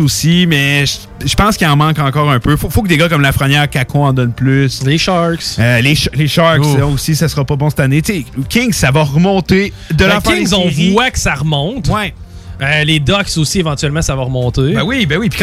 aussi, 0.00 0.46
mais 0.46 0.86
je, 0.86 1.26
je 1.28 1.34
pense 1.34 1.58
qu'il 1.58 1.66
en 1.66 1.76
manque 1.76 1.98
encore 1.98 2.30
un 2.30 2.40
peu. 2.40 2.56
Faut, 2.56 2.70
faut 2.70 2.80
que 2.80 2.88
des 2.88 2.96
gars 2.96 3.10
comme 3.10 3.20
Lafrenière, 3.20 3.68
Kako 3.68 3.98
en 3.98 4.12
donnent 4.14 4.32
plus. 4.32 4.82
Les 4.86 4.96
Sharks. 4.96 5.56
Euh, 5.58 5.82
les, 5.82 5.94
Sh- 5.94 6.08
les 6.14 6.28
Sharks 6.28 6.62
Oh. 6.64 6.76
là 6.78 6.86
aussi, 6.86 7.14
ça 7.14 7.28
sera 7.28 7.44
pas 7.44 7.56
bon 7.56 7.68
cette 7.68 7.80
année. 7.80 8.00
Tu 8.00 8.12
sais, 8.14 8.24
Kings, 8.48 8.72
ça 8.72 8.90
va 8.90 9.02
remonter 9.02 9.70
de 9.92 10.04
la 10.06 10.22
fin 10.22 10.34
Kings, 10.36 10.54
on 10.54 10.92
voit 10.92 11.10
que 11.10 11.18
ça 11.18 11.34
remonte. 11.34 11.88
Ouais. 11.88 12.14
Euh, 12.62 12.84
les 12.84 13.00
Ducks 13.00 13.36
aussi, 13.36 13.58
éventuellement, 13.58 14.00
ça 14.00 14.16
va 14.16 14.22
remonter. 14.22 14.72
Ben 14.72 14.82
oui, 14.82 15.04
ben 15.04 15.18
oui. 15.18 15.28
Puis 15.28 15.38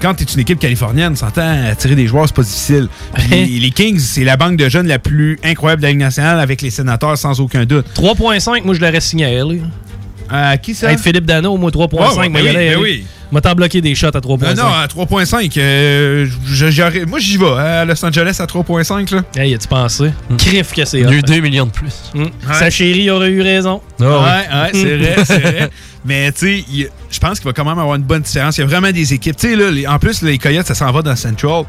quand 0.00 0.14
t'es 0.14 0.24
une 0.32 0.40
équipe 0.40 0.60
californienne, 0.60 1.16
s'entend 1.16 1.66
attirer 1.68 1.96
des 1.96 2.06
joueurs, 2.06 2.26
c'est 2.28 2.36
pas 2.36 2.42
difficile. 2.42 2.88
Puis 3.14 3.58
les, 3.58 3.70
Kings, 3.72 3.98
c'est 3.98 4.22
la 4.22 4.36
banque 4.36 4.58
de 4.58 4.68
jeunes 4.68 4.86
la 4.86 5.00
plus 5.00 5.40
incroyable 5.42 5.82
de 5.82 5.86
la 5.86 5.90
Ligue 5.92 6.00
nationale 6.00 6.38
avec 6.38 6.62
les 6.62 6.70
sénateurs, 6.70 7.18
sans 7.18 7.40
aucun 7.40 7.64
doute. 7.64 7.86
3.5, 7.96 8.62
moi, 8.64 8.74
je 8.76 8.80
l'aurais 8.80 9.00
signé 9.00 9.24
à. 10.30 10.52
Euh, 10.52 10.56
qui 10.56 10.74
ça? 10.74 10.92
Être 10.92 11.00
Philippe 11.00 11.26
Dano, 11.26 11.56
moi, 11.56 11.70
3.5. 11.70 11.94
Ouais, 11.94 12.18
ouais, 12.18 12.28
moi, 12.28 12.40
ben 12.40 12.42
oui, 12.42 12.48
aller, 12.48 12.70
ben 12.74 12.78
oui. 12.80 13.04
Moi, 13.30 13.42
t'en 13.42 13.54
bloqué 13.54 13.82
des 13.82 13.94
shots 13.94 14.06
à 14.06 14.20
3.5. 14.20 14.44
Euh, 14.44 14.54
non, 14.54 14.64
à 14.64 14.86
3.5. 14.86 15.52
euh, 15.58 16.26
moi, 17.06 17.18
j'y 17.18 17.36
vais. 17.36 17.46
À 17.46 17.84
Los 17.84 18.02
Angeles 18.04 18.36
à 18.40 18.46
3.5. 18.46 19.14
là. 19.14 19.22
Hey, 19.36 19.54
as-tu 19.54 19.68
pensé? 19.68 20.10
Crif 20.38 20.72
que 20.72 20.84
c'est 20.86 21.00
Il 21.00 21.04
y 21.04 21.08
a 21.08 21.12
eu 21.12 21.18
hot. 21.18 21.22
2 21.22 21.40
millions 21.40 21.66
de 21.66 21.70
plus. 21.70 21.92
Mm. 22.14 22.24
Sa 22.52 22.70
chérie 22.70 23.10
aurait 23.10 23.30
eu 23.30 23.42
raison. 23.42 23.82
Ouais, 24.00 24.06
ouais, 24.06 24.70
c'est 24.72 24.96
vrai, 24.96 25.16
c'est 25.24 25.40
vrai. 25.40 25.70
Mais 26.04 26.32
tu 26.32 26.62
sais, 26.62 26.88
je 27.10 27.18
pense 27.18 27.38
qu'il 27.38 27.46
va 27.46 27.52
quand 27.52 27.64
même 27.66 27.78
avoir 27.78 27.96
une 27.96 28.02
bonne 28.02 28.22
différence. 28.22 28.56
Il 28.56 28.60
y 28.62 28.64
a 28.64 28.66
vraiment 28.66 28.92
des 28.92 29.12
équipes. 29.12 29.36
Tu 29.36 29.50
sais, 29.50 29.56
là, 29.56 29.70
les- 29.70 29.86
en 29.86 29.98
plus, 29.98 30.22
les 30.22 30.38
Coyotes, 30.38 30.66
ça 30.66 30.74
s'en 30.74 30.90
va 30.90 31.02
dans 31.02 31.16
Central. 31.16 31.64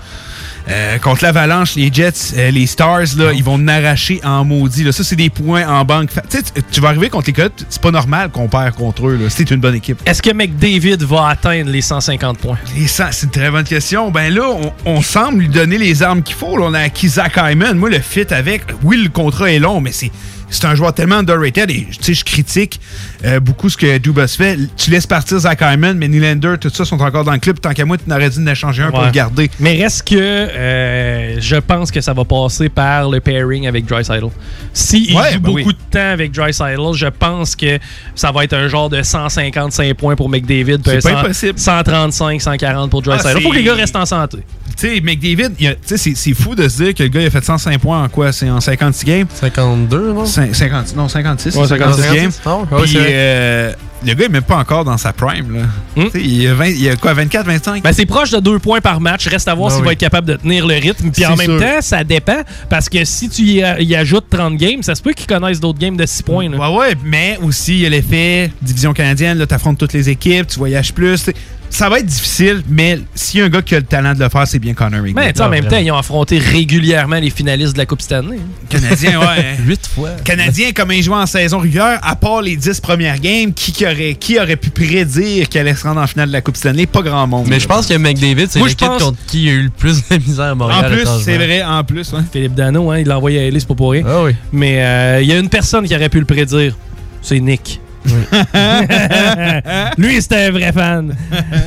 Euh, 0.69 0.99
contre 0.99 1.23
l'Avalanche, 1.23 1.75
les 1.75 1.91
Jets, 1.91 2.11
euh, 2.37 2.51
les 2.51 2.67
Stars, 2.67 2.99
là, 3.17 3.33
ils 3.33 3.43
vont 3.43 3.55
en 3.55 3.67
arracher 3.67 4.19
en 4.23 4.45
maudit. 4.45 4.83
Là. 4.83 4.91
Ça, 4.91 5.03
c'est 5.03 5.15
des 5.15 5.29
points 5.31 5.67
en 5.67 5.83
banque. 5.83 6.11
Fa- 6.11 6.21
Tu 6.21 6.37
sais, 6.37 6.43
tu- 6.43 6.61
tu 6.71 6.79
vas 6.81 6.89
arriver 6.89 7.09
contre 7.09 7.27
les 7.27 7.33
Coyotes, 7.33 7.65
c'est 7.69 7.81
pas 7.81 7.89
normal 7.91 8.29
qu'on 8.29 8.47
perd 8.47 8.75
contre 8.75 9.07
eux. 9.07 9.19
C'est 9.29 9.49
une 9.49 9.59
bonne 9.59 9.73
équipe. 9.75 9.99
Est-ce 10.05 10.21
que 10.21 10.29
McDavid 10.31 10.97
va 11.03 11.27
atteindre 11.29 11.71
les 11.71 11.81
150 11.81 12.37
points? 12.37 12.59
C'est 12.87 13.23
une 13.23 13.31
très 13.31 13.49
bonne 13.49 13.63
question. 13.63 14.11
Ben 14.11 14.31
là, 14.33 14.43
on, 14.51 14.71
on 14.85 15.01
semble 15.01 15.39
lui 15.39 15.49
donner 15.49 15.79
les 15.79 16.03
armes 16.03 16.21
qu'il 16.21 16.35
faut. 16.35 16.55
là. 16.57 16.65
On 16.67 16.73
a 16.75 16.81
acquis 16.81 17.07
Zach 17.09 17.37
Hyman. 17.37 17.75
Moi, 17.77 17.89
le 17.89 17.99
fit 17.99 18.31
avec, 18.31 18.63
oui, 18.83 18.97
le 19.01 19.09
contrat 19.09 19.51
est 19.51 19.59
long, 19.59 19.81
mais 19.81 19.91
c'est. 19.91 20.11
C'est 20.49 20.65
un 20.65 20.75
joueur 20.75 20.93
tellement 20.93 21.17
underrated 21.17 21.69
et 21.69 21.87
tu 21.91 21.97
sais, 22.01 22.13
je 22.13 22.25
critique 22.25 22.79
euh, 23.25 23.39
beaucoup 23.39 23.69
ce 23.69 23.77
que 23.77 23.97
Dubas 23.99 24.27
fait. 24.37 24.57
Tu 24.77 24.89
laisses 24.91 25.05
partir 25.07 25.37
Zach 25.39 25.59
Hyman, 25.61 25.97
mais 25.97 26.07
Nylander, 26.07 26.55
tout 26.59 26.69
ça 26.69 26.85
sont 26.85 26.99
encore 27.01 27.23
dans 27.23 27.31
le 27.33 27.39
club. 27.39 27.59
Tant 27.59 27.71
qu'à 27.73 27.85
moi, 27.85 27.97
tu 27.97 28.09
n'aurais 28.09 28.29
dû 28.29 28.39
en 28.49 28.55
changer 28.55 28.83
un 28.83 28.91
pour 28.91 29.03
le 29.03 29.11
garder. 29.11 29.49
Mais 29.59 29.81
reste 29.81 30.07
que 30.07 30.15
euh, 30.15 31.39
je 31.39 31.55
pense 31.57 31.91
que 31.91 32.01
ça 32.01 32.13
va 32.13 32.25
passer 32.25 32.69
par 32.69 33.09
le 33.09 33.19
pairing 33.19 33.67
avec 33.67 33.85
Dreisaitl. 33.85 34.25
S'il 34.73 35.15
Ouais, 35.15 35.33
joue 35.33 35.39
ben 35.39 35.51
beaucoup 35.51 35.57
oui. 35.69 35.73
de 35.73 35.91
temps 35.97 36.11
avec 36.13 36.31
Dreisaitl, 36.31 36.93
je 36.93 37.07
pense 37.07 37.55
que 37.55 37.77
ça 38.15 38.31
va 38.31 38.43
être 38.43 38.53
un 38.53 38.67
genre 38.67 38.89
de 38.89 39.01
155 39.01 39.93
points 39.95 40.15
pour 40.15 40.29
McDavid. 40.29 40.79
C'est 40.85 41.01
pas 41.01 41.09
100 41.11 41.17
impossible. 41.19 41.59
135, 41.59 42.41
140 42.41 42.89
pour 42.89 43.01
Dreisaitl. 43.01 43.29
Ah, 43.35 43.39
Il 43.39 43.43
faut 43.43 43.51
que 43.51 43.55
les 43.57 43.63
gars 43.63 43.75
restent 43.75 43.95
en 43.95 44.05
santé. 44.05 44.37
Tu 44.77 44.87
sais, 44.87 45.01
McDavid, 45.01 45.49
il 45.59 45.67
a- 45.67 45.75
tu 45.75 45.97
sais, 45.97 46.13
c'est 46.15 46.33
fou 46.33 46.55
de 46.55 46.67
se 46.69 46.83
dire 46.83 46.93
que 46.93 47.03
le 47.03 47.09
gars 47.09 47.21
il 47.21 47.27
a 47.27 47.29
fait 47.29 47.43
105 47.43 47.79
points 47.79 48.01
en 48.03 48.07
quoi? 48.07 48.31
C'est 48.31 48.49
en 48.49 48.61
56 48.61 49.05
games? 49.05 49.27
52, 49.33 50.13
non? 50.13 50.25
50, 50.53 50.95
Non, 50.95 51.07
56. 51.07 51.55
Ouais, 51.55 51.67
56 51.67 52.01
56, 52.03 52.15
games. 52.15 52.55
ouais, 52.71 52.81
Puis 52.83 52.93
euh, 52.97 53.71
le 54.05 54.13
gars 54.13 54.25
est 54.25 54.29
même 54.29 54.41
pas 54.43 54.57
encore 54.57 54.85
dans 54.85 54.97
sa 54.97 55.11
prime. 55.13 55.53
Là. 55.55 55.61
Tu 55.95 56.09
sais, 56.11 56.21
Il, 56.23 56.47
a 56.47 56.53
20 56.53 56.65
il 56.67 56.89
a 56.89 56.95
quoi, 56.95 57.13
24, 57.13 57.45
25 57.45 57.83
Ben, 57.83 57.91
c'est 57.93 58.05
proche 58.05 58.31
de 58.31 58.39
deux 58.39 58.59
points 58.59 58.81
par 58.81 59.01
match. 59.01 59.27
Reste 59.27 59.47
à 59.47 59.53
voir 59.53 59.69
Ah 59.69 59.75
s'il 59.75 59.81
oui. 59.81 59.87
va 59.87 59.91
être 59.93 59.99
capable 59.99 60.27
de 60.27 60.35
tenir 60.35 60.65
le 60.65 60.75
rythme. 60.75 61.11
Puis 61.11 61.25
en 61.25 61.35
même 61.35 61.45
sûr. 61.47 61.59
temps, 61.59 61.81
ça 61.81 62.03
dépend. 62.03 62.41
Parce 62.69 62.87
que 62.89 63.03
si 63.05 63.29
tu 63.29 63.41
y, 63.43 63.63
a- 63.63 63.79
y 63.81 63.95
ajoutes 63.95 64.25
30 64.29 64.55
games, 64.57 64.83
ça 64.83 64.95
se 64.95 65.01
peut 65.01 65.13
qu'ils 65.13 65.27
connaissent 65.27 65.59
d'autres 65.59 65.79
games 65.79 65.97
de 65.97 66.05
6 66.05 66.23
points. 66.23 66.49
là. 66.49 66.57
Ouais, 66.57 66.77
ouais, 66.77 66.93
mais 67.03 67.37
aussi, 67.43 67.73
il 67.73 67.79
y 67.81 67.85
a 67.85 67.89
l'effet 67.89 68.51
division 68.61 68.93
canadienne, 68.93 69.37
là, 69.37 69.45
t'affrontes 69.45 69.77
toutes 69.77 69.93
les 69.93 70.09
équipes, 70.09 70.47
tu 70.47 70.57
voyages 70.59 70.93
plus. 70.93 71.21
t'sais. 71.21 71.35
Ça 71.71 71.87
va 71.87 71.99
être 71.99 72.05
difficile, 72.07 72.63
mais 72.67 72.99
s'il 73.13 73.39
y 73.39 73.43
a 73.43 73.45
un 73.45 73.49
gars 73.49 73.61
qui 73.61 73.75
a 73.75 73.79
le 73.79 73.85
talent 73.85 74.13
de 74.13 74.19
le 74.19 74.27
faire, 74.29 74.45
c'est 74.47 74.59
bien 74.59 74.73
Connor 74.73 75.01
McDavid. 75.01 75.13
Mais 75.15 75.31
tu 75.33 75.37
sais, 75.37 75.43
en 75.43 75.49
même 75.49 75.65
temps, 75.67 75.77
ils 75.77 75.91
ont 75.91 75.97
affronté 75.97 76.39
régulièrement 76.39 77.17
les 77.17 77.29
finalistes 77.29 77.73
de 77.73 77.77
la 77.77 77.85
Coupe 77.85 78.01
Stanley. 78.01 78.39
Canadien, 78.69 79.19
ouais. 79.19 79.55
8 79.65 79.87
fois. 79.87 80.09
Canadien, 80.23 80.71
comme 80.73 80.91
il 80.91 81.03
jouait 81.03 81.15
en 81.17 81.25
saison 81.27 81.59
régulière, 81.59 81.99
à 82.01 82.15
part 82.15 82.41
les 82.41 82.55
10 82.57 82.81
premières 82.81 83.19
games, 83.19 83.53
qui, 83.53 83.71
qui 83.71 83.85
aurait, 83.85 84.15
qui 84.19 84.39
aurait 84.39 84.55
pu 84.55 84.71
prédire 84.71 85.47
qu'elle 85.47 85.67
allait 85.67 85.75
se 85.75 85.83
rendre 85.87 86.01
en 86.01 86.07
finale 86.07 86.27
de 86.29 86.33
la 86.33 86.41
Coupe 86.41 86.57
Stanley? 86.57 86.85
Pas 86.87 87.01
grand 87.01 87.27
monde. 87.27 87.45
Mais 87.47 87.59
je 87.59 87.67
pense 87.67 87.85
que 87.87 87.93
McDavid, 87.93 88.47
c'est 88.49 88.59
l'équipe 88.59 88.79
pense- 88.87 89.03
contre 89.03 89.17
qui 89.27 89.43
il 89.43 89.49
a 89.49 89.53
eu 89.53 89.61
le 89.63 89.69
plus 89.69 90.01
de 90.09 90.17
misère 90.17 90.45
à 90.45 90.55
Montréal. 90.55 90.85
En 90.85 90.89
plus, 90.95 91.07
c'est 91.23 91.37
vrai, 91.37 91.63
en 91.63 91.83
plus. 91.83 92.11
ouais. 92.13 92.19
Philippe 92.33 92.55
Dano, 92.55 92.89
hein, 92.91 92.97
il 92.99 93.07
l'a 93.07 93.17
envoyé 93.17 93.39
à 93.39 93.43
Ellie, 93.43 93.59
c'est 93.59 93.67
pas 93.67 93.75
pour 93.75 93.91
rien. 93.91 94.03
Ah 94.07 94.23
oui. 94.23 94.31
Mais 94.51 94.83
euh, 94.83 95.21
il 95.21 95.27
y 95.27 95.33
a 95.33 95.37
une 95.37 95.49
personne 95.49 95.85
qui 95.87 95.95
aurait 95.95 96.09
pu 96.09 96.19
le 96.19 96.25
prédire. 96.25 96.75
C'est 97.21 97.39
Nick. 97.39 97.79
Lui, 99.97 100.21
c'était 100.21 100.45
un 100.45 100.51
vrai 100.51 100.71
fan. 100.71 101.15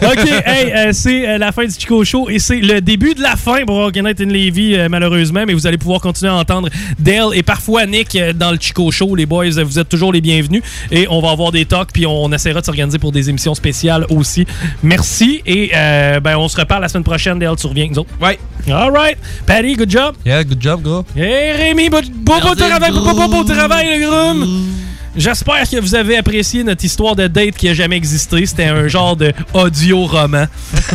OK, 0.02 0.28
hey, 0.46 0.72
euh, 0.72 0.92
c'est 0.92 1.28
euh, 1.28 1.38
la 1.38 1.52
fin 1.52 1.64
du 1.64 1.72
Chico 1.72 2.04
Show 2.04 2.28
et 2.30 2.38
c'est 2.38 2.60
le 2.60 2.80
début 2.80 3.14
de 3.14 3.22
la 3.22 3.36
fin 3.36 3.64
pour 3.66 3.76
Organite 3.76 4.20
in 4.20 4.26
Levy, 4.26 4.76
euh, 4.76 4.88
malheureusement, 4.88 5.44
mais 5.46 5.54
vous 5.54 5.66
allez 5.66 5.78
pouvoir 5.78 6.00
continuer 6.00 6.32
à 6.32 6.36
entendre 6.36 6.68
Dale 6.98 7.30
et 7.34 7.42
parfois 7.42 7.86
Nick 7.86 8.14
euh, 8.16 8.32
dans 8.32 8.50
le 8.50 8.58
Chico 8.58 8.90
Show. 8.90 9.14
Les 9.14 9.26
boys, 9.26 9.50
vous 9.62 9.78
êtes 9.78 9.88
toujours 9.88 10.12
les 10.12 10.20
bienvenus 10.20 10.62
et 10.90 11.06
on 11.10 11.20
va 11.20 11.30
avoir 11.30 11.52
des 11.52 11.64
talks 11.64 11.92
puis 11.92 12.06
on, 12.06 12.32
essaiera 12.32 12.60
de 12.60 12.66
s'organiser 12.66 12.98
pour 12.98 13.12
des 13.12 13.28
émissions 13.28 13.54
spéciales 13.54 14.06
aussi. 14.08 14.46
Merci 14.82 15.42
et 15.46 15.70
euh, 15.74 16.20
ben, 16.20 16.36
on 16.36 16.48
se 16.48 16.56
reparle 16.56 16.82
la 16.82 16.88
semaine 16.88 17.04
prochaine. 17.04 17.38
Dale, 17.38 17.56
tu 17.56 17.66
reviens 17.66 17.84
avec 17.84 17.96
nous 17.96 18.00
autres? 18.00 18.10
Ouais. 18.20 18.38
All 18.70 18.90
right. 18.90 19.18
Patty, 19.46 19.74
good 19.74 19.90
job. 19.90 20.16
Yeah, 20.24 20.44
good 20.44 20.60
job, 20.60 20.82
gars. 20.82 21.02
Hey 21.16 21.52
Rémi, 21.52 21.88
beau, 21.90 22.00
beau, 22.00 22.40
beau 22.40 22.54
travail, 22.54 22.90
beau, 22.90 23.00
beau, 23.00 23.14
beau, 23.14 23.28
beau 23.28 23.44
gros. 23.44 23.54
travail, 23.54 23.98
le 23.98 24.06
groom! 24.06 24.91
J'espère 25.14 25.68
que 25.68 25.78
vous 25.78 25.94
avez 25.94 26.16
apprécié 26.16 26.64
notre 26.64 26.84
histoire 26.84 27.14
de 27.14 27.26
date 27.26 27.54
qui 27.56 27.68
a 27.68 27.74
jamais 27.74 27.96
existé. 27.96 28.46
C'était 28.46 28.64
un 28.64 28.88
genre 28.88 29.14
de 29.14 29.32
audio-roman. 29.52 30.46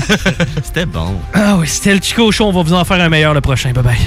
C'était 0.64 0.88
bon. 0.88 1.16
Ah 1.34 1.56
oui, 1.60 1.68
c'était 1.68 1.94
le 1.94 2.02
Chico 2.02 2.32
Show. 2.32 2.46
On 2.46 2.52
va 2.52 2.64
vous 2.64 2.74
en 2.74 2.84
faire 2.84 3.00
un 3.00 3.10
meilleur 3.10 3.34
le 3.36 3.42
prochain. 3.42 3.72
Bye 3.74 3.84
bye. 3.84 3.98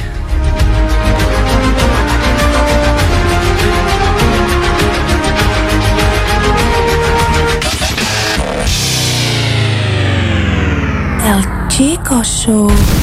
El 11.24 11.70
Chico 11.70 12.22
Show. 12.24 12.99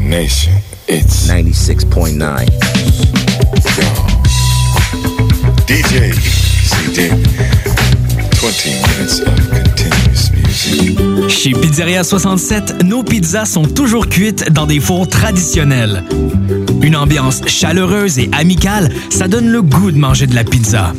Nation. 0.00 0.52
It's 0.88 1.28
96.9. 1.28 2.46
DJ 5.66 6.12
CD. 6.64 7.10
20 8.40 8.66
minutes 8.66 9.20
of 9.20 9.50
continuous 9.50 10.30
music. 10.32 11.28
Chez 11.28 11.52
Pizzeria 11.52 12.02
67, 12.02 12.82
nos 12.84 13.02
pizzas 13.02 13.44
sont 13.44 13.64
toujours 13.64 14.08
cuites 14.08 14.50
dans 14.52 14.66
des 14.66 14.80
fours 14.80 15.08
traditionnels. 15.08 16.04
Une 16.82 16.96
ambiance 16.96 17.42
chaleureuse 17.46 18.18
et 18.18 18.30
amicale, 18.32 18.90
ça 19.10 19.28
donne 19.28 19.48
le 19.50 19.62
goût 19.62 19.90
de 19.90 19.98
manger 19.98 20.26
de 20.26 20.34
la 20.34 20.44
pizza. 20.44 20.92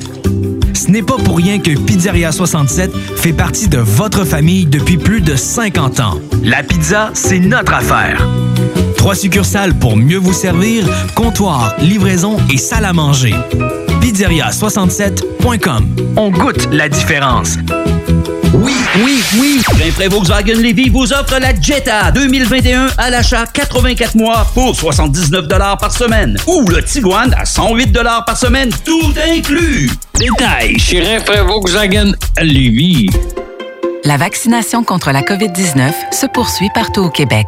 Ce 0.73 0.89
n'est 0.89 1.03
pas 1.03 1.17
pour 1.17 1.37
rien 1.37 1.59
que 1.59 1.77
Pizzeria 1.77 2.31
67 2.31 2.91
fait 3.15 3.33
partie 3.33 3.67
de 3.67 3.77
votre 3.77 4.25
famille 4.25 4.65
depuis 4.65 4.97
plus 4.97 5.21
de 5.21 5.35
50 5.35 5.99
ans. 5.99 6.19
La 6.43 6.63
pizza, 6.63 7.11
c'est 7.13 7.39
notre 7.39 7.73
affaire. 7.73 8.27
Trois 9.01 9.15
succursales 9.15 9.73
pour 9.73 9.97
mieux 9.97 10.19
vous 10.19 10.31
servir, 10.31 10.85
comptoir, 11.15 11.73
livraison 11.79 12.37
et 12.53 12.57
salle 12.57 12.85
à 12.85 12.93
manger. 12.93 13.33
Pizzeria67.com. 13.99 15.95
On 16.17 16.29
goûte 16.29 16.69
la 16.71 16.87
différence. 16.87 17.57
Oui, 18.53 18.75
oui, 19.03 19.23
oui! 19.39 19.61
Rainfray 19.79 20.07
Volkswagen 20.07 20.53
Levy 20.53 20.89
vous 20.89 21.11
offre 21.13 21.39
la 21.39 21.59
Jetta 21.59 22.11
2021 22.11 22.89
à 22.99 23.09
l'achat 23.09 23.47
84 23.51 24.15
mois 24.15 24.45
pour 24.53 24.75
79 24.75 25.47
par 25.47 25.91
semaine. 25.91 26.37
Ou 26.45 26.69
le 26.69 26.83
Tiguan 26.83 27.33
à 27.35 27.45
108 27.45 27.97
par 28.23 28.37
semaine, 28.37 28.69
tout 28.85 29.13
inclus. 29.35 29.89
Détail 30.19 30.77
chez 30.77 31.01
Rainfray 31.01 31.43
Volkswagen 31.43 32.11
Levy. 32.39 33.09
La 34.03 34.17
vaccination 34.17 34.83
contre 34.83 35.11
la 35.11 35.23
COVID-19 35.23 35.91
se 36.11 36.27
poursuit 36.27 36.69
partout 36.75 37.01
au 37.01 37.09
Québec. 37.09 37.47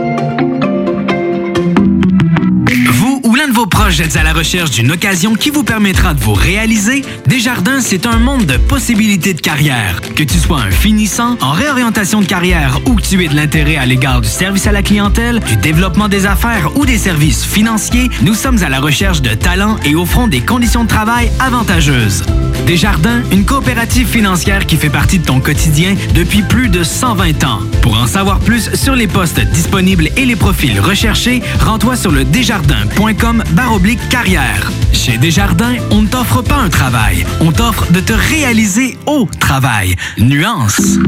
Proches 3.81 3.99
êtes 3.99 4.15
à 4.15 4.21
la 4.21 4.33
recherche 4.33 4.69
d'une 4.69 4.91
occasion 4.91 5.33
qui 5.33 5.49
vous 5.49 5.63
permettra 5.63 6.13
de 6.13 6.19
vous 6.19 6.35
réaliser? 6.35 7.03
Desjardins, 7.25 7.81
c'est 7.81 8.05
un 8.05 8.17
monde 8.17 8.45
de 8.45 8.57
possibilités 8.57 9.33
de 9.33 9.41
carrière. 9.41 10.01
Que 10.15 10.21
tu 10.21 10.37
sois 10.37 10.59
un 10.59 10.69
finissant, 10.69 11.35
en 11.41 11.51
réorientation 11.51 12.21
de 12.21 12.27
carrière 12.27 12.79
ou 12.85 12.93
que 12.93 13.01
tu 13.01 13.23
aies 13.23 13.27
de 13.27 13.35
l'intérêt 13.35 13.77
à 13.77 13.87
l'égard 13.87 14.21
du 14.21 14.29
service 14.29 14.67
à 14.67 14.71
la 14.71 14.83
clientèle, 14.83 15.39
du 15.39 15.55
développement 15.55 16.09
des 16.09 16.27
affaires 16.27 16.69
ou 16.77 16.85
des 16.85 16.99
services 16.99 17.43
financiers, 17.43 18.11
nous 18.21 18.35
sommes 18.35 18.61
à 18.61 18.69
la 18.69 18.79
recherche 18.79 19.23
de 19.23 19.33
talents 19.33 19.77
et 19.83 19.95
offrons 19.95 20.27
des 20.27 20.41
conditions 20.41 20.83
de 20.83 20.89
travail 20.89 21.31
avantageuses. 21.39 22.23
Desjardins, 22.65 23.21
une 23.31 23.45
coopérative 23.45 24.07
financière 24.07 24.65
qui 24.65 24.77
fait 24.77 24.89
partie 24.89 25.19
de 25.19 25.25
ton 25.25 25.39
quotidien 25.39 25.95
depuis 26.15 26.41
plus 26.41 26.69
de 26.69 26.83
120 26.83 27.43
ans. 27.43 27.59
Pour 27.81 27.99
en 27.99 28.07
savoir 28.07 28.39
plus 28.39 28.73
sur 28.75 28.95
les 28.95 29.07
postes 29.07 29.39
disponibles 29.39 30.09
et 30.17 30.25
les 30.25 30.35
profils 30.35 30.79
recherchés, 30.79 31.41
rends-toi 31.59 31.95
sur 31.95 32.11
le 32.11 32.23
desjardins.com 32.23 33.43
baroblique 33.51 34.07
carrière. 34.09 34.71
Chez 34.93 35.17
Desjardins, 35.17 35.75
on 35.91 36.03
ne 36.03 36.07
t'offre 36.07 36.41
pas 36.41 36.57
un 36.57 36.69
travail, 36.69 37.25
on 37.39 37.51
t'offre 37.51 37.91
de 37.91 37.99
te 37.99 38.13
réaliser 38.13 38.97
au 39.05 39.27
travail. 39.39 39.95
Nuance. 40.17 40.99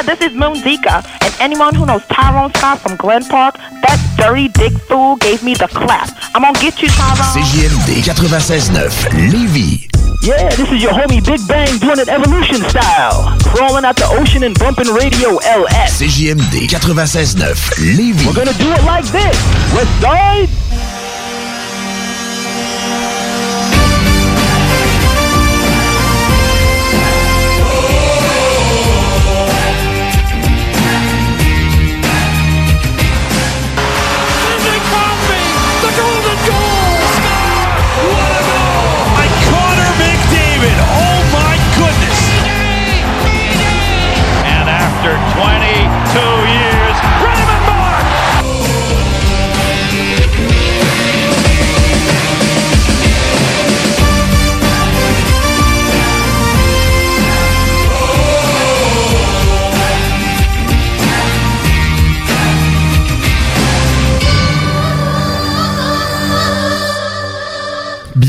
Yeah, 0.00 0.16
this 0.16 0.30
is 0.30 0.34
Moon 0.34 0.54
Zika, 0.54 1.04
and 1.20 1.34
anyone 1.40 1.74
who 1.74 1.84
knows 1.84 2.00
Tyrone 2.06 2.50
Scott 2.54 2.80
from 2.80 2.96
Glen 2.96 3.22
Park, 3.22 3.56
that 3.84 4.00
dirty 4.16 4.48
dick 4.48 4.72
fool 4.88 5.16
gave 5.16 5.42
me 5.42 5.52
the 5.52 5.68
clap. 5.68 6.08
I'm 6.34 6.40
gonna 6.40 6.58
get 6.58 6.80
you, 6.80 6.88
Tyrone. 6.88 7.28
CJMD 7.36 8.00
96.9 8.08 8.88
Lévis. 9.28 9.92
Yeah, 10.24 10.48
this 10.56 10.72
is 10.72 10.82
your 10.82 10.92
homie 10.92 11.20
Big 11.20 11.46
Bang 11.46 11.76
doing 11.80 11.98
it 11.98 12.08
evolution 12.08 12.64
style. 12.70 13.36
Crawling 13.52 13.84
out 13.84 13.96
the 13.96 14.08
ocean 14.16 14.44
and 14.44 14.58
bumping 14.58 14.88
radio 14.88 15.36
LS. 15.36 16.00
CJMD 16.00 16.64
96.9 16.66 17.36
Lévis. 17.92 18.24
We're 18.24 18.32
gonna 18.32 18.56
do 18.56 18.72
it 18.72 18.82
like 18.84 19.04
this. 19.04 19.36
West 19.76 20.00
side. 20.00 20.48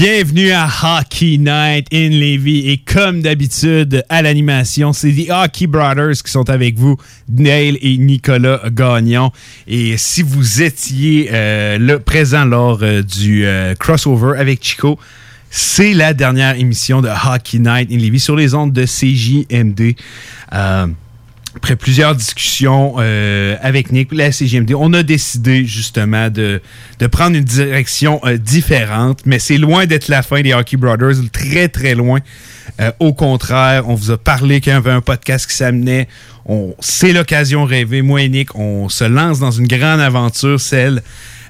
Bienvenue 0.02 0.50
à 0.50 0.68
Hockey 0.68 1.38
Night 1.38 1.86
in 1.94 2.10
Levy 2.10 2.72
et 2.72 2.80
comme 2.80 3.22
d'habitude 3.22 4.04
à 4.10 4.24
l'animation, 4.24 4.94
c'est 4.94 5.12
les 5.12 5.30
Hockey 5.30 5.68
Brothers 5.68 6.24
qui 6.26 6.32
sont 6.32 6.50
avec 6.50 6.76
vous, 6.76 6.98
Neil 7.30 7.78
et 7.84 8.00
Nicolas 8.00 8.62
Gagnon. 8.72 9.32
Et 9.68 9.98
si 9.98 10.24
vous 10.24 10.64
étiez 10.64 11.30
euh, 11.32 11.78
là, 11.78 12.00
présent 12.00 12.46
lors 12.46 12.80
euh, 12.82 13.04
du 13.04 13.46
euh, 13.46 13.76
crossover 13.76 14.40
avec 14.40 14.64
Chico, 14.64 14.98
c'est 15.52 15.94
la 15.94 16.16
dernière 16.16 16.56
émission 16.56 17.04
de 17.04 17.10
Hockey 17.10 17.60
Night 17.60 17.92
in 17.92 17.98
Levy 17.98 18.20
sur 18.20 18.36
les 18.36 18.56
ondes 18.56 18.74
de 18.74 18.86
CJMD. 18.86 19.94
Après 21.56 21.76
plusieurs 21.76 22.16
discussions 22.16 22.96
euh, 23.00 23.58
avec 23.62 23.92
Nick, 23.92 24.14
la 24.14 24.32
CGMD, 24.32 24.74
on 24.74 24.94
a 24.94 25.04
décidé 25.04 25.66
justement 25.66 26.30
de, 26.30 26.62
de 27.00 27.08
prendre 27.08 27.36
une 27.36 27.44
direction 27.44 28.22
euh, 28.24 28.38
différente, 28.38 29.26
mais 29.26 29.38
c'est 29.38 29.58
loin 29.58 29.86
d'être 29.86 30.08
la 30.08 30.24
fin 30.24 30.42
des 30.42 30.54
Hockey 30.54 30.78
Brothers, 30.78 31.16
très 31.34 31.68
très 31.68 31.94
loin. 31.94 32.20
Euh, 32.80 32.92
au 33.00 33.14
contraire, 33.14 33.90
on 33.90 33.96
vous 33.96 34.12
a 34.12 34.18
parlé 34.18 34.62
qu'il 34.62 34.72
y 34.72 34.76
avait 34.76 34.92
un 34.92 35.02
podcast 35.02 35.46
qui 35.50 35.56
s'amenait. 35.56 36.08
C'est 36.80 37.12
l'occasion 37.12 37.66
rêvée. 37.66 38.02
Moi 38.02 38.22
et 38.22 38.30
Nick, 38.30 38.56
on 38.56 38.88
se 38.88 39.04
lance 39.04 39.40
dans 39.40 39.52
une 39.52 39.68
grande 39.68 40.00
aventure, 40.00 40.60
celle 40.60 41.04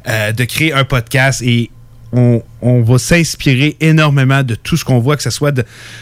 de 0.05 0.43
créer 0.45 0.73
un 0.73 0.83
podcast 0.83 1.41
et 1.43 1.69
on, 2.13 2.81
va 2.81 2.97
s'inspirer 2.97 3.77
énormément 3.79 4.43
de 4.43 4.55
tout 4.55 4.77
ce 4.77 4.85
qu'on 4.85 4.99
voit, 4.99 5.15
que 5.17 5.23
ce 5.23 5.29
soit 5.29 5.57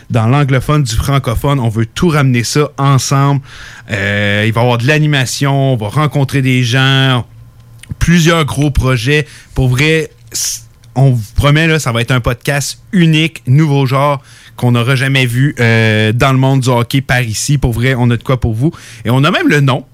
dans 0.10 0.28
l'anglophone, 0.28 0.84
du 0.84 0.96
francophone. 0.96 1.60
On 1.60 1.70
veut 1.70 1.86
tout 1.86 2.10
ramener 2.10 2.44
ça 2.44 2.72
ensemble. 2.78 3.42
Euh, 3.92 4.44
il 4.46 4.54
va 4.54 4.62
y 4.62 4.64
avoir 4.64 4.78
de 4.78 4.88
l'animation, 4.88 5.74
on 5.74 5.78
va 5.78 5.90
rencontrer 5.90 6.42
des 6.42 6.64
gens, 6.64 7.26
plusieurs 8.00 8.46
gros 8.46 8.72
projets. 8.72 9.28
Pour 9.54 9.70
vrai, 9.70 10.10
on 10.96 11.12
vous 11.12 11.34
promet, 11.36 11.68
là, 11.68 11.80
ça 11.80 11.92
va 11.92 12.02
être 12.02 12.12
un 12.12 12.22
podcast 12.22 12.82
unique, 12.92 13.44
nouveau 13.48 13.86
genre, 13.86 14.22
qu'on 14.56 14.72
n'aura 14.72 14.96
jamais 14.96 15.26
vu 15.26 15.56
euh, 15.60 16.12
dans 16.12 16.32
le 16.32 16.40
monde 16.40 16.62
du 16.62 16.70
hockey 16.70 17.02
par 17.02 17.22
ici. 17.22 17.58
Pour 17.58 17.72
vrai, 17.72 17.96
on 17.98 18.10
a 18.10 18.18
de 18.18 18.24
quoi 18.24 18.40
pour 18.40 18.54
vous. 18.54 18.72
Et 19.06 19.10
on 19.10 19.24
a 19.24 19.32
même 19.32 19.48
le 19.48 19.62
nom 19.62 19.86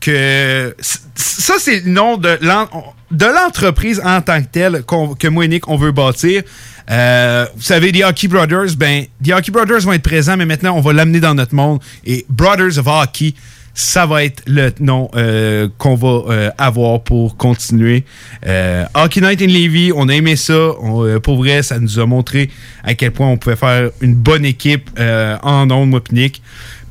que 0.00 0.74
c- 0.80 0.98
ça 1.14 1.54
c'est 1.58 1.80
le 1.80 1.90
nom 1.90 2.16
de 2.16 2.38
l'en- 2.42 2.68
de 3.10 3.26
l'entreprise 3.26 4.00
en 4.04 4.20
tant 4.20 4.40
que 4.42 4.46
telle 4.48 4.82
que 5.18 5.28
moi 5.28 5.44
et 5.44 5.48
Nick 5.48 5.68
on 5.68 5.76
veut 5.76 5.92
bâtir. 5.92 6.42
Euh, 6.90 7.44
vous 7.54 7.62
savez, 7.62 7.92
les 7.92 8.02
Hockey 8.02 8.28
Brothers, 8.28 8.74
ben, 8.76 9.04
les 9.22 9.32
Hockey 9.32 9.50
Brothers 9.52 9.80
vont 9.80 9.92
être 9.92 10.02
présents, 10.02 10.36
mais 10.36 10.46
maintenant 10.46 10.74
on 10.76 10.80
va 10.80 10.92
l'amener 10.92 11.20
dans 11.20 11.34
notre 11.34 11.54
monde. 11.54 11.80
Et 12.06 12.24
Brothers 12.30 12.78
of 12.78 12.86
Hockey, 12.86 13.34
ça 13.74 14.06
va 14.06 14.24
être 14.24 14.42
le 14.46 14.72
nom 14.80 15.08
euh, 15.14 15.68
qu'on 15.78 15.94
va 15.94 16.32
euh, 16.32 16.50
avoir 16.58 17.00
pour 17.02 17.36
continuer. 17.36 18.04
Euh, 18.46 18.84
Hockey 18.94 19.20
Night 19.20 19.40
in 19.42 19.46
Levy, 19.46 19.92
on 19.94 20.08
a 20.08 20.14
aimé 20.14 20.34
ça. 20.36 20.52
Euh, 20.52 21.20
pour 21.20 21.36
vrai, 21.36 21.62
ça 21.62 21.78
nous 21.78 21.98
a 22.00 22.06
montré 22.06 22.50
à 22.82 22.94
quel 22.94 23.12
point 23.12 23.28
on 23.28 23.36
pouvait 23.36 23.56
faire 23.56 23.90
une 24.00 24.14
bonne 24.14 24.44
équipe 24.44 24.90
euh, 24.98 25.36
en 25.42 25.70
ondes, 25.70 25.90
moi 25.90 26.02
pis 26.02 26.14
Nick. 26.14 26.42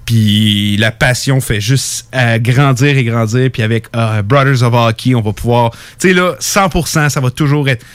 Puis 0.08 0.78
la 0.78 0.92
passion 0.92 1.42
fait 1.42 1.60
juste 1.60 2.08
euh, 2.16 2.40
grandir 2.40 2.98
et 2.98 3.04
grandir. 3.04 3.52
Puis 3.52 3.62
avec 3.62 3.88
euh, 3.94 4.22
Brothers 4.22 4.64
of 4.64 4.74
Hockey, 4.74 5.14
on 5.14 5.22
va 5.22 5.34
pouvoir... 5.34 5.72
Tu 6.00 6.08
sais 6.08 6.14
là, 6.14 6.36
100%, 6.40 7.10
ça 7.10 7.20
va 7.20 7.30
toujours 7.30 7.68
être... 7.68 7.86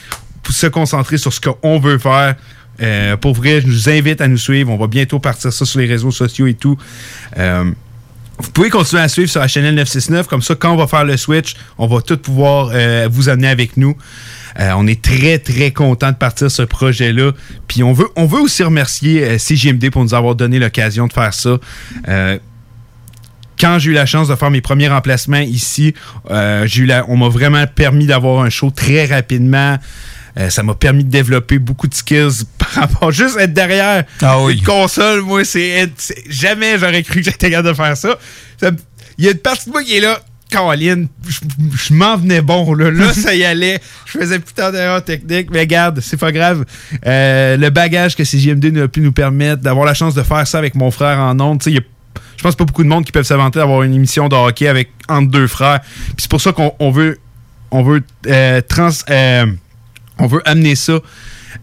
se 0.47 0.67
concentrer 0.67 1.17
sur 1.17 1.33
ce 1.33 1.41
qu'on 1.41 1.79
veut 1.79 1.97
faire. 1.97 2.35
Euh, 2.83 3.17
pour 3.17 3.33
vrai, 3.33 3.61
je 3.61 3.67
vous 3.67 3.89
invite 3.89 4.21
à 4.21 4.27
nous 4.27 4.37
suivre. 4.37 4.71
On 4.71 4.77
va 4.77 4.85
bientôt 4.85 5.17
partir 5.17 5.51
ça 5.51 5.65
sur 5.65 5.79
les 5.79 5.87
réseaux 5.87 6.11
sociaux 6.11 6.45
et 6.45 6.53
tout. 6.53 6.77
Euh, 7.39 7.71
vous 8.37 8.51
pouvez 8.51 8.69
continuer 8.69 9.01
à 9.01 9.07
suivre 9.07 9.31
sur 9.31 9.41
la 9.41 9.47
chaîne 9.47 9.73
969. 9.73 10.27
Comme 10.27 10.43
ça, 10.43 10.53
quand 10.53 10.71
on 10.71 10.77
va 10.77 10.85
faire 10.85 11.05
le 11.05 11.17
switch, 11.17 11.55
on 11.79 11.87
va 11.87 12.01
tout 12.01 12.17
pouvoir 12.17 12.71
vous 13.09 13.29
amener 13.29 13.47
avec 13.47 13.75
nous. 13.75 13.97
Euh, 14.59 14.71
on 14.77 14.85
est 14.87 15.01
très, 15.01 15.39
très 15.39 15.71
content 15.71 16.11
de 16.11 16.15
partir 16.15 16.49
ce 16.51 16.61
projet-là. 16.61 17.31
Puis 17.67 17.83
on 17.83 17.93
veut, 17.93 18.07
on 18.15 18.25
veut 18.25 18.39
aussi 18.41 18.63
remercier 18.63 19.23
euh, 19.23 19.37
CGMD 19.37 19.89
pour 19.89 20.03
nous 20.03 20.13
avoir 20.13 20.35
donné 20.35 20.59
l'occasion 20.59 21.07
de 21.07 21.13
faire 21.13 21.33
ça. 21.33 21.57
Euh, 22.07 22.37
quand 23.59 23.79
j'ai 23.79 23.91
eu 23.91 23.93
la 23.93 24.05
chance 24.05 24.27
de 24.27 24.35
faire 24.35 24.51
mes 24.51 24.61
premiers 24.61 24.89
remplacements 24.89 25.37
ici, 25.39 25.93
euh, 26.31 26.65
j'ai 26.67 26.81
eu 26.81 26.85
la- 26.85 27.05
on 27.07 27.17
m'a 27.17 27.29
vraiment 27.29 27.65
permis 27.67 28.05
d'avoir 28.05 28.43
un 28.43 28.49
show 28.49 28.71
très 28.71 29.05
rapidement. 29.05 29.77
Euh, 30.37 30.49
ça 30.49 30.63
m'a 30.63 30.73
permis 30.73 31.03
de 31.03 31.09
développer 31.11 31.59
beaucoup 31.59 31.87
de 31.87 31.93
skills 31.93 32.45
par 32.57 32.69
rapport 32.71 33.11
juste 33.11 33.37
être 33.37 33.53
derrière 33.53 34.03
une 34.49 34.63
console. 34.63 35.21
Moi, 35.21 35.45
c'est 35.45 35.89
jamais 36.29 36.77
j'aurais 36.79 37.03
cru 37.03 37.19
que 37.19 37.25
j'étais 37.25 37.51
capable 37.51 37.69
de 37.69 37.73
faire 37.75 37.95
ça. 37.95 38.17
Il 39.17 39.25
y 39.25 39.27
a 39.27 39.31
une 39.31 39.37
partie 39.37 39.67
de 39.67 39.71
moi 39.71 39.83
qui 39.83 39.95
est 39.97 40.01
là. 40.01 40.19
Caroline, 40.53 41.07
je, 41.27 41.39
je 41.75 41.93
m'en 41.93 42.15
venais 42.15 42.41
bon. 42.41 42.73
Là, 42.75 42.91
Là, 42.91 43.11
ça 43.13 43.33
y 43.33 43.43
allait. 43.43 43.79
Je 44.05 44.19
faisais 44.19 44.39
putain 44.39 44.71
d'erreurs 44.71 45.03
techniques. 45.03 45.49
Mais 45.51 45.61
regarde, 45.61 45.99
c'est 45.99 46.17
pas 46.17 46.31
grave. 46.31 46.63
Euh, 47.05 47.57
le 47.57 47.69
bagage 47.71 48.15
que 48.15 48.23
CJMD 48.23 48.65
nous 48.65 48.83
a 48.83 48.87
pu 48.87 49.01
nous 49.01 49.11
permettre, 49.11 49.63
d'avoir 49.63 49.85
la 49.85 49.95
chance 49.95 50.13
de 50.13 50.21
faire 50.21 50.45
ça 50.47 50.59
avec 50.59 50.75
mon 50.75 50.91
frère 50.91 51.19
en 51.19 51.39
ondes. 51.39 51.59
Tu 51.59 51.65
sais, 51.65 51.71
il 51.71 51.75
y 51.75 51.79
a 51.79 51.83
je 52.37 52.43
pense 52.43 52.55
pas 52.55 52.65
beaucoup 52.65 52.83
de 52.83 52.89
monde 52.89 53.05
qui 53.05 53.11
peuvent 53.11 53.25
s'inventer 53.25 53.59
d'avoir 53.59 53.83
une 53.83 53.93
émission 53.93 54.27
de 54.27 54.35
hockey 54.35 54.67
avec 54.67 54.91
entre 55.07 55.31
deux 55.31 55.47
frères. 55.47 55.79
Puis 55.81 56.15
c'est 56.17 56.29
pour 56.29 56.41
ça 56.41 56.51
qu'on 56.51 56.73
on 56.79 56.91
veut 56.91 57.17
on 57.71 57.83
veut 57.83 58.03
euh, 58.27 58.61
trans 58.61 58.89
euh, 59.09 59.45
on 60.19 60.27
veut 60.27 60.41
amener 60.45 60.75
ça 60.75 60.99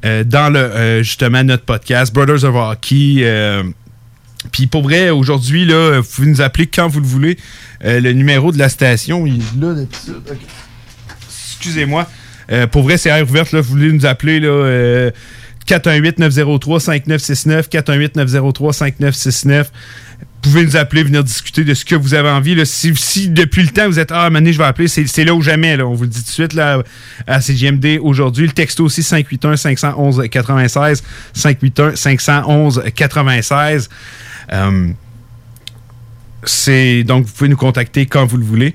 euh, 0.04 0.24
dans 0.24 0.48
le 0.50 1.02
justement 1.02 1.44
notre 1.44 1.64
podcast 1.64 2.14
Brothers 2.14 2.44
of 2.44 2.54
Hockey. 2.54 3.24
Euh, 4.44 4.48
puis 4.52 4.66
pour 4.66 4.82
vrai, 4.82 5.10
aujourd'hui, 5.10 5.66
vous 5.66 6.02
pouvez 6.14 6.28
nous 6.28 6.40
appeler 6.40 6.66
quand 6.66 6.88
vous 6.88 7.00
le 7.00 7.06
voulez. 7.06 7.36
Euh, 7.84 8.00
le 8.00 8.12
numéro 8.12 8.52
de 8.52 8.58
la 8.58 8.68
station, 8.68 9.26
il 9.26 9.40
est 9.40 9.60
là 9.60 9.74
d'habitude. 9.74 10.14
Excusez-moi. 11.58 12.08
Euh, 12.52 12.66
pour 12.66 12.82
vrai, 12.82 12.98
c'est 12.98 13.10
air 13.10 13.22
ouverte. 13.22 13.52
Là, 13.52 13.60
vous 13.60 13.70
voulez 13.70 13.92
nous 13.92 14.06
appeler 14.06 14.40
là, 14.40 14.48
euh, 14.48 15.10
418-903-5969. 15.66 17.68
418-903-5969. 17.68 19.66
Vous 20.42 20.50
pouvez 20.50 20.64
nous 20.64 20.76
appeler, 20.76 21.02
venir 21.02 21.22
discuter 21.22 21.64
de 21.64 21.74
ce 21.74 21.84
que 21.84 21.94
vous 21.94 22.14
avez 22.14 22.30
envie. 22.30 22.56
Si, 22.64 23.28
depuis 23.28 23.62
le 23.62 23.68
temps 23.68 23.86
vous 23.86 23.98
êtes 23.98 24.10
Ah, 24.10 24.30
Mané, 24.30 24.54
je 24.54 24.58
vais 24.58 24.64
appeler, 24.64 24.88
c'est 24.88 25.24
là 25.24 25.34
ou 25.34 25.42
jamais. 25.42 25.78
On 25.82 25.92
vous 25.92 26.04
le 26.04 26.08
dit 26.08 26.20
tout 26.20 26.28
de 26.28 26.30
suite 26.30 26.58
à 27.26 27.40
CGMD 27.42 27.98
aujourd'hui. 28.00 28.46
Le 28.46 28.52
texto 28.52 28.84
aussi 28.84 29.02
581-511-96. 29.02 31.02
581-511-96. 31.36 33.90
Euh, 34.52 34.88
c'est 36.44 37.04
donc 37.04 37.26
vous 37.26 37.32
pouvez 37.32 37.50
nous 37.50 37.56
contacter 37.56 38.06
quand 38.06 38.24
vous 38.26 38.36
le 38.36 38.44
voulez. 38.44 38.74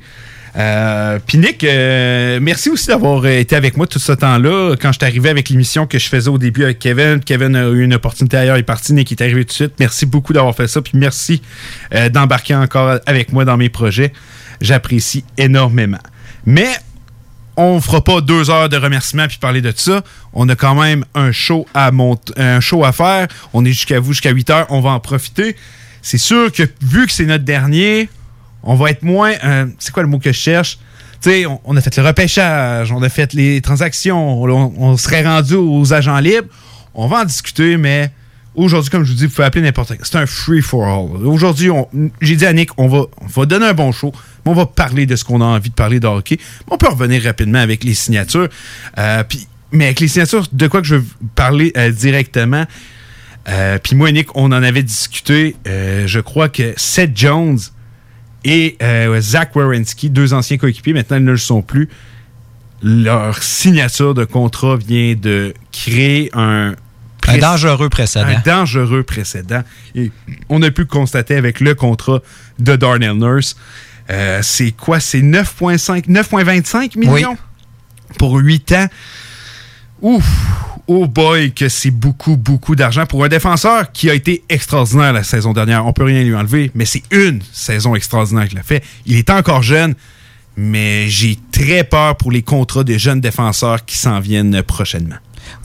Euh, 0.57 1.19
Puis 1.25 1.37
Nick, 1.37 1.65
euh, 1.65 2.39
merci 2.41 2.69
aussi 2.69 2.87
d'avoir 2.87 3.25
été 3.25 3.57
avec 3.57 3.75
moi 3.75 3.87
tout 3.87 3.99
ce 3.99 4.13
temps-là. 4.13 4.75
Quand 4.81 4.93
je 4.93 4.99
suis 4.99 5.05
arrivé 5.05 5.29
avec 5.29 5.49
l'émission 5.49 5.85
que 5.85 5.99
je 5.99 6.07
faisais 6.07 6.29
au 6.29 6.37
début 6.37 6.63
avec 6.63 6.79
Kevin, 6.79 7.19
Kevin 7.19 7.55
a 7.57 7.67
eu 7.69 7.83
une 7.83 7.93
opportunité 7.93 8.37
ailleurs, 8.37 8.55
il 8.55 8.61
est 8.61 8.63
parti, 8.63 8.93
Nick 8.93 9.11
est 9.11 9.21
arrivé 9.21 9.43
tout 9.43 9.49
de 9.49 9.53
suite. 9.53 9.73
Merci 9.79 10.05
beaucoup 10.05 10.31
d'avoir 10.31 10.55
fait 10.55 10.67
ça. 10.67 10.81
Puis 10.81 10.93
merci 10.95 11.41
d'embarquer 12.13 12.55
encore 12.55 12.99
avec 13.05 13.33
moi 13.33 13.43
dans 13.43 13.57
mes 13.57 13.67
projets. 13.69 14.13
J'apprécie 14.61 15.25
énormément. 15.37 15.99
Mais 16.45 16.69
on 17.57 17.79
fera 17.81 18.03
pas 18.03 18.21
deux 18.21 18.49
heures 18.49 18.69
de 18.69 18.77
remerciements 18.77 19.27
puis 19.27 19.37
parler 19.37 19.61
de 19.61 19.73
ça. 19.75 20.03
On 20.33 20.47
a 20.49 20.55
quand 20.55 20.75
même 20.75 21.05
un 21.13 21.31
show 21.31 21.65
à 21.73 21.91
un 22.37 22.59
show 22.59 22.83
à 22.83 22.91
faire. 22.91 23.27
On 23.53 23.63
est 23.65 23.71
jusqu'à 23.71 23.99
vous 23.99 24.13
jusqu'à 24.13 24.31
8 24.31 24.49
heures. 24.49 24.65
On 24.69 24.81
va 24.81 24.91
en 24.91 24.99
profiter. 24.99 25.55
C'est 26.01 26.17
sûr 26.17 26.51
que 26.51 26.63
vu 26.81 27.07
que 27.07 27.11
c'est 27.13 27.25
notre 27.25 27.45
dernier, 27.45 28.09
on 28.63 28.75
va 28.75 28.91
être 28.91 29.03
moins. 29.03 29.33
euh, 29.43 29.65
c'est 29.79 29.91
quoi 29.93 30.03
le 30.03 30.09
mot 30.09 30.19
que 30.19 30.31
je 30.31 30.37
cherche? 30.37 30.77
Tu 31.21 31.29
sais, 31.29 31.45
on, 31.45 31.59
on 31.63 31.75
a 31.77 31.81
fait 31.81 31.95
le 31.97 32.03
repêchage, 32.03 32.91
on 32.91 33.01
a 33.01 33.09
fait 33.09 33.33
les 33.33 33.61
transactions, 33.61 34.43
on, 34.43 34.73
on 34.77 34.97
serait 34.97 35.23
rendu 35.25 35.55
aux 35.55 35.93
agents 35.93 36.19
libres. 36.19 36.47
On 36.93 37.07
va 37.07 37.21
en 37.21 37.25
discuter, 37.25 37.77
mais 37.77 38.11
aujourd'hui, 38.55 38.89
comme 38.89 39.03
je 39.03 39.11
vous 39.11 39.17
dis, 39.17 39.25
vous 39.25 39.31
pouvez 39.31 39.45
appeler 39.45 39.63
n'importe 39.63 39.93
qui. 39.93 39.99
C'est 40.03 40.17
un 40.17 40.25
free 40.25 40.61
for 40.61 40.83
all. 40.83 41.25
Aujourd'hui, 41.25 41.69
j'ai 42.21 42.35
dit 42.35 42.45
à 42.45 42.53
Nick, 42.53 42.69
on 42.77 42.87
va, 42.87 43.05
on 43.21 43.27
va 43.27 43.45
donner 43.45 43.65
un 43.65 43.73
bon 43.73 43.91
show, 43.91 44.11
mais 44.45 44.51
on 44.51 44.55
va 44.55 44.65
parler 44.65 45.05
de 45.05 45.15
ce 45.15 45.23
qu'on 45.23 45.41
a 45.41 45.45
envie 45.45 45.69
de 45.69 45.75
parler 45.75 45.99
de 45.99 46.07
hockey. 46.07 46.37
On 46.69 46.77
peut 46.77 46.87
revenir 46.87 47.23
rapidement 47.23 47.59
avec 47.59 47.83
les 47.83 47.93
signatures. 47.93 48.49
Euh, 48.97 49.23
mais 49.71 49.85
avec 49.85 49.99
les 49.99 50.07
signatures, 50.07 50.45
de 50.51 50.67
quoi 50.67 50.81
que 50.81 50.87
je 50.87 50.95
veux 50.95 51.05
parler 51.35 51.73
euh, 51.77 51.91
directement? 51.91 52.65
Euh, 53.47 53.77
Puis 53.81 53.95
moi 53.95 54.09
et 54.09 54.13
Nick, 54.13 54.35
on 54.35 54.45
en 54.45 54.63
avait 54.63 54.83
discuté. 54.83 55.55
Je 55.65 56.19
crois 56.19 56.49
que 56.49 56.73
Seth 56.77 57.15
Jones 57.15 57.59
et 58.43 58.77
Zach 59.19 59.55
Wierenski, 59.55 60.09
deux 60.09 60.33
anciens 60.33 60.57
coéquipiers, 60.57 60.93
maintenant 60.93 61.17
ils 61.17 61.25
ne 61.25 61.31
le 61.31 61.37
sont 61.37 61.61
plus. 61.61 61.89
Leur 62.81 63.41
signature 63.41 64.13
de 64.13 64.25
contrat 64.25 64.77
vient 64.77 65.15
de 65.15 65.53
créer 65.71 66.29
un 66.33 66.75
Un 67.27 67.37
dangereux 67.37 67.89
précédent. 67.89 68.27
un 68.27 68.39
dangereux 68.41 69.03
précédent. 69.03 69.63
Et 69.95 70.11
on 70.49 70.61
a 70.61 70.71
pu 70.71 70.85
constater 70.85 71.35
avec 71.35 71.59
le 71.59 71.75
contrat 71.75 72.21
de 72.59 72.75
Darnell 72.75 73.13
Nurse. 73.13 73.55
Euh, 74.09 74.39
c'est 74.41 74.71
quoi? 74.71 74.99
C'est 74.99 75.21
9,5 75.21 76.07
9,25 76.07 76.97
millions? 76.97 77.37
Pour 78.19 78.37
8 78.37 78.71
ans. 78.73 78.87
Ouf! 80.01 80.25
Oh 80.87 81.07
boy, 81.07 81.51
que 81.51 81.67
c'est 81.67 81.89
beaucoup, 81.89 82.37
beaucoup 82.37 82.75
d'argent 82.75 83.07
pour 83.07 83.23
un 83.23 83.27
défenseur 83.27 83.91
qui 83.91 84.09
a 84.11 84.13
été 84.13 84.43
extraordinaire 84.49 85.13
la 85.13 85.23
saison 85.23 85.51
dernière. 85.51 85.87
On 85.87 85.93
peut 85.93 86.03
rien 86.03 86.23
lui 86.23 86.35
enlever, 86.35 86.69
mais 86.75 86.85
c'est 86.85 87.01
une 87.09 87.41
saison 87.51 87.95
extraordinaire 87.95 88.47
qu'il 88.47 88.59
a 88.59 88.63
fait. 88.63 88.83
Il 89.07 89.15
est 89.17 89.31
encore 89.31 89.63
jeune, 89.63 89.95
mais 90.55 91.09
j'ai 91.09 91.39
très 91.51 91.83
peur 91.83 92.17
pour 92.17 92.31
les 92.31 92.43
contrats 92.43 92.83
des 92.83 92.99
jeunes 92.99 93.19
défenseurs 93.19 93.83
qui 93.83 93.97
s'en 93.97 94.19
viennent 94.19 94.61
prochainement. 94.61 95.15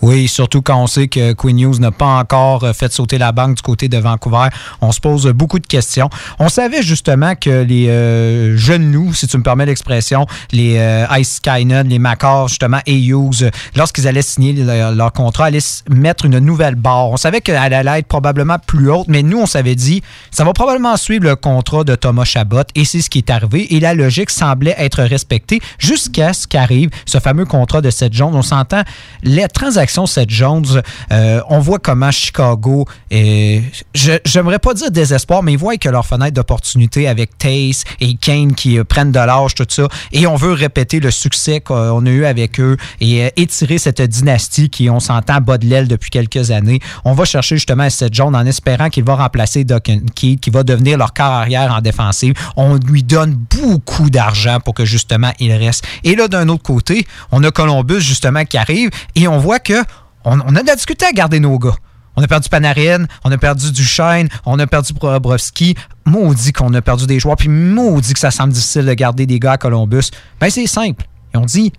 Oui, 0.02 0.28
surtout 0.28 0.62
quand 0.62 0.82
on 0.82 0.86
sait 0.86 1.08
que 1.08 1.32
Queen 1.32 1.56
News 1.56 1.78
n'a 1.78 1.90
pas 1.90 2.18
encore 2.18 2.64
euh, 2.64 2.72
fait 2.72 2.92
sauter 2.92 3.18
la 3.18 3.32
banque 3.32 3.56
du 3.56 3.62
côté 3.62 3.88
de 3.88 3.98
Vancouver. 3.98 4.48
On 4.80 4.92
se 4.92 5.00
pose 5.00 5.26
beaucoup 5.28 5.58
de 5.58 5.66
questions. 5.66 6.08
On 6.38 6.48
savait 6.48 6.82
justement 6.82 7.34
que 7.34 7.62
les 7.62 7.88
euh, 7.88 8.56
jeunes 8.56 8.92
loups, 8.92 9.14
si 9.14 9.26
tu 9.26 9.36
me 9.36 9.42
permets 9.42 9.66
l'expression, 9.66 10.26
les 10.52 10.76
euh, 10.78 11.06
Ice 11.18 11.36
Skynet, 11.36 11.84
les 11.84 11.98
Macor, 11.98 12.48
justement, 12.48 12.80
et 12.86 12.98
Hughes, 12.98 13.50
lorsqu'ils 13.76 14.08
allaient 14.08 14.22
signer 14.22 14.52
leur, 14.52 15.12
contrat, 15.12 15.46
allaient 15.46 15.58
mettre 15.90 16.24
une 16.24 16.38
nouvelle 16.38 16.74
barre. 16.74 17.10
On 17.10 17.16
savait 17.16 17.40
qu'elle 17.40 17.56
allait 17.56 17.98
être 18.00 18.06
probablement 18.06 18.56
plus 18.64 18.90
haute, 18.90 19.08
mais 19.08 19.22
nous, 19.22 19.38
on 19.38 19.46
s'avait 19.46 19.74
dit, 19.74 20.02
ça 20.30 20.44
va 20.44 20.52
probablement 20.52 20.96
suivre 20.96 21.24
le 21.24 21.36
contrat 21.36 21.84
de 21.84 21.94
Thomas 21.94 22.24
Chabot, 22.24 22.62
et 22.74 22.84
c'est 22.84 23.00
ce 23.00 23.10
qui 23.10 23.18
est 23.18 23.30
arrivé. 23.30 23.74
Et 23.74 23.80
la 23.80 23.94
logique 23.94 24.30
semblait 24.30 24.74
être 24.78 25.02
respectée 25.02 25.60
jusqu'à 25.78 26.32
ce 26.32 26.46
qu'arrive 26.46 26.90
ce 27.06 27.18
fameux 27.18 27.44
contrat 27.44 27.80
de 27.80 27.90
Seth 27.90 28.12
Jones. 28.12 28.34
On 28.34 28.42
s'entend, 28.42 28.82
les 29.22 29.46
transactions 29.70 30.06
Seth 30.06 30.30
Jones, 30.30 30.82
euh, 31.12 31.40
on 31.48 31.60
voit 31.60 31.78
comment 31.78 32.10
Chicago, 32.10 32.86
je 33.12 34.18
j'aimerais 34.24 34.58
pas 34.58 34.74
dire 34.74 34.90
désespoir, 34.90 35.44
mais 35.44 35.52
ils 35.52 35.58
voient 35.58 35.76
que 35.76 35.88
leur 35.88 36.04
fenêtre 36.04 36.32
d'opportunité 36.32 37.06
avec 37.06 37.38
Tace 37.38 37.84
et 38.00 38.14
Kane 38.14 38.52
qui 38.54 38.78
euh, 38.78 38.84
prennent 38.84 39.12
de 39.12 39.20
l'âge, 39.20 39.54
tout 39.54 39.66
ça, 39.68 39.86
et 40.10 40.26
on 40.26 40.34
veut 40.34 40.54
répéter 40.54 40.98
le 40.98 41.12
succès 41.12 41.60
qu'on 41.60 42.04
a 42.04 42.10
eu 42.10 42.24
avec 42.24 42.58
eux 42.58 42.76
et 43.00 43.22
euh, 43.22 43.28
étirer 43.36 43.78
cette 43.78 44.02
dynastie 44.02 44.70
qui, 44.70 44.90
on 44.90 44.98
s'entend, 44.98 45.40
bat 45.40 45.56
de 45.56 45.66
l'aile 45.66 45.86
depuis 45.86 46.10
quelques 46.10 46.50
années. 46.50 46.80
On 47.04 47.12
va 47.12 47.24
chercher 47.24 47.54
justement 47.54 47.88
Seth 47.88 48.12
Jones 48.12 48.34
en 48.34 48.46
espérant 48.46 48.88
qu'il 48.88 49.04
va 49.04 49.14
remplacer 49.14 49.62
Doc 49.62 49.88
Keith, 50.16 50.40
qui 50.40 50.50
va 50.50 50.64
devenir 50.64 50.98
leur 50.98 51.14
corps 51.14 51.26
arrière 51.26 51.72
en 51.72 51.80
défensive. 51.80 52.34
On 52.56 52.74
lui 52.74 53.04
donne 53.04 53.38
beaucoup 53.62 54.10
d'argent 54.10 54.58
pour 54.58 54.74
que 54.74 54.84
justement 54.84 55.30
il 55.38 55.52
reste. 55.52 55.84
Et 56.02 56.16
là, 56.16 56.26
d'un 56.26 56.48
autre 56.48 56.64
côté, 56.64 57.06
on 57.30 57.44
a 57.44 57.52
Columbus 57.52 58.00
justement 58.00 58.44
qui 58.44 58.58
arrive 58.58 58.90
et 59.14 59.28
on 59.28 59.38
voit 59.38 59.59
que 59.62 59.82
on, 60.24 60.38
on 60.40 60.56
a 60.56 60.62
de 60.62 60.66
la 60.66 60.74
difficulté 60.74 61.06
à 61.06 61.12
garder 61.12 61.40
nos 61.40 61.58
gars. 61.58 61.74
On 62.16 62.22
a 62.22 62.26
perdu 62.26 62.48
Panarin, 62.48 63.06
on 63.24 63.30
a 63.30 63.38
perdu 63.38 63.70
Duchesne, 63.72 64.28
on 64.44 64.58
a 64.58 64.66
perdu 64.66 64.92
Bobrovski. 64.92 65.74
Maudit 66.04 66.52
qu'on 66.52 66.74
a 66.74 66.82
perdu 66.82 67.06
des 67.06 67.20
joueurs, 67.20 67.36
puis 67.36 67.48
maudit 67.48 68.12
que 68.14 68.18
ça 68.18 68.30
semble 68.32 68.52
difficile 68.52 68.84
de 68.84 68.94
garder 68.94 69.26
des 69.26 69.38
gars 69.38 69.52
à 69.52 69.58
Columbus. 69.58 70.10
Ben 70.40 70.50
c'est 70.50 70.66
simple. 70.66 71.04
Et 71.32 71.36
on 71.36 71.44
dit, 71.44 71.72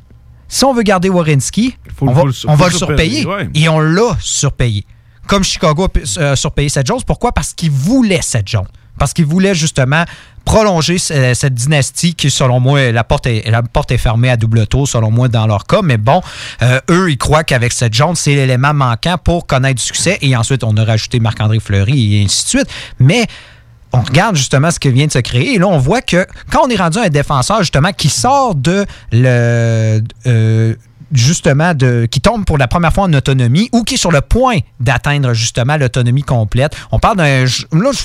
si 0.48 0.64
on 0.64 0.74
veut 0.74 0.84
garder 0.84 1.10
Warinski, 1.10 1.78
on 2.00 2.12
va, 2.14 2.24
le- 2.24 2.30
on 2.30 2.34
faut 2.34 2.56
va 2.56 2.68
le 2.68 2.72
le 2.72 2.78
surpayer. 2.78 3.26
ouais. 3.26 3.50
Et 3.54 3.68
on 3.68 3.80
l'a 3.80 4.16
surpayé. 4.22 4.86
Comme 5.28 5.44
Chicago 5.44 5.86
a 5.88 6.20
euh, 6.22 6.36
surpayé 6.36 6.70
Seth 6.70 6.88
Jones. 6.88 7.02
Pourquoi? 7.06 7.32
Parce 7.34 7.54
qu'ils 7.54 7.72
voulaient 7.72 8.22
Seth 8.22 8.48
Jones. 8.48 8.68
Parce 8.98 9.14
qu'ils 9.14 9.26
voulaient 9.26 9.56
justement 9.56 10.06
prolonger 10.46 10.98
ce- 10.98 11.34
cette 11.34 11.54
dynastie 11.54 12.14
qui, 12.16 12.30
selon 12.32 12.60
moi, 12.60 12.92
la 12.92 13.04
porte, 13.04 13.28
est, 13.28 13.98
fermée 13.98 14.30
à 14.30 14.38
double 14.38 14.68
tour, 14.68 14.88
selon 14.88 15.12
moi, 15.12 15.28
dans 15.28 15.48
leur 15.48 15.66
cas. 15.66 15.82
Mais 15.84 15.98
bon, 15.98 16.22
euh, 16.62 16.80
eux, 16.90 17.12
ils 17.12 17.18
croient 17.18 17.44
qu'avec 17.44 17.72
Seth 17.74 17.94
Jones, 17.94 18.16
c'est 18.16 18.36
l'élément 18.36 18.74
manquant 18.74 19.18
pour 19.24 19.46
connaître 19.48 19.76
du 19.76 19.84
succès. 19.84 20.18
Et 20.22 20.36
ensuite, 20.36 20.64
on 20.64 20.76
a 20.78 20.84
rajouté 20.84 21.20
Marc-André 21.20 21.60
Fleury 21.60 22.18
et 22.18 22.24
ainsi 22.26 22.44
de 22.44 22.50
suite. 22.50 22.68
Mais 23.00 23.26
on 23.94 24.02
regarde 24.02 24.36
justement 24.36 24.72
ce 24.72 24.80
qui 24.80 24.90
vient 24.90 25.08
de 25.08 25.12
se 25.12 25.20
créer 25.20 25.56
et 25.56 25.58
là 25.60 25.68
on 25.68 25.78
voit 25.78 26.02
que 26.02 26.26
quand 26.50 26.62
on 26.66 26.70
est 26.70 26.78
rendu 26.78 26.98
un 26.98 27.10
défenseur 27.10 27.60
justement 27.60 27.92
qui 27.92 28.08
sort 28.08 28.56
de 28.56 28.86
le 29.12 30.02
euh, 30.28 30.76
justement 31.12 31.74
de 31.74 32.08
qui 32.10 32.22
tombe 32.22 32.46
pour 32.46 32.58
la 32.58 32.68
première 32.68 32.94
fois 32.94 33.06
en 33.06 33.14
autonomie 33.14 33.70
ou 33.72 33.84
qui 33.84 33.96
est 33.96 33.98
sur 33.98 34.12
le 34.12 34.22
point 34.22 34.58
d'atteindre 34.80 35.34
justement 35.34 35.78
l'autonomie 35.78 36.24
complète. 36.24 36.76
On 36.92 37.00
parle 37.00 37.22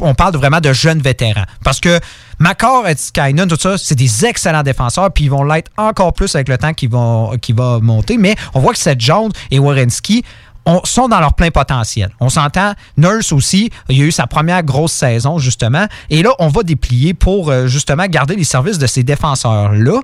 on 0.00 0.14
parle 0.14 0.36
vraiment 0.36 0.60
de 0.60 0.72
jeunes 0.72 1.00
vétérans 1.00 1.44
parce 1.64 1.80
que 1.80 2.00
Makar 2.38 2.86
et 2.86 2.96
Skynon, 2.96 3.46
tout 3.46 3.56
ça, 3.58 3.78
c'est 3.78 3.94
des 3.94 4.26
excellents 4.26 4.62
défenseurs, 4.62 5.10
puis 5.10 5.24
ils 5.24 5.30
vont 5.30 5.44
l'être 5.44 5.70
encore 5.78 6.12
plus 6.12 6.34
avec 6.34 6.48
le 6.48 6.58
temps 6.58 6.74
qui, 6.74 6.86
va 6.86 7.78
monter. 7.80 8.18
Mais 8.18 8.34
on 8.54 8.60
voit 8.60 8.72
que 8.72 8.78
Seth 8.78 9.00
Jones 9.00 9.32
et 9.50 9.58
Warrenski 9.58 10.22
on, 10.66 10.80
sont 10.84 11.08
dans 11.08 11.20
leur 11.20 11.34
plein 11.34 11.50
potentiel. 11.50 12.10
On 12.20 12.28
s'entend, 12.28 12.74
Nurse 12.96 13.32
aussi, 13.32 13.70
il 13.88 13.98
y 13.98 14.02
a 14.02 14.04
eu 14.04 14.12
sa 14.12 14.26
première 14.26 14.62
grosse 14.64 14.92
saison, 14.92 15.38
justement. 15.38 15.86
Et 16.10 16.22
là, 16.22 16.30
on 16.40 16.48
va 16.48 16.62
déplier 16.62 17.14
pour 17.14 17.50
euh, 17.50 17.68
justement 17.68 18.06
garder 18.06 18.36
les 18.36 18.44
services 18.44 18.78
de 18.78 18.86
ces 18.86 19.04
défenseurs-là. 19.04 20.00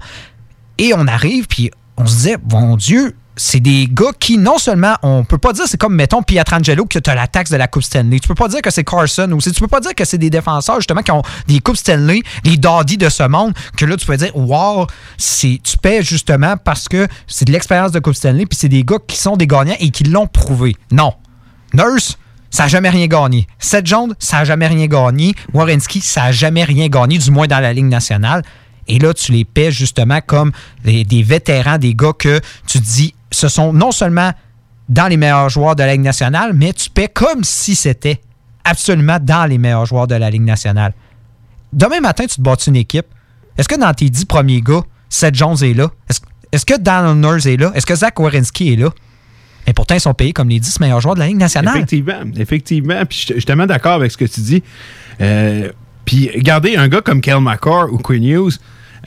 Et 0.79 0.95
on 0.97 1.07
arrive, 1.07 1.49
puis 1.49 1.71
on 1.97 2.07
se 2.07 2.17
disait, 2.17 2.37
mon 2.51 2.77
Dieu, 2.77 3.17
c'est 3.37 3.61
des 3.61 3.89
gars 3.91 4.13
qui, 4.19 4.37
non 4.39 4.59
seulement, 4.59 4.95
on 5.03 5.25
peut 5.25 5.39
pas 5.39 5.53
dire, 5.53 5.65
c'est 5.67 5.79
comme, 5.79 5.95
mettons, 5.95 6.23
Pietrangelo, 6.23 6.85
que 6.85 6.99
tu 6.99 7.11
as 7.11 7.15
la 7.15 7.27
taxe 7.27 7.51
de 7.51 7.57
la 7.57 7.67
Coupe 7.67 7.83
Stanley. 7.83 8.21
Tu 8.21 8.29
peux 8.29 8.35
pas 8.35 8.49
dire 8.49 8.61
que 8.61 8.71
c'est 8.71 8.85
Carson 8.85 9.31
aussi. 9.33 9.53
Tu 9.53 9.61
peux 9.61 9.69
pas 9.69 9.81
dire 9.81 9.95
que 9.95 10.05
c'est 10.05 10.19
des 10.19 10.31
défenseurs, 10.31 10.77
justement, 10.77 11.03
qui 11.03 11.13
ont 11.13 11.23
des 11.47 11.61
Coupes 11.61 11.77
Stanley, 11.77 12.21
les 12.45 12.57
Daddy 12.57 12.99
de 12.99 13.09
ce 13.09 13.23
monde, 13.23 13.55
que 13.77 13.85
là, 13.85 13.97
tu 13.97 14.07
peux 14.07 14.17
dire, 14.17 14.37
wow, 14.37 14.87
tu 15.19 15.79
paies 15.81 16.03
justement 16.03 16.57
parce 16.57 16.89
que 16.89 17.09
c'est 17.27 17.47
de 17.47 17.53
l'expérience 17.53 17.93
de 17.93 18.01
Coupe 18.01 18.15
Stanley, 18.15 18.47
puis 18.47 18.59
c'est 18.59 18.69
des 18.69 18.85
gars 18.85 18.99
qui 19.07 19.17
sont 19.17 19.37
des 19.37 19.47
gagnants 19.47 19.77
et 19.81 19.91
qui 19.91 20.05
l'ont 20.05 20.27
prouvé. 20.27 20.77
Non. 20.91 21.15
Nurse, 21.73 22.19
ça 22.51 22.65
n'a 22.65 22.69
jamais 22.69 22.91
rien 22.91 23.07
gagné. 23.07 23.47
Seth 23.59 23.87
Jones, 23.87 24.15
ça 24.19 24.39
n'a 24.39 24.45
jamais 24.45 24.67
rien 24.67 24.87
gagné. 24.87 25.35
Warrenski, 25.55 26.03
ça 26.03 26.25
n'a 26.25 26.33
jamais 26.33 26.65
rien 26.65 26.89
gagné, 26.89 27.17
du 27.17 27.31
moins 27.31 27.47
dans 27.47 27.61
la 27.61 27.73
Ligue 27.73 27.87
nationale. 27.87 28.43
Et 28.93 28.99
là, 28.99 29.15
tu 29.15 29.33
les 29.33 29.47
paies 29.47 29.71
justement 29.71 30.21
comme 30.21 30.53
des, 30.85 31.23
vétérans, 31.23 31.79
des 31.79 31.95
gars 31.95 32.13
que 32.13 32.41
tu 32.67 32.79
te 32.79 32.85
dis, 32.85 33.15
ce 33.31 33.49
sont 33.49 33.73
non 33.73 33.91
seulement 33.91 34.33
dans 34.91 35.09
les 35.09 35.17
meilleurs 35.17 35.49
joueurs 35.49 35.75
de 35.75 35.83
la 35.83 35.93
Ligue 35.93 36.03
nationale, 36.03 36.53
mais 36.53 36.75
tu 36.75 36.91
paies 36.91 37.09
comme 37.09 37.43
si 37.43 37.75
c'était 37.75 38.21
absolument 38.65 39.17
dans 39.19 39.47
les 39.49 39.57
meilleurs 39.57 39.87
joueurs 39.87 40.07
de 40.07 40.15
la 40.15 40.29
Ligue 40.29 40.43
nationale. 40.43 40.93
Demain 41.73 42.01
matin, 42.01 42.27
tu 42.27 42.37
te 42.37 42.43
bâtis 42.43 42.69
une 42.69 42.77
équipe. 42.77 43.07
Est-ce 43.57 43.67
que 43.67 43.81
dans 43.81 43.95
tes 43.95 44.11
dix 44.11 44.27
premiers 44.27 44.61
gars, 44.61 44.83
Seth 45.09 45.37
Jones 45.37 45.57
est 45.63 45.73
là? 45.73 45.89
Est-ce 46.11 46.21
est 46.53 46.65
que 46.67 46.79
Dan 46.79 47.19
Nurse 47.19 47.47
est 47.47 47.57
là? 47.57 47.73
Est-ce 47.75 47.87
que 47.87 47.95
Zach 47.95 48.21
Wierenski 48.21 48.75
est 48.75 48.77
là? 48.77 48.91
Et 49.67 49.73
pourtant, 49.73 49.95
ils 49.95 50.01
sont 50.01 50.13
payés 50.13 50.35
comme 50.35 50.51
les 50.51 50.61
10 50.61 50.81
meilleurs 50.81 51.01
joueurs 51.01 51.15
de 51.15 51.21
la 51.21 51.29
Ligue 51.29 51.39
nationale. 51.39 51.77
Effectivement, 51.77 52.21
effectivement. 52.37 53.07
Puis 53.07 53.25
je 53.27 53.33
suis 53.33 53.45
tellement 53.45 53.65
d'accord 53.65 53.93
avec 53.93 54.11
ce 54.11 54.19
que 54.19 54.27
tu 54.27 54.41
dis. 54.43 54.63
Euh, 55.23 55.71
puis 56.05 56.31
regardez, 56.35 56.77
un 56.77 56.89
gars 56.89 57.01
comme 57.01 57.23
Kel 57.23 57.41
McCarr 57.41 57.91
ou 57.91 57.97
Quinn 57.97 58.23
Hughes, 58.23 58.59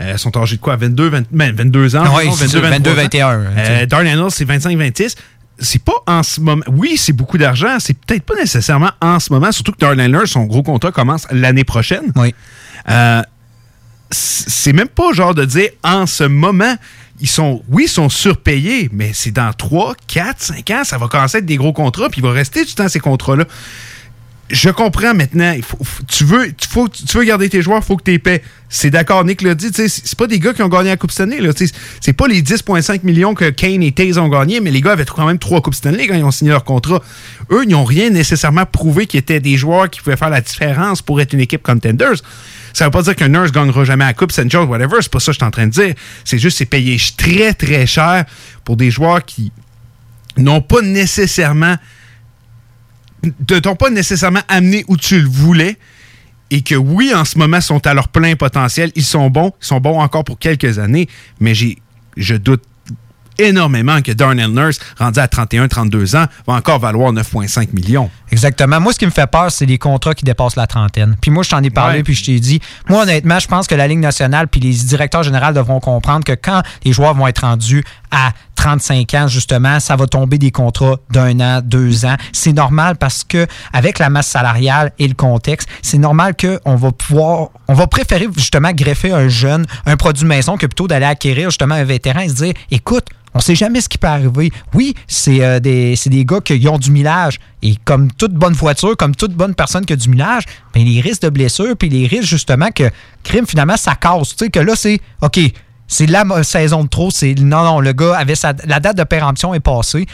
euh, 0.01 0.17
sont 0.17 0.35
âgés 0.37 0.57
de 0.57 0.61
quoi? 0.61 0.75
22, 0.75 1.09
20, 1.09 1.23
ben, 1.31 1.55
22 1.55 1.95
ans 1.95 2.03
Oui, 2.17 2.29
22, 2.29 2.59
22 2.59 2.91
21. 2.91 3.29
Euh, 3.29 3.85
Darnell, 3.85 4.19
c'est 4.29 4.45
25, 4.45 4.77
26 4.77 5.15
c'est 5.57 5.81
pas 5.81 5.93
en 6.05 6.21
ce 6.21 6.41
moment. 6.41 6.65
Oui, 6.67 6.97
c'est 6.97 7.13
beaucoup 7.13 7.37
d'argent. 7.37 7.77
C'est 7.79 7.97
peut-être 7.97 8.23
pas 8.23 8.35
nécessairement 8.35 8.91
en 9.01 9.19
ce 9.19 9.31
moment, 9.31 9.51
surtout 9.51 9.71
que 9.71 9.77
Darnell, 9.77 10.19
son 10.25 10.43
gros 10.43 10.63
contrat 10.63 10.91
commence 10.91 11.27
l'année 11.31 11.63
prochaine. 11.63 12.11
Oui. 12.15 12.35
Euh, 12.89 13.21
c'est 14.11 14.73
même 14.73 14.87
pas 14.87 15.13
genre 15.13 15.33
de 15.33 15.45
dire 15.45 15.69
en 15.83 16.05
ce 16.05 16.23
moment. 16.23 16.75
Ils 17.21 17.29
sont, 17.29 17.63
oui, 17.69 17.83
ils 17.85 17.89
sont 17.89 18.09
surpayés, 18.09 18.89
mais 18.91 19.11
c'est 19.13 19.31
dans 19.31 19.53
3, 19.53 19.95
4, 20.07 20.41
5 20.41 20.69
ans, 20.71 20.83
ça 20.83 20.97
va 20.97 21.07
commencer 21.07 21.37
à 21.37 21.39
être 21.39 21.45
des 21.45 21.55
gros 21.55 21.71
contrats, 21.71 22.09
puis 22.09 22.19
il 22.19 22.23
va 22.23 22.33
rester 22.33 22.65
du 22.65 22.73
temps 22.73 22.89
ces 22.89 22.99
contrats-là 22.99 23.45
je 24.49 24.69
comprends 24.69 25.15
maintenant. 25.15 25.55
Tu, 26.07 26.23
veux, 26.23 26.51
tu, 26.53 27.17
veux 27.17 27.23
garder 27.23 27.49
tes 27.49 27.63
joueurs, 27.63 27.79
il 27.81 27.85
faut 27.85 27.97
que 27.97 28.03
tu 28.03 28.11
les 28.11 28.19
paies. 28.19 28.43
C'est 28.69 28.91
d'accord, 28.91 29.25
Nick 29.25 29.41
l'a 29.41 29.55
dit. 29.55 29.71
C'est 29.73 30.15
pas 30.15 30.27
des 30.27 30.39
gars 30.39 30.53
qui 30.53 30.61
ont 30.61 30.69
gagné 30.69 30.89
la 30.89 30.97
Coupe 30.97 31.11
Stanley. 31.11 31.39
C'est 31.99 32.13
pas 32.13 32.27
les 32.27 32.43
10,5 32.43 33.01
millions 33.03 33.33
que 33.33 33.49
Kane 33.49 33.81
et 33.81 33.91
Taze 33.91 34.19
ont 34.19 34.27
gagné, 34.27 34.59
mais 34.59 34.69
les 34.69 34.81
gars 34.81 34.91
avaient 34.91 35.05
quand 35.05 35.25
même 35.25 35.39
trois 35.39 35.61
Coupes 35.61 35.73
Stanley 35.73 36.07
quand 36.07 36.15
ils 36.15 36.23
ont 36.23 36.31
signé 36.31 36.51
leur 36.51 36.63
contrat. 36.63 37.01
Eux, 37.51 37.63
ils 37.63 37.69
n'ont 37.69 37.85
rien 37.85 38.11
nécessairement 38.11 38.65
prouvé 38.65 39.07
qu'ils 39.07 39.19
étaient 39.19 39.39
des 39.39 39.57
joueurs 39.57 39.89
qui 39.89 40.01
pouvaient 40.01 40.17
faire 40.17 40.29
la 40.29 40.41
différence 40.41 41.01
pour 41.01 41.19
être 41.21 41.33
une 41.33 41.39
équipe 41.39 41.63
contenders. 41.63 42.21
Ça 42.73 42.85
veut 42.85 42.91
pas 42.91 43.01
dire 43.01 43.15
qu'un 43.15 43.29
nurse 43.29 43.51
gagnera 43.51 43.83
jamais 43.83 44.05
la 44.05 44.13
Coupe, 44.13 44.31
St. 44.31 44.49
John's, 44.49 44.69
whatever. 44.69 44.97
C'est 45.01 45.11
pas 45.11 45.19
ça 45.19 45.27
que 45.27 45.33
je 45.33 45.37
suis 45.39 45.45
en 45.45 45.51
train 45.51 45.67
de 45.67 45.71
dire. 45.71 45.95
C'est 46.23 46.37
juste 46.37 46.57
c'est 46.59 46.65
payé 46.65 47.01
très, 47.17 47.53
très 47.53 47.87
cher 47.87 48.25
pour 48.63 48.77
des 48.77 48.91
joueurs 48.91 49.25
qui 49.25 49.51
n'ont 50.37 50.61
pas 50.61 50.81
nécessairement 50.81 51.77
ne 53.25 53.59
t'ont 53.59 53.75
pas 53.75 53.89
nécessairement 53.89 54.41
amené 54.47 54.85
où 54.87 54.97
tu 54.97 55.19
le 55.19 55.27
voulais 55.27 55.77
et 56.51 56.61
que 56.61 56.75
oui, 56.75 57.11
en 57.13 57.25
ce 57.25 57.37
moment, 57.37 57.61
sont 57.61 57.85
à 57.87 57.93
leur 57.93 58.07
plein 58.07 58.35
potentiel. 58.35 58.91
Ils 58.95 59.03
sont 59.03 59.29
bons, 59.29 59.51
ils 59.61 59.65
sont 59.65 59.79
bons 59.79 59.99
encore 59.99 60.23
pour 60.23 60.37
quelques 60.37 60.79
années, 60.79 61.07
mais 61.39 61.55
j'ai, 61.55 61.77
je 62.17 62.35
doute 62.35 62.63
énormément 63.37 64.01
que 64.01 64.11
Darnell 64.11 64.51
Nurse, 64.51 64.79
rendu 64.97 65.19
à 65.19 65.27
31-32 65.27 66.15
ans, 66.15 66.25
va 66.47 66.53
encore 66.53 66.79
valoir 66.79 67.11
9,5 67.11 67.73
millions. 67.73 68.09
Exactement. 68.31 68.79
Moi, 68.79 68.93
ce 68.93 68.99
qui 68.99 69.05
me 69.05 69.11
fait 69.11 69.29
peur, 69.29 69.51
c'est 69.51 69.65
les 69.65 69.77
contrats 69.77 70.13
qui 70.13 70.23
dépassent 70.23 70.55
la 70.55 70.67
trentaine. 70.67 71.15
Puis 71.21 71.31
moi, 71.31 71.43
je 71.43 71.49
t'en 71.49 71.61
ai 71.61 71.69
parlé, 71.69 72.03
puis 72.03 72.13
je 72.13 72.23
t'ai 72.23 72.39
dit, 72.39 72.61
moi, 72.89 73.03
honnêtement, 73.03 73.39
je 73.39 73.47
pense 73.47 73.67
que 73.67 73.75
la 73.75 73.87
Ligue 73.87 73.99
nationale 73.99 74.47
puis 74.47 74.61
les 74.61 74.73
directeurs 74.73 75.23
généraux 75.23 75.51
devront 75.51 75.79
comprendre 75.79 76.23
que 76.23 76.33
quand 76.33 76.61
les 76.83 76.93
joueurs 76.93 77.13
vont 77.13 77.27
être 77.27 77.39
rendus 77.39 77.83
à 78.11 78.31
35 78.65 79.13
ans, 79.13 79.27
justement, 79.27 79.79
ça 79.79 79.95
va 79.95 80.07
tomber 80.07 80.39
des 80.39 80.49
contrats 80.49 80.95
d'un 81.11 81.39
an, 81.39 81.61
deux 81.63 82.03
ans. 82.03 82.15
C'est 82.31 82.51
normal 82.51 82.95
parce 82.95 83.23
que 83.23 83.45
avec 83.73 83.99
la 83.99 84.09
masse 84.09 84.25
salariale 84.25 84.91
et 84.97 85.07
le 85.07 85.13
contexte, 85.13 85.69
c'est 85.83 85.99
normal 85.99 86.33
qu'on 86.35 86.75
va 86.75 86.91
pouvoir, 86.91 87.49
on 87.67 87.75
va 87.75 87.85
préférer 87.85 88.27
justement 88.35 88.71
greffer 88.71 89.11
un 89.11 89.27
jeune, 89.27 89.67
un 89.85 89.95
produit 89.97 90.25
maison 90.25 90.57
que 90.57 90.65
plutôt 90.65 90.87
d'aller 90.87 91.05
acquérir 91.05 91.51
justement 91.51 91.75
un 91.75 91.83
vétéran 91.83 92.21
et 92.21 92.29
se 92.29 92.33
dire, 92.33 92.53
écoute, 92.71 93.05
on 93.35 93.39
sait 93.39 93.53
jamais 93.53 93.81
ce 93.81 93.89
qui 93.89 93.99
peut 93.99 94.07
arriver. 94.07 94.49
Oui, 94.73 94.95
c'est 95.07 95.43
euh, 95.43 95.59
des, 95.59 95.93
des, 96.05 96.25
gars 96.25 96.39
qui 96.39 96.67
ont 96.67 96.79
du 96.79 96.89
millage. 96.89 97.39
Et 97.61 97.75
comme 97.83 98.11
toute 98.13 98.33
bonne 98.33 98.53
voiture, 98.53 98.97
comme 98.97 99.13
toute 99.13 99.33
bonne 99.33 99.53
personne 99.53 99.85
qui 99.85 99.93
a 99.93 99.97
du 99.97 100.09
millage, 100.09 100.45
bien, 100.73 100.85
les 100.85 101.01
risques 101.01 101.21
de 101.21 101.29
blessure, 101.29 101.75
puis 101.77 101.89
les 101.89 102.07
risques 102.07 102.29
justement 102.29 102.71
que 102.71 102.89
crime, 103.23 103.45
finalement, 103.45 103.77
ça 103.77 103.93
casse. 103.93 104.35
Tu 104.35 104.45
sais, 104.45 104.49
que 104.49 104.59
là, 104.59 104.73
c'est 104.75 105.01
OK, 105.21 105.39
c'est 105.87 106.07
la 106.07 106.23
saison 106.43 106.83
de 106.83 106.89
trop. 106.89 107.11
C'est 107.11 107.35
non, 107.35 107.63
non, 107.63 107.79
le 107.79 107.93
gars 107.93 108.17
avait 108.17 108.35
sa, 108.35 108.53
la 108.65 108.79
date 108.79 108.97
de 108.97 109.03
péremption 109.03 109.53
est 109.53 109.59
passée. 109.59 110.05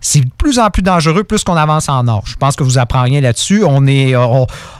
C'est 0.00 0.20
de 0.20 0.30
plus 0.36 0.58
en 0.58 0.68
plus 0.68 0.82
dangereux 0.82 1.24
plus 1.24 1.44
qu'on 1.44 1.56
avance 1.56 1.88
en 1.88 2.06
âge. 2.08 2.24
Je 2.26 2.36
pense 2.36 2.56
que 2.56 2.62
vous 2.62 2.76
apprendrez 2.76 3.10
rien 3.10 3.20
là-dessus. 3.22 3.64
On 3.66 3.86
est, 3.86 4.14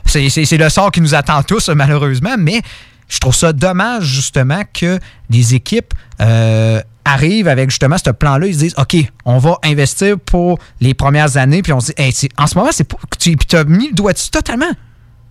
c'est 0.07 0.59
le 0.59 0.69
sort 0.69 0.91
qui 0.93 1.01
nous 1.01 1.15
attend 1.15 1.43
tous 1.43 1.69
malheureusement, 1.75 2.35
mais 2.39 2.61
je 3.09 3.19
trouve 3.19 3.35
ça 3.35 3.53
dommage 3.53 4.05
justement 4.05 4.63
que 4.73 4.99
des 5.31 5.55
équipes 5.55 5.95
euh, 6.21 6.81
arrivent 7.05 7.49
avec 7.49 7.71
justement 7.71 7.97
ce 7.99 8.11
plan-là, 8.11 8.47
ils 8.47 8.55
se 8.55 8.59
disent 8.59 8.75
OK, 8.79 8.97
on 9.25 9.39
va 9.39 9.59
investir 9.63 10.19
pour 10.19 10.59
les 10.81 10.95
premières 10.95 11.37
années, 11.37 11.63
puis 11.63 11.73
on 11.73 11.81
se 11.81 11.93
dit 11.93 12.29
en 12.39 12.47
ce 12.47 12.59
moment, 12.59 12.71
c'est 12.73 12.87
tu 13.19 13.57
as 13.57 13.65
mis 13.65 13.89
le 13.89 13.95
doigt 13.95 14.13
dessus 14.13 14.31
totalement. 14.31 14.71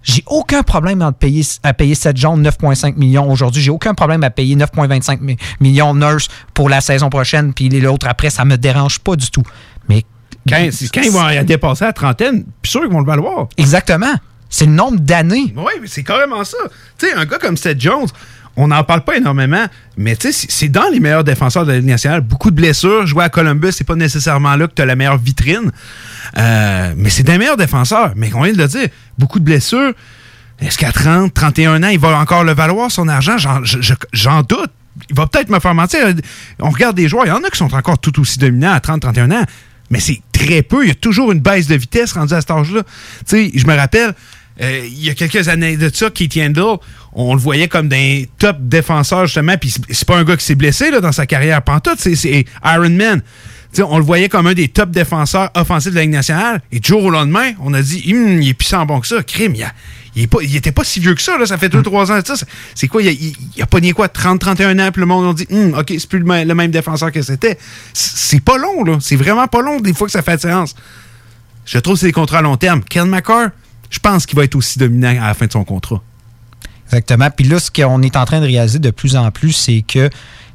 J'ai 0.04 0.24
aucun 0.28 0.63
problème 0.63 1.02
à 1.02 1.12
payer, 1.13 1.44
à 1.63 1.74
payer 1.74 1.96
cette 1.96 2.18
jaune 2.18 2.46
9,5 2.46 2.96
millions 2.96 3.32
aujourd'hui. 3.32 3.62
J'ai 3.62 3.72
aucun 3.72 3.94
problème 3.94 4.24
à 4.24 4.30
payer 4.30 4.56
9,25 4.56 5.38
millions 5.60 5.94
nurse 5.94 6.28
pour 6.54 6.70
la 6.70 6.82
saison 6.82 7.10
prochaine, 7.10 7.54
puis 7.54 7.70
l'autre 7.70 8.08
après, 8.08 8.30
ça 8.30 8.44
me 8.46 8.58
dérange 8.58 9.00
pas 9.00 9.16
du 9.16 9.32
tout. 9.32 9.44
Mais 9.88 10.04
quand, 10.48 10.70
quand 10.94 11.02
ils 11.02 11.12
vont 11.12 11.44
dépasser 11.44 11.86
la 11.86 11.94
trentaine, 11.94 12.44
puis 12.62 12.72
sûr 12.72 12.82
qu'ils 12.82 12.92
vont 12.92 13.00
le 13.00 13.08
valoir. 13.08 13.48
Exactement. 13.58 14.13
C'est 14.50 14.66
le 14.68 14.74
nombre 14.74 15.00
d'années. 15.00 15.52
Oui, 15.58 15.74
mais 15.82 15.88
c'est 15.88 16.04
carrément 16.04 16.44
ça. 16.44 16.58
Tu 17.00 17.08
sais, 17.08 17.13
un 17.13 17.26
gars 17.26 17.39
comme 17.39 17.58
Seth 17.58 17.82
Jones, 17.82 18.08
on 18.56 18.68
n'en 18.68 18.84
parle 18.84 19.04
pas 19.04 19.18
énormément, 19.18 19.66
mais 19.98 20.16
c'est 20.20 20.70
dans 20.70 20.88
les 20.92 21.00
meilleurs 21.00 21.24
défenseurs 21.24 21.66
de 21.66 21.72
la 21.72 21.80
Ligue 21.80 21.88
nationale. 21.88 22.22
Beaucoup 22.22 22.52
de 22.52 22.56
blessures. 22.56 23.08
Jouer 23.08 23.24
à 23.24 23.30
Columbus, 23.30 23.72
c'est 23.72 23.84
pas 23.84 23.96
nécessairement 23.96 24.56
là 24.56 24.68
que 24.68 24.74
tu 24.76 24.82
as 24.82 24.86
la 24.86 24.96
meilleure 24.96 25.18
vitrine. 25.18 25.72
Euh, 26.38 26.94
mais 26.96 27.10
c'est 27.10 27.24
des 27.24 27.38
meilleurs 27.38 27.58
défenseurs. 27.58 28.13
Mais 28.16 28.32
on 28.36 28.44
vient 28.44 28.54
de 28.54 28.58
le 28.58 28.68
dire, 28.68 28.89
beaucoup 29.18 29.39
de 29.39 29.46
blessures. 29.46 29.94
Est-ce 30.60 30.78
qu'à 30.78 30.92
30, 30.92 31.34
31 31.34 31.84
ans, 31.84 31.88
il 31.88 32.00
va 32.00 32.18
encore 32.18 32.44
le 32.44 32.54
valoir, 32.54 32.92
son 32.92 33.08
argent? 33.08 33.38
J'en 33.38 34.42
doute. 34.44 34.72
Il 35.10 35.16
va 35.16 35.26
peut-être 35.26 35.50
me 35.50 35.60
faire 35.60 35.74
mentir. 35.74 36.02
On 36.60 36.70
regarde 36.70 36.96
des 36.96 37.08
joueurs, 37.08 37.26
il 37.26 37.30
y 37.30 37.32
en 37.32 37.44
a 37.44 37.50
qui 37.50 37.58
sont 37.58 37.74
encore 37.74 37.98
tout 37.98 38.20
aussi 38.22 38.38
dominants 38.38 38.74
à 38.74 38.80
30, 38.80 39.02
31 39.02 39.32
ans, 39.32 39.44
mais 39.89 40.00
c'est 40.00 40.22
très 40.32 40.62
peu. 40.62 40.84
Il 40.84 40.89
y 40.89 40.92
a 40.92 40.96
toujours 40.96 41.32
une 41.32 41.39
baisse 41.39 41.66
de 41.66 41.76
vitesse 41.76 42.13
rendue 42.13 42.36
à 42.36 42.42
cet 42.42 42.52
âge-là. 42.52 42.84
Tu 42.84 42.89
sais, 43.26 43.52
je 43.56 43.66
me 43.66 43.76
rappelle, 43.76 44.13
euh, 44.62 44.86
il 44.86 45.04
y 45.04 45.10
a 45.10 45.16
quelques 45.16 45.48
années 45.48 45.78
de 45.78 45.89
ça, 45.94 46.10
Keith 46.12 46.36
Yandel, 46.36 46.78
on 47.13 47.34
le 47.34 47.39
voyait 47.39 47.68
comme 47.68 47.88
d'un 47.88 48.24
top 48.38 48.58
défenseur, 48.60 49.26
justement, 49.26 49.58
puis 49.58 49.74
c'est 49.89 50.08
pas 50.08 50.18
un 50.18 50.24
gars 50.24 50.38
qui 50.38 50.46
s'est 50.46 50.56
blessé 50.56 50.92
là, 50.92 51.02
dans 51.02 51.12
sa 51.12 51.26
carrière 51.26 51.62
pantoute, 51.63 52.00
c'est 52.00 52.46
Iron 52.63 52.89
Man. 52.89 53.22
on 53.80 53.98
le 53.98 54.04
voyait 54.04 54.30
comme 54.30 54.46
un 54.46 54.54
des 54.54 54.68
top 54.68 54.92
défenseurs 54.92 55.50
offensifs 55.56 55.92
de 55.92 55.96
la 55.96 56.02
Ligue 56.04 56.12
nationale, 56.12 56.62
et 56.72 56.80
du 56.80 56.88
jour 56.88 57.04
au 57.04 57.10
lendemain, 57.10 57.54
on 57.62 57.74
a 57.74 57.82
dit, 57.82 58.13
hum, 58.13 58.42
il 58.42 58.50
est 58.50 58.54
puissant 58.54 58.86
bon 58.86 59.00
que 59.00 59.08
ça, 59.08 59.24
crime, 59.24 59.56
il, 59.56 59.63
a, 59.63 59.74
il, 60.16 60.24
est 60.24 60.56
était 60.56 60.72
pas 60.72 60.84
si 60.84 61.00
vieux 61.00 61.16
que 61.16 61.22
ça, 61.22 61.36
là, 61.39 61.48
ça 61.48 61.58
fait 61.58 61.70
2-3 61.74 62.12
ans. 62.12 62.36
C'est 62.76 62.88
quoi, 62.88 63.02
il 63.02 63.08
a, 63.08 63.12
il, 63.12 63.62
a 63.62 63.66
pogné 63.66 63.94
quoi, 63.94 64.08
30-31 64.08 64.80
ans, 64.80 64.92
puis 64.92 65.00
le 65.00 65.08
monde 65.08 65.32
a 65.32 65.34
dit, 65.34 65.48
hum, 65.50 65.74
ok, 65.74 65.94
c'est 65.98 66.08
plus 66.08 66.20
le 66.20 66.54
même, 66.54 66.70
défenseur 66.70 67.12
que 67.12 67.24
c'était. 67.24 67.58
C'est 67.94 68.39
pas 68.39 68.60
long, 68.60 68.84
là, 68.84 68.98
c'est 69.02 69.16
vraiment 69.16 69.48
pas 69.48 69.62
long 69.62 69.80
des 69.80 69.94
fois 69.94 70.06
que 70.06 70.13
ça 70.13 70.22
fait 70.22 70.39
séance. 70.39 70.76
Je 71.66 71.80
trouve 71.80 71.96
que 71.96 72.02
c'est 72.02 72.08
des 72.08 72.12
contrats 72.12 72.39
à 72.39 72.42
long 72.42 72.58
terme. 72.58 72.84
Ken 72.84 73.08
McCarr, 73.08 73.50
je 73.93 73.99
pense 73.99 74.25
qu'il 74.25 74.36
va 74.36 74.43
être 74.43 74.56
aussi 74.56 74.79
dominant 74.79 75.10
à 75.21 75.27
la 75.27 75.34
fin 75.36 75.45
de 75.45 75.51
son 75.51 75.63
contrat. 75.63 76.01
Exactement. 76.86 77.29
Puis 77.29 77.45
là, 77.47 77.60
ce 77.60 77.69
qu'on 77.69 78.01
est 78.01 78.15
en 78.15 78.25
train 78.25 78.41
de 78.41 78.45
réaliser 78.45 78.79
de 78.79 78.89
plus 78.89 79.15
en 79.15 79.29
plus, 79.29 79.51
c'est 79.51 79.84
que 79.84 80.10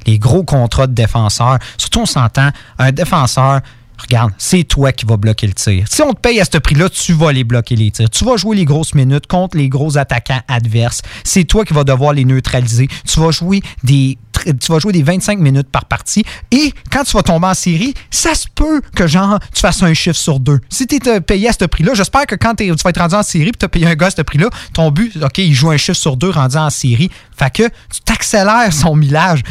les 0.05 0.19
gros 0.19 0.43
contrats 0.43 0.87
de 0.87 0.93
défenseurs, 0.93 1.57
surtout 1.77 2.01
on 2.01 2.05
s'entend, 2.05 2.49
un 2.77 2.91
défenseur, 2.91 3.61
regarde, 3.99 4.31
c'est 4.37 4.63
toi 4.63 4.91
qui 4.91 5.05
vas 5.05 5.17
bloquer 5.17 5.47
le 5.47 5.53
tir. 5.53 5.85
Si 5.89 6.01
on 6.01 6.13
te 6.13 6.19
paye 6.19 6.39
à 6.39 6.45
ce 6.45 6.57
prix-là, 6.57 6.89
tu 6.89 7.13
vas 7.13 7.31
les 7.31 7.43
bloquer 7.43 7.75
les 7.75 7.91
tirs. 7.91 8.09
Tu 8.09 8.25
vas 8.25 8.37
jouer 8.37 8.55
les 8.55 8.65
grosses 8.65 8.95
minutes 8.95 9.27
contre 9.27 9.57
les 9.57 9.69
gros 9.69 9.97
attaquants 9.97 10.41
adverses. 10.47 11.01
C'est 11.23 11.43
toi 11.43 11.65
qui 11.65 11.73
vas 11.73 11.83
devoir 11.83 12.13
les 12.13 12.25
neutraliser. 12.25 12.87
Tu 13.05 13.19
vas 13.19 13.31
jouer 13.31 13.61
des 13.83 14.17
tu 14.45 14.71
vas 14.71 14.79
jouer 14.79 14.93
des 14.93 15.03
25 15.03 15.39
minutes 15.39 15.69
par 15.69 15.85
partie. 15.85 16.23
Et 16.51 16.73
quand 16.91 17.03
tu 17.03 17.11
vas 17.11 17.23
tomber 17.23 17.47
en 17.47 17.53
série, 17.53 17.93
ça 18.09 18.33
se 18.35 18.47
peut 18.53 18.81
que 18.95 19.07
genre 19.07 19.39
tu 19.53 19.61
fasses 19.61 19.83
un 19.83 19.93
chiffre 19.93 20.17
sur 20.17 20.39
deux. 20.39 20.59
Si 20.69 20.87
tu 20.87 20.95
es 20.95 21.21
payé 21.21 21.49
à 21.49 21.53
ce 21.53 21.65
prix-là, 21.65 21.93
j'espère 21.93 22.25
que 22.25 22.35
quand 22.35 22.55
tu 22.55 22.69
vas 22.69 22.89
être 22.89 23.01
rendu 23.01 23.15
en 23.15 23.23
série 23.23 23.49
et 23.49 23.51
tu 23.51 23.65
as 23.65 23.69
payé 23.69 23.87
un 23.87 23.95
gars 23.95 24.07
à 24.07 24.11
ce 24.11 24.21
prix-là, 24.21 24.49
ton 24.73 24.91
but, 24.91 25.17
OK, 25.21 25.37
il 25.39 25.53
joue 25.53 25.71
un 25.71 25.77
chiffre 25.77 25.97
sur 25.97 26.17
deux 26.17 26.29
rendu 26.29 26.57
en 26.57 26.69
série. 26.69 27.09
Fait 27.39 27.49
que 27.51 27.63
tu 27.63 28.01
t'accélères 28.03 28.73
son 28.73 28.95
millage. 28.95 29.43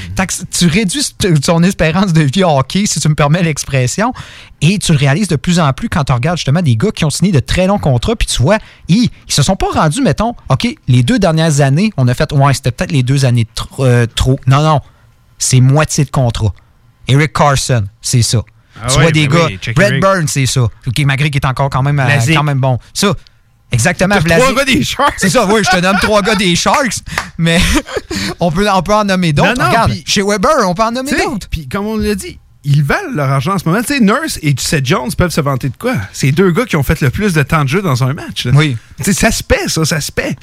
Tu 0.51 0.66
réduis 0.66 1.03
son 1.42 1.62
espérance 1.62 2.12
de 2.12 2.22
vie 2.22 2.44
hockey, 2.44 2.85
si 2.87 3.01
tu 3.01 3.09
me 3.09 3.14
permets 3.14 3.42
l'expression. 3.42 4.12
Et 4.61 4.79
tu 4.79 4.92
le 4.92 4.98
réalises 4.98 5.29
de 5.29 5.37
plus 5.37 5.59
en 5.59 5.72
plus 5.72 5.88
quand 5.88 6.05
tu 6.05 6.12
regardes 6.12 6.37
justement 6.37 6.61
des 6.62 6.77
gars 6.77 6.90
qui 6.90 7.05
ont 7.05 7.11
signé 7.11 7.33
de 7.33 7.40
très 7.40 7.66
longs 7.66 7.79
contrats, 7.79 8.16
puis 8.16 8.27
tu 8.27 8.42
vois, 8.42 8.59
ils, 8.88 9.09
ils 9.27 9.33
se 9.33 9.42
sont 9.42 9.57
pas 9.57 9.68
rendus, 9.72 10.03
mettons, 10.03 10.35
OK, 10.48 10.66
les 10.88 11.03
deux 11.03 11.18
dernières 11.18 11.61
années, 11.61 11.92
on 11.96 12.07
a 12.09 12.14
fait, 12.14 12.31
ouais, 12.33 12.53
c'était 12.55 12.72
peut-être 12.72 12.92
les 12.92 13.03
deux 13.03 13.24
années 13.24 13.46
tr- 13.57 13.66
euh, 13.81 14.07
trop. 14.07 14.38
Non, 14.46 14.62
non, 14.62 14.81
c'est 15.38 15.61
moitié 15.61 16.05
de 16.05 16.11
contrat. 16.11 16.53
Eric 17.07 17.33
Carson, 17.33 17.85
c'est 18.03 18.22
ça. 18.22 18.42
Ah 18.83 18.87
tu 18.88 19.01
vois 19.01 19.11
des 19.11 19.27
ben 19.29 19.38
gars, 19.38 19.46
oui, 19.46 19.72
Brett. 19.74 20.01
Burns, 20.01 20.29
c'est 20.29 20.46
ça. 20.46 20.62
OK, 20.62 20.98
malgré 21.07 21.31
qu'il 21.31 21.40
est 21.40 21.46
encore 21.46 21.70
quand 21.70 21.83
même, 21.83 21.98
euh, 21.98 22.05
quand 22.35 22.42
même 22.44 22.61
bon. 22.61 22.79
Ça, 22.92 23.12
exactement. 23.73 24.17
Trois 24.21 24.55
gars 24.55 24.65
des 24.65 24.83
Sharks? 24.85 25.15
C'est 25.19 25.31
ça, 25.31 25.47
oui, 25.47 25.63
je 25.65 25.71
te 25.77 25.81
nomme 25.83 25.97
trois 26.01 26.23
gars 26.23 26.35
des 26.35 26.55
Sharks, 26.57 26.99
mais 27.39 27.61
on 28.41 28.51
peut, 28.51 28.67
on 28.73 28.83
peut 28.83 28.95
en 28.95 29.05
nommer 29.05 29.33
d'autres. 29.33 29.51
Regarde, 29.65 29.93
chez 30.07 30.23
Weber, 30.23 30.51
on 30.69 30.75
peut 30.75 30.83
en 30.83 30.93
nommer 30.93 31.13
d'autres. 31.13 31.49
Puis 31.51 31.69
comme 31.69 31.87
on 31.87 31.97
l'a 31.97 32.15
dit, 32.15 32.39
ils 32.65 32.83
valent 32.83 33.13
leur 33.15 33.31
argent 33.31 33.55
en 33.55 33.59
ce 33.59 33.69
moment. 33.69 33.81
Tu 33.83 33.95
sais, 33.95 34.01
Nurse 34.01 34.39
et 34.43 34.55
Seth 34.59 34.85
Jones 34.87 35.11
peuvent 35.17 35.31
se 35.31 35.41
vanter 35.41 35.69
de 35.69 35.77
quoi? 35.77 35.95
C'est 36.13 36.33
deux 36.33 36.51
gars 36.51 36.65
qui 36.65 36.77
ont 36.77 36.83
fait 36.83 37.01
le 37.01 37.11
plus 37.11 37.33
de 37.33 37.43
temps 37.43 37.63
de 37.65 37.69
jeu 37.69 37.81
dans 37.83 38.03
un 38.05 38.13
match. 38.13 38.47
là. 38.47 38.53
Oui. 38.55 38.77
Tu 38.99 39.05
sais, 39.05 39.13
ça 39.13 39.31
se 39.31 39.43
paie, 39.43 39.69
ça, 39.69 39.85
ça 39.85 40.01
se 40.01 40.13
paie. 40.13 40.37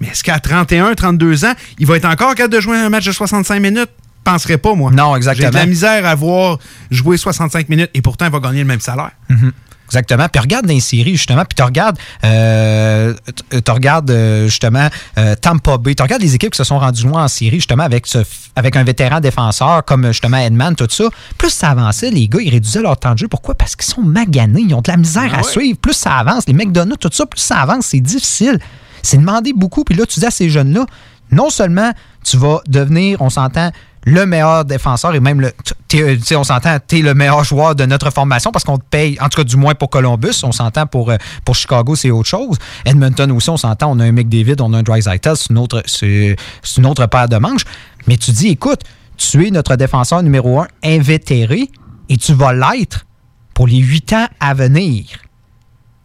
Mais 0.00 0.08
est-ce 0.08 0.24
qu'à 0.24 0.38
31, 0.40 0.94
32 0.94 1.44
ans, 1.44 1.52
il 1.78 1.86
va 1.86 1.96
être 1.96 2.06
encore 2.06 2.34
capable 2.34 2.54
de 2.54 2.60
jouer 2.60 2.76
un 2.76 2.88
match 2.88 3.04
de 3.04 3.12
65 3.12 3.60
minutes? 3.60 3.90
Penserais 4.24 4.56
pas, 4.58 4.74
moi. 4.74 4.90
Non, 4.92 5.12
J'ai 5.12 5.16
exactement. 5.18 5.50
de 5.50 5.54
la 5.56 5.66
misère 5.66 6.06
à 6.06 6.14
voir 6.14 6.58
jouer 6.90 7.16
65 7.16 7.68
minutes 7.68 7.90
et 7.94 8.02
pourtant, 8.02 8.26
il 8.26 8.32
va 8.32 8.38
gagner 8.38 8.60
le 8.60 8.64
même 8.66 8.80
salaire. 8.80 9.10
Mhm. 9.28 9.52
Exactement. 9.92 10.26
Puis 10.32 10.40
regarde 10.40 10.66
dans 10.66 10.72
les 10.72 10.80
séries, 10.80 11.12
justement, 11.16 11.44
puis 11.44 11.54
tu 11.54 11.62
regardes, 11.62 11.98
euh, 12.24 13.12
tu 13.50 13.70
regardes 13.70 14.10
euh, 14.10 14.46
justement 14.46 14.88
euh, 15.18 15.34
Tampa 15.34 15.76
Bay, 15.76 15.94
tu 15.94 16.02
regardes 16.02 16.22
les 16.22 16.34
équipes 16.34 16.52
qui 16.52 16.56
se 16.56 16.64
sont 16.64 16.78
rendues 16.78 17.04
loin 17.06 17.24
en 17.24 17.28
série, 17.28 17.56
justement, 17.56 17.82
avec, 17.82 18.06
ce, 18.06 18.18
f- 18.18 18.48
avec 18.56 18.74
un 18.76 18.84
vétéran 18.84 19.20
défenseur 19.20 19.84
comme 19.84 20.06
justement 20.06 20.38
Edman, 20.38 20.74
tout 20.74 20.86
ça. 20.88 21.04
Plus 21.36 21.50
ça 21.50 21.68
avançait, 21.70 22.10
les 22.10 22.26
gars, 22.26 22.38
ils 22.42 22.50
réduisaient 22.50 22.80
leur 22.80 22.96
temps 22.98 23.12
de 23.12 23.18
jeu. 23.18 23.28
Pourquoi? 23.28 23.54
Parce 23.54 23.76
qu'ils 23.76 23.92
sont 23.92 24.00
maganés, 24.02 24.62
ils 24.66 24.74
ont 24.74 24.80
de 24.80 24.90
la 24.90 24.96
misère 24.96 25.30
Ah 25.34 25.38
à 25.40 25.42
ouais. 25.42 25.50
suivre. 25.50 25.78
Plus 25.78 25.92
ça 25.94 26.16
avance, 26.16 26.44
les 26.46 26.54
McDonald's, 26.54 26.98
tout 26.98 27.10
ça, 27.12 27.26
plus 27.26 27.40
ça 27.40 27.58
avance, 27.58 27.86
c'est 27.86 28.00
difficile. 28.00 28.58
C'est 29.02 29.18
demander 29.18 29.52
beaucoup. 29.52 29.84
Puis 29.84 29.94
là, 29.94 30.06
tu 30.06 30.20
dis 30.20 30.26
à 30.26 30.30
ces 30.30 30.48
jeunes-là, 30.48 30.86
non 31.30 31.50
seulement 31.50 31.92
tu 32.24 32.36
vas 32.38 32.60
devenir, 32.66 33.20
on 33.20 33.28
s'entend, 33.30 33.70
le 34.04 34.26
meilleur 34.26 34.64
défenseur 34.64 35.14
et 35.14 35.20
même 35.20 35.40
le. 35.40 35.52
t'es, 35.88 36.02
euh, 36.02 36.16
tu 36.16 36.22
sais, 36.22 36.36
on 36.36 36.44
s'entend, 36.44 36.78
tu 36.86 36.98
es 36.98 37.02
le 37.02 37.14
meilleur 37.14 37.44
joueur 37.44 37.74
de 37.74 37.86
notre 37.86 38.10
formation 38.10 38.50
parce 38.50 38.64
qu'on 38.64 38.78
te 38.78 38.84
paye, 38.90 39.16
en 39.20 39.28
tout 39.28 39.36
cas 39.38 39.44
du 39.44 39.56
moins 39.56 39.74
pour 39.74 39.90
Columbus, 39.90 40.42
on 40.42 40.52
s'entend 40.52 40.86
pour, 40.86 41.10
euh, 41.10 41.16
pour 41.44 41.54
Chicago, 41.54 41.94
c'est 41.94 42.10
autre 42.10 42.28
chose. 42.28 42.56
Edmonton 42.84 43.30
aussi, 43.30 43.50
on 43.50 43.56
s'entend, 43.56 43.92
on 43.92 44.00
a 44.00 44.04
un 44.04 44.12
McDavid, 44.12 44.56
on 44.60 44.72
a 44.72 44.78
un 44.78 44.82
Drysaitel, 44.82 45.36
c'est, 45.36 46.36
c'est 46.62 46.80
une 46.80 46.86
autre 46.86 47.06
paire 47.06 47.28
de 47.28 47.36
manches. 47.36 47.64
Mais 48.08 48.16
tu 48.16 48.32
dis, 48.32 48.48
écoute, 48.48 48.80
tu 49.16 49.46
es 49.46 49.50
notre 49.50 49.76
défenseur 49.76 50.22
numéro 50.22 50.60
un 50.60 50.68
invétéré 50.82 51.70
et 52.08 52.16
tu 52.16 52.34
vas 52.34 52.52
l'être 52.52 53.06
pour 53.54 53.68
les 53.68 53.78
huit 53.78 54.12
ans 54.12 54.26
à 54.40 54.54
venir. 54.54 55.04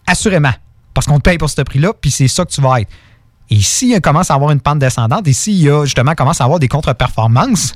Assurément. 0.06 0.54
Parce 0.94 1.08
qu'on 1.08 1.18
te 1.18 1.24
paye 1.24 1.38
pour 1.38 1.50
ce 1.50 1.62
prix-là, 1.62 1.94
puis 2.00 2.12
c'est 2.12 2.28
ça 2.28 2.46
que 2.46 2.52
tu 2.52 2.62
vas 2.62 2.82
être. 2.82 2.90
Et 3.50 3.62
s'il 3.62 4.00
commence 4.02 4.30
à 4.30 4.36
avoir 4.36 4.52
une 4.52 4.60
pente 4.60 4.80
descendante, 4.80 5.28
et 5.28 5.34
s'il 5.34 5.62
y 5.62 5.70
a 5.70 5.86
justement 5.86 6.16
commence 6.16 6.42
à 6.42 6.44
avoir 6.44 6.60
des 6.60 6.68
contre-performances, 6.68 7.74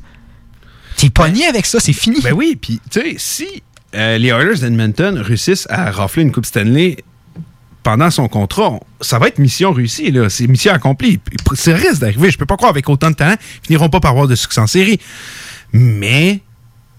t'es 1.02 1.10
pogné 1.10 1.46
avec 1.48 1.66
ça, 1.66 1.80
c'est 1.80 1.94
fini. 1.94 2.22
Ben 2.22 2.34
oui, 2.34 2.58
puis 2.62 2.80
tu 2.90 3.02
sais, 3.02 3.16
si 3.18 3.64
euh, 3.96 4.18
les 4.18 4.30
Oilers 4.30 4.60
d'Edmonton 4.60 5.18
réussissent 5.22 5.68
à 5.70 5.92
rafler 5.92 6.24
une 6.24 6.32
Coupe 6.32 6.46
Stanley 6.46 6.98
pendant 7.84 8.12
son 8.12 8.28
contrat, 8.28 8.70
on- 8.72 8.80
ça 9.02 9.18
va 9.20 9.28
être 9.28 9.40
mission 9.40 9.72
réussie, 9.74 10.12
là. 10.12 10.30
C'est 10.30 10.48
mission 10.48 10.72
accomplie. 10.72 11.20
Ça 11.56 11.74
risque 11.76 12.00
d'arriver. 12.00 12.30
Je 12.30 12.38
peux 12.38 12.46
pas 12.46 12.56
croire 12.58 12.70
avec 12.72 12.88
autant 12.88 13.10
de 13.10 13.16
talent, 13.16 13.36
ils 13.64 13.68
finiront 13.68 13.90
pas 13.90 14.00
par 14.00 14.12
avoir 14.12 14.28
de 14.28 14.36
succès 14.36 14.62
en 14.62 14.68
série. 14.68 15.00
Mais 15.74 16.40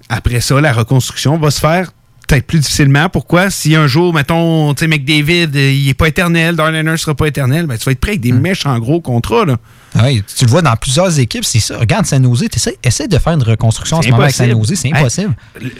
après 0.09 0.41
ça, 0.41 0.61
la 0.61 0.73
reconstruction 0.73 1.38
va 1.38 1.51
se 1.51 1.61
faire 1.61 1.93
peut-être 2.33 2.47
plus 2.47 2.59
difficilement. 2.61 3.09
Pourquoi? 3.09 3.51
Si 3.51 3.75
un 3.77 3.87
jour, 3.87 4.14
mettons, 4.14 4.73
tu 4.75 4.81
sais, 4.81 4.88
McDavid, 4.88 5.49
euh, 5.55 5.73
il 5.73 5.88
est 5.88 5.95
pas 5.95 6.09
éternel, 6.09 6.57
Darliner 6.57 6.97
sera 6.97 7.14
pas 7.14 7.27
éternel, 7.27 7.66
ben 7.66 7.77
tu 7.77 7.85
vas 7.85 7.92
être 7.92 8.01
prêt 8.01 8.12
avec 8.12 8.21
des 8.23 8.33
méchants 8.33 8.79
gros 8.79 9.01
contrats, 9.01 9.45
là. 9.45 9.57
Oui, 10.03 10.23
tu 10.37 10.47
le 10.47 10.51
vois 10.51 10.62
dans 10.62 10.75
plusieurs 10.77 11.18
équipes, 11.18 11.45
c'est 11.45 11.61
ça. 11.61 11.79
Regarde 11.79 12.07
San 12.07 12.25
Jose, 12.25 12.45
t'essaies- 12.51 12.79
essaie 12.83 13.09
de 13.09 13.18
faire 13.18 13.35
une 13.35 13.42
reconstruction 13.42 13.99
en 13.99 14.03
ce 14.03 14.09
moment 14.09 14.23
avec 14.23 14.35
San. 14.35 14.51
Jose, 14.51 14.73
c'est 14.75 14.88
Hey, 14.88 14.95
impossible. 14.95 15.35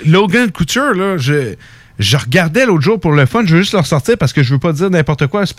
Logan 0.05 0.51
Couture, 0.51 0.93
là, 0.95 1.17
je, 1.17 1.55
je 1.99 2.17
regardais 2.19 2.67
l'autre 2.67 2.83
jour 2.83 3.01
pour 3.01 3.13
le 3.13 3.25
fun. 3.25 3.43
Je 3.47 3.55
veux 3.57 3.63
juste 3.63 3.73
le 3.73 3.79
ressortir 3.81 4.19
parce 4.19 4.35
que 4.35 4.43
je 4.43 4.53
veux 4.53 4.61
pas 4.61 4.73
dire 4.75 4.91
n'importe 4.91 5.27
quoi. 5.29 5.45
Je, 5.47 5.55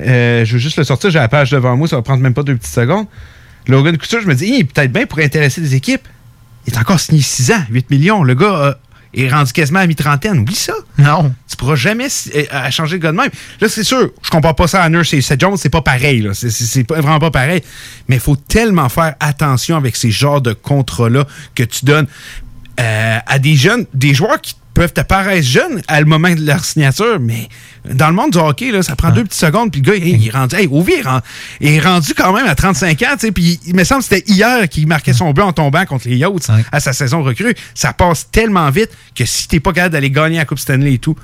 euh, 0.00 0.44
je 0.46 0.52
veux 0.54 0.58
juste 0.58 0.78
le 0.78 0.84
sortir. 0.84 1.10
J'ai 1.10 1.18
la 1.18 1.28
page 1.28 1.50
devant 1.50 1.76
moi. 1.76 1.86
Ça 1.88 1.96
va 1.96 2.02
prendre 2.02 2.22
même 2.22 2.32
pas 2.34 2.42
deux 2.42 2.56
petites 2.56 2.72
secondes. 2.74 3.06
Logan 3.66 3.98
Couture, 3.98 4.20
je 4.22 4.26
me 4.26 4.34
dis, 4.34 4.46
il 4.46 4.60
est 4.60 4.64
peut-être 4.64 4.90
bien 4.92 5.04
pour 5.04 5.18
intéresser 5.18 5.60
des 5.60 5.74
équipes. 5.74 6.08
Il 6.66 6.72
est 6.72 6.78
encore 6.78 6.98
signé 7.00 7.20
6 7.20 7.50
ans, 7.52 7.62
8 7.70 7.90
millions. 7.90 8.22
Le 8.24 8.34
gars 8.34 8.78
est 9.14 9.28
rendu 9.28 9.52
quasiment 9.52 9.80
à 9.80 9.86
mi-trentaine. 9.86 10.38
Oublie 10.40 10.54
ça. 10.54 10.74
Non. 10.98 11.34
Tu 11.48 11.56
pourras 11.56 11.76
jamais 11.76 12.08
à 12.50 12.70
changer 12.70 12.98
de 12.98 13.02
gars 13.02 13.12
de 13.12 13.16
même. 13.16 13.30
Là, 13.60 13.68
c'est 13.68 13.84
sûr, 13.84 14.10
je 14.22 14.30
compare 14.30 14.54
pas 14.54 14.66
ça 14.68 14.82
à 14.82 14.88
Nurse 14.88 15.12
et 15.14 15.20
Seth 15.20 15.40
Jones, 15.40 15.56
c'est 15.56 15.70
pas 15.70 15.82
pareil. 15.82 16.20
là. 16.20 16.34
C'est- 16.34 16.88
vraiment 16.88 17.18
pas 17.18 17.30
pareil. 17.30 17.62
Mais 18.08 18.16
il 18.16 18.20
faut 18.20 18.36
tellement 18.36 18.88
faire 18.88 19.14
attention 19.20 19.76
avec 19.76 19.96
ces 19.96 20.10
genres 20.10 20.40
de 20.40 20.52
contrats-là 20.52 21.26
que 21.54 21.62
tu 21.62 21.84
donnes 21.84 22.06
euh, 22.80 23.18
à 23.26 23.38
des 23.38 23.56
jeunes, 23.56 23.86
des 23.94 24.14
joueurs 24.14 24.40
qui 24.40 24.54
peuvent 24.78 24.92
te 24.92 25.00
paraître 25.00 25.44
jeunes 25.44 25.82
à 25.88 25.98
le 25.98 26.06
moment 26.06 26.32
de 26.32 26.46
leur 26.46 26.64
signature, 26.64 27.18
mais 27.18 27.48
dans 27.84 28.06
le 28.06 28.12
monde 28.12 28.30
du 28.30 28.38
hockey, 28.38 28.70
là, 28.70 28.80
ça 28.80 28.94
prend 28.94 29.10
deux 29.10 29.24
petites 29.24 29.40
secondes, 29.40 29.72
puis 29.72 29.80
le 29.80 29.90
gars, 29.90 29.96
il 29.96 30.24
est 30.24 30.30
rendu, 30.30 30.54
hey, 30.54 30.68
Ovi 30.70 30.92
il 31.60 31.68
est 31.68 31.80
rendu 31.80 32.14
quand 32.14 32.32
même 32.32 32.46
à 32.46 32.54
35 32.54 33.02
ans, 33.02 33.16
puis 33.34 33.58
il 33.66 33.74
me 33.74 33.82
semble 33.82 34.02
que 34.02 34.08
c'était 34.08 34.32
hier 34.32 34.68
qu'il 34.68 34.86
marquait 34.86 35.12
son 35.12 35.32
but 35.32 35.42
en 35.42 35.52
tombant 35.52 35.84
contre 35.84 36.06
les 36.06 36.16
Yachts 36.18 36.48
à 36.70 36.78
sa 36.78 36.92
saison 36.92 37.24
recrue. 37.24 37.56
Ça 37.74 37.92
passe 37.92 38.30
tellement 38.30 38.70
vite 38.70 38.90
que 39.16 39.24
si 39.24 39.48
t'es 39.48 39.58
pas 39.58 39.72
capable 39.72 39.94
d'aller 39.94 40.12
gagner 40.12 40.36
la 40.36 40.44
Coupe 40.44 40.60
Stanley 40.60 40.94
et 40.94 40.98
tout, 40.98 41.16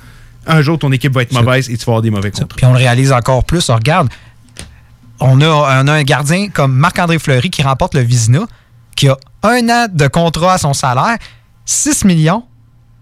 un 0.49 0.61
jour, 0.61 0.77
ton 0.77 0.91
équipe 0.91 1.13
va 1.13 1.23
être 1.23 1.33
mauvaise 1.33 1.71
et 1.71 1.77
tu 1.77 1.85
vas 1.85 1.93
avoir 1.93 2.03
des 2.03 2.11
mauvais 2.11 2.33
contrats. 2.33 2.57
Puis 2.57 2.67
on 2.67 2.73
le 2.73 2.79
réalise 2.79 3.13
encore 3.13 3.45
plus. 3.45 3.69
On 3.69 3.77
regarde, 3.77 4.09
on 5.21 5.41
a, 5.41 5.47
on 5.47 5.87
a 5.87 5.93
un 5.93 6.03
gardien 6.03 6.49
comme 6.49 6.75
Marc-André 6.75 7.21
Fleury 7.21 7.51
qui 7.51 7.63
remporte 7.63 7.95
le 7.95 8.01
Vizina, 8.01 8.49
qui 8.97 9.09
a 9.09 9.17
un 9.45 9.69
an 9.69 9.87
de 9.93 10.09
contrat 10.09 10.55
à 10.55 10.59
son 10.59 10.75
salaire, 10.75 11.19
6 11.67 12.05
millions, 12.05 12.43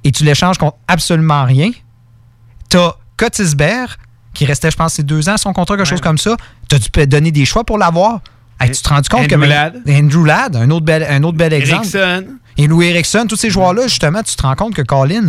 et 0.05 0.13
tu 0.13 0.25
l'échanges 0.25 0.59
contre 0.59 0.77
absolument 0.89 1.45
rien. 1.45 1.71
T'as 2.69 2.93
Cotisbert, 3.17 3.99
qui 4.35 4.45
restait, 4.47 4.71
je 4.71 4.77
pense, 4.77 4.95
c'est 4.95 5.03
deux 5.03 5.29
ans 5.29 5.37
son 5.37 5.53
contrat, 5.53 5.77
quelque 5.77 5.87
chose 5.87 6.01
comme 6.01 6.19
ça. 6.19 6.37
T'as 6.69 6.79
dû 6.79 6.91
te 6.91 7.05
donner 7.05 7.31
des 7.31 7.45
choix 7.45 7.65
pour 7.65 7.79
l'avoir. 7.79 8.21
Hey, 8.61 8.71
tu 8.71 8.81
te 8.83 8.89
rends 8.89 8.97
compte 8.97 9.27
que 9.27 9.35
Andrew 9.35 9.39
même- 9.41 9.49
Ladd. 9.51 9.83
Andrew 9.89 10.25
Ladd, 10.25 10.57
un 10.57 10.71
autre 10.71 10.87
bel, 10.87 11.05
un 11.09 11.23
autre 11.25 11.37
bel 11.37 11.53
exemple. 11.53 11.87
Eriksson. 11.97 12.27
Et 12.57 12.67
Louis 12.67 12.87
Erickson, 12.87 13.27
tous 13.29 13.37
ces 13.37 13.51
joueurs-là, 13.51 13.83
justement, 13.89 14.23
tu 14.23 14.35
te 14.37 14.43
rends 14.43 14.55
compte 14.55 14.75
que 14.75 14.83
Colin, 14.83 15.29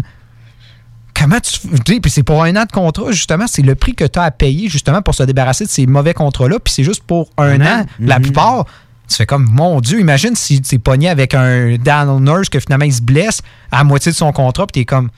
comment 1.19 1.39
tu. 1.39 1.59
tu 1.83 2.01
Puis 2.01 2.11
c'est 2.11 2.23
pour 2.23 2.43
un 2.43 2.55
an 2.55 2.65
de 2.65 2.71
contrat, 2.71 3.11
justement, 3.11 3.45
c'est 3.47 3.61
le 3.61 3.75
prix 3.75 3.95
que 3.95 4.05
tu 4.05 4.19
as 4.19 4.23
à 4.23 4.31
payer, 4.31 4.69
justement, 4.69 5.01
pour 5.01 5.15
se 5.15 5.23
débarrasser 5.23 5.65
de 5.65 5.69
ces 5.69 5.85
mauvais 5.87 6.13
contrats-là. 6.13 6.59
Puis 6.59 6.73
c'est 6.73 6.83
juste 6.83 7.03
pour 7.03 7.29
un, 7.37 7.59
Un 7.59 7.61
an, 7.61 7.81
an. 7.81 7.85
la 7.99 8.17
Mhm. 8.17 8.23
plupart. 8.23 8.65
Tu 9.09 9.15
fais 9.15 9.25
comme, 9.25 9.47
mon 9.51 9.79
Dieu, 9.81 9.99
imagine 9.99 10.35
si 10.35 10.61
tu 10.61 10.75
es 10.75 10.79
pogné 10.79 11.09
avec 11.09 11.33
un 11.35 11.75
Daniel 11.77 12.19
Nurse 12.21 12.49
que 12.49 12.59
finalement 12.59 12.85
il 12.85 12.93
se 12.93 13.01
blesse 13.01 13.41
à 13.71 13.83
moitié 13.83 14.11
de 14.11 14.17
son 14.17 14.31
contrat, 14.31 14.65
puis 14.65 14.73
tu 14.73 14.79
es 14.81 14.85
comme, 14.85 15.09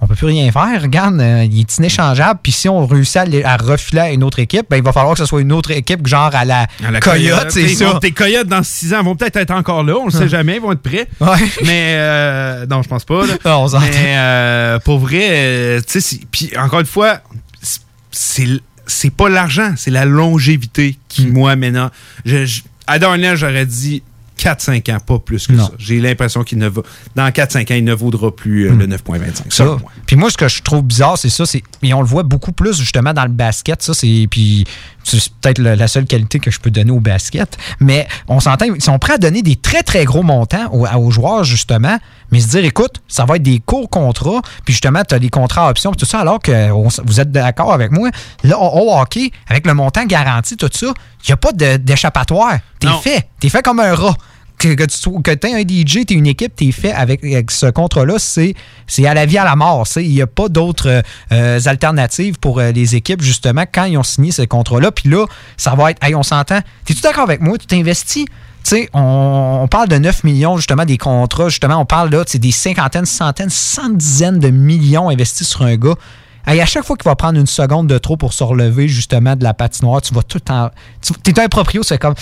on 0.00 0.06
peut 0.06 0.16
plus 0.16 0.26
rien 0.26 0.50
faire. 0.52 0.82
Regarde, 0.82 1.18
euh, 1.20 1.44
il 1.50 1.60
est 1.60 1.78
inéchangeable. 1.78 2.40
Puis 2.42 2.52
si 2.52 2.68
on 2.68 2.84
réussit 2.86 3.16
à, 3.16 3.24
le- 3.24 3.46
à 3.46 3.56
refiler 3.56 4.00
à 4.00 4.10
une 4.12 4.22
autre 4.24 4.40
équipe, 4.40 4.66
ben, 4.68 4.76
il 4.76 4.82
va 4.82 4.92
falloir 4.92 5.14
que 5.14 5.20
ce 5.20 5.24
soit 5.24 5.40
une 5.40 5.52
autre 5.52 5.70
équipe, 5.70 6.06
genre 6.06 6.30
à 6.34 6.44
la, 6.44 6.66
À 6.84 6.90
la 6.90 7.00
Coyote, 7.00 7.46
c'est 7.50 7.68
ça. 7.68 7.98
Tes 8.02 8.10
Coyotes, 8.10 8.48
dans 8.48 8.62
6 8.62 8.92
ans, 8.92 9.02
vont 9.02 9.16
peut-être 9.16 9.36
être 9.36 9.52
encore 9.52 9.82
là. 9.84 9.94
On 9.96 10.06
le 10.06 10.10
sait 10.10 10.28
jamais. 10.28 10.56
Ils 10.56 10.60
vont 10.60 10.72
être 10.72 10.82
prêts. 10.82 11.08
Ouais. 11.20 11.36
Mais 11.64 11.94
euh, 11.96 12.66
non, 12.66 12.82
je 12.82 12.88
pense 12.88 13.04
pas. 13.04 13.24
là. 13.24 13.34
On 13.58 13.68
s'entend. 13.68 13.86
Mais 13.86 14.14
euh, 14.18 14.78
pour 14.80 14.98
vrai, 14.98 15.26
euh, 15.30 15.80
tu 15.86 16.00
sais, 16.02 16.20
puis 16.30 16.50
encore 16.58 16.80
une 16.80 16.86
fois, 16.86 17.20
c'est- 18.10 19.10
pas 19.16 19.28
l'argent, 19.28 19.72
c'est 19.76 19.90
la 19.92 20.04
longévité 20.04 20.96
Hmm. 20.98 21.02
qui, 21.08 21.26
moi, 21.28 21.56
maintenant. 21.56 21.90
Je, 22.26 22.44
je- 22.44 22.62
à 22.86 22.98
Darnell, 22.98 23.36
j'aurais 23.36 23.66
dit 23.66 24.02
4-5 24.38 24.94
ans, 24.94 24.98
pas 25.00 25.18
plus 25.18 25.46
que 25.46 25.56
ça. 25.56 25.70
J'ai 25.78 26.00
l'impression 26.00 26.42
qu'il 26.42 26.58
ne 26.58 26.68
va. 26.68 26.82
Dans 27.14 27.28
4-5 27.28 27.72
ans, 27.72 27.76
il 27.76 27.84
ne 27.84 27.94
vaudra 27.94 28.34
plus 28.34 28.68
euh, 28.68 28.74
le 28.74 28.86
9,25. 28.86 29.18
Hmm. 29.18 29.50
Ça. 29.50 29.76
Puis 30.06 30.16
moi, 30.16 30.30
ce 30.30 30.36
que 30.36 30.48
je 30.48 30.62
trouve 30.62 30.82
bizarre, 30.82 31.16
c'est 31.16 31.30
ça. 31.30 31.46
c'est 31.46 31.62
Et 31.82 31.94
on 31.94 32.00
le 32.00 32.06
voit 32.06 32.24
beaucoup 32.24 32.52
plus 32.52 32.78
justement 32.78 33.12
dans 33.12 33.22
le 33.24 33.30
basket. 33.30 33.82
Ça, 33.82 33.94
c'est. 33.94 34.26
Puis 34.30 34.64
c'est 35.04 35.32
peut-être 35.34 35.58
la 35.60 35.86
seule 35.88 36.06
qualité 36.06 36.38
que 36.40 36.50
je 36.50 36.58
peux 36.58 36.70
donner 36.70 36.90
au 36.90 37.00
basket. 37.00 37.56
Mais 37.80 38.08
on 38.28 38.40
s'entend, 38.40 38.64
ils 38.66 38.82
sont 38.82 38.98
prêts 38.98 39.14
à 39.14 39.18
donner 39.18 39.42
des 39.42 39.56
très, 39.56 39.82
très 39.82 40.04
gros 40.04 40.22
montants 40.22 40.68
aux, 40.72 40.86
aux 40.86 41.10
joueurs, 41.10 41.44
justement. 41.44 41.98
Mais 42.32 42.40
se 42.40 42.48
dire, 42.48 42.64
écoute, 42.64 43.02
ça 43.06 43.24
va 43.24 43.36
être 43.36 43.42
des 43.42 43.60
courts 43.60 43.88
contrats. 43.88 44.40
Puis 44.64 44.72
justement, 44.74 45.02
tu 45.06 45.14
as 45.14 45.18
des 45.18 45.28
contrats 45.28 45.66
à 45.66 45.70
option, 45.70 45.90
puis 45.92 45.98
tout 46.00 46.06
ça. 46.06 46.20
Alors 46.20 46.40
que 46.40 46.70
on 46.72 46.88
vous 47.04 47.20
êtes 47.20 47.30
d'accord 47.30 47.72
avec 47.72 47.92
moi. 47.92 48.08
Là, 48.42 48.58
au 48.58 48.64
au 48.90 48.98
hockey, 48.98 49.30
avec 49.48 49.66
le 49.66 49.74
montant 49.74 50.04
garanti, 50.04 50.56
tout 50.56 50.68
ça, 50.72 50.86
il 50.86 51.28
n'y 51.28 51.32
a 51.32 51.36
pas 51.36 51.52
de- 51.52 51.76
d'échappatoire. 51.76 52.58
T'es 52.80 52.88
fait. 53.02 53.28
T'es 53.40 53.48
fait 53.48 53.62
comme 53.62 53.80
un 53.80 53.94
rat 53.94 54.14
que, 54.68 54.84
tu 54.84 55.22
que 55.22 55.30
aies 55.30 55.54
un 55.54 55.60
DJ, 55.60 56.06
tu 56.06 56.14
es 56.14 56.16
une 56.16 56.26
équipe, 56.26 56.54
tu 56.56 56.68
es 56.68 56.72
fait 56.72 56.92
avec, 56.92 57.22
ce 57.50 57.66
contrat-là, 57.66 58.14
c'est 58.18 58.54
à 59.06 59.14
la 59.14 59.26
vie, 59.26 59.38
à 59.38 59.44
la 59.44 59.56
mort. 59.56 59.86
Il 59.96 60.10
n'y 60.10 60.22
a 60.22 60.26
pas 60.26 60.48
d'autres 60.48 61.02
euh, 61.32 61.60
alternatives 61.66 62.38
pour 62.38 62.60
euh, 62.60 62.72
les 62.72 62.96
équipes, 62.96 63.22
justement, 63.22 63.64
quand 63.70 63.84
ils 63.84 63.98
ont 63.98 64.02
signé 64.02 64.32
ce 64.32 64.42
contrat-là. 64.42 64.90
Puis 64.92 65.08
là, 65.08 65.26
ça 65.56 65.74
va 65.74 65.90
être, 65.90 66.02
hey, 66.04 66.14
on 66.14 66.22
s'entend. 66.22 66.60
T'es-tu 66.84 67.00
d'accord 67.00 67.24
avec 67.24 67.40
moi? 67.40 67.58
Tu 67.58 67.66
t'investis? 67.66 68.24
Tu 68.26 68.30
sais, 68.62 68.88
on, 68.94 69.60
on 69.62 69.68
parle 69.68 69.88
de 69.88 69.98
9 69.98 70.24
millions, 70.24 70.56
justement, 70.56 70.84
des 70.84 70.96
contrats. 70.96 71.50
Justement, 71.50 71.76
on 71.76 71.84
parle 71.84 72.10
là, 72.10 72.24
des 72.24 72.52
cinquantaines, 72.52 73.06
centaines, 73.06 73.50
cent 73.50 73.90
dizaines 73.90 74.38
de 74.38 74.48
millions 74.48 75.10
investis 75.10 75.46
sur 75.46 75.62
un 75.62 75.76
gars. 75.76 75.96
Hey, 76.46 76.60
à 76.60 76.66
chaque 76.66 76.84
fois 76.84 76.96
qu'il 76.96 77.04
va 77.04 77.16
prendre 77.16 77.38
une 77.38 77.46
seconde 77.46 77.86
de 77.86 77.96
trop 77.96 78.16
pour 78.16 78.34
se 78.34 78.44
relever, 78.44 78.86
justement, 78.86 79.34
de 79.34 79.44
la 79.44 79.54
patinoire, 79.54 80.02
tu 80.02 80.12
vas 80.12 80.22
tout 80.22 80.42
en. 80.50 80.68
Tu 81.02 81.30
es 81.30 81.40
un 81.40 81.48
proprio, 81.48 81.82
c'est 81.82 81.98
comme. 81.98 82.14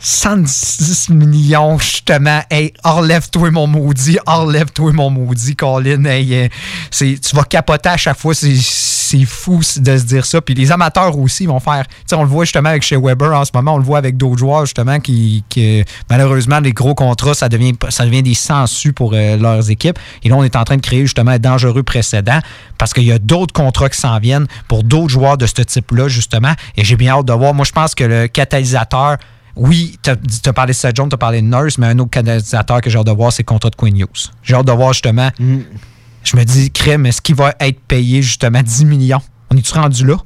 110 0.00 1.10
millions, 1.10 1.78
justement. 1.78 2.40
Hey, 2.50 2.72
enlève-toi 2.84 3.50
mon 3.50 3.66
maudit, 3.66 4.18
enlève-toi 4.26 4.92
mon 4.92 5.10
maudit, 5.10 5.54
Colin. 5.54 6.04
Hey, 6.04 6.34
euh, 6.34 6.48
tu 6.90 7.36
vas 7.36 7.44
capoter 7.44 7.90
à 7.90 7.96
chaque 7.96 8.18
fois. 8.18 8.34
C'est- 8.34 9.26
fou 9.26 9.58
de 9.58 9.98
se 9.98 10.04
dire 10.04 10.24
ça. 10.24 10.40
Puis 10.40 10.54
les 10.54 10.70
amateurs 10.70 11.18
aussi 11.18 11.44
vont 11.44 11.58
faire. 11.58 11.84
On 12.12 12.22
le 12.22 12.28
voit 12.28 12.44
justement 12.44 12.68
avec 12.68 12.82
chez 12.82 12.96
Weber 12.96 13.32
en 13.32 13.44
ce 13.44 13.50
moment. 13.52 13.74
On 13.74 13.78
le 13.78 13.82
voit 13.82 13.98
avec 13.98 14.16
d'autres 14.16 14.38
joueurs, 14.38 14.66
justement, 14.66 15.00
qui, 15.00 15.42
qui, 15.48 15.84
malheureusement, 16.08 16.60
les 16.60 16.72
gros 16.72 16.94
contrats, 16.94 17.34
ça 17.34 17.48
devient, 17.48 17.74
ça 17.88 18.04
devient 18.06 18.22
des 18.22 18.34
sangsues 18.34 18.92
pour 18.92 19.12
euh, 19.14 19.36
leurs 19.36 19.68
équipes. 19.68 19.98
Et 20.22 20.28
là, 20.28 20.36
on 20.36 20.44
est 20.44 20.54
en 20.54 20.62
train 20.62 20.76
de 20.76 20.80
créer 20.80 21.02
justement 21.02 21.32
un 21.32 21.38
dangereux 21.40 21.82
précédent 21.82 22.38
parce 22.78 22.92
qu'il 22.94 23.02
y 23.02 23.12
a 23.12 23.18
d'autres 23.18 23.52
contrats 23.52 23.88
qui 23.88 24.00
s'en 24.00 24.18
viennent 24.20 24.46
pour 24.68 24.84
d'autres 24.84 25.08
joueurs 25.10 25.36
de 25.36 25.46
ce 25.46 25.60
type-là, 25.60 26.06
justement. 26.06 26.52
Et 26.76 26.84
j'ai 26.84 26.94
bien 26.96 27.14
hâte 27.14 27.26
de 27.26 27.32
voir. 27.32 27.52
Moi, 27.52 27.64
je 27.64 27.72
pense 27.72 27.96
que 27.96 28.04
le 28.04 28.28
catalyseur. 28.28 29.18
Oui, 29.60 29.98
tu 30.02 30.10
as, 30.10 30.52
parlé 30.54 30.72
de 30.72 30.76
Seth 30.76 30.96
Jones, 30.96 31.08
tu 31.10 31.14
as 31.14 31.18
parlé 31.18 31.42
de 31.42 31.46
Nurse, 31.46 31.76
mais 31.76 31.86
un 31.88 31.98
autre 31.98 32.10
catalyseur 32.10 32.64
que 32.82 32.88
j'ai 32.88 32.98
hâte 32.98 33.06
de 33.06 33.10
voir, 33.12 33.30
c'est 33.32 33.42
le 33.42 33.46
contrat 33.46 33.68
de 33.68 33.76
Quinn 33.76 33.94
Hughes. 33.96 34.30
J'ai 34.42 34.54
hâte 34.54 34.66
de 34.66 34.72
voir 34.72 34.92
justement. 34.94 35.30
Je 35.38 36.36
me 36.36 36.44
dis, 36.44 36.70
crème, 36.70 37.04
est-ce 37.06 37.20
qu'il 37.20 37.34
va 37.34 37.54
être 37.60 37.80
payé 37.80 38.22
justement 38.22 38.62
10 38.62 38.84
millions? 38.86 39.20
On 39.50 39.56
est-tu 39.56 39.72
rendu 39.74 40.06
là? 40.06 40.16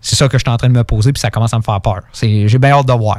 C'est 0.00 0.16
ça 0.16 0.28
que 0.28 0.38
je 0.38 0.42
suis 0.42 0.50
en 0.50 0.56
train 0.56 0.68
de 0.68 0.74
me 0.74 0.84
poser, 0.84 1.12
puis 1.12 1.20
ça 1.20 1.30
commence 1.30 1.52
à 1.54 1.58
me 1.58 1.62
faire 1.62 1.80
peur. 1.80 2.00
C'est- 2.12 2.46
J'ai 2.48 2.58
bien 2.58 2.70
hâte 2.70 2.86
de 2.86 2.92
voir. 2.92 3.18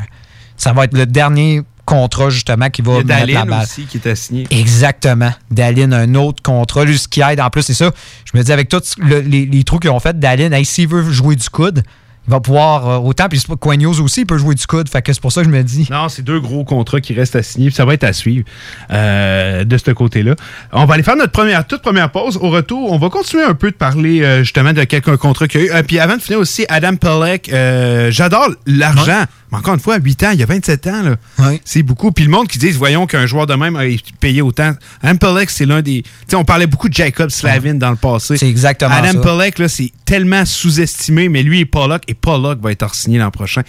Ça 0.58 0.72
va 0.74 0.86
être 0.86 0.94
le 0.98 1.06
dernier 1.06 1.62
contrat, 1.86 2.30
justement, 2.30 2.70
qui 2.70 2.82
va 2.82 3.00
Il 3.02 3.08
y 3.08 3.12
a 3.12 3.26
mettre 3.26 3.34
la 3.34 3.46
balle. 3.46 3.64
aussi 3.64 3.84
qui 3.86 3.98
est 3.98 4.08
assigné. 4.08 4.48
Exactement. 4.50 5.32
Dallin, 5.52 5.92
un 5.92 6.16
autre 6.16 6.42
contrat. 6.42 6.86
Lui, 6.86 6.98
ce 6.98 7.08
qui 7.10 7.22
aide, 7.22 7.40
en 7.42 7.50
plus, 7.50 7.64
c'est 7.64 7.74
ça. 7.74 7.92
Je 8.26 8.38
me 8.38 8.44
dis, 8.44 8.52
avec 8.52 8.70
tous 8.70 8.96
le- 8.98 9.20
les, 9.20 9.46
les 9.46 9.64
trous 9.66 9.80
qu'ils 9.80 9.90
ont 9.90 10.00
fait, 10.00 10.18
Dallin, 10.18 10.52
hey, 10.54 10.64
s'il 10.66 10.88
veut 10.88 11.10
jouer 11.12 11.36
du 11.36 11.50
coude, 11.50 11.84
il 12.28 12.32
va 12.32 12.40
pouvoir 12.40 12.90
euh, 12.90 12.98
autant. 12.98 13.28
Puis 13.28 13.44
Hughes 13.50 14.02
aussi, 14.02 14.22
il 14.22 14.26
peut 14.26 14.38
jouer 14.38 14.56
du 14.56 14.66
coude. 14.66 14.88
Fait 14.88 15.02
que 15.02 15.12
c'est 15.12 15.22
pour 15.22 15.32
ça 15.32 15.42
que 15.42 15.48
je 15.48 15.54
me 15.54 15.64
dis. 15.64 15.88
Non, 15.92 16.10
c'est 16.10 16.22
deux 16.22 16.40
gros 16.40 16.64
contrats 16.64 17.02
qui 17.02 17.14
restent 17.14 17.36
à 17.36 17.44
signer. 17.44 17.68
puis 17.68 17.76
Ça 17.76 17.86
va 17.86 17.94
être 17.94 18.04
à 18.04 18.14
suivre 18.14 18.46
euh, 18.92 19.64
de 19.64 19.78
ce 19.78 19.92
côté-là. 19.92 20.36
On 20.72 20.86
va 20.86 20.94
aller 20.94 21.04
faire 21.04 21.16
notre 21.18 21.32
première, 21.32 21.68
toute 21.68 21.82
première 21.82 22.12
pause. 22.12 22.38
Au 22.38 22.50
retour, 22.50 22.92
on 22.92 22.98
va 22.98 23.10
continuer 23.10 23.44
un 23.44 23.56
peu 23.56 23.72
de 23.72 23.76
parler 23.76 24.22
euh, 24.22 24.40
justement 24.40 24.74
de 24.74 24.84
quelques 24.84 25.18
contrats 25.18 25.48
qu'il 25.48 25.66
y 25.66 25.70
a 25.70 25.80
eu. 25.80 25.84
Puis 25.84 26.00
avant 26.00 26.16
de 26.16 26.22
finir 26.22 26.40
aussi, 26.40 26.66
Adam 26.70 26.96
Pelleck, 26.96 27.52
euh, 27.52 28.10
j'adore 28.12 28.50
l'argent. 28.66 29.24
Mais 29.54 29.60
encore 29.60 29.76
une 29.76 29.80
fois, 29.80 29.96
à 29.96 30.00
8 30.00 30.24
ans, 30.24 30.30
il 30.34 30.40
y 30.40 30.44
a 30.44 30.48
27 30.48 30.88
ans. 30.88 31.02
là. 31.04 31.52
C'est 31.64 31.84
beaucoup. 31.84 32.12
Puis 32.12 32.26
le 32.26 32.32
monde 32.32 32.48
qui 32.48 32.58
dit, 32.58 32.72
voyons 32.72 33.06
qu'un 33.06 33.26
joueur 33.28 33.46
de 33.46 33.54
même 33.54 33.76
a 33.76 33.84
payé 34.20 34.42
autant. 34.42 34.74
Adam 35.02 35.18
Pelleck, 35.18 35.50
c'est 35.50 35.66
l'un 35.66 35.82
des... 35.82 36.02
Tu 36.02 36.10
sais, 36.28 36.36
on 36.36 36.44
parlait 36.44 36.68
beaucoup 36.68 36.90
de 36.90 36.94
Jacob 36.94 37.30
Slavin 37.30 37.76
dans 37.76 37.92
le 37.92 37.96
passé. 37.96 38.38
C'est 38.38 38.50
exactement 38.50 38.92
Adam 38.92 39.14
ça. 39.14 39.20
Pelleck, 39.20 39.60
là, 39.60 39.68
c'est 39.68 39.92
tellement 40.06 40.44
sous-estimé, 40.46 41.30
mais 41.30 41.44
lui 41.44 41.60
et 41.60 41.66
Pollock, 41.66 42.02
et 42.08 42.16
Pollock 42.16 42.60
va 42.62 42.72
être 42.72 42.96
signé 42.96 43.20
l'an 43.20 43.32
prochain. 43.32 43.62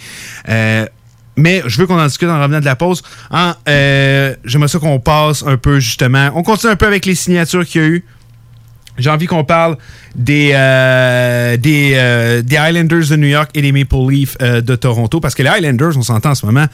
Euh, 0.49 0.87
mais 1.37 1.61
je 1.65 1.77
veux 1.79 1.85
qu'on 1.87 1.99
en 1.99 2.05
discute 2.07 2.29
en 2.29 2.41
revenant 2.41 2.59
de 2.59 2.65
la 2.65 2.75
pause. 2.75 3.03
En, 3.29 3.53
euh, 3.67 4.35
J'aimerais 4.45 4.69
ça 4.69 4.79
qu'on 4.79 4.99
passe 4.99 5.43
un 5.45 5.57
peu, 5.57 5.79
justement. 5.79 6.31
On 6.33 6.43
continue 6.43 6.71
un 6.71 6.75
peu 6.77 6.87
avec 6.87 7.05
les 7.05 7.15
signatures 7.15 7.65
qu'il 7.65 7.81
y 7.81 7.83
a 7.83 7.87
eu. 7.87 8.05
J'ai 8.97 9.09
envie 9.09 9.25
qu'on 9.25 9.43
parle 9.43 9.77
des, 10.15 10.51
euh, 10.53 11.57
des, 11.57 11.93
euh, 11.95 12.41
des 12.41 12.55
Islanders 12.55 13.07
de 13.09 13.15
New 13.15 13.27
York 13.27 13.49
et 13.53 13.61
des 13.61 13.71
Maple 13.71 13.95
Leafs 14.09 14.37
euh, 14.41 14.61
de 14.61 14.75
Toronto. 14.75 15.19
Parce 15.19 15.35
que 15.35 15.43
les 15.43 15.49
Islanders, 15.49 15.97
on 15.97 16.01
s'entend 16.01 16.31
en 16.31 16.35
ce 16.35 16.45
moment, 16.45 16.65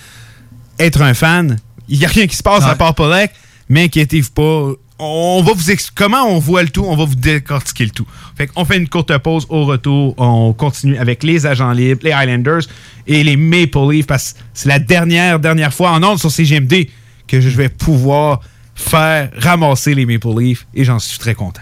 être 0.79 1.01
un 1.01 1.13
fan, 1.13 1.57
il 1.89 1.99
n'y 1.99 2.05
a 2.05 2.09
rien 2.09 2.27
qui 2.27 2.35
se 2.35 2.43
passe 2.43 2.63
à 2.63 2.75
part 2.75 2.95
Pollock, 2.95 3.31
mais 3.69 3.83
inquiétez-vous 3.83 4.31
pas. 4.31 4.71
On 5.03 5.41
va 5.41 5.53
vous 5.53 5.63
comment 5.95 6.25
on 6.27 6.37
voit 6.37 6.61
le 6.61 6.69
tout, 6.69 6.85
on 6.87 6.95
va 6.95 7.05
vous 7.05 7.15
décortiquer 7.15 7.85
le 7.85 7.89
tout. 7.89 8.05
Fait 8.37 8.45
qu'on 8.45 8.65
fait 8.65 8.77
une 8.77 8.87
courte 8.87 9.17
pause 9.17 9.47
au 9.49 9.65
retour, 9.65 10.13
on 10.17 10.53
continue 10.53 10.95
avec 10.97 11.23
les 11.23 11.47
agents 11.47 11.71
libres, 11.71 12.01
les 12.03 12.11
Islanders 12.11 12.61
et 13.07 13.23
les 13.23 13.35
Maple 13.35 13.79
Leafs 13.89 14.05
parce 14.05 14.33
que 14.33 14.39
c'est 14.53 14.69
la 14.69 14.77
dernière 14.77 15.39
dernière 15.39 15.73
fois 15.73 15.89
en 15.89 16.03
ondes 16.03 16.19
sur 16.19 16.29
CGMD 16.29 16.87
que 17.27 17.41
je 17.41 17.49
vais 17.49 17.69
pouvoir 17.69 18.41
faire 18.75 19.31
ramasser 19.37 19.95
les 19.95 20.05
Maple 20.05 20.39
Leafs 20.39 20.67
et 20.75 20.83
j'en 20.83 20.99
suis 20.99 21.17
très 21.17 21.33
content. 21.33 21.61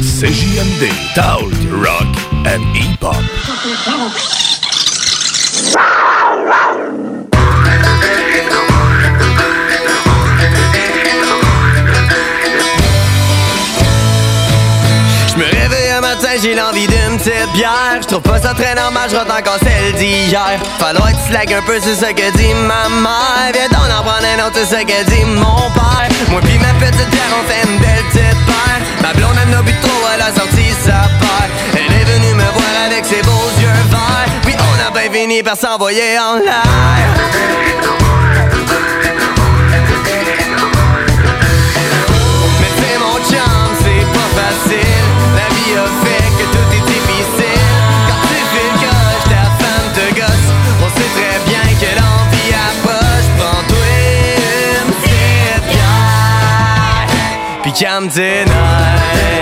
CJMD, 0.00 0.88
Talk, 1.14 1.52
Rock 1.70 2.08
and 2.46 2.62
Hip-Hop. 2.74 3.16
Je 15.28 15.36
me 15.36 15.44
réveille 15.44 15.90
un 15.90 16.00
matin, 16.00 16.28
j'ai 16.42 16.54
l'envie 16.54 16.86
d'une 16.86 17.18
petite 17.18 17.52
bière. 17.52 17.70
Je 18.00 18.06
trouve 18.06 18.22
pas 18.22 18.40
ça 18.40 18.54
très 18.54 18.74
normal, 18.74 19.10
je 19.10 19.16
encore 19.16 19.58
celle 19.62 19.92
d'hier. 19.96 20.58
Falloir 20.78 21.08
que 21.08 21.16
tu 21.16 21.30
slack 21.30 21.52
un 21.52 21.62
peu, 21.62 21.78
c'est 21.78 21.94
ce 21.94 22.10
que 22.12 22.36
dit 22.38 22.54
ma 22.66 22.88
mère. 22.88 23.52
Viens 23.52 23.68
donc 23.68 23.90
en 23.90 24.02
prendre 24.02 24.26
un 24.26 24.46
autre, 24.46 24.60
c'est 24.64 24.78
ce 24.78 24.82
que 24.82 25.10
dit 25.10 25.24
mon 25.26 25.70
père. 25.72 26.08
Moi 26.30 26.40
pis 26.40 26.58
ma 26.58 26.72
petite 26.86 27.10
bière, 27.10 27.36
on 27.38 27.46
fait 27.46 27.70
une 27.70 27.78
belle. 27.78 28.29
Ma 29.02 29.12
blonde, 29.12 29.36
elle 29.42 29.50
n'a 29.50 29.62
bu 29.62 29.72
trop, 29.80 30.02
elle 30.14 30.20
a 30.22 30.32
sorti 30.34 30.70
sa 30.84 31.08
paire. 31.20 31.50
Elle 31.74 31.92
est 32.00 32.04
venue 32.04 32.34
me 32.34 32.42
voir 32.42 32.74
avec 32.86 33.04
ses 33.04 33.22
beaux 33.22 33.50
yeux 33.60 33.68
verts. 33.90 34.32
Puis 34.42 34.54
on 34.58 34.86
a 34.86 34.90
bien 34.90 35.10
fini 35.12 35.42
par 35.42 35.56
s'envoyer 35.56 36.18
en 36.18 36.36
l'air. 36.36 36.62
Mais 42.60 42.72
c'est 42.78 42.98
mon 42.98 43.16
chum, 43.28 43.68
c'est 43.82 44.06
pas 44.16 44.30
facile. 44.40 45.06
La 45.36 45.46
vie 45.54 45.74
a 45.76 45.86
fait 46.04 46.09
Tes 57.80 57.86
nerfs. 58.44 59.40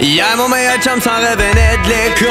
Hier, 0.00 0.36
mon 0.36 0.48
meilleur 0.48 0.78
chum 0.82 1.00
s'en 1.00 1.10
revenait 1.10 1.78
de 1.84 1.88
l'école. 1.88 2.28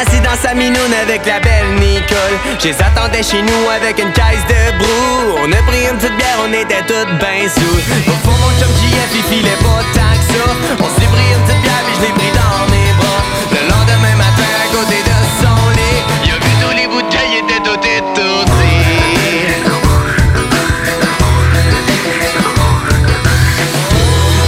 Assis 0.00 0.20
dans 0.20 0.34
sa 0.40 0.52
avec 0.52 1.26
la 1.26 1.38
belle 1.40 1.74
Nicole. 1.78 2.16
Je 2.60 2.68
les 2.68 2.74
attendais 2.80 3.22
chez 3.22 3.42
nous 3.42 3.68
avec 3.68 3.98
une 3.98 4.10
caisse 4.12 4.40
de 4.48 4.78
brou. 4.78 5.36
On 5.44 5.52
a 5.52 5.62
pris 5.68 5.84
une 5.84 5.98
petite 5.98 6.16
bière, 6.16 6.40
on 6.48 6.52
était 6.54 6.80
toutes 6.88 7.12
ben 7.20 7.46
sous 7.46 7.60
Au 7.60 8.16
fond, 8.24 8.36
mon 8.40 8.50
chum 8.58 8.72
JF, 8.72 9.10
il 9.14 9.22
filait 9.36 9.60
pas 9.60 9.84
tant 9.92 10.16
que 10.16 10.32
ça. 10.32 10.44
On 10.80 10.88
s'est 10.98 11.08
pris 11.12 11.28
une 11.36 11.44
petite 11.44 11.60
bière, 11.60 11.82
puis 11.84 11.94
je 11.96 12.00
l'ai 12.06 12.12
pris 12.12 12.32
dans 12.32 12.64
mes 12.72 12.92
bras. 12.96 13.22
Le 13.52 13.68
lendemain 13.68 14.16
matin, 14.16 14.29
côté 14.72 14.98
de 15.02 15.18
son 15.40 15.58
lit. 15.76 16.00
Il 16.24 16.30
a 16.30 16.34
vu 16.34 16.52
tous 16.62 16.74
les 16.76 16.86
bouteilles 16.86 17.36
étaient 17.38 17.62
toutes 17.62 17.84
étourdies. 17.84 18.50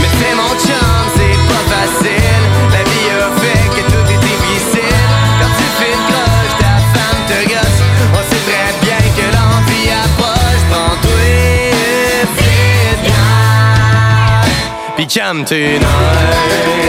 Mais 0.00 0.12
c'est 0.18 0.34
mon 0.40 0.52
chum, 0.64 0.94
c'est 1.16 1.38
pas 1.50 1.64
facile. 1.74 2.42
La 2.72 2.82
vie 2.90 3.10
a 3.18 3.30
fait 3.40 3.64
que 3.74 3.82
tout 3.90 4.06
est 4.14 4.22
difficile. 4.30 5.00
Quand 5.40 5.52
tu 5.58 5.66
fais 5.78 5.92
une 5.96 6.04
cloche, 6.08 6.54
ta 6.62 6.74
femme 6.94 7.22
te 7.28 7.38
gosse. 7.48 7.80
On 8.14 8.22
sait 8.30 8.44
très 8.48 8.70
bien 8.84 9.02
que 9.16 9.26
l'envie 9.36 9.90
approche. 10.04 10.62
Prends-toi 10.70 11.24
vite, 12.38 13.12
Puis 14.96 15.06
calme 15.06 15.44
tes 15.44 15.78
nerfs. 15.78 16.81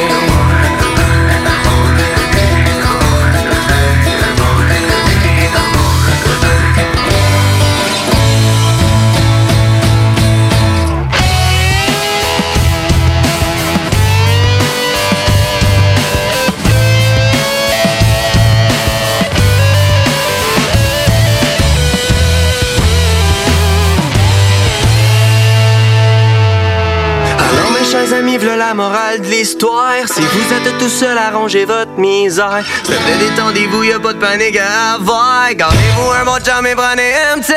Si 29.46 30.22
vous 30.22 30.54
êtes 30.54 30.78
tout 30.78 30.88
seul 30.88 31.18
à 31.18 31.32
ranger 31.32 31.66
votre 31.66 31.92
misère. 31.98 32.64
S'il 32.86 32.96
vous 32.96 33.20
détendez-vous, 33.20 33.84
y'a 33.84 34.00
pas 34.00 34.14
de 34.14 34.20
panique 34.20 34.58
à 34.58 34.94
avoir. 34.94 35.54
Gardez-vous 35.54 36.12
un 36.12 36.24
bon 36.24 36.38
chum 36.40 36.66
et 36.66 36.74
prenez 36.76 37.14
un 37.34 37.40
petit 37.42 37.54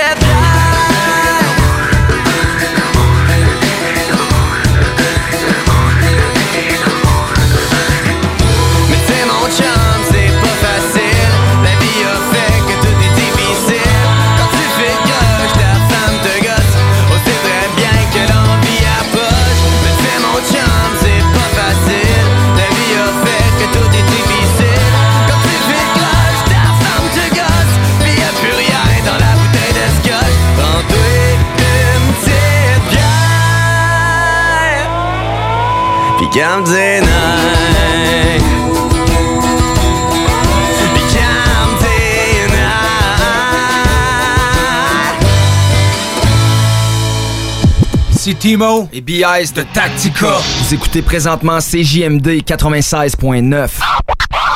Ici 48.12 48.34
Timo 48.34 48.86
et 48.92 49.00
BIS 49.00 49.54
de 49.54 49.62
Tactica. 49.62 50.36
Vous 50.58 50.74
écoutez 50.74 51.00
présentement 51.00 51.56
CJMD 51.58 52.42
96.9. 52.44 53.70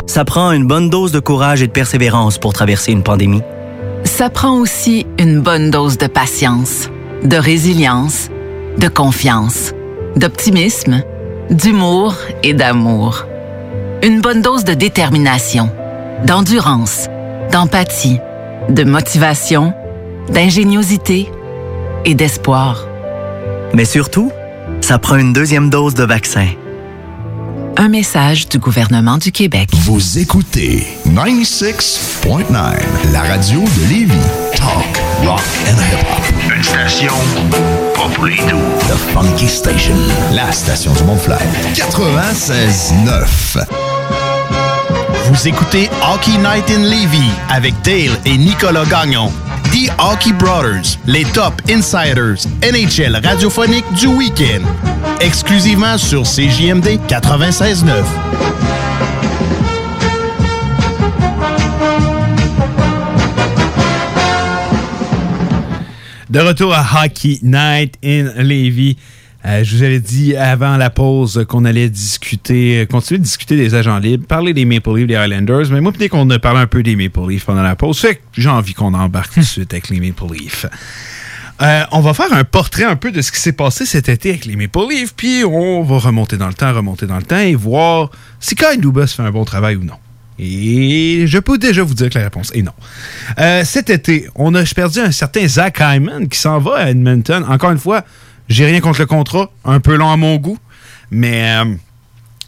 Ça 0.06 0.24
prend 0.26 0.52
une 0.52 0.66
bonne 0.66 0.90
dose 0.90 1.12
de 1.12 1.20
courage 1.20 1.62
et 1.62 1.66
de 1.66 1.72
persévérance 1.72 2.36
pour 2.36 2.52
traverser 2.52 2.92
une 2.92 3.02
pandémie. 3.02 3.40
Ça 4.04 4.28
prend 4.28 4.58
aussi 4.58 5.06
une 5.18 5.40
bonne 5.40 5.70
dose 5.70 5.96
de 5.96 6.08
patience, 6.08 6.90
de 7.24 7.38
résilience, 7.38 8.28
de 8.76 8.88
confiance, 8.88 9.72
d'optimisme, 10.16 11.02
d'humour 11.50 12.14
et 12.42 12.54
d'amour. 12.54 13.26
Une 14.02 14.20
bonne 14.20 14.40
dose 14.40 14.64
de 14.64 14.74
détermination, 14.74 15.70
d'endurance, 16.24 17.06
d'empathie, 17.52 18.18
de 18.68 18.84
motivation, 18.84 19.74
d'ingéniosité 20.30 21.30
et 22.04 22.14
d'espoir. 22.14 22.86
Mais 23.74 23.84
surtout, 23.84 24.30
ça 24.80 24.98
prend 24.98 25.16
une 25.16 25.32
deuxième 25.32 25.70
dose 25.70 25.94
de 25.94 26.04
vaccin. 26.04 26.46
Un 27.76 27.88
message 27.88 28.48
du 28.48 28.58
gouvernement 28.58 29.18
du 29.18 29.32
Québec. 29.32 29.70
Vous 29.72 30.18
écoutez 30.18 30.86
96.9, 31.08 33.12
la 33.12 33.22
radio 33.22 33.60
de 33.60 33.88
Lévis. 33.88 34.12
Talk, 34.54 35.00
rock 35.24 35.42
and 35.66 35.78
hip-hop. 35.78 36.29
Une 36.60 36.66
station 36.66 37.14
pas 37.94 38.10
pour 38.14 38.26
les 38.26 38.36
doux. 38.36 38.58
The 38.86 38.94
Funky 39.14 39.48
Station, 39.48 39.94
la 40.34 40.52
station 40.52 40.92
du 40.92 41.04
Mont-Flair. 41.04 41.40
96.9. 41.72 43.64
Vous 45.24 45.48
écoutez 45.48 45.88
Hockey 46.02 46.36
Night 46.36 46.70
in 46.70 46.82
Levy 46.82 47.30
avec 47.48 47.80
Dale 47.80 48.14
et 48.26 48.36
Nicolas 48.36 48.84
Gagnon. 48.84 49.32
The 49.72 49.90
Hockey 49.98 50.32
Brothers, 50.34 50.98
les 51.06 51.24
top 51.24 51.54
insiders 51.70 52.46
NHL 52.62 53.18
radiophonique 53.24 53.90
du 53.94 54.08
week-end. 54.08 54.60
Exclusivement 55.22 55.96
sur 55.96 56.24
CJMD 56.24 57.00
96.9. 57.08 58.04
De 66.30 66.38
retour 66.38 66.72
à 66.72 66.86
Hockey 67.02 67.40
Night 67.42 67.96
in 68.04 68.30
Levy. 68.36 68.96
Euh, 69.44 69.64
je 69.64 69.76
vous 69.76 69.82
avais 69.82 69.98
dit 69.98 70.36
avant 70.36 70.76
la 70.76 70.88
pause 70.88 71.44
qu'on 71.48 71.64
allait 71.64 71.88
discuter, 71.88 72.82
euh, 72.82 72.86
continuer 72.86 73.18
de 73.18 73.24
discuter 73.24 73.56
des 73.56 73.74
agents 73.74 73.98
libres, 73.98 74.28
parler 74.28 74.54
des 74.54 74.64
Maple 74.64 74.94
Leafs, 74.94 75.08
des 75.08 75.14
Islanders, 75.14 75.72
mais 75.72 75.80
moi, 75.80 75.90
peut-être 75.90 76.12
qu'on 76.12 76.30
a 76.30 76.38
parlé 76.38 76.60
un 76.60 76.68
peu 76.68 76.84
des 76.84 76.94
Maple 76.94 77.28
Leafs 77.28 77.44
pendant 77.44 77.64
la 77.64 77.74
pause. 77.74 77.98
Fait 77.98 78.14
que 78.14 78.20
j'ai 78.34 78.48
envie 78.48 78.74
qu'on 78.74 78.94
embarque 78.94 79.34
tout 79.34 79.40
de 79.40 79.44
suite 79.44 79.72
avec 79.74 79.88
les 79.88 79.98
Maple 79.98 80.32
Leafs. 80.32 80.66
Euh, 81.62 81.82
on 81.90 82.00
va 82.00 82.14
faire 82.14 82.32
un 82.32 82.44
portrait 82.44 82.84
un 82.84 82.94
peu 82.94 83.10
de 83.10 83.22
ce 83.22 83.32
qui 83.32 83.40
s'est 83.40 83.50
passé 83.50 83.84
cet 83.84 84.08
été 84.08 84.30
avec 84.30 84.44
les 84.44 84.54
Maple 84.54 84.86
Leafs, 84.88 85.14
puis 85.16 85.42
on 85.44 85.82
va 85.82 85.98
remonter 85.98 86.36
dans 86.36 86.46
le 86.46 86.54
temps, 86.54 86.72
remonter 86.72 87.06
dans 87.06 87.18
le 87.18 87.24
temps 87.24 87.38
et 87.38 87.56
voir 87.56 88.12
si 88.38 88.54
Kyle 88.54 88.80
Dubas 88.80 89.08
fait 89.08 89.24
un 89.24 89.32
bon 89.32 89.44
travail 89.44 89.74
ou 89.74 89.82
non. 89.82 89.96
Et 90.42 91.26
je 91.26 91.38
peux 91.38 91.58
déjà 91.58 91.82
vous 91.82 91.92
dire 91.92 92.08
que 92.08 92.16
la 92.16 92.24
réponse 92.24 92.50
est 92.54 92.62
non. 92.62 92.72
Euh, 93.38 93.62
cet 93.64 93.90
été, 93.90 94.26
on 94.34 94.54
a 94.54 94.64
perdu 94.64 94.98
un 95.00 95.12
certain 95.12 95.46
Zach 95.46 95.80
Hyman 95.80 96.28
qui 96.28 96.38
s'en 96.38 96.58
va 96.58 96.76
à 96.76 96.90
Edmonton. 96.90 97.44
Encore 97.46 97.72
une 97.72 97.78
fois, 97.78 98.04
j'ai 98.48 98.64
rien 98.64 98.80
contre 98.80 99.00
le 99.00 99.06
contrat, 99.06 99.50
un 99.66 99.80
peu 99.80 99.96
long 99.96 100.10
à 100.10 100.16
mon 100.16 100.36
goût, 100.36 100.56
mais 101.10 101.58
euh, 101.58 101.74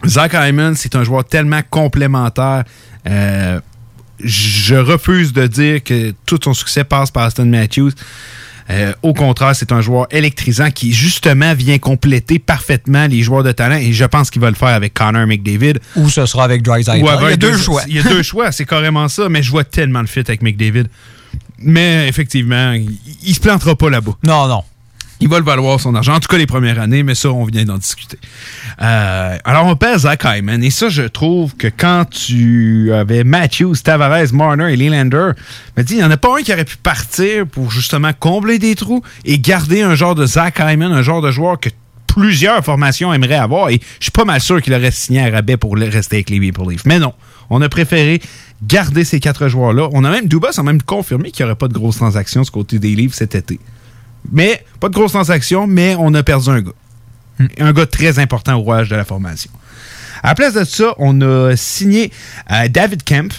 Zach 0.07 0.33
Hyman, 0.33 0.75
c'est 0.75 0.97
un 0.97 1.05
joueur 1.05 1.25
tellement 1.25 1.61
complémentaire. 1.69 2.65
Euh, 3.07 3.61
je 4.19 4.75
refuse 4.77 5.35
de 5.35 5.47
dire 5.47 5.85
que 5.85 6.15
tout 6.25 6.39
son 6.43 6.55
succès 6.55 6.85
passe 6.85 7.11
par 7.11 7.25
Aston 7.25 7.45
Matthews. 7.45 7.91
Euh, 8.73 8.93
au 9.03 9.13
contraire, 9.13 9.55
c'est 9.55 9.71
un 9.73 9.81
joueur 9.81 10.07
électrisant 10.11 10.71
qui, 10.71 10.93
justement, 10.93 11.55
vient 11.55 11.79
compléter 11.79 12.39
parfaitement 12.39 13.07
les 13.07 13.23
joueurs 13.23 13.43
de 13.43 13.53
talent 13.53 13.77
et 13.77 13.93
je 13.93 14.05
pense 14.05 14.31
qu'il 14.31 14.41
va 14.41 14.49
le 14.49 14.57
faire 14.57 14.69
avec 14.69 14.95
Connor 14.95 15.27
McDavid. 15.27 15.75
Ou 15.97 16.09
ce 16.09 16.25
sera 16.27 16.45
avec 16.45 16.63
Drysdale. 16.63 16.99
Il 16.99 17.05
y 17.05 17.09
a 17.09 17.37
deux 17.37 17.57
choix. 17.57 17.83
Il 17.87 17.97
y 17.97 17.99
a 17.99 18.03
deux 18.03 18.23
choix, 18.23 18.51
c'est 18.51 18.65
carrément 18.65 19.09
ça, 19.09 19.29
mais 19.29 19.43
je 19.43 19.51
vois 19.51 19.65
tellement 19.65 20.01
le 20.01 20.07
fit 20.07 20.21
avec 20.21 20.43
McDavid. 20.43 20.87
Mais 21.59 22.09
effectivement, 22.09 22.73
il, 22.73 22.99
il 23.23 23.35
se 23.35 23.41
plantera 23.41 23.77
pas 23.77 23.91
là-bas. 23.91 24.13
Non, 24.25 24.49
non. 24.49 24.63
Il 25.23 25.29
va 25.29 25.39
le 25.39 25.45
valoir 25.45 25.79
son 25.79 25.95
argent, 25.95 26.15
en 26.15 26.19
tout 26.19 26.27
cas 26.27 26.37
les 26.37 26.49
premières 26.49 26.81
années, 26.81 27.05
mais 27.05 27.15
ça, 27.15 27.31
on 27.31 27.45
vient 27.45 27.65
d'en 27.65 27.79
discuter. 27.79 28.19
Euh, 28.81 29.39
alors, 29.45 29.67
on 29.67 29.77
perd 29.77 30.01
Zach 30.01 30.25
Hyman, 30.25 30.65
et 30.65 30.71
ça, 30.71 30.89
je 30.89 31.05
trouve 31.05 31.55
que 31.55 31.69
quand 31.69 32.07
tu 32.11 32.93
avais 32.93 33.23
Matthews, 33.23 33.77
Tavares, 33.85 34.33
Marner 34.33 34.73
et 34.73 34.77
Leelander, 34.77 35.31
dis, 35.77 35.95
il 35.95 35.99
n'y 35.99 36.05
en 36.05 36.11
a 36.11 36.17
pas 36.17 36.37
un 36.37 36.43
qui 36.43 36.53
aurait 36.53 36.65
pu 36.65 36.77
partir 36.77 37.47
pour 37.47 37.71
justement 37.71 38.11
combler 38.19 38.59
des 38.59 38.75
trous 38.75 39.01
et 39.25 39.39
garder 39.39 39.83
un 39.83 39.95
genre 39.95 40.17
de 40.17 40.27
Zach 40.27 40.59
Hyman, 40.59 40.91
un 40.91 41.03
genre 41.03 41.23
de 41.23 41.31
joueur 41.31 41.61
que 41.61 41.69
plusieurs 42.09 42.65
formations 42.65 43.15
aimeraient 43.15 43.37
avoir, 43.37 43.71
et 43.71 43.81
je 44.01 44.07
suis 44.07 44.11
pas 44.11 44.25
mal 44.25 44.41
sûr 44.41 44.61
qu'il 44.61 44.75
aurait 44.75 44.91
signé 44.91 45.21
à 45.21 45.31
rabais 45.31 45.57
pour 45.57 45.77
rester 45.77 46.17
avec 46.17 46.31
les 46.31 46.41
Maple 46.41 46.69
Leafs. 46.69 46.85
Mais 46.85 46.99
non, 46.99 47.15
on 47.49 47.63
a 47.63 47.69
préféré 47.69 48.21
garder 48.61 49.05
ces 49.05 49.21
quatre 49.21 49.47
joueurs-là. 49.47 49.89
On 49.93 50.03
a 50.03 50.11
même, 50.11 50.27
Dubas 50.27 50.55
a 50.57 50.65
même 50.65 50.83
confirmé 50.83 51.31
qu'il 51.31 51.45
n'y 51.45 51.51
aurait 51.51 51.59
pas 51.59 51.69
de 51.69 51.75
grosses 51.75 51.99
transactions 51.99 52.43
du 52.43 52.51
côté 52.51 52.81
des 52.81 52.97
Leafs 52.97 53.15
cet 53.15 53.37
été. 53.37 53.61
Mais, 54.31 54.65
pas 54.81 54.89
de 54.89 54.95
grosses 54.95 55.13
transactions, 55.13 55.67
mais 55.67 55.97
on 55.99 56.15
a 56.15 56.23
perdu 56.23 56.51
un 56.51 56.61
gars. 56.61 56.73
Un 57.59 57.73
gars 57.73 57.87
très 57.87 58.19
important 58.19 58.55
au 58.57 58.61
rouage 58.61 58.89
de 58.89 58.97
la 58.97 59.05
formation. 59.05 59.51
À 60.23 60.29
la 60.29 60.35
place 60.35 60.55
de 60.55 60.65
ça, 60.65 60.95
on 60.99 61.21
a 61.21 61.57
signé 61.57 62.13
euh, 62.51 62.69
David 62.69 63.03
Kemp, 63.03 63.33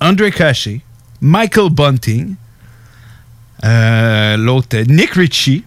André 0.00 0.30
Cachet, 0.30 0.80
Michael 1.20 1.70
Bunting, 1.70 2.34
euh, 3.64 4.36
l'autre 4.36 4.76
Nick 4.86 5.14
Ritchie, 5.14 5.64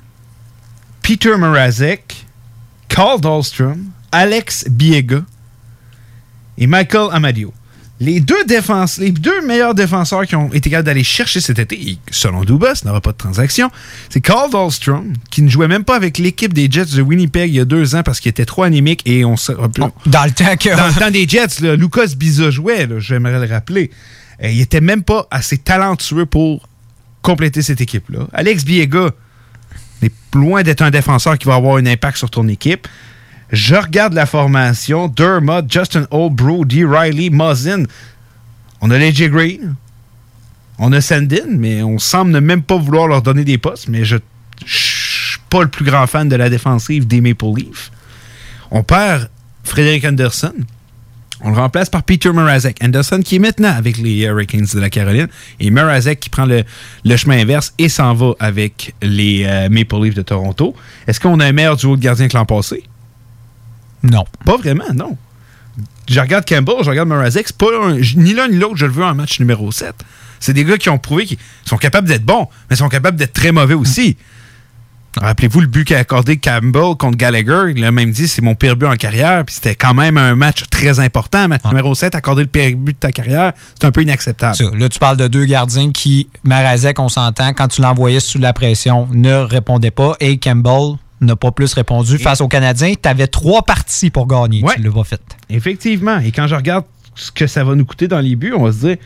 Peter 1.01 1.35
Mrazek, 1.37 2.25
Carl 2.87 3.19
Dahlstrom, 3.19 3.91
Alex 4.11 4.65
Biega 4.69 5.23
et 6.57 6.67
Michael 6.67 7.09
Amadio. 7.11 7.53
Les 8.01 8.19
deux, 8.19 8.43
défenses, 8.43 8.97
les 8.97 9.11
deux 9.11 9.45
meilleurs 9.45 9.73
défenseurs 9.73 10.25
qui 10.25 10.35
ont 10.35 10.51
été 10.51 10.69
capables 10.69 10.85
d'aller 10.85 11.03
chercher 11.03 11.39
cet 11.39 11.59
été, 11.59 11.91
et 11.91 11.97
selon 12.11 12.43
Dubas, 12.43 12.81
n'aura 12.83 12.99
pas 12.99 13.13
de 13.13 13.17
transaction, 13.17 13.71
c'est 14.09 14.19
Carl 14.19 14.51
Dahlstrom, 14.51 15.13
qui 15.31 15.41
ne 15.41 15.49
jouait 15.49 15.69
même 15.69 15.85
pas 15.85 15.95
avec 15.95 16.17
l'équipe 16.17 16.53
des 16.53 16.69
Jets 16.69 16.97
de 16.97 17.01
Winnipeg 17.01 17.49
il 17.49 17.55
y 17.55 17.59
a 17.61 17.65
deux 17.65 17.95
ans 17.95 18.03
parce 18.03 18.19
qu'il 18.19 18.29
était 18.29 18.45
trop 18.45 18.63
anémique 18.63 19.01
et 19.05 19.23
on 19.23 19.37
se 19.37 19.53
Dans 19.53 20.25
le 20.25 20.31
temps 20.31 20.57
que. 20.57 20.75
Dans 20.75 20.87
le 20.87 20.93
temps 20.99 21.11
des 21.11 21.25
Jets, 21.25 21.61
là, 21.61 21.77
Lucas 21.77 22.07
Biza 22.17 22.49
jouait, 22.49 22.87
j'aimerais 22.97 23.39
le 23.39 23.51
rappeler. 23.51 23.91
Euh, 24.43 24.49
il 24.49 24.59
était 24.59 24.81
même 24.81 25.03
pas 25.03 25.27
assez 25.31 25.57
talentueux 25.57 26.25
pour 26.25 26.67
compléter 27.21 27.61
cette 27.61 27.79
équipe-là. 27.79 28.27
Alex 28.33 28.65
Biega 28.65 29.11
n'est 30.01 30.11
loin 30.33 30.63
d'être 30.63 30.81
un 30.81 30.91
défenseur 30.91 31.37
qui 31.37 31.47
va 31.47 31.55
avoir 31.55 31.77
un 31.77 31.85
impact 31.85 32.17
sur 32.17 32.29
ton 32.29 32.47
équipe. 32.49 32.87
Je 33.51 33.75
regarde 33.75 34.13
la 34.13 34.25
formation. 34.25 35.07
Dermott, 35.07 35.71
Justin 35.71 36.07
Holbrook, 36.11 36.67
D. 36.67 36.85
Riley, 36.85 37.29
Muzzin. 37.29 37.83
On 38.81 38.91
a 38.91 38.97
l'AJ 38.97 39.29
Green. 39.29 39.75
On 40.77 40.91
a 40.91 40.99
Sandin, 40.99 41.47
mais 41.57 41.83
on 41.83 41.99
semble 41.99 42.31
ne 42.31 42.39
même 42.39 42.61
pas 42.61 42.77
vouloir 42.77 43.07
leur 43.07 43.21
donner 43.21 43.45
des 43.45 43.57
postes. 43.57 43.87
Mais 43.87 44.03
je 44.03 44.15
ne 44.15 44.21
suis 44.65 45.39
pas 45.49 45.61
le 45.61 45.69
plus 45.69 45.85
grand 45.85 46.05
fan 46.07 46.27
de 46.27 46.35
la 46.35 46.49
défensive 46.49 47.07
des 47.07 47.21
Maple 47.21 47.45
Leafs. 47.55 47.91
On 48.71 48.83
perd 48.83 49.29
Frédéric 49.63 50.05
Anderson. 50.05 50.53
On 51.41 51.51
le 51.51 51.57
remplace 51.57 51.89
par 51.89 52.03
Peter 52.03 52.31
Mrazek. 52.31 52.83
Anderson 52.83 53.21
qui 53.23 53.35
est 53.35 53.39
maintenant 53.39 53.73
avec 53.73 53.97
les 53.97 54.23
Hurricanes 54.23 54.67
de 54.73 54.79
la 54.79 54.89
Caroline. 54.89 55.27
Et 55.59 55.69
Mrazek 55.69 56.19
qui 56.19 56.29
prend 56.29 56.45
le, 56.45 56.63
chemin 57.15 57.39
inverse 57.39 57.73
et 57.77 57.87
s'en 57.87 58.13
va 58.13 58.33
avec 58.39 58.95
les 59.01 59.45
euh, 59.45 59.69
Maple 59.69 60.03
Leafs 60.03 60.15
de 60.15 60.21
Toronto. 60.23 60.75
Est-ce 61.07 61.19
qu'on 61.19 61.39
a 61.39 61.45
un 61.45 61.51
meilleur 61.51 61.77
duo 61.77 61.95
de 61.95 62.01
gardien 62.01 62.27
que 62.27 62.35
l'an 62.35 62.45
passé? 62.45 62.83
Non. 64.11 64.25
Pas 64.45 64.57
vraiment, 64.57 64.91
non. 64.93 65.17
Je 66.07 66.19
regarde 66.19 66.45
Campbell, 66.47 66.75
je 66.83 66.89
regarde 66.89 67.09
Mrazek. 67.09 67.47
C'est 67.47 67.57
pas 67.57 67.65
un- 67.83 67.97
ni 68.15 68.33
l'un 68.33 68.47
ni 68.47 68.57
l'autre, 68.57 68.77
je 68.77 68.85
le 68.85 68.91
veux 68.91 69.03
en 69.03 69.15
match 69.15 69.39
numéro 69.39 69.71
7. 69.71 69.93
C'est 70.39 70.53
des 70.53 70.63
gars 70.63 70.77
qui 70.77 70.89
ont 70.89 70.97
prouvé 70.99 71.25
qu'ils 71.25 71.37
sont 71.65 71.77
capables 71.77 72.07
d'être 72.07 72.23
bons, 72.25 72.47
mais 72.69 72.75
sont 72.75 72.89
capables 72.89 73.17
d'être 73.17 73.33
très 73.33 73.51
mauvais 73.51 73.73
aussi. 73.73 74.15
Rappelez-vous 75.17 75.61
le 75.61 75.67
but 75.67 75.85
qu'a 75.85 75.99
accordé 75.99 76.35
Campbell 76.37 76.95
contre 76.99 77.17
Gallagher. 77.17 77.71
Il 77.73 77.85
a 77.85 77.91
même 77.91 78.11
dit 78.11 78.27
c'est 78.27 78.41
mon 78.41 78.53
pire 78.53 78.75
but 78.75 78.85
en 78.87 78.95
carrière. 78.97 79.45
Puis 79.45 79.55
c'était 79.55 79.73
quand 79.75 79.93
même 79.93 80.17
un 80.17 80.35
match 80.35 80.65
très 80.69 80.99
important. 80.99 81.47
Match 81.47 81.63
numéro 81.63 81.95
7, 81.95 82.15
accorder 82.15 82.41
le 82.43 82.49
pire 82.49 82.75
but 82.75 82.93
de 82.93 82.99
ta 82.99 83.13
carrière, 83.13 83.53
c'est 83.79 83.87
un 83.87 83.91
peu 83.91 84.01
inacceptable. 84.01 84.55
Ça, 84.57 84.65
Là, 84.77 84.89
tu 84.89 84.99
parles 84.99 85.15
de 85.15 85.27
deux 85.29 85.45
gardiens 85.45 85.91
qui, 85.91 86.27
Marazek, 86.43 86.99
on 86.99 87.07
s'entend, 87.07 87.53
quand 87.53 87.69
tu 87.69 87.81
l'envoyais 87.81 88.19
sous 88.19 88.39
la 88.39 88.51
pression, 88.51 89.07
ne 89.13 89.35
répondait 89.35 89.89
pas. 89.91 90.17
Et 90.19 90.37
Campbell 90.37 90.97
n'a 91.21 91.35
pas 91.35 91.51
plus 91.51 91.73
répondu. 91.73 92.17
Face 92.17 92.41
aux 92.41 92.47
Canadiens, 92.47 92.93
tu 93.01 93.07
avais 93.09 93.27
trois 93.27 93.63
parties 93.63 94.09
pour 94.09 94.27
gagner. 94.27 94.63
Tu 94.75 94.81
l'as 94.81 94.91
pas 94.91 95.03
fait. 95.03 95.21
Effectivement. 95.49 96.19
Et 96.19 96.31
quand 96.31 96.47
je 96.47 96.55
regarde 96.55 96.85
ce 97.15 97.31
que 97.31 97.47
ça 97.47 97.63
va 97.63 97.75
nous 97.75 97.85
coûter 97.85 98.07
dans 98.07 98.19
les 98.19 98.35
buts, 98.35 98.53
on 98.55 98.63
va 98.63 98.71
se 98.73 98.79
dire 98.87 98.97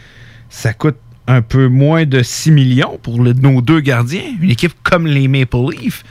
ça 0.49 0.73
coûte 0.73 0.97
un 1.27 1.41
peu 1.43 1.67
moins 1.67 2.05
de 2.05 2.23
6 2.23 2.49
millions 2.51 2.97
pour 3.03 3.21
le- 3.21 3.33
nos 3.33 3.61
deux 3.61 3.81
gardiens. 3.81 4.23
Une 4.41 4.49
équipe 4.49 4.73
comme 4.81 5.05
les 5.05 5.27
Maple 5.27 5.57
Leafs. 5.77 6.03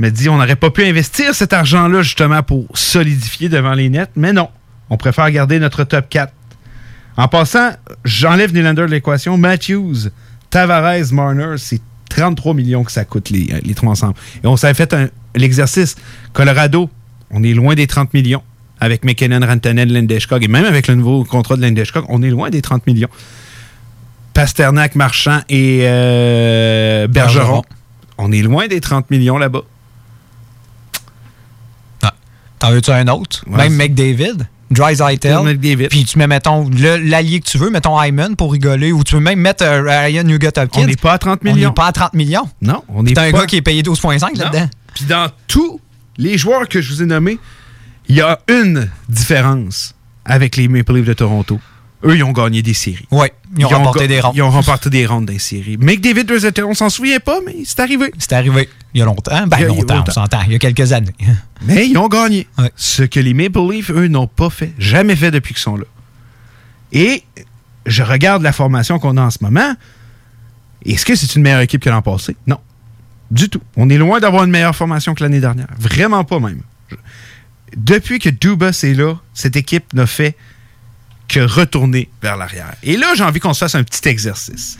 Me 0.00 0.10
dit 0.10 0.28
on 0.28 0.36
n'aurait 0.36 0.56
pas 0.56 0.70
pu 0.70 0.84
investir 0.84 1.34
cet 1.34 1.52
argent-là 1.52 2.02
justement 2.02 2.42
pour 2.42 2.66
solidifier 2.74 3.48
devant 3.48 3.72
les 3.74 3.88
nets. 3.88 4.10
Mais 4.16 4.32
non. 4.32 4.48
On 4.90 4.96
préfère 4.96 5.30
garder 5.30 5.58
notre 5.60 5.84
top 5.84 6.08
4. 6.08 6.32
En 7.16 7.28
passant, 7.28 7.70
j'enlève 8.04 8.52
Nylander 8.52 8.82
de 8.82 8.86
l'équation. 8.90 9.38
Matthews, 9.38 10.10
Tavares, 10.50 11.12
Marner, 11.12 11.54
c'est 11.56 11.80
33 12.08 12.54
millions 12.54 12.84
que 12.84 12.92
ça 12.92 13.04
coûte 13.04 13.30
les, 13.30 13.48
euh, 13.52 13.60
les 13.62 13.74
trois 13.74 13.90
ensemble. 13.90 14.14
Et 14.42 14.46
on 14.46 14.56
s'avait 14.56 14.74
fait 14.74 14.94
l'exercice. 15.34 15.96
Colorado, 16.32 16.90
on 17.30 17.42
est 17.42 17.54
loin 17.54 17.74
des 17.74 17.86
30 17.86 18.12
millions. 18.14 18.42
Avec 18.78 19.04
McKinnon, 19.04 19.40
Rantanen, 19.46 19.90
Landeskog, 19.90 20.44
et 20.44 20.48
même 20.48 20.66
avec 20.66 20.86
le 20.88 20.96
nouveau 20.96 21.24
contrat 21.24 21.56
de 21.56 21.62
Landeskog, 21.62 22.04
on 22.08 22.22
est 22.22 22.28
loin 22.28 22.50
des 22.50 22.60
30 22.60 22.86
millions. 22.86 23.08
Pasternak, 24.34 24.94
Marchand 24.96 25.40
et 25.48 25.80
euh, 25.84 27.06
Bergeron. 27.08 27.44
Bergeron. 27.44 27.62
On 28.18 28.32
est 28.32 28.42
loin 28.42 28.66
des 28.68 28.80
30 28.80 29.10
millions 29.10 29.38
là-bas. 29.38 29.62
T'en 32.58 32.70
veux-tu 32.70 32.90
un 32.90 33.06
autre? 33.08 33.44
Ouais, 33.46 33.68
Même 33.68 33.76
McDavid? 33.76 34.46
Dry. 34.70 34.96
Puis 35.88 36.04
tu 36.04 36.18
mets, 36.18 36.26
mettons, 36.26 36.68
l'allié 36.70 37.40
que 37.40 37.46
tu 37.48 37.56
veux, 37.58 37.70
mettons 37.70 38.00
Hyman 38.02 38.34
pour 38.36 38.52
rigoler, 38.52 38.92
ou 38.92 39.04
tu 39.04 39.14
peux 39.14 39.20
même 39.20 39.38
mettre 39.40 39.64
euh, 39.64 39.82
Ryan 39.82 40.24
Nugent-Hopkins. 40.24 40.80
On 40.82 40.86
n'est 40.86 40.96
pas 40.96 41.12
à 41.12 41.18
30 41.18 41.40
On 41.44 41.54
millions. 41.54 41.68
n'est 41.68 41.74
pas 41.74 41.86
à 41.86 41.92
30 41.92 42.14
millions. 42.14 42.48
Non, 42.62 42.82
on 42.88 43.04
est 43.06 43.10
C'est 43.10 43.18
un 43.18 43.30
pas- 43.30 43.40
gars 43.40 43.46
qui 43.46 43.56
est 43.56 43.62
payé 43.62 43.82
12,5 43.82 44.36
là-dedans. 44.38 44.68
Puis 44.94 45.04
dans 45.04 45.28
tous 45.46 45.80
les 46.16 46.36
joueurs 46.36 46.68
que 46.68 46.80
je 46.80 46.92
vous 46.92 47.02
ai 47.02 47.06
nommés, 47.06 47.38
il 48.08 48.16
y 48.16 48.20
a 48.20 48.38
une 48.48 48.88
différence 49.08 49.94
avec 50.24 50.56
les 50.56 50.66
Maple 50.68 50.94
Leafs 50.94 51.06
de 51.06 51.12
Toronto. 51.12 51.60
Eux, 52.04 52.14
ils 52.16 52.22
ont 52.22 52.32
gagné 52.32 52.62
des 52.62 52.74
séries. 52.74 53.06
Oui, 53.10 53.28
ils 53.56 53.64
ont 53.64 53.68
remporté 53.70 54.06
des 54.06 54.20
rondes. 54.20 54.36
Ils 54.36 54.42
ont 54.42 54.50
remporté 54.50 54.90
des 54.90 55.06
rondes 55.06 55.26
des 55.26 55.38
séries. 55.38 55.76
McDavid, 55.78 56.26
on 56.64 56.74
s'en 56.74 56.90
souvient 56.90 57.20
pas, 57.20 57.40
mais 57.44 57.56
c'est 57.64 57.80
arrivé. 57.80 58.12
C'est 58.18 58.32
arrivé 58.34 58.68
il 58.94 58.98
y 58.98 59.02
a 59.02 59.06
longtemps. 59.06 59.46
Ben, 59.46 59.56
Il 59.58 59.62
y 59.62 59.64
a- 59.64 59.68
longtemps, 59.68 60.04
on 60.06 60.10
s'entend. 60.10 60.40
Il 60.46 60.52
y 60.52 60.56
a 60.56 60.58
quelques 60.58 60.92
années. 60.92 61.12
Mais 61.66 61.88
ils 61.88 61.96
ont 61.96 62.08
gagné. 62.08 62.46
Ce 62.76 63.02
que 63.02 63.18
les 63.18 63.32
Maple 63.34 63.60
Leafs, 63.70 63.90
eux, 63.90 64.08
n'ont 64.08 64.26
pas 64.26 64.50
fait. 64.50 64.72
Jamais 64.78 65.16
fait 65.16 65.30
depuis 65.30 65.54
qu'ils 65.54 65.62
sont 65.62 65.76
là. 65.76 65.84
Et 66.92 67.22
je 67.86 68.02
regarde 68.02 68.42
la 68.42 68.52
formation 68.52 68.98
qu'on 68.98 69.16
a 69.16 69.22
en 69.22 69.30
ce 69.30 69.38
moment. 69.40 69.74
Est-ce 70.84 71.04
que 71.06 71.14
c'est 71.16 71.34
une 71.34 71.42
meilleure 71.42 71.60
équipe 71.60 71.82
que 71.82 71.88
l'an 71.90 72.02
passé? 72.02 72.36
Non. 72.46 72.58
Du 73.30 73.48
tout. 73.48 73.62
On 73.76 73.88
est 73.88 73.96
loin 73.98 74.20
d'avoir 74.20 74.44
une 74.44 74.50
meilleure 74.50 74.76
formation 74.76 75.14
que 75.14 75.22
l'année 75.22 75.40
dernière. 75.40 75.66
Vraiment 75.78 76.24
pas 76.24 76.38
même. 76.40 76.60
Je- 76.90 76.96
Depuis 77.76 78.18
que 78.18 78.28
Dubas 78.28 78.80
est 78.84 78.94
là, 78.94 79.14
cette 79.34 79.56
équipe 79.56 79.92
n'a 79.94 80.06
fait 80.06 80.36
que 81.28 81.40
retourner 81.40 82.08
vers 82.22 82.36
l'arrière. 82.36 82.74
Et 82.82 82.96
là, 82.96 83.14
j'ai 83.16 83.24
envie 83.24 83.40
qu'on 83.40 83.54
se 83.54 83.60
fasse 83.60 83.74
un 83.74 83.82
petit 83.82 84.08
exercice. 84.08 84.78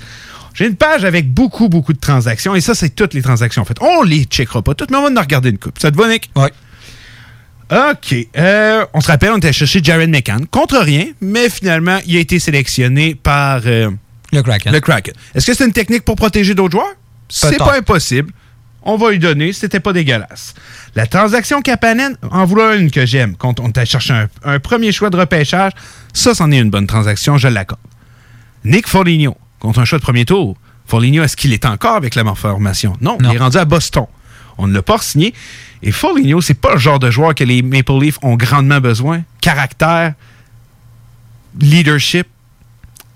J'ai 0.55 0.67
une 0.67 0.77
page 0.77 1.05
avec 1.05 1.31
beaucoup, 1.31 1.69
beaucoup 1.69 1.93
de 1.93 1.99
transactions. 1.99 2.55
Et 2.55 2.61
ça, 2.61 2.75
c'est 2.75 2.91
toutes 2.91 3.13
les 3.13 3.23
transactions. 3.23 3.63
En 3.63 3.65
fait, 3.67 3.81
on 3.83 4.03
les 4.03 4.25
checkera 4.25 4.63
pas 4.63 4.75
toutes, 4.75 4.91
mais 4.91 4.97
on 4.97 5.03
va 5.03 5.11
en 5.11 5.23
regarder 5.23 5.51
une 5.51 5.59
coupe. 5.59 5.79
Ça 5.79 5.91
te 5.91 5.97
va, 5.97 6.09
Nick? 6.09 6.31
Oui. 6.35 6.49
OK. 7.71 8.15
Euh, 8.37 8.87
on 8.95 9.01
se 9.01 9.09
rappelle, 9.09 9.33
on 9.33 9.39
était 9.39 9.53
chercher 9.53 9.81
Jared 9.83 10.09
McCann. 10.09 10.47
Contre 10.47 10.79
rien, 10.79 11.07
mais 11.21 11.51
finalement, 11.51 11.99
il 12.07 12.17
a 12.17 12.21
été 12.21 12.39
sélectionné 12.39 13.15
par 13.17 13.63
euh, 13.67 13.91
le 14.33 14.43
Kraken. 14.43 14.73
Le 14.73 14.81
Kraken. 14.81 15.15
Est-ce 15.35 15.47
que 15.47 15.55
c'est 15.55 15.65
une 15.65 15.73
technique 15.73 16.05
pour 16.05 16.17
protéger 16.17 16.55
d'autres 16.55 16.73
joueurs? 16.73 16.95
C'est 17.29 17.59
pas 17.59 17.77
impossible. 17.77 18.33
On 18.89 18.97
va 18.97 19.11
lui 19.11 19.19
donner. 19.19 19.53
C'était 19.53 19.81
pas 19.81 19.93
dégueulasse. 19.93 20.55
La 20.95 21.07
transaction 21.07 21.61
Kapanen, 21.61 22.17
en 22.31 22.45
vouloir 22.45 22.73
une 22.75 22.91
que 22.91 23.05
j'aime, 23.05 23.37
quand 23.37 23.61
on 23.61 23.71
t'a 23.71 23.85
cherché 23.85 24.15
un, 24.15 24.29
un 24.45 24.61
premier 24.61 24.93
choix 24.93 25.11
de 25.11 25.17
repêchage, 25.17 25.73
ça, 26.15 26.35
c'en 26.35 26.51
est 26.53 26.59
une 26.59 26.71
bonne 26.71 26.87
transaction, 26.87 27.37
je 27.37 27.49
l'accorde. 27.49 27.81
Nick 28.65 28.87
Foligno, 28.87 29.37
contre 29.59 29.81
un 29.81 29.85
choix 29.85 29.99
de 29.99 30.05
premier 30.05 30.25
tour. 30.25 30.57
Foligno, 30.87 31.23
est-ce 31.25 31.37
qu'il 31.37 31.53
est 31.53 31.65
encore 31.67 31.97
avec 31.97 32.15
la 32.15 32.25
formation? 32.35 32.97
Non, 33.01 33.19
il 33.21 33.27
est 33.35 33.39
rendu 33.39 33.59
à 33.59 33.65
Boston. 33.65 34.07
On 34.57 34.69
ne 34.69 34.73
l'a 34.73 34.83
pas 34.83 34.99
signé. 34.99 35.35
Et 35.83 35.93
Foligno, 35.93 36.41
c'est 36.41 36.55
pas 36.55 36.75
le 36.75 36.79
genre 36.79 36.99
de 36.99 37.11
joueur 37.11 37.35
que 37.35 37.45
les 37.45 37.63
Maple 37.63 37.99
Leafs 38.01 38.19
ont 38.23 38.37
grandement 38.37 38.81
besoin. 38.81 39.23
Caractère, 39.41 40.15
leadership. 41.61 42.29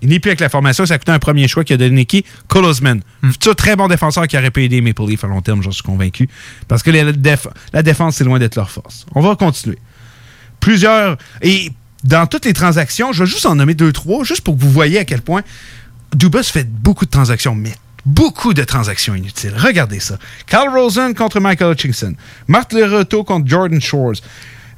Il 0.01 0.09
n'est 0.09 0.19
plus 0.19 0.29
avec 0.29 0.39
la 0.39 0.49
formation. 0.49 0.85
Ça 0.85 0.95
a 0.95 0.97
coûté 0.97 1.11
un 1.11 1.19
premier 1.19 1.47
choix 1.47 1.63
qui 1.63 1.73
a 1.73 1.77
donné 1.77 2.05
qui? 2.05 2.25
Colosman. 2.47 3.01
Futur 3.23 3.55
très 3.55 3.75
bon 3.75 3.87
défenseur 3.87 4.27
qui 4.27 4.37
aurait 4.37 4.49
pu 4.51 4.63
aider 4.63 4.81
Maple 4.81 5.03
Leafs 5.03 5.23
à 5.23 5.27
long 5.27 5.41
terme, 5.41 5.61
j'en 5.61 5.71
suis 5.71 5.83
convaincu. 5.83 6.27
Parce 6.67 6.81
que 6.83 6.89
la, 6.91 7.11
déf- 7.11 7.47
la 7.73 7.83
défense, 7.83 8.15
c'est 8.15 8.23
loin 8.23 8.39
d'être 8.39 8.55
leur 8.55 8.69
force. 8.71 9.05
On 9.13 9.21
va 9.21 9.35
continuer. 9.35 9.77
Plusieurs. 10.59 11.17
Et 11.41 11.71
dans 12.03 12.25
toutes 12.27 12.45
les 12.45 12.53
transactions, 12.53 13.13
je 13.13 13.23
vais 13.23 13.29
juste 13.29 13.45
en 13.45 13.55
nommer 13.55 13.73
deux, 13.75 13.91
trois, 13.91 14.23
juste 14.23 14.41
pour 14.41 14.55
que 14.57 14.61
vous 14.61 14.71
voyez 14.71 14.97
à 14.99 15.05
quel 15.05 15.21
point 15.21 15.41
Dubas 16.15 16.43
fait 16.43 16.67
beaucoup 16.69 17.05
de 17.05 17.11
transactions, 17.11 17.55
mais 17.55 17.73
beaucoup 18.05 18.53
de 18.53 18.63
transactions 18.63 19.13
inutiles. 19.15 19.53
Regardez 19.55 19.99
ça. 19.99 20.17
Carl 20.47 20.69
Rosen 20.69 21.13
contre 21.13 21.39
Michael 21.39 21.71
Hutchinson. 21.73 22.15
Martin 22.47 22.79
Leroto 22.79 23.23
contre 23.23 23.47
Jordan 23.47 23.79
Shores. 23.79 24.15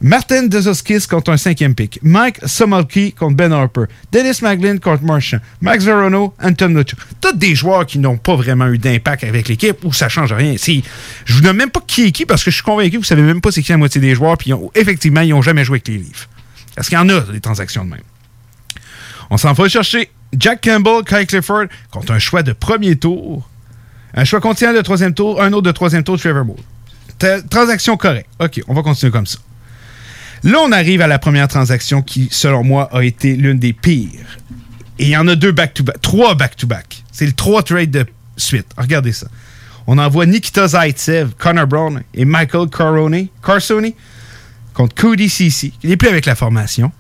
Martin 0.04 0.48
Dezoskis 0.48 1.08
contre 1.08 1.32
un 1.32 1.38
cinquième 1.38 1.74
pick. 1.76 1.98
Mike 2.04 2.40
Somolki 2.46 3.14
contre 3.14 3.38
Ben 3.38 3.54
Harper. 3.54 3.86
Dennis 4.12 4.40
Maglin 4.42 4.78
contre 4.78 5.04
Marchand. 5.04 5.40
Max 5.62 5.86
Verono, 5.86 6.34
Anton 6.44 6.68
Lucho. 6.68 6.98
Tous 7.22 7.32
des 7.32 7.56
joueurs 7.56 7.86
qui 7.86 8.00
n'ont 8.00 8.18
pas 8.18 8.36
vraiment 8.36 8.68
eu 8.68 8.78
d'impact 8.78 9.24
avec 9.24 9.48
l'équipe 9.48 9.78
ou 9.86 9.94
ça 9.94 10.10
change 10.10 10.34
rien. 10.34 10.56
Si, 10.58 10.84
je 11.24 11.34
vous 11.34 11.42
nomme 11.42 11.56
même 11.56 11.72
pas 11.72 11.80
qui 11.88 12.08
est 12.08 12.12
qui 12.12 12.26
parce 12.26 12.44
que 12.44 12.52
je 12.52 12.56
suis 12.56 12.66
convaincu 12.66 12.92
que 12.92 12.98
vous 12.98 13.04
savez 13.04 13.22
même 13.22 13.40
pas 13.40 13.54
c'est 13.54 13.62
qui 13.62 13.72
la 13.72 13.78
moitié 13.78 14.02
des 14.02 14.14
joueurs 14.14 14.38
puis 14.38 14.52
effectivement, 14.76 15.22
ils 15.22 15.30
n'ont 15.30 15.42
jamais 15.42 15.64
joué 15.64 15.76
avec 15.76 15.88
les 15.88 16.00
Leafs. 16.00 16.28
Est-ce 16.76 16.90
qu'il 16.90 16.98
y 16.98 17.02
en 17.02 17.08
a 17.08 17.22
des 17.22 17.40
transactions 17.40 17.86
de 17.86 17.92
même? 17.92 18.02
On 19.30 19.38
s'en 19.38 19.54
va 19.54 19.70
chercher 19.70 20.12
Jack 20.38 20.62
Campbell, 20.62 21.06
Kyle 21.08 21.26
Clifford 21.26 21.68
contre 21.92 22.12
un 22.12 22.20
choix 22.20 22.44
de 22.44 22.52
premier 22.52 22.98
tour. 22.98 23.50
Un 24.16 24.26
choix 24.26 24.42
continent 24.42 24.74
de 24.74 24.82
troisième 24.82 25.14
tour, 25.14 25.42
un 25.42 25.54
autre 25.54 25.64
de 25.64 25.72
troisième 25.72 26.04
tour, 26.04 26.20
Trevor 26.20 26.44
Moore. 26.44 26.60
Transaction 27.50 27.96
correcte. 27.96 28.28
OK, 28.40 28.62
on 28.68 28.74
va 28.74 28.82
continuer 28.82 29.12
comme 29.12 29.26
ça. 29.26 29.40
Là, 30.44 30.60
on 30.62 30.72
arrive 30.74 31.02
à 31.02 31.08
la 31.08 31.20
première 31.20 31.48
transaction 31.48 32.02
qui, 32.02 32.28
selon 32.30 32.64
moi, 32.64 32.90
a 32.92 33.04
été 33.04 33.36
l'une 33.36 33.60
des 33.60 33.72
pires. 33.72 34.40
Et 35.00 35.06
il 35.06 35.10
y 35.10 35.18
en 35.18 35.28
a 35.28 35.36
deux 35.36 35.54
back-to-back, 35.54 36.02
trois 36.02 36.36
back-to-back. 36.36 37.04
C'est 37.12 37.26
le 37.26 37.32
trois 37.32 37.64
trades 37.64 37.92
de 37.92 38.06
suite. 38.36 38.68
Regardez 38.78 39.14
ça. 39.14 39.28
On 39.88 39.98
envoie 39.98 40.26
Nikita 40.26 40.68
Zaitsev, 40.68 41.32
Connor 41.38 41.68
Brown 41.68 42.04
et 42.14 42.26
Michael 42.26 42.70
Caroni, 42.70 43.30
Carsoni 43.46 43.96
contre 44.74 44.96
Cody 44.96 45.30
Ceci, 45.30 45.72
qui 45.72 45.88
n'est 45.88 45.98
plus 45.98 46.10
avec 46.10 46.26
la 46.26 46.36
formation. 46.36 46.92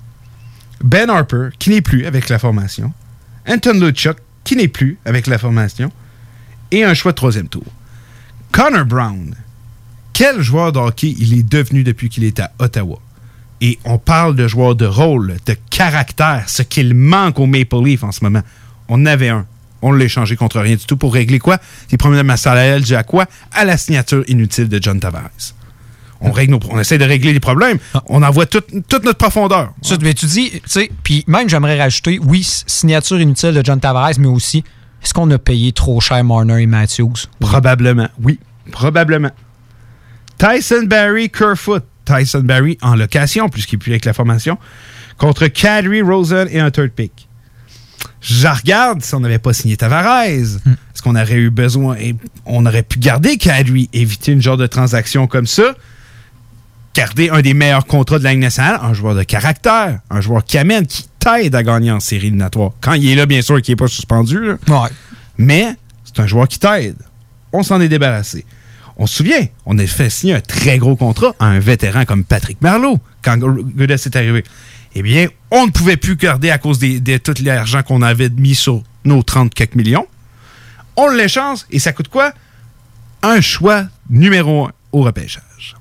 Ben 0.82 1.10
Harper, 1.10 1.50
qui 1.60 1.70
n'est 1.70 1.82
plus 1.82 2.06
avec 2.06 2.30
la 2.30 2.40
formation. 2.40 2.94
Anton 3.48 3.80
Luchuk, 3.80 4.18
qui 4.44 4.56
n'est 4.56 4.68
plus 4.68 4.98
avec 5.06 5.28
la 5.28 5.38
formation. 5.38 5.92
Et 6.72 6.84
un 6.84 6.94
choix 6.94 7.12
de 7.12 7.18
troisième 7.18 7.48
tour. 7.48 7.66
Connor 8.52 8.86
Brown, 8.86 9.36
quel 10.14 10.42
joueur 10.42 10.72
de 10.72 10.80
hockey 10.80 11.16
il 11.18 11.38
est 11.38 11.44
devenu 11.44 11.84
depuis 11.84 12.10
qu'il 12.10 12.24
est 12.24 12.40
à 12.40 12.52
Ottawa? 12.60 13.00
Et 13.66 13.80
on 13.86 13.98
parle 13.98 14.36
de 14.36 14.46
joueur 14.46 14.76
de 14.76 14.86
rôle, 14.86 15.38
de 15.46 15.56
caractère, 15.70 16.44
ce 16.48 16.64
qu'il 16.64 16.94
manque 16.94 17.40
au 17.40 17.46
Maple 17.46 17.82
Leaf 17.82 18.04
en 18.04 18.12
ce 18.12 18.22
moment. 18.22 18.42
On 18.90 18.96
en 18.96 19.06
avait 19.06 19.30
un. 19.30 19.46
On 19.82 19.94
l'a 19.94 20.04
échangé 20.04 20.36
contre 20.36 20.60
rien 20.60 20.76
du 20.76 20.86
tout 20.86 20.98
pour 20.98 21.14
régler 21.14 21.40
quoi? 21.40 21.58
Les 21.90 21.98
problèmes 21.98 22.30
à 22.30 23.04
quoi? 23.04 23.26
À 23.54 23.64
la 23.64 23.78
signature 23.78 24.26
inutile 24.28 24.68
de 24.68 24.84
John 24.84 25.00
Tavares. 25.00 25.30
On, 26.20 26.32
règle 26.34 26.52
nos- 26.52 26.60
on 26.72 26.80
essaie 26.80 26.98
de 26.98 27.06
régler 27.06 27.32
les 27.32 27.40
problèmes. 27.40 27.78
On 28.08 28.22
envoie 28.22 28.46
toute, 28.48 28.68
toute 28.90 29.06
notre 29.06 29.18
profondeur. 29.18 29.74
Ça, 29.82 29.96
mais 30.02 30.14
tu 30.14 30.26
dis, 30.26 30.52
tu 30.52 30.60
sais, 30.66 30.92
puis 31.04 31.24
même 31.28 31.48
j'aimerais 31.48 31.80
rajouter, 31.80 32.20
oui, 32.22 32.46
signature 32.68 33.22
inutile 33.22 33.54
de 33.54 33.64
John 33.64 33.80
Tavares, 33.80 34.20
mais 34.20 34.28
aussi, 34.28 34.66
est-ce 35.02 35.14
qu'on 35.14 35.32
a 35.32 35.38
payé 35.38 35.72
trop 35.72 36.02
cher 36.02 36.22
Marner 36.26 36.64
et 36.64 36.66
Matthews? 36.68 37.14
Probablement, 37.40 38.10
oui. 38.22 38.40
Probablement. 38.74 39.32
Tyson 40.38 40.84
Barry, 40.86 41.30
Kerfoot. 41.30 41.86
Tyson 42.06 42.42
Barry 42.42 42.78
en 42.82 42.96
location, 42.96 43.50
puisqu'il 43.50 43.76
est 43.76 43.78
plus 43.80 43.92
avec 43.92 44.06
la 44.06 44.14
formation, 44.14 44.58
contre 45.18 45.48
Kadri, 45.48 46.02
Rosen 46.02 46.48
et 46.52 46.60
un 46.60 46.72
third 46.72 46.90
pick. 46.92 47.28
Je 48.22 48.48
regarde 48.48 49.02
si 49.04 49.14
on 49.16 49.20
n'avait 49.20 49.40
pas 49.40 49.54
signé 49.54 49.78
Tavares. 49.78 50.24
Est-ce 50.24 51.02
qu'on 51.02 51.16
aurait 51.16 51.34
eu 51.36 51.50
besoin? 51.50 51.96
et 51.98 52.16
on 52.46 52.66
aurait 52.66 52.84
pu 52.84 53.00
garder 53.00 53.38
Kadri, 53.38 53.90
éviter 53.94 54.32
une 54.32 54.42
genre 54.42 54.58
de 54.58 54.68
transaction 54.68 55.28
comme 55.28 55.48
ça, 55.48 55.76
garder 56.96 57.30
un 57.30 57.42
des 57.42 57.54
meilleurs 57.54 57.86
contrats 57.86 58.20
de 58.20 58.24
la 58.24 58.32
Ligue 58.32 58.42
nationale, 58.42 58.80
un 58.82 58.94
joueur 58.94 59.16
de 59.16 59.24
caractère, 59.24 60.00
un 60.10 60.22
joueur 60.22 60.44
qui 60.44 60.58
amène, 60.58 60.86
qui 60.88 61.08
t'aide 61.20 61.56
à 61.56 61.64
gagner 61.64 61.92
en 61.92 62.00
série 62.00 62.28
éliminatoire. 62.28 62.72
Quand 62.82 62.94
il 62.94 63.10
est 63.10 63.16
là, 63.16 63.26
bien 63.26 63.42
sûr, 63.42 63.62
qu'il 63.62 63.72
n'est 63.74 63.78
pas 63.78 63.88
suspendu. 63.88 64.40
là. 64.46 64.58
Mais 65.38 65.76
c'est 66.06 66.22
un 66.22 66.28
joueur 66.28 66.48
qui 66.48 66.60
t'aide. 66.60 66.98
On 67.52 67.64
s'en 67.64 67.80
est 67.82 67.90
débarrassé. 67.90 68.46
On 69.04 69.06
se 69.06 69.18
souvient, 69.18 69.46
on 69.66 69.78
a 69.80 69.86
fait 69.86 70.10
signer 70.10 70.36
un 70.36 70.40
très 70.40 70.78
gros 70.78 70.96
contrat 70.96 71.36
à 71.38 71.48
un 71.48 71.60
vétéran 71.60 72.06
comme 72.06 72.24
Patrick 72.24 72.62
Marleau 72.62 73.02
quand 73.22 73.38
Goodell 73.38 73.92
est 73.92 74.16
arrivé. 74.16 74.46
Eh 74.96 75.02
bien, 75.02 75.28
on 75.52 75.66
ne 75.66 75.72
pouvait 75.72 75.98
plus 75.98 76.16
garder 76.16 76.52
à 76.52 76.58
cause 76.58 76.80
de 76.80 77.18
tout 77.18 77.34
l'argent 77.44 77.84
qu'on 77.84 78.02
avait 78.02 78.30
mis 78.30 78.56
sur 78.56 78.82
nos 79.04 79.22
30 79.22 79.54
quelques 79.54 79.76
millions. 79.76 80.08
On 80.96 81.10
l'échange 81.10 81.66
et 81.70 81.80
ça 81.80 81.92
coûte 81.92 82.08
quoi? 82.08 82.32
Un 83.24 83.42
choix 83.42 83.88
numéro 84.10 84.68
un 84.68 84.72
au 84.94 85.02
repêchage. 85.02 85.76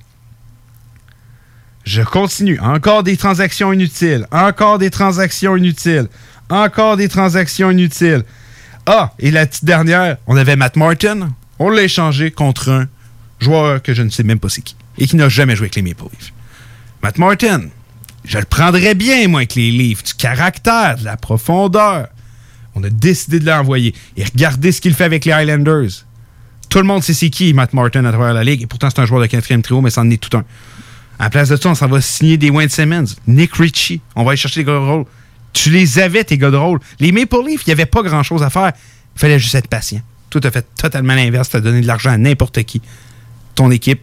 Je 1.84 2.02
continue. 2.02 2.58
Encore 2.58 3.04
des 3.04 3.16
transactions 3.16 3.72
inutiles. 3.72 4.26
Encore 4.32 4.78
des 4.78 4.90
transactions 4.90 5.56
inutiles. 5.56 6.08
Encore 6.50 6.96
des 6.96 7.08
transactions 7.08 7.70
inutiles. 7.70 8.24
Ah, 8.86 9.12
et 9.20 9.30
la 9.30 9.46
petite 9.46 9.64
dernière, 9.64 10.16
on 10.26 10.36
avait 10.36 10.56
Matt 10.56 10.74
Martin. 10.74 11.30
On 11.60 11.70
l'a 11.70 11.84
échangé 11.84 12.32
contre 12.32 12.68
un 12.68 12.88
joueur 13.42 13.82
que 13.82 13.94
je 13.94 14.02
ne 14.02 14.10
sais 14.10 14.22
même 14.22 14.38
pas 14.38 14.48
c'est 14.48 14.62
qui 14.62 14.76
et 14.98 15.06
qui 15.06 15.16
n'a 15.16 15.28
jamais 15.28 15.56
joué 15.56 15.64
avec 15.64 15.76
les 15.76 15.82
Maple 15.82 16.04
Leafs. 16.12 16.32
Matt 17.02 17.18
Martin, 17.18 17.62
je 18.24 18.38
le 18.38 18.44
prendrais 18.44 18.94
bien, 18.94 19.26
moi, 19.28 19.40
avec 19.40 19.54
les 19.54 19.70
Leafs. 19.70 20.04
Du 20.04 20.14
caractère, 20.14 20.96
de 20.98 21.04
la 21.04 21.16
profondeur. 21.16 22.08
On 22.74 22.82
a 22.84 22.90
décidé 22.90 23.40
de 23.40 23.46
l'envoyer. 23.46 23.94
Et 24.16 24.24
regardez 24.24 24.72
ce 24.72 24.80
qu'il 24.80 24.94
fait 24.94 25.04
avec 25.04 25.24
les 25.24 25.32
Highlanders. 25.32 26.04
Tout 26.68 26.78
le 26.78 26.84
monde 26.84 27.02
sait 27.02 27.12
c'est 27.12 27.30
qui, 27.30 27.52
Matt 27.52 27.74
Martin, 27.74 28.04
à 28.04 28.12
travers 28.12 28.32
la 28.32 28.44
Ligue. 28.44 28.62
Et 28.62 28.66
pourtant, 28.66 28.88
c'est 28.88 29.00
un 29.00 29.06
joueur 29.06 29.20
de 29.20 29.26
quatrième 29.26 29.62
trio, 29.62 29.80
mais 29.80 29.90
c'en 29.90 30.08
est 30.10 30.16
tout 30.16 30.34
un. 30.36 30.44
À 31.18 31.24
la 31.24 31.30
place 31.30 31.48
de 31.50 31.56
ça, 31.56 31.68
on 31.68 31.74
s'en 31.74 31.88
va 31.88 32.00
signer 32.00 32.38
des 32.38 32.50
Wayne 32.50 32.70
Simmons, 32.70 33.04
Nick 33.26 33.54
Ritchie. 33.54 34.00
On 34.16 34.24
va 34.24 34.30
aller 34.30 34.36
chercher 34.36 34.60
des 34.60 34.66
gars 34.66 34.72
de 34.72 34.78
rôle. 34.78 35.04
Tu 35.52 35.70
les 35.70 35.98
avais, 35.98 36.24
tes 36.24 36.38
gars 36.38 36.50
de 36.50 36.56
rôle. 36.56 36.80
Les 36.98 37.12
Maple 37.12 37.44
Leafs, 37.46 37.62
il 37.66 37.68
n'y 37.68 37.72
avait 37.72 37.86
pas 37.86 38.02
grand-chose 38.02 38.42
à 38.42 38.48
faire. 38.48 38.72
Il 39.16 39.20
fallait 39.20 39.38
juste 39.38 39.54
être 39.54 39.68
patient. 39.68 40.00
Tout 40.30 40.40
a 40.44 40.50
fait 40.50 40.66
totalement 40.76 41.14
l'inverse. 41.14 41.50
Tu 41.50 41.56
as 41.56 41.60
donné 41.60 41.82
de 41.82 41.86
l'argent 41.86 42.10
à 42.10 42.16
n'importe 42.16 42.62
qui. 42.62 42.80
Ton 43.54 43.70
équipe 43.70 44.00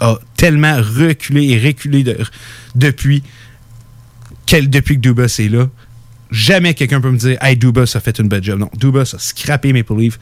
a 0.00 0.16
tellement 0.36 0.76
reculé 0.76 1.48
et 1.50 1.58
reculé 1.58 2.02
de- 2.04 2.18
depuis, 2.74 3.22
quel- 4.46 4.68
depuis 4.70 4.96
que 4.96 5.00
Dubas 5.00 5.36
est 5.38 5.48
là. 5.48 5.68
Jamais 6.30 6.74
quelqu'un 6.74 7.00
peut 7.00 7.10
me 7.10 7.18
dire 7.18 7.36
Hey, 7.42 7.56
Dubas 7.56 7.92
a 7.94 8.00
fait 8.00 8.18
une 8.18 8.28
bonne 8.28 8.42
job. 8.42 8.58
Non, 8.58 8.70
Dubas 8.76 9.14
a 9.14 9.18
scrappé 9.18 9.72
Maple 9.72 9.94
Leafs. 9.96 10.18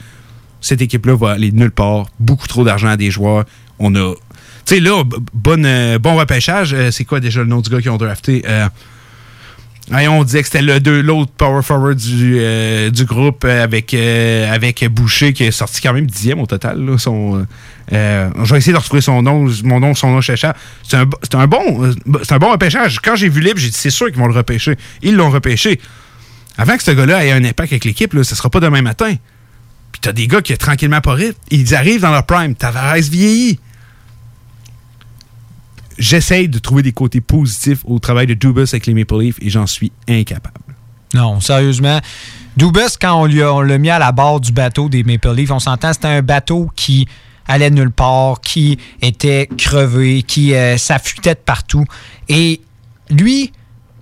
Cette 0.60 0.82
équipe-là 0.82 1.14
va 1.16 1.30
aller 1.32 1.52
nulle 1.52 1.70
part. 1.70 2.06
Beaucoup 2.18 2.46
trop 2.48 2.64
d'argent 2.64 2.88
à 2.88 2.96
des 2.96 3.10
joueurs. 3.10 3.44
On 3.78 3.94
a. 3.94 4.14
Tu 4.66 4.74
sais, 4.74 4.80
là, 4.80 5.02
bonne, 5.32 5.64
euh, 5.64 5.98
bon 5.98 6.16
repêchage. 6.16 6.74
Euh, 6.74 6.90
c'est 6.90 7.04
quoi 7.04 7.18
déjà 7.20 7.40
le 7.40 7.46
nom 7.46 7.60
du 7.60 7.70
gars 7.70 7.80
qu'ils 7.80 7.90
ont 7.90 7.96
drafté? 7.96 8.42
Euh, 8.46 8.68
on 9.92 10.22
disait 10.24 10.40
que 10.42 10.46
c'était 10.46 10.62
le 10.62 10.78
deux- 10.80 11.00
l'autre 11.02 11.32
power 11.36 11.62
forward 11.62 11.96
du, 11.96 12.36
euh, 12.38 12.90
du 12.90 13.04
groupe 13.04 13.44
avec, 13.44 13.92
euh, 13.92 14.52
avec 14.52 14.84
Boucher 14.88 15.32
qui 15.32 15.44
est 15.44 15.50
sorti 15.50 15.80
quand 15.80 15.92
même 15.92 16.06
dixième 16.06 16.40
au 16.40 16.46
total. 16.46 16.84
là. 16.84 16.96
Son, 16.98 17.44
euh, 17.92 18.30
je 18.44 18.52
vais 18.52 18.58
essayer 18.58 18.72
de 18.72 18.78
retrouver 18.78 19.00
son 19.02 19.22
nom, 19.22 19.46
mon 19.64 19.80
nom, 19.80 19.94
son 19.94 20.10
nom 20.12 20.20
cherchant. 20.20 20.52
C'est 20.88 20.96
un, 20.96 21.06
c'est 21.22 21.34
un 21.34 21.46
bon, 21.48 21.92
c'est 22.22 22.32
un 22.32 22.38
bon 22.38 22.52
repêchage. 22.52 23.00
Quand 23.00 23.16
j'ai 23.16 23.28
vu 23.28 23.40
libre, 23.40 23.58
j'ai 23.58 23.68
dit 23.70 23.76
c'est 23.76 23.90
sûr 23.90 24.06
qu'ils 24.06 24.18
vont 24.18 24.28
le 24.28 24.34
repêcher. 24.34 24.76
Ils 25.02 25.16
l'ont 25.16 25.30
repêché. 25.30 25.80
Avant 26.56 26.76
que 26.76 26.82
ce 26.82 26.90
gars-là 26.92 27.24
ait 27.24 27.32
un 27.32 27.42
impact 27.44 27.72
avec 27.72 27.84
l'équipe, 27.84 28.14
ce 28.22 28.34
sera 28.34 28.48
pas 28.50 28.60
demain 28.60 28.82
matin. 28.82 29.14
Puis 29.92 30.00
t'as 30.00 30.12
des 30.12 30.28
gars 30.28 30.40
qui 30.40 30.56
tranquillement 30.56 31.00
pas. 31.00 31.16
Ils 31.50 31.74
arrivent 31.74 32.02
dans 32.02 32.12
leur 32.12 32.26
prime. 32.26 32.54
Tavares 32.54 32.94
vieillit. 33.10 33.58
J'essaye 36.00 36.48
de 36.48 36.58
trouver 36.58 36.82
des 36.82 36.92
côtés 36.92 37.20
positifs 37.20 37.80
au 37.84 37.98
travail 37.98 38.26
de 38.26 38.32
Dubas 38.32 38.70
avec 38.72 38.86
les 38.86 38.94
Maple 38.94 39.18
Leafs 39.20 39.36
et 39.42 39.50
j'en 39.50 39.66
suis 39.66 39.92
incapable. 40.08 40.56
Non, 41.12 41.40
sérieusement. 41.40 42.00
Dubas, 42.56 42.96
quand 42.98 43.22
on 43.22 43.60
l'a 43.60 43.78
mis 43.78 43.90
à 43.90 43.98
la 43.98 44.10
barre 44.10 44.40
du 44.40 44.50
bateau 44.50 44.88
des 44.88 45.04
Maple 45.04 45.34
Leafs, 45.34 45.50
on 45.50 45.58
s'entend, 45.58 45.92
c'était 45.92 46.08
un 46.08 46.22
bateau 46.22 46.70
qui 46.74 47.06
allait 47.46 47.70
nulle 47.70 47.90
part, 47.90 48.40
qui 48.40 48.78
était 49.02 49.46
crevé, 49.58 50.22
qui 50.22 50.54
euh, 50.54 50.78
s'affûtait 50.78 51.34
de 51.34 51.40
partout. 51.40 51.84
Et 52.30 52.62
lui, 53.10 53.52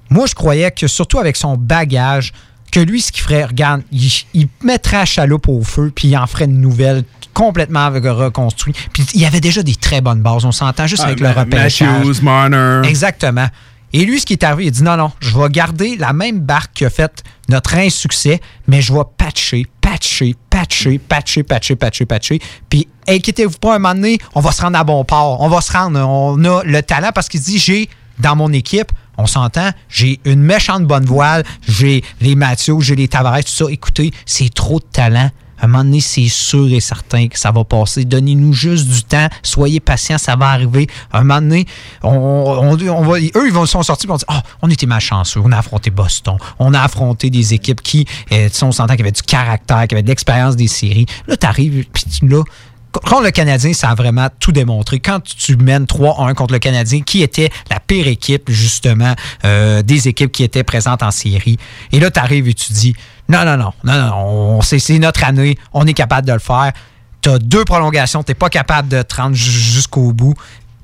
moi, 0.09 0.27
je 0.27 0.35
croyais 0.35 0.71
que 0.71 0.87
surtout 0.87 1.19
avec 1.19 1.37
son 1.37 1.57
bagage, 1.57 2.33
que 2.71 2.81
lui, 2.81 3.01
ce 3.01 3.13
qu'il 3.13 3.23
ferait, 3.23 3.45
regarde, 3.45 3.83
il, 3.93 4.11
il 4.35 4.49
mettrait 4.63 4.99
la 4.99 5.05
chaloupe 5.05 5.49
au 5.49 5.63
feu, 5.63 5.93
puis 5.95 6.09
il 6.09 6.17
en 6.17 6.27
ferait 6.27 6.45
une 6.47 6.61
nouvelle 6.61 7.05
complètement 7.35 7.89
reconstruite. 7.91 8.77
Puis 8.93 9.05
il 9.15 9.21
y 9.21 9.27
avait 9.27 9.41
déjà 9.41 9.63
des 9.63 9.77
très 9.77 10.01
bonnes 10.01 10.23
bases. 10.23 10.45
On 10.45 10.53
s'entend 10.53 10.87
juste 10.87 11.03
Ah, 11.05 11.09
avec 11.09 11.21
le 11.21 11.31
repêchage. 11.31 11.89
Matthews, 11.89 12.23
Marner. 12.23 12.83
Exactement. 12.89 13.47
Et 13.93 14.05
lui, 14.05 14.21
ce 14.21 14.27
qui 14.27 14.35
est 14.35 14.45
arrivé, 14.45 14.67
il 14.67 14.71
dit 14.71 14.83
non, 14.83 14.97
non, 14.97 15.13
je 15.21 15.39
vais 15.39 15.49
garder 15.49 15.97
la 15.97 16.13
même 16.13 16.41
barque 16.41 16.73
qui 16.75 16.85
a 16.85 16.91
fait 16.91 17.25
notre 17.49 17.75
insuccès, 17.77 18.41
mais 18.67 18.83
je 18.83 18.93
vais 18.93 19.01
patcher, 19.17 19.67
patcher, 19.81 20.35
patcher, 20.51 20.99
patcher, 20.99 21.43
patcher, 21.43 21.75
patcher, 21.77 22.05
patcher. 22.05 22.41
Puis 22.69 22.87
inquiétez-vous 23.09 23.57
pas, 23.59 23.77
un 23.77 23.79
moment 23.79 23.95
donné, 23.95 24.19
on 24.35 24.41
va 24.41 24.53
se 24.53 24.61
rendre 24.61 24.79
à 24.79 24.85
bon 24.85 25.03
port. 25.05 25.41
On 25.41 25.49
va 25.49 25.63
se 25.63 25.73
rendre, 25.73 25.99
on 26.01 26.45
a 26.45 26.63
le 26.65 26.83
talent 26.83 27.11
parce 27.15 27.29
qu'il 27.31 27.41
dit 27.41 27.59
j'ai 27.59 27.89
dans 28.19 28.37
mon 28.37 28.53
équipe, 28.53 28.93
on 29.19 29.27
s'entend, 29.27 29.71
j'ai 29.89 30.21
une 30.25 30.41
méchante 30.41 30.85
bonne 30.85 31.05
voile, 31.05 31.45
j'ai 31.67 32.03
les 32.21 32.37
Mathieu, 32.37 32.77
j'ai 32.81 32.97
les 32.97 33.09
Tavares, 33.09 33.45
tout 33.45 33.51
ça. 33.51 33.67
Écoutez, 33.69 34.13
c'est 34.25 34.53
trop 34.53 34.79
de 34.79 34.85
talent. 34.91 35.31
À 35.61 35.65
un 35.65 35.67
moment 35.67 35.83
donné, 35.83 36.01
c'est 36.01 36.29
sûr 36.29 36.73
et 36.73 36.79
certain 36.79 37.27
que 37.27 37.37
ça 37.37 37.51
va 37.51 37.65
passer. 37.65 38.05
Donnez-nous 38.05 38.53
juste 38.53 38.87
du 38.87 39.03
temps. 39.03 39.27
Soyez 39.43 39.81
patients, 39.81 40.19
ça 40.19 40.37
va 40.37 40.51
arriver. 40.51 40.87
À 41.13 41.19
un 41.19 41.25
moment 41.25 41.41
donné, 41.41 41.67
on, 42.05 42.77
va, 43.03 43.19
eux, 43.19 43.47
ils 43.47 43.53
vont, 43.53 43.67
sont 43.67 43.83
sortis 43.83 44.07
et 44.07 44.09
vont 44.09 44.17
dire 44.17 44.27
Ah, 44.29 44.43
on 44.63 44.71
était 44.71 44.87
malchanceux. 44.87 45.41
On 45.43 45.51
a 45.51 45.59
affronté 45.59 45.91
Boston. 45.91 46.37
On 46.61 46.75
a 46.75 46.81
affronté 46.81 47.29
des 47.29 47.55
équipes 47.55 47.83
qui, 47.83 48.07
sais, 48.31 48.63
on 48.63 48.71
s'entend 48.71 48.93
qu'il 48.95 49.01
y 49.01 49.03
avait 49.03 49.11
du 49.11 49.23
caractère, 49.23 49.89
qui 49.89 49.97
avaient 49.97 50.03
de 50.03 50.09
l'expérience 50.09 50.55
des 50.55 50.69
séries. 50.69 51.07
Là, 51.27 51.37
tu 51.37 51.47
arrives, 51.47 51.85
puis 51.93 52.05
là, 52.29 52.45
contre 52.93 53.23
le 53.23 53.31
Canadien, 53.31 53.73
ça 53.73 53.91
a 53.91 53.95
vraiment 53.95 54.29
tout 54.41 54.53
démontré. 54.53 54.99
Quand 55.01 55.21
tu 55.23 55.57
mènes 55.57 55.85
3-1 55.85 56.35
contre 56.35 56.53
le 56.55 56.59
Canadien, 56.59 57.01
qui 57.03 57.23
était 57.23 57.51
la 57.71 57.81
pire 57.81 58.07
équipe, 58.07 58.51
justement, 58.51 59.15
euh, 59.45 59.83
des 59.83 60.09
équipes 60.09 60.33
qui 60.33 60.43
étaient 60.45 60.65
présentes 60.65 61.03
en 61.03 61.11
série, 61.11 61.59
et 61.93 62.01
là, 62.01 62.11
tu 62.11 62.19
arrives 62.19 62.49
et 62.49 62.55
tu 62.55 62.73
dis 62.73 62.95
non, 63.29 63.45
non, 63.45 63.57
non, 63.59 63.73
non, 63.85 64.07
non, 64.07 64.15
on, 64.17 64.61
c'est, 64.63 64.99
notre 64.99 65.23
année, 65.25 65.59
on 65.75 65.87
est 65.87 65.93
capable 65.95 66.27
de 66.27 66.33
le 66.33 66.39
faire. 66.39 66.73
Tu 67.21 67.29
as 67.29 67.39
deux 67.39 67.65
prolongations, 67.65 68.23
tu 68.23 68.35
pas 68.35 68.49
capable 68.49 68.89
de 68.89 69.03
te 69.03 69.17
rendre 69.17 69.35
ju- 69.37 69.51
jusqu'au 69.51 70.13
bout. 70.13 70.35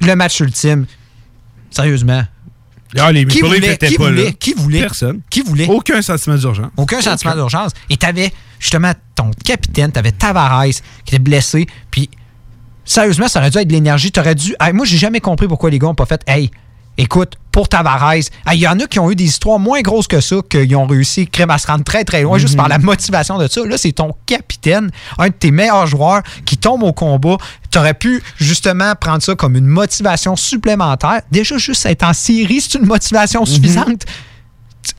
Le 0.00 0.14
match 0.14 0.40
ultime, 0.40 0.86
sérieusement. 1.70 2.22
Ah, 2.97 3.12
les 3.12 3.24
qui 3.26 3.42
Maple 3.42 3.55
Leafs 3.55 3.61
voulait, 3.62 3.74
étaient 3.74 3.88
qui 3.88 3.97
pas 3.97 4.05
voulait, 4.09 4.24
là. 4.24 4.32
qui 4.32 4.53
voulait, 4.55 4.80
Personne. 4.80 5.20
qui 5.30 5.40
voulait, 5.42 5.66
Aucun 5.68 6.01
sentiment 6.03 6.36
d'urgence. 6.36 6.70
aucun 6.76 7.01
sentiment 7.01 7.34
d'urgence. 7.34 7.72
Et 7.90 7.97
tu 7.97 8.07
avais 8.07 8.32
justement 8.59 8.92
ton 9.14 9.30
capitaine, 9.45 9.90
tu 9.92 9.99
avais 9.99 10.12
Tavares 10.12 10.64
qui 10.66 11.14
était 11.14 11.18
blessé. 11.18 11.66
Puis, 11.90 12.09
sérieusement, 12.84 13.28
ça 13.28 13.40
aurait 13.40 13.51
dû 13.51 13.59
être 13.59 13.68
de 13.68 13.72
l'énergie. 13.72 14.12
Tu 14.12 14.20
aurais 14.20 14.34
dû. 14.34 14.55
Hey, 14.61 14.72
moi, 14.72 14.86
j'ai 14.86 14.99
jamais 14.99 15.20
compris 15.20 15.49
pourquoi 15.49 15.70
les 15.70 15.78
gars 15.78 15.88
n'ont 15.88 15.95
pas 15.95 16.07
fait. 16.07 16.22
Hey, 16.26 16.51
écoute, 16.99 17.34
pour 17.53 17.68
Tavares, 17.68 18.14
il 18.53 18.59
y 18.59 18.66
en 18.66 18.80
a 18.80 18.86
qui 18.86 18.99
ont 18.99 19.11
eu 19.11 19.14
des 19.14 19.24
histoires 19.24 19.61
moins 19.61 19.80
grosses 19.80 20.09
que 20.09 20.20
ça, 20.20 20.36
qu'ils 20.49 20.74
ont 20.74 20.86
réussi 20.86 21.28
crème, 21.28 21.51
à 21.51 21.59
se 21.59 21.68
rendre 21.68 21.84
très, 21.84 22.05
très 22.05 22.22
loin 22.22 22.36
juste 22.38 22.57
par 22.57 22.68
la 22.68 22.78
motivation 22.78 23.38
de 23.38 23.47
ça. 23.47 23.64
Là, 23.64 23.78
c'est 23.78 23.92
ton 23.92 24.12
capitaine, 24.26 24.90
un 25.18 25.28
de 25.28 25.32
tes 25.32 25.53
meilleurs 25.53 25.86
joueurs 25.86 26.22
qui 26.45 26.57
tombe 26.57 26.82
au 26.82 26.92
combat. 26.92 27.36
Tu 27.70 27.78
aurais 27.78 27.95
pu 27.95 28.22
justement 28.38 28.95
prendre 29.01 29.22
ça 29.22 29.36
comme 29.36 29.55
une 29.55 29.66
motivation 29.66 30.34
supplémentaire. 30.34 31.22
Déjà, 31.30 31.57
juste 31.57 31.86
être 31.86 32.03
en 32.03 32.12
série, 32.12 32.61
c'est 32.61 32.78
une 32.78 32.86
motivation 32.86 33.45
suffisante. 33.45 34.05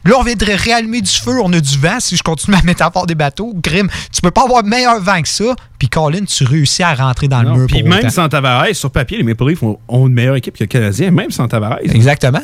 Là, 0.06 0.16
on 0.20 0.24
vient 0.24 0.36
de 0.36 0.46
réallumer 0.46 1.02
du 1.02 1.12
feu, 1.12 1.40
on 1.42 1.52
a 1.54 1.60
du 1.60 1.78
vent. 1.78 2.00
Si 2.00 2.16
je 2.16 2.24
continue 2.24 2.56
ma 2.56 2.64
métaphore 2.64 3.06
des 3.08 3.16
bateaux, 3.16 3.54
Grim, 3.56 3.90
tu 4.12 4.22
peux 4.22 4.32
pas 4.32 4.44
avoir 4.44 4.64
meilleur 4.64 5.00
vent 5.02 5.22
que 5.22 5.28
ça. 5.28 5.56
Puis 5.80 5.90
Colin, 5.90 6.26
tu 6.26 6.44
réussis 6.44 6.84
à 6.84 6.94
rentrer 6.94 7.28
dans 7.28 7.42
le 7.42 7.52
mur. 7.52 7.68
Puis 7.68 7.84
même 7.84 8.00
autant. 8.00 8.10
sans 8.10 8.30
Tavares, 8.30 8.74
sur 8.74 8.92
papier, 8.92 9.18
les 9.18 9.24
Maple 9.24 9.50
Leafs 9.50 9.64
ont, 9.64 9.80
ont 9.88 10.08
une 10.08 10.14
meilleure 10.14 10.36
équipe 10.36 10.56
que 10.58 10.64
le 10.64 10.68
Canadien, 10.68 11.12
même 11.12 11.32
sans 11.32 11.48
Tavares. 11.48 11.80
Exactement. 11.84 12.42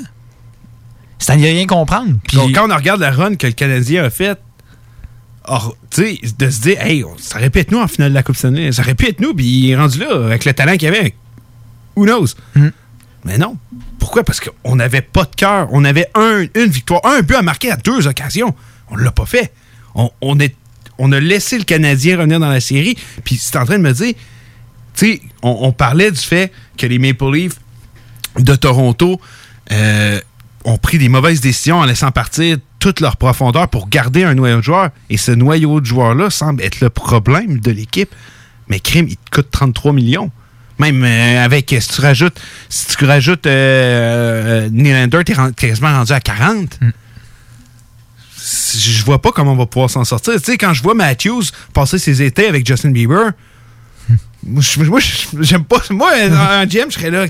C'est 1.19 1.33
à 1.33 1.35
n'y 1.35 1.45
rien 1.45 1.67
comprendre. 1.67 2.15
Puis 2.27 2.37
Donc, 2.37 2.53
quand 2.53 2.69
on 2.69 2.75
regarde 2.75 2.99
la 2.99 3.11
run 3.11 3.35
que 3.35 3.45
le 3.45 3.53
Canadien 3.53 4.03
a 4.03 4.09
faite, 4.09 4.39
or, 5.45 5.75
tu 5.91 6.01
sais, 6.01 6.19
de 6.37 6.49
se 6.49 6.61
dire, 6.61 6.81
hey, 6.81 7.03
ça 7.17 7.37
aurait 7.37 7.49
pu 7.51 7.59
être 7.59 7.71
nous 7.71 7.79
en 7.79 7.87
finale 7.87 8.09
de 8.09 8.15
la 8.15 8.23
Coupe 8.23 8.35
Stanley, 8.35 8.71
ça 8.71 8.81
aurait 8.81 8.95
pu 8.95 9.07
être 9.07 9.19
nous, 9.19 9.33
puis 9.33 9.45
il 9.45 9.71
est 9.71 9.75
rendu 9.75 9.99
là 9.99 10.25
avec 10.25 10.45
le 10.45 10.53
talent 10.53 10.77
qu'il 10.77 10.87
avait. 10.87 11.13
Who 11.95 12.05
knows? 12.05 12.27
Mais 13.23 13.37
non. 13.37 13.57
Pourquoi? 14.01 14.23
Parce 14.23 14.39
qu'on 14.39 14.75
n'avait 14.75 15.03
pas 15.03 15.25
de 15.25 15.35
cœur. 15.35 15.67
On 15.71 15.85
avait 15.85 16.07
un, 16.15 16.45
une 16.55 16.71
victoire, 16.71 17.01
un 17.05 17.21
but 17.21 17.35
à 17.35 17.43
marquer 17.43 17.71
à 17.71 17.77
deux 17.77 18.07
occasions. 18.07 18.53
On 18.89 18.97
ne 18.97 19.03
l'a 19.03 19.11
pas 19.11 19.27
fait. 19.27 19.53
On, 19.93 21.11
a 21.11 21.19
laissé 21.19 21.57
le 21.59 21.63
Canadien 21.63 22.17
revenir 22.17 22.39
dans 22.39 22.49
la 22.49 22.59
série. 22.59 22.97
Puis 23.23 23.37
c'est 23.37 23.55
en 23.57 23.65
train 23.65 23.77
de 23.77 23.83
me 23.83 23.93
dire, 23.93 24.15
tu 24.95 25.05
sais, 25.05 25.21
on, 25.43 25.71
parlait 25.71 26.09
du 26.09 26.19
fait 26.19 26.51
que 26.77 26.87
les 26.87 26.97
Maple 26.97 27.31
Leafs 27.31 27.59
de 28.39 28.55
Toronto 28.55 29.21
euh, 29.71 30.19
ont 30.65 30.77
pris 30.77 30.97
des 30.97 31.07
mauvaises 31.07 31.39
décisions 31.39 31.77
en 31.77 31.85
laissant 31.85 32.11
partir 32.11 32.57
toute 32.79 33.01
leur 33.01 33.17
profondeur 33.17 33.67
pour 33.67 33.87
garder 33.87 34.23
un 34.23 34.33
noyau 34.33 34.57
de 34.57 34.63
joueurs. 34.63 34.89
Et 35.11 35.17
ce 35.17 35.31
noyau 35.31 35.79
de 35.79 35.85
joueurs-là 35.85 36.31
semble 36.31 36.63
être 36.63 36.81
le 36.81 36.89
problème 36.89 37.59
de 37.59 37.69
l'équipe. 37.69 38.15
Mais 38.67 38.79
crime, 38.79 39.07
il 39.07 39.17
te 39.17 39.29
coûte 39.29 39.51
33 39.51 39.93
millions. 39.93 40.31
Même 40.81 41.03
euh, 41.03 41.45
avec, 41.45 41.75
si 41.79 41.87
tu 41.87 42.01
rajoutes, 42.01 42.39
si 42.67 42.87
tu 42.97 43.05
rajoutes 43.05 43.45
euh, 43.45 44.65
euh, 44.65 44.69
Nylander, 44.71 45.23
t'es 45.23 45.33
quasiment 45.55 45.93
rendu 45.93 46.11
à 46.11 46.19
40. 46.19 46.79
Si- 48.35 48.79
Je 48.79 49.05
vois 49.05 49.21
pas 49.21 49.31
comment 49.31 49.53
on 49.53 49.57
va 49.57 49.65
pouvoir 49.67 49.89
s'en 49.89 50.03
sortir. 50.03 50.33
Tu 50.35 50.39
sais, 50.51 50.57
quand 50.57 50.73
je 50.73 50.81
vois 50.81 50.95
Matthews 50.95 51.43
passer 51.73 51.99
ses 51.99 52.21
étés 52.23 52.47
avec 52.47 52.65
Justin 52.65 52.89
Bieber, 52.91 53.31
moi, 54.43 54.61
je- 54.61 54.83
moi, 54.83 54.99
j'aime 55.41 55.63
pas. 55.65 55.81
Moi, 55.91 56.11
en 56.31 56.65
GM, 56.65 56.89
je 56.89 56.93
serais 56.95 57.11
là. 57.11 57.25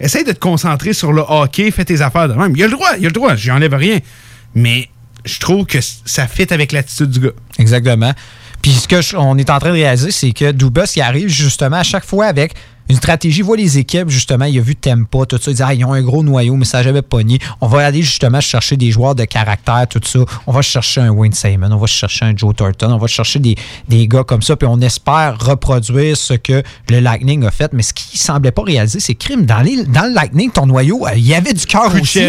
Essaye 0.00 0.24
de 0.24 0.32
te 0.32 0.38
concentrer 0.40 0.92
sur 0.92 1.12
le 1.12 1.22
hockey, 1.26 1.70
fais 1.70 1.84
tes 1.84 2.00
affaires 2.00 2.28
de 2.28 2.34
même. 2.34 2.52
Il 2.56 2.62
a 2.62 2.66
le 2.66 2.72
droit, 2.72 2.88
il 2.98 3.04
a 3.04 3.08
le 3.08 3.12
droit, 3.12 3.36
j'y 3.36 3.50
enlève 3.50 3.74
rien. 3.74 3.98
Mais 4.54 4.88
je 5.24 5.38
trouve 5.38 5.66
que 5.66 5.78
ça 6.04 6.26
fit 6.26 6.52
avec 6.52 6.72
l'attitude 6.72 7.10
du 7.10 7.20
gars. 7.20 7.28
Exactement. 7.58 8.12
Puis 8.62 8.72
ce 8.72 9.14
qu'on 9.14 9.38
est 9.38 9.50
en 9.50 9.58
train 9.58 9.70
de 9.70 9.74
réaliser, 9.74 10.10
c'est 10.10 10.32
que 10.32 10.52
Dubas, 10.52 10.92
il 10.96 11.02
arrive 11.02 11.28
justement 11.28 11.76
à 11.76 11.82
chaque 11.82 12.04
fois 12.04 12.26
avec 12.26 12.54
une 12.90 12.96
stratégie. 12.96 13.40
Il 13.40 13.44
voit 13.44 13.56
les 13.56 13.78
équipes, 13.78 14.08
justement, 14.08 14.44
il 14.44 14.58
a 14.58 14.62
vu 14.62 14.76
Tempa, 14.76 15.26
tout 15.26 15.38
ça. 15.40 15.50
Il 15.50 15.54
dit, 15.54 15.62
ah, 15.62 15.74
ils 15.74 15.84
ont 15.84 15.92
un 15.92 16.02
gros 16.02 16.22
noyau, 16.22 16.56
mais 16.56 16.64
ça 16.64 16.82
jamais 16.82 17.02
pogné. 17.02 17.38
On 17.60 17.66
va 17.66 17.86
aller 17.86 18.02
justement 18.02 18.40
chercher 18.40 18.76
des 18.76 18.90
joueurs 18.90 19.14
de 19.14 19.24
caractère, 19.24 19.86
tout 19.88 20.00
ça. 20.04 20.20
On 20.46 20.52
va 20.52 20.62
chercher 20.62 21.00
un 21.00 21.10
Wayne 21.10 21.32
Simon, 21.32 21.70
on 21.72 21.76
va 21.78 21.86
chercher 21.86 22.26
un 22.26 22.36
Joe 22.36 22.54
Thornton, 22.54 22.92
on 22.92 22.98
va 22.98 23.06
chercher 23.06 23.38
des, 23.38 23.56
des 23.88 24.06
gars 24.08 24.24
comme 24.24 24.42
ça, 24.42 24.56
puis 24.56 24.68
on 24.70 24.80
espère 24.80 25.36
reproduire 25.40 26.16
ce 26.16 26.34
que 26.34 26.62
le 26.88 27.00
Lightning 27.00 27.44
a 27.44 27.50
fait. 27.50 27.72
Mais 27.72 27.82
ce 27.82 27.92
qu'il 27.92 28.18
semblait 28.20 28.50
pas 28.52 28.62
réaliser, 28.62 29.00
c'est 29.00 29.14
crime. 29.14 29.46
Dans, 29.46 29.60
les, 29.60 29.84
dans 29.84 30.04
le 30.04 30.14
Lightning, 30.14 30.50
ton 30.50 30.66
noyau, 30.66 31.06
euh, 31.06 31.10
il 31.16 31.26
y 31.26 31.34
avait 31.34 31.52
du 31.52 31.64
cœur 31.66 31.94
aussi. 32.00 32.20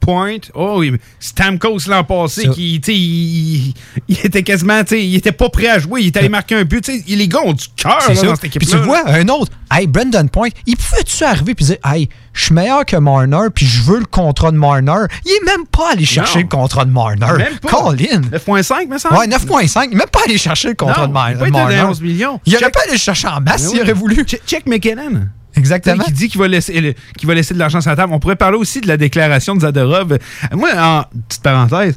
Point, 0.00 0.38
oh 0.54 0.76
oui, 0.78 0.92
Stamkos 1.18 1.80
l'an 1.88 2.04
passé, 2.04 2.48
qui, 2.48 2.76
il, 2.76 3.74
il 4.08 4.18
était 4.24 4.42
quasiment, 4.42 4.80
il 4.90 5.14
était 5.14 5.32
pas 5.32 5.48
prêt 5.48 5.68
à 5.68 5.78
jouer, 5.78 6.02
il 6.02 6.06
est 6.08 6.16
allé 6.16 6.28
marquer 6.28 6.56
un 6.56 6.64
but, 6.64 6.82
tu 6.82 6.98
sais, 6.98 7.04
les 7.06 7.28
gars 7.28 7.40
ont 7.44 7.52
du 7.52 7.64
cœur 7.76 7.98
dans 8.06 8.14
cette 8.14 8.40
Puis 8.40 8.48
équipe-là. 8.48 8.78
tu 8.78 8.84
vois, 8.84 9.08
un 9.08 9.28
autre, 9.28 9.52
hey, 9.70 9.86
Brendan 10.00 10.28
Point, 10.30 10.48
il 10.66 10.76
pouvait-tu 10.76 11.24
arriver 11.24 11.54
puis 11.54 11.64
dire, 11.66 11.76
hey, 11.84 12.08
je 12.32 12.44
suis 12.46 12.54
meilleur 12.54 12.84
que 12.86 12.96
Marner, 12.96 13.48
puis 13.54 13.66
je 13.66 13.82
veux 13.82 13.98
le 13.98 14.06
contrat 14.06 14.50
de 14.50 14.56
Marner? 14.56 15.06
Il 15.26 15.30
est 15.30 15.44
même 15.44 15.66
pas 15.66 15.92
allé 15.92 16.04
chercher 16.04 16.38
Non. 16.38 16.42
le 16.44 16.48
contrat 16.48 16.84
de 16.84 16.90
Marner. 16.90 17.26
Même 17.36 17.58
pas. 17.60 17.68
Colin. 17.68 18.20
9.5, 18.32 18.86
mais 18.88 18.98
ça? 18.98 19.12
Ouais, 19.12 19.26
9.5. 19.26 19.88
Il 19.88 19.92
est 19.92 19.96
même 19.96 20.06
pas 20.10 20.20
allé 20.24 20.38
chercher 20.38 20.68
le 20.68 20.74
contrat 20.74 21.02
Non, 21.02 21.08
de 21.08 21.12
Mar- 21.12 21.30
il 21.32 21.36
Marner. 21.52 21.76
donné 21.76 21.82
11 21.88 22.00
millions. 22.00 22.40
Il 22.46 22.54
aurait 22.56 22.64
Check- 22.66 22.72
pas 22.74 22.80
allé 22.84 22.92
le 22.92 22.98
chercher 22.98 23.28
en 23.28 23.40
masse 23.40 23.62
Mais 23.62 23.68
s'il 23.68 23.76
oui. 23.78 23.82
aurait 23.82 23.92
voulu. 23.92 24.24
Check, 24.24 24.42
check 24.46 24.66
McKinnon. 24.66 25.26
Exactement. 25.56 26.04
Qui 26.04 26.12
dit 26.12 26.28
qu'il 26.28 26.40
va, 26.40 26.48
laisser, 26.48 26.96
va 27.24 27.34
laisser 27.34 27.52
de 27.54 27.58
l'argent 27.58 27.80
sur 27.80 27.90
la 27.90 27.96
table. 27.96 28.12
On 28.14 28.20
pourrait 28.20 28.36
parler 28.36 28.56
aussi 28.56 28.80
de 28.80 28.88
la 28.88 28.96
déclaration 28.96 29.54
de 29.54 29.60
Zadorov. 29.60 30.16
Moi, 30.54 30.70
en 30.78 31.04
petite 31.28 31.42
parenthèse, 31.42 31.96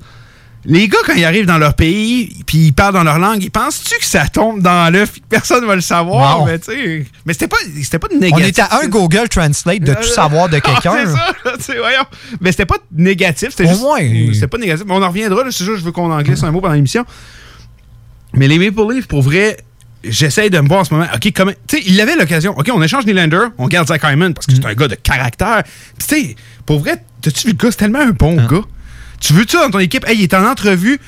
les 0.66 0.88
gars, 0.88 0.98
quand 1.06 1.14
ils 1.14 1.26
arrivent 1.26 1.46
dans 1.46 1.58
leur 1.58 1.74
pays, 1.74 2.42
puis 2.46 2.58
ils 2.68 2.74
parlent 2.74 2.94
dans 2.94 3.04
leur 3.04 3.20
langue, 3.20 3.44
ils 3.44 3.52
pensent-tu 3.52 3.98
que 4.00 4.06
ça 4.06 4.28
tombe 4.28 4.62
dans 4.62 4.92
l'œuf? 4.94 5.14
Que 5.14 5.20
personne 5.30 5.66
va 5.66 5.76
le 5.76 5.82
savoir? 5.82 6.40
Non. 6.40 6.46
Mais 6.46 6.60
tu 6.60 6.72
sais, 6.72 7.06
mais 7.26 7.34
c'était 7.34 7.48
pas, 7.50 7.58
c'était 7.82 8.00
pas 8.00 8.08
On 8.14 8.18
négatif. 8.18 8.48
était 8.48 8.62
à 8.62 8.80
un 8.82 8.88
Google 8.88 9.28
Translate 9.30 9.82
de 9.82 9.94
tout 9.94 10.04
savoir 10.16 10.48
de 10.50 10.58
Ah, 10.58 10.62
quelqu'un. 10.62 11.06
c'est 11.60 11.62
ça, 11.74 11.74
voyons. 11.80 12.04
Mais 12.40 12.52
c'était 12.52 12.66
pas 12.66 12.78
négatif. 12.94 13.50
C'était 13.52 13.66
Au 13.66 13.70
juste. 13.70 13.82
moins. 13.82 14.00
C'était 14.34 14.48
pas 14.48 14.58
négatif. 14.58 14.86
Mais 14.88 14.94
on 14.94 15.02
en 15.04 15.10
reviendra, 15.10 15.44
c'est 15.52 15.66
juste, 15.66 15.80
je 15.80 15.84
veux 15.84 15.92
qu'on 15.92 16.12
en 16.12 16.22
glisse 16.22 16.42
un 16.44 16.52
mot 16.52 16.62
pendant 16.62 16.74
l'émission. 16.76 17.06
Mais 18.34 18.48
les 18.48 18.58
Maple 18.58 18.94
Leafs, 18.94 19.08
pour 19.08 19.22
vrai, 19.22 19.58
j'essaye 20.04 20.50
de 20.50 20.60
me 20.60 20.68
voir 20.68 20.80
en 20.82 20.84
ce 20.86 20.94
moment. 20.94 21.08
OK, 21.14 21.32
comment. 21.36 21.52
Tu 21.68 21.78
sais, 21.78 21.84
il 21.86 22.00
avait 22.02 22.16
l'occasion. 22.16 22.58
OK, 22.58 22.70
on 22.74 22.82
échange 22.82 23.06
Nylander, 23.06 23.48
on 23.58 23.68
garde 23.68 23.88
Zach 23.90 24.02
Hyman 24.04 24.34
parce 24.34 24.48
que 24.48 24.54
c'est 24.56 24.66
un 24.66 24.74
gars 24.74 24.88
de 24.88 24.96
caractère. 24.96 25.64
Tu 26.00 26.06
sais, 26.06 26.36
pour 26.66 26.80
vrai, 26.80 27.04
t'as-tu 27.22 27.48
vu 27.48 27.54
le 27.54 27.58
gars? 27.58 27.70
C'est 27.72 27.78
tellement 27.78 28.00
un 28.00 28.12
bon 28.12 28.36
gars. 28.48 28.62
Tu 29.26 29.34
veux-tu 29.34 29.56
dans 29.58 29.70
ton 29.70 29.80
équipe? 29.80 30.06
Hey, 30.08 30.18
il 30.18 30.24
est 30.24 30.34
en 30.34 30.46
entrevue, 30.46 31.00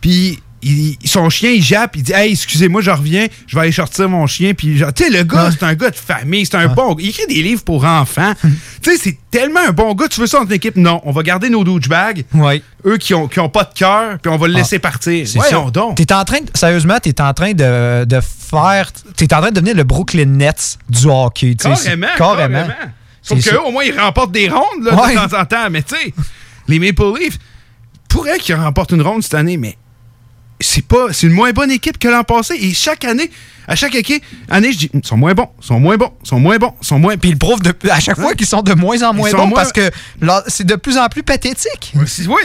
puis. 0.00 0.38
il- 0.66 0.96
son 1.04 1.28
chien, 1.28 1.50
il 1.50 1.62
jappe, 1.62 1.94
il 1.96 2.02
dit 2.02 2.12
Hey, 2.14 2.32
excusez-moi, 2.32 2.80
je 2.80 2.90
reviens, 2.90 3.26
je 3.46 3.54
vais 3.54 3.62
aller 3.64 3.72
sortir 3.72 4.08
mon 4.08 4.26
chien. 4.26 4.54
Puis, 4.54 4.78
genre, 4.78 4.94
tu 4.94 5.04
sais, 5.04 5.10
le 5.10 5.22
gars, 5.22 5.50
c'est 5.50 5.62
un 5.62 5.74
gars 5.74 5.90
de 5.90 5.94
famille, 5.96 6.46
c'est 6.46 6.54
un 6.56 6.68
bon 6.68 6.94
gars. 6.94 7.02
Il 7.04 7.10
écrit 7.10 7.26
des 7.26 7.42
livres 7.42 7.62
pour 7.62 7.84
enfants. 7.84 8.32
tu 8.82 8.90
sais, 8.90 8.96
c'est 8.96 9.18
tellement 9.30 9.60
un 9.68 9.72
bon 9.72 9.92
gars. 9.94 10.08
Tu 10.08 10.20
veux 10.20 10.26
ça 10.26 10.38
dans 10.38 10.46
ton 10.46 10.52
équipe? 10.52 10.76
Non, 10.76 11.02
on 11.04 11.10
va 11.12 11.22
garder 11.22 11.50
nos 11.50 11.64
douchebags. 11.64 12.24
Eux 12.86 12.96
qui 12.96 13.12
ont, 13.12 13.28
qui 13.28 13.40
ont 13.40 13.50
pas 13.50 13.64
de 13.64 13.74
cœur, 13.74 14.18
puis 14.20 14.32
on 14.32 14.38
va 14.38 14.46
le 14.48 14.54
Ah. 14.54 14.58
laisser 14.60 14.78
partir. 14.78 15.28
C'est 15.28 15.36
Voyons 15.38 15.66
ça. 15.66 15.70
donc. 15.70 15.96
T'es 15.96 16.10
en 16.14 16.24
train, 16.24 16.40
de- 16.40 16.50
sérieusement, 16.54 16.98
t'es 16.98 17.20
en 17.20 17.34
train 17.34 17.52
de, 17.52 18.06
de 18.06 18.20
faire, 18.22 18.90
t'es 19.16 19.34
en 19.34 19.40
train 19.40 19.50
de 19.50 19.54
devenir 19.56 19.74
le 19.74 19.84
Brooklyn 19.84 20.24
Nets 20.24 20.78
du 20.88 21.08
hockey. 21.08 21.56
Carrément, 21.56 22.06
carrément. 22.16 22.58
carrément. 22.66 22.74
Sauf 23.20 23.44
qu'eux, 23.44 23.50
ça. 23.50 23.62
au 23.62 23.70
moins, 23.70 23.84
ils 23.84 23.98
remportent 24.00 24.32
des 24.32 24.48
rondes 24.48 24.82
là, 24.82 24.94
Ouais. 24.94 25.14
de 25.14 25.18
temps 25.28 25.38
en 25.38 25.44
temps. 25.44 25.68
Mais 25.70 25.82
tu 25.82 25.94
sais, 25.94 26.14
les 26.68 26.78
Maple 26.78 27.02
Leafs 27.20 27.38
pourraient 28.14 28.38
qu'ils 28.38 28.54
remportent 28.54 28.92
une 28.92 29.02
ronde 29.02 29.22
cette 29.24 29.34
année, 29.34 29.56
mais 29.56 29.76
c'est 30.60 30.86
pas 30.86 31.12
c'est 31.12 31.26
une 31.26 31.32
moins 31.32 31.50
bonne 31.52 31.70
équipe 31.72 31.98
que 31.98 32.06
l'an 32.08 32.22
passé. 32.22 32.54
Et 32.58 32.72
chaque 32.74 33.04
année, 33.04 33.28
à 33.66 33.74
chaque 33.74 33.94
équipe, 33.96 34.22
année, 34.48 34.72
je 34.72 34.78
dis 34.78 34.90
ils 34.94 35.04
sont 35.04 35.16
moins 35.16 35.34
bons, 35.34 35.48
ils 35.60 35.66
sont 35.66 35.80
moins 35.80 35.96
bons, 35.96 36.12
ils 36.22 36.28
sont 36.28 36.38
moins 36.38 36.56
bons, 36.58 36.72
ils 36.80 36.86
sont 36.86 36.98
moins. 37.00 37.16
Puis 37.16 37.30
ils 37.30 37.36
prouvent 37.38 37.60
de- 37.60 37.74
à 37.90 37.98
chaque 37.98 38.18
fois 38.20 38.34
qu'ils 38.34 38.46
sont 38.46 38.62
de 38.62 38.72
moins 38.72 39.02
en 39.02 39.12
moins 39.12 39.30
bons 39.32 39.46
moins- 39.48 39.56
parce 39.56 39.72
que 39.72 39.90
là, 40.20 40.44
c'est 40.46 40.64
de 40.64 40.76
plus 40.76 40.96
en 40.96 41.08
plus 41.08 41.24
pathétique. 41.24 41.92
Ouais, 41.96 42.04
c'est 42.06 42.26
ouais, 42.28 42.42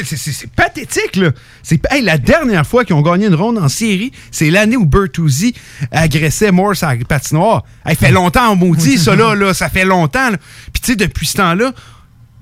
pathétique, 0.55 1.15
là. 1.17 1.29
C'est, 1.61 1.79
hey, 1.91 2.01
la 2.01 2.17
dernière 2.17 2.65
fois 2.65 2.83
qu'ils 2.83 2.95
ont 2.95 3.01
gagné 3.03 3.27
une 3.27 3.35
ronde 3.35 3.59
en 3.59 3.69
série, 3.69 4.11
c'est 4.31 4.49
l'année 4.49 4.75
où 4.75 4.85
Bertuzzi 4.85 5.53
agressait 5.91 6.51
Morse 6.51 6.81
à 6.81 6.95
la 6.95 7.05
patinoire. 7.05 7.63
Hey, 7.85 7.95
fait 7.95 8.11
longtemps 8.11 8.47
en 8.49 8.55
maudit, 8.55 8.97
ça, 8.97 9.15
là, 9.15 9.35
là. 9.41 9.53
Ça 9.53 9.69
fait 9.69 9.85
longtemps, 9.85 10.31
là. 10.31 10.37
Puis, 10.73 10.81
tu 10.81 10.91
sais, 10.91 10.95
depuis 10.95 11.27
ce 11.27 11.37
temps-là, 11.37 11.73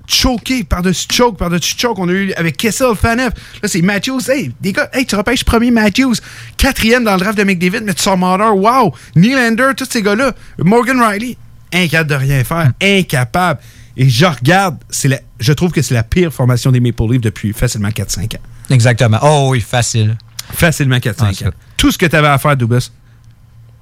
choqué 0.08 0.64
par-dessus 0.64 1.06
choke, 1.12 1.36
par-dessus 1.38 1.76
choke, 1.78 1.98
on 1.98 2.08
a 2.08 2.12
eu 2.12 2.32
avec 2.32 2.56
Kessel, 2.56 2.94
Fanev. 2.96 3.30
Là, 3.62 3.68
c'est 3.68 3.82
Matthews. 3.82 4.20
Hey, 4.28 4.52
des 4.60 4.72
gars, 4.72 4.88
hey, 4.92 5.04
tu 5.06 5.14
repêches 5.14 5.44
premier 5.44 5.70
Matthews. 5.70 6.14
Quatrième 6.56 7.04
dans 7.04 7.12
le 7.14 7.20
draft 7.20 7.36
de 7.38 7.44
McDavid, 7.44 7.82
mais 7.84 7.94
tu 7.94 8.02
sors 8.02 8.16
Marder. 8.18 8.44
Wow! 8.44 8.94
Nylander, 9.14 9.72
tous 9.76 9.86
ces 9.90 10.02
gars-là. 10.02 10.32
Morgan 10.58 11.00
Riley, 11.00 11.36
incapable 11.72 12.10
de 12.10 12.14
rien 12.16 12.42
faire. 12.44 12.72
Incapable. 12.82 13.60
Et 13.96 14.08
je 14.08 14.26
regarde, 14.26 14.78
c'est 14.88 15.08
la, 15.08 15.18
je 15.40 15.52
trouve 15.52 15.72
que 15.72 15.82
c'est 15.82 15.94
la 15.94 16.04
pire 16.04 16.32
formation 16.32 16.70
des 16.72 16.80
Maple 16.80 17.02
Leafs 17.10 17.20
depuis 17.20 17.52
facilement 17.52 17.88
4-5 17.88 18.36
ans. 18.36 18.40
Exactement. 18.70 19.18
Oh 19.22 19.48
oui, 19.50 19.60
facile. 19.60 20.16
Facilement 20.52 20.96
4-5 20.96 21.12
Ah, 21.44 21.48
ans. 21.48 21.50
Tout 21.76 21.90
ce 21.92 21.98
que 21.98 22.06
tu 22.06 22.16
avais 22.16 22.28
à 22.28 22.38
faire, 22.38 22.56
Dubus, 22.56 22.90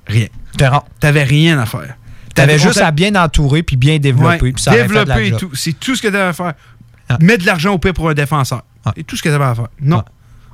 rien. 0.07 0.27
T'avais 1.01 1.22
rien 1.22 1.59
à 1.59 1.66
faire. 1.66 1.97
T'avais 2.37 2.59
juste 2.59 2.80
à 2.80 2.91
bien 2.93 3.14
entourer 3.16 3.62
puis 3.62 3.76
bien 3.76 3.99
développer. 3.99 4.43
Ouais, 4.47 4.53
puis 4.53 4.62
ça 4.62 4.70
développer 4.72 5.28
et 5.28 5.32
tout. 5.32 5.51
C'est 5.55 5.72
tout 5.78 5.97
ce 5.97 6.03
que 6.03 6.09
tu 6.09 6.14
avais 6.16 6.28
à 6.28 6.32
faire. 6.32 6.55
Mettre 7.20 7.43
de 7.43 7.47
l'argent 7.47 7.72
au 7.72 7.78
paix 7.78 7.93
pour 7.93 8.09
un 8.09 8.14
défenseur. 8.14 8.62
C'est 8.97 9.03
tout 9.05 9.16
ce 9.16 9.22
que 9.22 9.28
tu 9.28 9.34
avais 9.34 9.45
à 9.45 9.55
faire. 9.55 9.68
Non. 9.80 10.03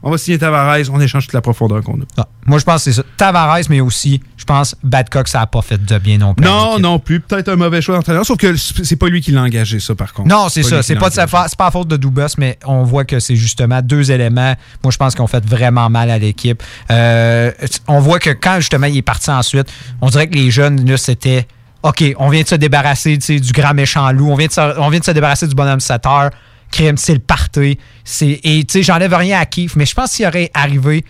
On 0.05 0.11
va 0.11 0.19
signer 0.19 0.37
Tavares, 0.37 0.79
on 0.93 1.01
échange 1.01 1.27
toute 1.27 1.33
la 1.33 1.41
profondeur 1.41 1.81
qu'on 1.85 1.93
a. 2.01 2.05
Ah, 2.19 2.27
Moi, 2.45 2.59
je 2.59 2.65
pense 2.65 2.83
que 2.85 2.91
c'est 2.91 2.97
ça. 3.01 3.05
Tavares, 3.17 3.61
mais 3.71 3.81
aussi, 3.81 4.21
je 4.37 4.45
pense, 4.45 4.75
Badcock, 4.83 5.29
ça 5.29 5.39
n'a 5.39 5.47
pas 5.47 5.63
fait 5.63 5.79
de 5.85 5.99
bien 5.99 6.19
non 6.19 6.35
plus. 6.35 6.45
Non, 6.45 6.81
non 6.81 6.99
plus. 6.99 7.21
Peut-être 7.21 7.51
un 7.51 7.55
mauvais 7.55 7.81
choix 7.81 7.95
d'entraîneur. 7.95 8.27
Sauf 8.27 8.37
que 8.37 8.57
c'est 8.57 8.97
pas 8.97 9.07
lui 9.07 9.21
qui 9.21 9.31
l'a 9.31 9.43
engagé, 9.43 9.79
ça, 9.79 9.95
par 9.95 10.13
contre. 10.13 10.29
Non, 10.29 10.49
c'est 10.49 10.65
ça. 10.65 10.83
C'est 10.83 10.97
pas 10.97 11.09
de 11.09 11.15
sa 11.15 11.23
engagé. 11.23 11.31
fa- 11.31 11.47
c'est 11.47 11.57
pas 11.57 11.67
la 11.67 11.71
faute 11.71 11.87
de 11.87 11.97
Dubas, 11.97 12.35
mais 12.37 12.59
on 12.67 12.83
voit 12.83 13.05
que 13.05 13.21
c'est 13.21 13.37
justement 13.37 13.81
deux 13.81 14.11
éléments. 14.11 14.57
Moi, 14.83 14.91
je 14.91 14.97
pense 14.97 15.15
qu'on 15.15 15.29
fait 15.29 15.47
vraiment 15.47 15.89
mal 15.89 16.11
à 16.11 16.19
l'équipe. 16.19 16.61
Euh, 16.91 17.53
on 17.87 18.01
voit 18.01 18.19
que 18.19 18.31
quand 18.31 18.57
justement 18.57 18.89
il 18.89 18.97
est 18.97 19.03
parti 19.03 19.31
ensuite, 19.31 19.69
on 20.01 20.09
dirait 20.09 20.27
que 20.27 20.35
les 20.35 20.51
jeunes, 20.51 20.85
là, 20.85 20.97
c'était 20.97 21.47
OK, 21.83 22.05
on 22.19 22.29
vient 22.29 22.43
de 22.43 22.49
se 22.49 22.55
débarrasser 22.55 23.17
du 23.17 23.53
grand 23.53 23.75
méchant 23.75 24.11
loup, 24.13 24.31
on 24.31 24.37
vient 24.37 24.47
de 24.47 24.53
se, 24.53 24.61
on 24.79 24.89
vient 24.89 25.01
de 25.01 25.05
se 25.05 25.11
débarrasser 25.11 25.47
du 25.49 25.55
bonhomme 25.55 25.81
7 25.81 26.07
heures. 26.07 26.31
Crime, 26.71 26.97
c'est 26.97 27.15
le 27.15 27.19
party. 27.21 27.79
C'est- 28.05 28.41
Et 28.45 28.65
tu 28.65 28.73
sais, 28.73 28.83
j'enlève 28.83 29.13
rien 29.15 29.39
à 29.41 29.45
Keith, 29.47 29.77
mais 29.77 29.85
je 29.85 29.95
pense 29.95 30.13
qu'il 30.17 30.27
aurait 30.27 30.51
arrivé 30.55 31.05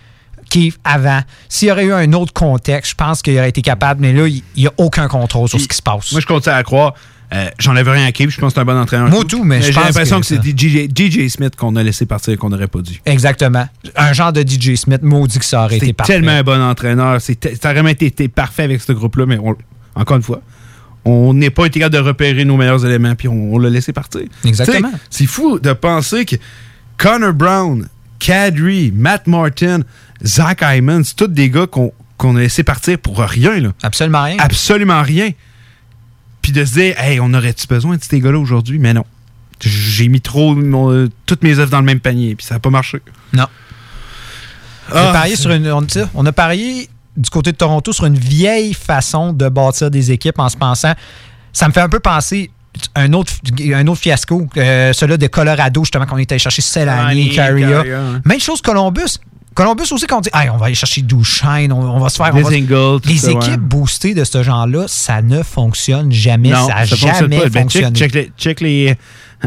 Keith 0.49 0.77
avant, 0.83 1.21
s'il 1.47 1.69
y 1.69 1.71
aurait 1.71 1.85
eu 1.85 1.93
un 1.93 2.11
autre 2.13 2.33
contexte, 2.33 2.91
je 2.91 2.95
pense 2.95 3.21
qu'il 3.21 3.37
aurait 3.37 3.49
été 3.49 3.61
capable, 3.61 4.01
mais 4.01 4.11
là, 4.13 4.27
il 4.27 4.43
n'y 4.57 4.67
a 4.67 4.71
aucun 4.77 5.07
contrôle 5.07 5.47
sur 5.47 5.59
ce 5.59 5.67
qui 5.67 5.77
se 5.77 5.81
passe. 5.81 6.11
Moi, 6.11 6.21
je 6.21 6.25
continue 6.27 6.53
à 6.55 6.63
croire. 6.63 6.93
Euh, 7.33 7.49
J'enlève 7.57 7.87
rien 7.89 8.05
à 8.05 8.11
Cape, 8.11 8.29
je 8.29 8.39
pense 8.39 8.49
que 8.49 8.55
c'est 8.55 8.61
un 8.61 8.65
bon 8.65 8.77
entraîneur. 8.79 9.09
Moi, 9.09 9.23
tout, 9.25 9.43
mais 9.43 9.61
J'ai 9.61 9.71
l'impression 9.71 10.17
que, 10.17 10.27
que 10.27 10.27
c'est 10.27 10.43
DJ, 10.43 10.87
DJ 10.93 11.29
Smith 11.29 11.55
qu'on 11.55 11.75
a 11.77 11.81
laissé 11.81 12.05
partir 12.05 12.37
qu'on 12.37 12.49
n'aurait 12.49 12.67
pas 12.67 12.81
dû. 12.81 13.01
Exactement. 13.05 13.65
Un 13.95 14.13
genre 14.13 14.33
de 14.33 14.41
DJ 14.43 14.75
Smith, 14.75 15.01
maudit 15.01 15.39
que 15.39 15.45
ça 15.45 15.63
aurait 15.63 15.77
été 15.77 15.87
C'est 15.87 15.93
parfait. 15.93 16.13
tellement 16.13 16.33
un 16.33 16.43
bon 16.43 16.61
entraîneur. 16.61 17.19
C'est 17.21 17.59
Ça 17.59 17.69
aurait 17.71 17.81
même 17.81 17.87
été, 17.87 18.07
été 18.07 18.27
parfait 18.27 18.63
avec 18.63 18.81
ce 18.81 18.91
groupe-là, 18.91 19.25
mais 19.25 19.39
on- 19.39 19.55
encore 19.95 20.17
une 20.17 20.23
fois, 20.23 20.41
on 21.05 21.33
n'est 21.33 21.49
pas 21.49 21.65
été 21.65 21.79
capable 21.79 21.95
de 21.95 22.07
repérer 22.07 22.45
nos 22.45 22.55
meilleurs 22.57 22.85
éléments, 22.85 23.15
puis 23.15 23.27
on, 23.27 23.53
on 23.53 23.57
l'a 23.59 23.69
laissé 23.69 23.91
partir. 23.93 24.21
Exactement. 24.45 24.91
C'est 25.09 25.25
fou 25.25 25.59
de 25.59 25.73
penser 25.73 26.25
que 26.25 26.35
Connor 26.97 27.33
Brown, 27.33 27.87
Kadri, 28.19 28.91
Matt 28.95 29.27
Martin, 29.27 29.81
Zach 30.23 30.61
Hyman, 30.63 31.03
c'est 31.03 31.15
tous 31.15 31.27
des 31.27 31.49
gars 31.49 31.67
qu'on 31.67 32.35
a 32.35 32.39
laissé 32.39 32.63
partir 32.63 32.97
pour 32.99 33.19
rien. 33.19 33.59
Là. 33.59 33.73
Absolument 33.83 34.23
rien. 34.23 34.37
Absolument 34.39 35.01
rien. 35.01 35.31
puis 36.41 36.51
de 36.51 36.63
se 36.65 36.73
dire, 36.73 36.99
hey, 36.99 37.19
on 37.21 37.33
aurait-tu 37.33 37.67
besoin 37.67 37.95
de 37.97 38.03
ces 38.03 38.19
gars-là 38.19 38.37
aujourd'hui? 38.39 38.79
Mais 38.79 38.93
non. 38.93 39.05
J'ai 39.61 40.09
mis 40.09 40.19
trop 40.21 40.55
mon- 40.55 41.07
toutes 41.25 41.41
mes 41.43 41.57
œufs 41.59 41.69
dans 41.69 41.79
le 41.79 41.85
même 41.85 42.01
panier, 42.01 42.35
puis 42.35 42.45
ça 42.45 42.55
n'a 42.55 42.59
pas 42.59 42.69
marché. 42.69 42.99
Non. 43.33 43.45
On 44.91 44.95
a 44.95 45.09
Ah, 45.09 45.13
parié 45.13 45.35
sur 45.37 45.51
une, 45.51 45.71
on 46.13 46.25
a 46.25 46.31
parié 46.33 46.89
du 47.15 47.29
côté 47.29 47.51
de 47.51 47.57
Toronto 47.57 47.93
sur 47.93 48.05
une 48.05 48.17
vieille 48.17 48.73
façon 48.73 49.33
de 49.33 49.47
bâtir 49.49 49.91
des 49.91 50.11
équipes 50.11 50.39
en 50.39 50.49
se 50.49 50.57
pensant. 50.57 50.93
Ça 51.51 51.67
me 51.67 51.73
fait 51.73 51.81
un 51.81 51.89
peu 51.89 51.99
penser 51.99 52.51
un 52.95 53.13
autre, 53.13 53.33
un 53.73 53.87
autre 53.87 54.01
fiasco, 54.01 54.47
euh, 54.57 54.93
celui 54.93 55.17
de 55.17 55.27
Colorado, 55.27 55.83
justement, 55.83 56.05
qu'on 56.05 56.17
était 56.17 56.33
allé 56.33 56.39
chercher 56.39 56.61
Selani, 56.61 57.29
ouais. 57.37 58.19
Même 58.25 58.39
chose 58.39 58.61
Columbus. 58.61 59.19
Columbus 59.53 59.83
aussi, 59.91 60.05
quand 60.07 60.17
on 60.17 60.21
dit, 60.21 60.29
Hey, 60.33 60.49
on 60.49 60.57
va 60.57 60.65
aller 60.67 60.75
chercher 60.75 61.01
Duchesne, 61.01 61.71
on, 61.71 61.81
on 61.81 61.99
va 61.99 62.09
se 62.09 62.17
faire. 62.17 62.31
on 62.33 62.41
va- 62.41 62.49
Les 62.49 63.17
ça, 63.17 63.27
ouais. 63.27 63.33
équipes 63.35 63.61
boostées 63.61 64.13
de 64.13 64.23
ce 64.23 64.41
genre-là, 64.43 64.85
ça 64.87 65.21
ne 65.21 65.43
fonctionne 65.43 66.11
jamais. 66.11 66.51
ça 66.51 66.67
n'a 66.67 66.85
fonctionne 66.85 67.13
jamais 67.15 67.39
pas. 67.41 67.49
Ben, 67.49 67.61
fonctionné. 67.63 67.95
check, 67.99 68.11
check 68.11 68.13
les, 68.13 68.31
check 68.37 68.61
les- 68.61 68.95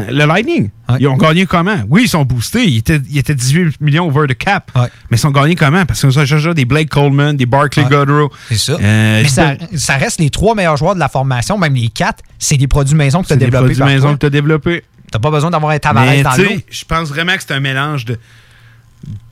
le 0.09 0.25
Lightning. 0.25 0.69
Ils 0.99 1.07
ont 1.07 1.17
gagné 1.17 1.45
comment? 1.47 1.77
Oui, 1.89 2.03
ils 2.05 2.07
sont 2.09 2.23
boostés. 2.23 2.65
Ils 2.65 2.77
étaient, 2.77 3.01
ils 3.09 3.17
étaient 3.17 3.33
18 3.33 3.81
millions 3.81 4.07
over 4.07 4.27
the 4.27 4.37
cap. 4.37 4.71
Mais 4.75 4.89
ils 5.13 5.17
sont 5.17 5.31
gagnés 5.31 5.55
comment? 5.55 5.85
Parce 5.87 5.99
qu'ils 6.01 6.09
ont 6.19 6.25
cherché 6.25 6.53
des 6.53 6.65
Blake 6.65 6.89
Coleman, 6.89 7.35
des 7.35 7.47
Barclay 7.47 7.83
Ouais. 7.83 7.89
Goodrow. 7.89 8.31
C'est 8.49 8.57
ça. 8.57 8.73
Euh, 8.73 9.21
Mais 9.23 9.27
ça, 9.27 9.55
ça 9.75 9.95
reste 9.97 10.19
les 10.19 10.29
trois 10.29 10.53
meilleurs 10.53 10.77
joueurs 10.77 10.93
de 10.93 10.99
la 10.99 11.09
formation, 11.09 11.57
même 11.57 11.73
les 11.73 11.89
quatre, 11.89 12.23
c'est 12.37 12.57
des 12.57 12.67
produits 12.67 12.95
maison 12.95 13.23
que 13.23 13.27
tu 13.27 13.33
as 13.33 13.35
C'est 13.35 13.39
des 13.39 13.45
développés. 13.45 13.73
produits 13.73 13.93
maison 13.95 14.13
que 14.13 14.19
tu 14.19 14.25
as 14.27 14.29
développés. 14.29 14.83
T'as 15.11 15.19
pas 15.19 15.31
besoin 15.31 15.49
d'avoir 15.49 15.71
un 15.71 15.79
tabaret 15.79 16.21
dans 16.21 16.31
tu 16.33 16.43
l'eau. 16.43 16.49
je 16.69 16.85
pense 16.85 17.09
vraiment 17.09 17.33
que 17.35 17.41
c'est 17.47 17.53
un 17.53 17.59
mélange 17.61 18.05
de 18.05 18.19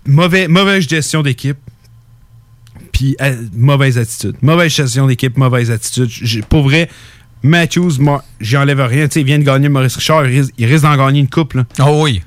mauvais, 0.05 0.47
mauvaise 0.47 0.87
gestion 0.87 1.21
d'équipe 1.21 1.57
puis 2.91 3.17
euh, 3.21 3.35
mauvaise 3.53 3.97
attitude. 3.97 4.35
Mauvaise 4.41 4.73
gestion 4.73 5.05
d'équipe, 5.07 5.35
mauvaise 5.37 5.69
attitude. 5.69 6.09
Pour 6.45 6.63
vrai, 6.63 6.89
Matthews, 7.43 7.99
moi, 7.99 8.23
j'y 8.39 8.55
enlève 8.55 8.79
rien. 8.79 9.07
Il 9.13 9.25
vient 9.25 9.37
de 9.37 9.43
gagner 9.43 9.67
Maurice 9.67 9.97
Richard, 9.97 10.25
il 10.27 10.65
risque, 10.65 10.83
d'en 10.83 10.95
gagner 10.95 11.19
une 11.19 11.29
coupe. 11.29 11.53
Là. 11.55 11.65
Oh 11.79 12.03
oui. 12.03 12.21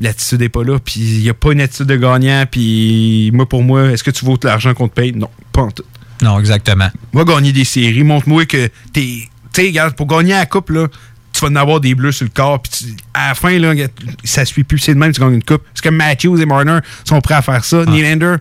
L'attitude 0.00 0.40
n'est 0.40 0.48
pas 0.48 0.64
là, 0.64 0.78
puis 0.78 1.00
il 1.00 1.22
n'y 1.22 1.28
a 1.28 1.34
pas 1.34 1.52
une 1.52 1.60
attitude 1.60 1.86
de 1.86 1.96
gagnant, 1.96 2.44
puis 2.50 3.30
moi, 3.32 3.48
pour 3.48 3.62
moi, 3.62 3.90
est-ce 3.92 4.02
que 4.02 4.10
tu 4.10 4.24
vaux 4.24 4.38
l'argent 4.42 4.74
qu'on 4.74 4.88
te 4.88 4.94
paye? 4.94 5.12
Non, 5.12 5.28
pas 5.52 5.62
en 5.62 5.70
tout. 5.70 5.84
Non, 6.22 6.40
exactement. 6.40 6.88
Moi, 7.12 7.24
gagner 7.24 7.52
des 7.52 7.64
séries, 7.64 8.02
montre-moi 8.02 8.46
que 8.46 8.68
t'es. 8.92 9.28
Tu 9.52 9.60
sais, 9.60 9.68
regarde, 9.68 9.94
pour 9.94 10.06
gagner 10.06 10.32
la 10.32 10.46
coupe, 10.46 10.70
là, 10.70 10.88
vas 11.42 11.48
en 11.52 11.56
avoir 11.56 11.80
des 11.80 11.94
bleus 11.94 12.12
sur 12.12 12.24
le 12.24 12.30
corps, 12.30 12.60
puis 12.60 12.70
tu- 12.72 12.96
à 13.14 13.28
la 13.28 13.34
fin, 13.34 13.58
là, 13.58 13.72
ça 14.24 14.44
suit 14.44 14.64
plus, 14.64 14.78
c'est 14.78 14.94
de 14.94 14.98
même, 14.98 15.12
tu 15.12 15.20
gagnes 15.20 15.34
une 15.34 15.44
coupe. 15.44 15.62
Est-ce 15.74 15.82
que 15.82 15.88
Matthews 15.90 16.40
et 16.40 16.46
Marner 16.46 16.78
sont 17.04 17.20
prêts 17.20 17.34
à 17.34 17.42
faire 17.42 17.54
Ah. 17.58 17.62
ça? 17.62 17.84
Nylander? 17.86 18.36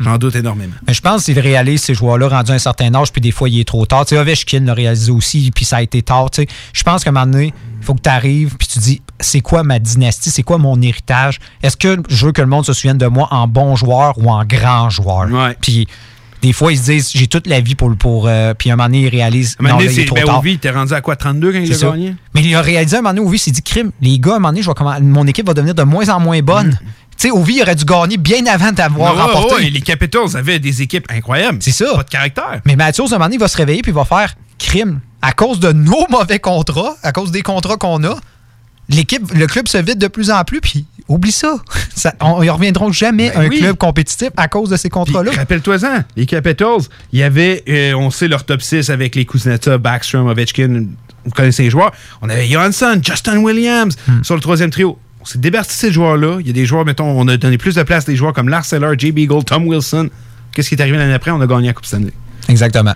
J'en 0.00 0.18
doute 0.18 0.34
énormément. 0.34 0.72
Mais 0.88 0.94
je 0.94 1.00
pense 1.00 1.26
qu'il 1.26 1.38
réalise 1.38 1.80
ces 1.82 1.94
joueurs-là 1.94 2.26
rendus 2.28 2.50
à 2.50 2.54
un 2.54 2.58
certain 2.58 2.92
âge, 2.92 3.12
puis 3.12 3.20
des 3.20 3.30
fois, 3.30 3.48
il 3.48 3.60
est 3.60 3.64
trop 3.68 3.86
tard. 3.86 4.04
Tu 4.04 4.16
sais, 4.16 4.20
Ovechkin 4.20 4.60
l'a 4.64 4.74
réalisé 4.74 5.12
aussi, 5.12 5.52
puis 5.54 5.64
ça 5.64 5.76
a 5.76 5.82
été 5.82 6.02
tard. 6.02 6.28
tu 6.30 6.42
sais. 6.42 6.48
Je 6.72 6.82
pense 6.82 7.04
qu'à 7.04 7.10
un 7.10 7.12
moment 7.12 7.26
donné, 7.26 7.54
il 7.80 7.84
faut 7.84 7.94
que 7.94 8.00
tu 8.00 8.08
arrives, 8.08 8.56
puis 8.58 8.66
tu 8.66 8.80
dis, 8.80 9.00
c'est 9.20 9.40
quoi 9.42 9.62
ma 9.62 9.78
dynastie, 9.78 10.30
c'est 10.30 10.42
quoi 10.42 10.58
mon 10.58 10.80
héritage? 10.82 11.38
Est-ce 11.62 11.76
que 11.76 12.02
je 12.08 12.26
veux 12.26 12.32
que 12.32 12.40
le 12.42 12.48
monde 12.48 12.66
se 12.66 12.72
souvienne 12.72 12.98
de 12.98 13.06
moi 13.06 13.28
en 13.30 13.46
bon 13.46 13.76
joueur 13.76 14.18
ou 14.18 14.28
en 14.28 14.44
grand 14.44 14.90
joueur? 14.90 15.28
Puis 15.60 15.86
des 16.42 16.52
fois, 16.52 16.72
ils 16.72 16.78
se 16.78 16.90
disent, 16.90 17.10
j'ai 17.14 17.28
toute 17.28 17.46
la 17.46 17.60
vie 17.60 17.74
pour... 17.74 17.94
pour 17.96 18.26
euh, 18.28 18.52
puis 18.54 18.70
un 18.70 18.76
moment 18.76 18.88
donné, 18.88 19.02
ils 19.02 19.08
réalisent, 19.08 19.56
un 19.58 19.62
moment 19.62 19.74
non, 19.76 19.78
donné, 19.80 19.88
là, 19.90 19.94
il 19.96 20.02
est 20.02 20.06
trop 20.06 20.16
ben, 20.16 20.24
tard. 20.24 20.38
Ovi, 20.40 20.58
t'es 20.58 20.70
rendu 20.70 20.92
à 20.92 21.00
quoi? 21.00 21.16
32 21.16 21.52
quand 21.52 21.58
il 21.58 21.72
a 21.72 21.76
ça. 21.76 21.90
gagné? 21.90 22.14
Mais 22.34 22.42
il 22.42 22.54
a 22.54 22.60
réalisé 22.60 22.96
un 22.96 23.02
moment 23.02 23.14
donné, 23.14 23.26
Ovi 23.26 23.38
s'est 23.38 23.50
dit, 23.52 23.62
crime, 23.62 23.92
les 24.00 24.18
gars, 24.18 24.32
à 24.32 24.34
un 24.34 24.38
moment 24.38 24.48
donné, 24.50 24.62
je 24.62 24.68
vais 24.68 24.74
comment- 24.74 25.00
mon 25.00 25.26
équipe 25.26 25.46
va 25.46 25.54
devenir 25.54 25.74
de 25.74 25.82
moins 25.84 26.08
en 26.08 26.20
moins 26.20 26.40
bonne. 26.42 26.76
Tu 27.16 27.28
sais, 27.28 27.30
Ovi 27.30 27.56
il 27.56 27.62
aurait 27.62 27.74
dû 27.76 27.84
gagner 27.84 28.16
bien 28.16 28.44
avant 28.46 28.72
d'avoir 28.72 29.14
Mm. 29.14 29.18
Ouais, 29.18 29.24
ouais, 29.24 29.32
remporté. 29.32 29.54
ouais, 29.64 29.70
les 29.70 29.80
Capitals 29.82 30.34
avaient 30.36 30.58
des 30.58 30.82
équipes 30.82 31.06
incroyables. 31.10 31.58
C'est 31.60 31.70
ça. 31.70 31.94
Pas 31.94 32.02
de 32.02 32.10
caractère. 32.10 32.60
Mais 32.64 32.74
Mathieu, 32.74 33.04
à 33.04 33.06
un 33.06 33.10
moment 33.10 33.24
donné, 33.26 33.36
il 33.36 33.40
va 33.40 33.48
se 33.48 33.56
réveiller 33.56 33.82
puis 33.82 33.92
il 33.92 33.94
va 33.94 34.04
faire 34.04 34.34
crime. 34.58 35.00
À 35.20 35.32
cause 35.32 35.60
de 35.60 35.70
nos 35.72 36.06
mauvais 36.10 36.40
contrats, 36.40 36.96
à 37.02 37.12
cause 37.12 37.30
des 37.30 37.42
contrats 37.42 37.76
qu'on 37.76 38.02
a, 38.04 38.16
l'équipe, 38.88 39.30
le 39.32 39.46
club 39.46 39.68
se 39.68 39.78
vide 39.78 39.98
de 39.98 40.08
plus 40.08 40.30
en 40.30 40.42
plus, 40.44 40.60
puis 40.60 40.86
oublie 41.12 41.32
ça. 41.32 41.56
ça 41.94 42.14
on, 42.20 42.42
ils 42.42 42.50
reviendront 42.50 42.90
jamais 42.92 43.30
Ben 43.34 43.42
un 43.42 43.48
oui. 43.48 43.58
club 43.60 43.76
compétitif 43.76 44.30
à 44.36 44.48
cause 44.48 44.70
de 44.70 44.76
ces 44.76 44.88
contrats-là. 44.88 45.30
Rappelle-toi-en, 45.36 46.04
les 46.16 46.26
Capitals, 46.26 46.80
il 47.12 47.18
y 47.20 47.22
avait, 47.22 47.62
euh, 47.68 47.94
on 47.94 48.10
sait 48.10 48.28
leur 48.28 48.44
top 48.44 48.62
6 48.62 48.90
avec 48.90 49.14
les 49.14 49.24
Kuznetsov, 49.24 49.78
Backstrom, 49.78 50.26
Ovechkin, 50.28 50.86
vous 51.24 51.30
connaissez 51.30 51.62
les 51.64 51.70
joueurs. 51.70 51.92
On 52.20 52.28
avait 52.28 52.46
Johansson, 52.48 53.00
Justin 53.02 53.38
Williams 53.38 53.96
Hmm. 54.08 54.22
sur 54.24 54.34
le 54.34 54.40
troisième 54.40 54.70
trio. 54.70 54.98
On 55.20 55.24
s'est 55.24 55.38
débarrassé 55.38 55.68
de 55.70 55.74
ces 55.74 55.92
joueurs-là. 55.92 56.38
Il 56.40 56.46
y 56.48 56.50
a 56.50 56.52
des 56.52 56.66
joueurs, 56.66 56.84
mettons, 56.84 57.06
on 57.06 57.28
a 57.28 57.36
donné 57.36 57.56
plus 57.58 57.76
de 57.76 57.82
place 57.84 58.04
à 58.04 58.06
des 58.10 58.16
joueurs 58.16 58.32
comme 58.32 58.48
Lars 58.48 58.64
Eller, 58.72 58.88
Jay 58.98 59.12
Beagle, 59.12 59.44
Tom 59.44 59.68
Wilson. 59.68 60.08
Qu'est-ce 60.52 60.68
qui 60.68 60.74
est 60.74 60.80
arrivé 60.80 60.98
l'année 60.98 61.14
après? 61.14 61.30
On 61.30 61.40
a 61.40 61.46
gagné 61.46 61.68
la 61.68 61.72
Coupe 61.74 61.86
Stanley. 61.86 62.12
Exactement. 62.48 62.94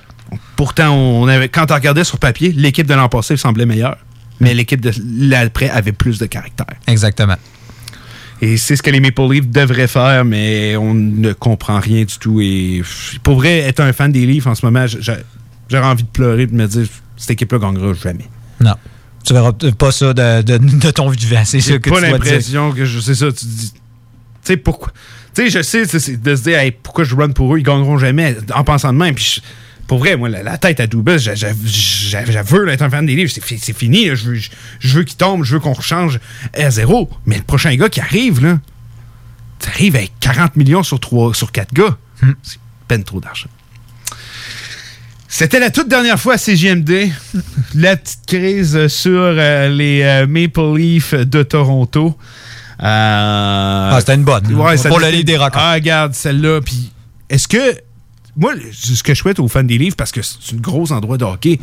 Pourtant, 0.57 0.93
on 0.93 1.29
avait, 1.29 1.49
quand 1.49 1.71
on 1.71 1.75
regardait 1.75 2.03
sur 2.03 2.19
papier, 2.19 2.51
l'équipe 2.53 2.87
de 2.87 2.95
l'an 2.95 3.09
passé 3.09 3.37
semblait 3.37 3.65
meilleure. 3.67 3.97
Mais 4.41 4.55
l'équipe 4.55 4.81
de 4.81 4.91
l'après 5.31 5.71
avait 5.71 5.93
plus 5.93 6.19
de 6.19 6.27
caractère. 6.27 6.67
Exactement. 6.89 7.37
Et 8.43 8.57
c'est 8.59 8.77
ce 8.77 8.83
que 8.83 8.91
les 8.91 9.01
Maple 9.01 9.23
Leafs 9.31 9.49
devraient 9.49 9.87
faire, 9.89 10.25
mais 10.25 10.77
on 10.77 10.93
ne 10.95 11.33
comprend 11.33 11.81
rien 11.81 12.05
du 12.05 12.19
tout. 12.19 12.41
Et 12.41 12.83
pour 13.23 13.37
vrai, 13.37 13.59
être 13.61 13.81
un 13.81 13.93
fan 13.93 14.13
des 14.13 14.27
Leafs 14.27 14.47
en 14.47 14.55
ce 14.55 14.65
moment, 14.67 14.85
j'aurais 14.87 15.87
envie 15.87 16.03
de 16.05 16.09
pleurer 16.09 16.43
et 16.43 16.47
de 16.47 16.55
me 16.55 16.67
dire 16.67 16.87
cette 17.17 17.31
équipe-là 17.31 17.59
gagnera 17.59 17.93
jamais. 17.95 18.27
Non. 18.61 18.75
Tu 19.25 19.33
verras 19.33 19.53
pas 19.53 19.91
ça 19.91 20.13
de, 20.13 20.43
de- 20.43 20.59
de 20.59 20.91
ton 20.91 21.09
vivant, 21.09 21.43
c'est 21.45 21.61
ça 21.61 21.79
que 21.79 21.91
pas 21.91 21.97
l'impression 22.13 22.73
que 22.73 22.85
je 22.85 23.01
sais 23.01 23.15
ça. 23.15 23.33
Tu 23.33 23.47
dis, 23.47 23.73
tu 23.73 23.79
sais 24.43 24.57
pourquoi 24.57 24.93
Tu 25.35 25.43
sais, 25.45 25.51
je 25.51 25.63
sais 25.63 25.85
c'est- 25.87 25.99
c'est 25.99 26.17
de 26.23 26.37
se 26.37 26.43
dire 26.43 26.59
hey, 26.59 26.71
pourquoi 26.71 27.05
je 27.05 27.15
run 27.17 27.31
pour 27.31 27.55
eux, 27.55 27.59
ils 27.59 27.65
gagneront 27.65 27.99
jamais 27.99 28.37
en 28.55 28.63
pensant 28.65 28.93
de 28.93 28.99
même. 28.99 29.15
Puis 29.15 29.37
je- 29.37 29.41
pour 29.87 29.99
vrai, 29.99 30.17
moi, 30.17 30.29
la, 30.29 30.43
la 30.43 30.59
tête 30.59 30.81
à 30.81 30.87
Dubas, 30.87 31.19
je 31.19 31.35
je- 31.35 31.47
je- 31.65 32.33
je 32.33 32.43
veux 32.43 32.69
être 32.69 32.83
un 32.83 32.91
fan 32.91 33.07
des 33.07 33.15
livres. 33.15 33.31
C'est 33.33 33.45
fi- 33.45 33.59
c'est 33.59 33.77
fini. 33.77 34.09
là. 34.09 34.15
Je 34.15 34.31
veux, 34.97 35.05
qu'il 35.05 35.17
tombe, 35.17 35.45
je 35.45 35.55
veux 35.55 35.61
qu'on 35.61 35.73
rechange 35.75 36.19
à 36.55 36.71
zéro. 36.71 37.09
Mais 37.25 37.37
le 37.37 37.43
prochain 37.43 37.75
gars 37.77 37.89
qui 37.89 38.01
arrive, 38.01 38.45
là, 38.45 38.59
tu 39.61 39.69
arrives 39.69 39.97
avec 39.97 40.13
40 40.21 40.57
millions 40.57 40.83
sur, 40.83 40.99
3, 41.01 41.35
sur 41.35 41.53
4 41.53 41.73
gars. 41.73 41.97
C'est 42.43 42.59
peine 42.89 43.05
trop 43.05 43.21
d'argent. 43.21 43.49
C'était 45.29 45.59
la 45.61 45.71
toute 45.71 45.89
dernière 45.89 46.19
fois 46.19 46.35
à 46.35 46.39
CGMD. 46.39 47.11
la 47.75 47.97
petite 47.97 48.27
crise 48.27 48.87
sur 48.89 49.11
euh, 49.13 49.69
les 49.69 50.03
euh, 50.03 50.27
Maple 50.27 50.77
Leafs 50.79 51.15
de 51.15 51.43
Toronto. 51.43 52.17
ah, 52.79 53.97
c'était 54.01 54.15
une 54.15 54.25
bonne. 54.25 54.45
Pour 54.89 54.99
le 55.01 55.07
livre 55.13 55.25
des 55.25 55.37
records. 55.37 55.61
Ah, 55.61 55.73
regarde, 55.75 56.15
celle-là. 56.15 56.61
Puis, 56.61 56.91
est-ce 57.29 57.49
que. 57.49 57.77
Moi, 58.37 58.55
ce 58.73 59.03
que 59.03 59.15
je 59.15 59.19
souhaite 59.19 59.39
aux 59.39 59.49
fans 59.49 59.63
des 59.63 59.79
livres, 59.79 59.97
parce 59.97 60.13
que 60.13 60.21
c'est 60.23 60.55
un 60.55 60.59
gros 60.59 60.93
endroit 60.93 61.17
de 61.17 61.25
hockey, 61.25 61.59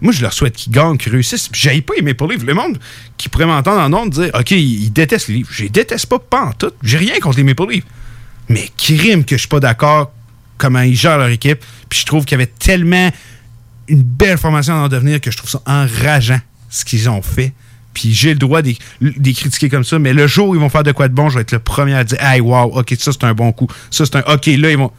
moi, 0.00 0.12
je 0.12 0.22
leur 0.22 0.32
souhaite 0.32 0.54
qu'ils 0.54 0.72
gagnent, 0.72 0.98
qu'ils 0.98 1.12
réussissent. 1.12 1.48
J'aille 1.52 1.80
pas 1.80 1.94
les 1.96 2.02
Maple 2.02 2.26
Leafs. 2.30 2.44
Le 2.44 2.54
monde 2.54 2.78
qui 3.16 3.28
pourrait 3.28 3.46
m'entendre 3.46 3.80
en 3.80 3.92
ondes 4.02 4.10
dire 4.10 4.30
OK, 4.34 4.50
ils 4.50 4.92
détestent 4.92 5.28
les 5.28 5.36
livres. 5.36 5.48
Je 5.50 5.62
les 5.64 5.68
déteste 5.70 6.06
pas, 6.06 6.18
pas 6.18 6.44
en 6.46 6.52
tout. 6.52 6.72
J'ai 6.82 6.98
rien 6.98 7.18
contre 7.20 7.38
les 7.38 7.44
Maple 7.44 7.70
Leafs. 7.70 7.84
Mais 8.48 8.68
crime 8.76 9.24
que 9.24 9.36
je 9.36 9.40
suis 9.40 9.48
pas 9.48 9.60
d'accord 9.60 10.12
comment 10.58 10.82
ils 10.82 10.96
gèrent 10.96 11.18
leur 11.18 11.28
équipe. 11.28 11.64
Puis 11.88 12.00
je 12.00 12.06
trouve 12.06 12.24
qu'il 12.24 12.38
y 12.38 12.42
avait 12.42 12.52
tellement 12.58 13.10
une 13.88 14.02
belle 14.02 14.38
formation 14.38 14.74
à 14.74 14.78
en 14.78 14.88
devenir 14.88 15.20
que 15.20 15.30
je 15.30 15.36
trouve 15.36 15.50
ça 15.50 15.62
enrageant 15.66 16.40
ce 16.68 16.84
qu'ils 16.84 17.08
ont 17.08 17.22
fait. 17.22 17.52
Puis 17.94 18.12
j'ai 18.12 18.34
le 18.34 18.38
droit 18.38 18.60
de 18.60 18.74
les 19.00 19.32
critiquer 19.32 19.70
comme 19.70 19.84
ça, 19.84 19.98
mais 19.98 20.12
le 20.12 20.26
jour 20.26 20.48
où 20.48 20.54
ils 20.54 20.60
vont 20.60 20.68
faire 20.68 20.82
de 20.82 20.92
quoi 20.92 21.08
de 21.08 21.14
bon, 21.14 21.30
je 21.30 21.36
vais 21.36 21.40
être 21.40 21.52
le 21.52 21.58
premier 21.58 21.94
à 21.94 22.04
dire 22.04 22.22
Hey, 22.22 22.42
wow, 22.42 22.78
ok, 22.78 22.94
ça 22.98 23.12
c'est 23.12 23.24
un 23.24 23.32
bon 23.32 23.52
coup. 23.52 23.68
Ça 23.90 24.04
c'est 24.04 24.16
un 24.16 24.34
OK, 24.34 24.46
là 24.46 24.70
ils 24.70 24.76
vont. 24.76 24.92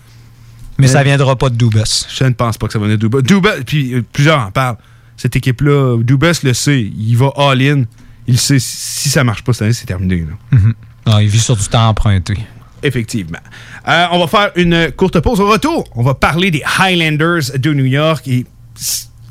Mais 0.78 0.88
ça 0.88 1.04
viendra 1.04 1.36
pas 1.36 1.50
de 1.50 1.56
Dubas. 1.56 2.06
Je 2.16 2.24
ne 2.24 2.32
pense 2.32 2.58
pas 2.58 2.68
que 2.68 2.74
ça 2.74 2.80
va 2.80 2.86
venir 2.86 2.98
de 2.98 3.08
Dubas. 3.08 3.22
Dubas, 3.22 3.62
puis 3.66 3.94
euh, 3.96 4.04
plusieurs 4.14 4.40
en 4.40 4.52
parlent. 4.52 4.78
Cette 5.16 5.36
équipe-là, 5.36 5.98
Dubas 6.04 6.40
le 6.44 6.54
sait. 6.54 6.82
Il 6.82 7.16
va 7.16 7.32
all-in. 7.36 7.84
Il 8.28 8.38
sait 8.38 8.60
si 8.60 9.10
ça 9.10 9.24
marche 9.24 9.44
pas 9.44 9.54
cette 9.54 9.64
année, 9.64 9.74
c'est 9.74 9.86
terminé. 9.88 10.18
là. 10.18 10.58
Mhm. 10.58 10.74
Non, 11.08 11.20
il 11.20 11.28
vit 11.30 11.40
sur 11.40 11.56
du 11.56 11.68
temps 11.68 11.88
emprunté. 11.88 12.36
Effectivement. 12.84 13.40
Euh, 13.88 14.06
on 14.12 14.20
va 14.20 14.28
faire 14.28 14.52
une 14.56 14.92
courte 14.92 15.20
pause. 15.22 15.40
Au 15.40 15.50
retour, 15.50 15.86
on 15.96 16.04
va 16.04 16.14
parler 16.14 16.52
des 16.52 16.62
Highlanders 16.80 17.58
de 17.58 17.74
New 17.74 17.86
York. 17.86 18.28
Et 18.28 18.46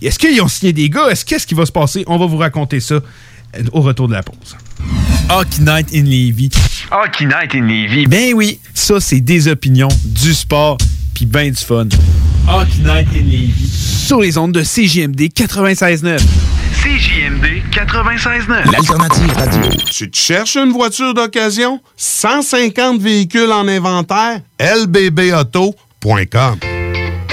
est-ce 0.02 0.18
qu'ils 0.18 0.40
ont 0.42 0.48
signé 0.48 0.72
des 0.72 0.90
gars? 0.90 1.08
Est-ce 1.10 1.24
qu'est-ce 1.24 1.46
qui 1.46 1.54
va 1.54 1.64
se 1.66 1.72
passer? 1.72 2.02
On 2.08 2.18
va 2.18 2.26
vous 2.26 2.38
raconter 2.38 2.80
ça 2.80 2.94
euh, 2.94 3.00
au 3.72 3.82
retour 3.82 4.08
de 4.08 4.14
la 4.14 4.22
pause. 4.24 4.56
Hockey 5.28 5.60
Night 5.62 5.88
in 5.94 6.02
Levy. 6.04 6.50
Hockey 6.90 7.26
Night 7.26 7.54
in 7.54 7.66
Levy. 7.66 8.06
Ben 8.06 8.32
oui, 8.34 8.58
ça 8.74 8.98
c'est 9.00 9.20
des 9.20 9.46
opinions, 9.48 9.88
du 10.04 10.34
sport, 10.34 10.78
puis 11.16 11.24
ben 11.24 11.50
du 11.50 11.56
fun. 11.64 11.88
Hockey 12.46 12.82
Night 12.84 13.08
in 13.14 13.24
Levy. 13.24 13.66
Sur 14.06 14.20
les 14.20 14.36
ondes 14.36 14.52
de 14.52 14.60
CJMD 14.62 15.32
96.9. 15.34 16.18
CJMD 16.82 17.62
96.9. 17.72 18.70
L'alternative 18.70 19.32
radio. 19.34 19.70
Tu 19.90 20.10
te 20.10 20.16
cherches 20.16 20.56
une 20.56 20.72
voiture 20.72 21.14
d'occasion? 21.14 21.80
150 21.96 23.00
véhicules 23.00 23.50
en 23.50 23.66
inventaire? 23.66 24.42
lbbauto.com 24.60 26.58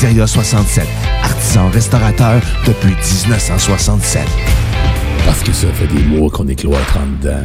Pizzeria 0.00 0.26
67, 0.26 0.88
artisan 1.22 1.68
restaurateur 1.68 2.40
depuis 2.66 2.94
1967. 3.26 4.22
Parce 5.26 5.42
que 5.42 5.52
ça 5.52 5.66
fait 5.74 5.88
des 5.88 6.02
mois 6.04 6.30
qu'on 6.30 6.48
est 6.48 6.54
cloître 6.54 6.96
en 6.96 7.06
dedans. 7.20 7.44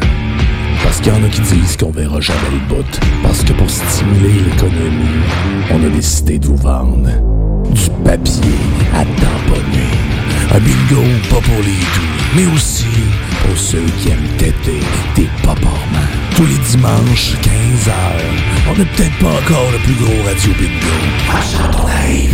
Parce 0.82 1.02
qu'il 1.02 1.12
y 1.12 1.16
en 1.18 1.22
a 1.26 1.28
qui 1.28 1.42
disent 1.42 1.76
qu'on 1.76 1.92
verra 1.92 2.22
jamais 2.22 2.40
le 2.54 2.74
bout. 2.74 3.00
Parce 3.24 3.44
que 3.44 3.52
pour 3.52 3.70
stimuler 3.70 4.40
l'économie, 4.40 5.20
on 5.70 5.86
a 5.86 5.90
décidé 5.90 6.40
de 6.40 6.48
vous 6.48 6.56
vendre 6.56 7.10
du 7.74 7.90
papier 8.06 8.56
à 8.94 9.04
tamponner. 9.04 10.05
Un 10.56 10.60
bingo 10.60 11.04
pas 11.30 11.42
pour 11.42 11.62
les 11.64 11.74
doux, 11.74 12.16
mais 12.34 12.46
aussi 12.56 12.86
pour 13.46 13.58
ceux 13.58 13.84
qui 14.00 14.08
aiment 14.08 14.38
têter 14.38 14.80
des 15.14 15.28
paparmans. 15.44 15.68
Tous 16.34 16.46
les 16.46 16.58
dimanches, 16.70 17.34
15h, 17.44 17.92
on 18.70 18.78
n'est 18.78 18.86
peut-être 18.86 19.18
pas 19.20 19.34
encore 19.34 19.70
le 19.74 19.80
plus 19.80 19.96
gros 19.96 20.24
radio 20.26 20.54
bingo. 20.54 20.96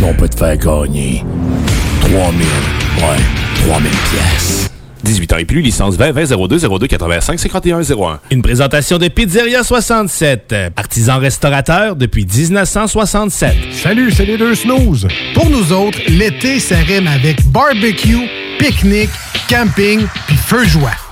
Mais 0.00 0.08
on 0.08 0.14
peut 0.14 0.28
te 0.28 0.36
faire 0.36 0.56
gagner 0.56 1.24
3000, 2.02 2.46
ouais, 2.98 3.66
3000 3.66 3.90
pièces. 3.90 4.71
18 5.04 5.32
ans 5.32 5.36
et 5.38 5.44
plus, 5.44 5.60
licence 5.60 5.96
20 5.96 6.12
20 6.12 6.46
02 6.48 6.58
02 6.78 6.86
85 6.86 7.38
51 7.38 7.82
01. 7.82 8.20
Une 8.30 8.42
présentation 8.42 8.98
de 8.98 9.08
Pizzeria 9.08 9.62
67, 9.62 10.54
artisan 10.76 11.18
restaurateur 11.18 11.96
depuis 11.96 12.26
1967. 12.26 13.54
Salut, 13.72 14.10
c'est 14.10 14.24
les 14.24 14.38
deux 14.38 14.54
snooze. 14.54 15.08
Pour 15.34 15.48
nous 15.50 15.72
autres, 15.72 15.98
l'été, 16.08 16.60
ça 16.60 16.76
rime 16.76 17.08
avec 17.08 17.44
barbecue, 17.46 18.28
pique-nique, 18.58 19.10
camping 19.48 20.06
puis 20.26 20.36
feu 20.36 20.64
joie. 20.64 21.11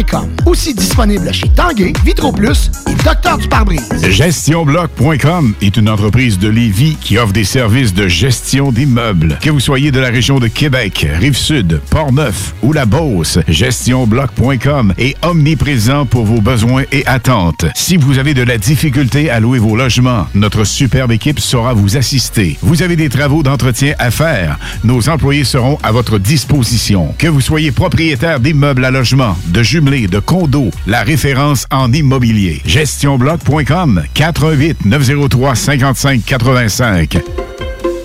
Aussi 0.47 0.73
disponible 0.73 1.31
chez 1.31 1.47
Tanguay, 1.49 1.93
Vitro 2.03 2.31
Plus 2.31 2.71
et 2.87 2.95
Docteur 3.03 3.37
du 3.37 3.47
pare-brise. 3.47 3.87
GestionBloc.com 4.03 5.53
est 5.61 5.77
une 5.77 5.89
entreprise 5.89 6.39
de 6.39 6.47
Lévis 6.47 6.97
qui 6.99 7.19
offre 7.19 7.33
des 7.33 7.43
services 7.43 7.93
de 7.93 8.07
gestion 8.07 8.71
d'immeubles. 8.71 9.37
Que 9.41 9.51
vous 9.51 9.59
soyez 9.59 9.91
de 9.91 9.99
la 9.99 10.09
région 10.09 10.39
de 10.39 10.47
Québec, 10.47 11.07
Rive-Sud, 11.19 11.81
Port-Neuf 11.91 12.55
ou 12.63 12.73
la 12.73 12.85
Beauce, 12.85 13.39
GestionBloc.com 13.47 14.93
est 14.97 15.15
omniprésent 15.23 16.05
pour 16.07 16.25
vos 16.25 16.41
besoins 16.41 16.83
et 16.91 17.05
attentes. 17.05 17.65
Si 17.75 17.97
vous 17.97 18.17
avez 18.17 18.33
de 18.33 18.43
la 18.43 18.57
difficulté 18.57 19.29
à 19.29 19.39
louer 19.39 19.59
vos 19.59 19.75
logements, 19.75 20.25
notre 20.33 20.63
superbe 20.63 21.11
équipe 21.11 21.39
saura 21.39 21.73
vous 21.73 21.97
assister. 21.97 22.57
Vous 22.61 22.81
avez 22.81 22.95
des 22.95 23.09
travaux 23.09 23.43
d'entretien 23.43 23.93
à 23.99 24.09
faire, 24.09 24.57
nos 24.83 25.09
employés 25.09 25.43
seront 25.43 25.77
à 25.83 25.91
votre 25.91 26.17
disposition. 26.17 27.13
Que 27.19 27.27
vous 27.27 27.41
soyez 27.41 27.71
propriétaire 27.71 28.39
d'immeubles 28.39 28.85
à 28.85 28.91
logement, 28.91 29.37
de 29.47 29.61
jumelés, 29.61 29.90
de 29.91 30.19
condos, 30.19 30.71
la 30.87 31.03
référence 31.03 31.65
en 31.69 31.91
immobilier. 31.91 32.61
GestionBloc.com 32.65 34.03
418 34.13 34.85
903 34.85 35.55
55 35.55 36.23
85. 36.25 37.17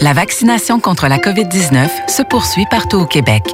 La 0.01 0.13
vaccination 0.13 0.81
contre 0.81 1.07
la 1.07 1.19
COVID-19 1.19 1.89
se 2.09 2.23
poursuit 2.23 2.67
partout 2.71 2.99
au 2.99 3.07
Québec. 3.07 3.45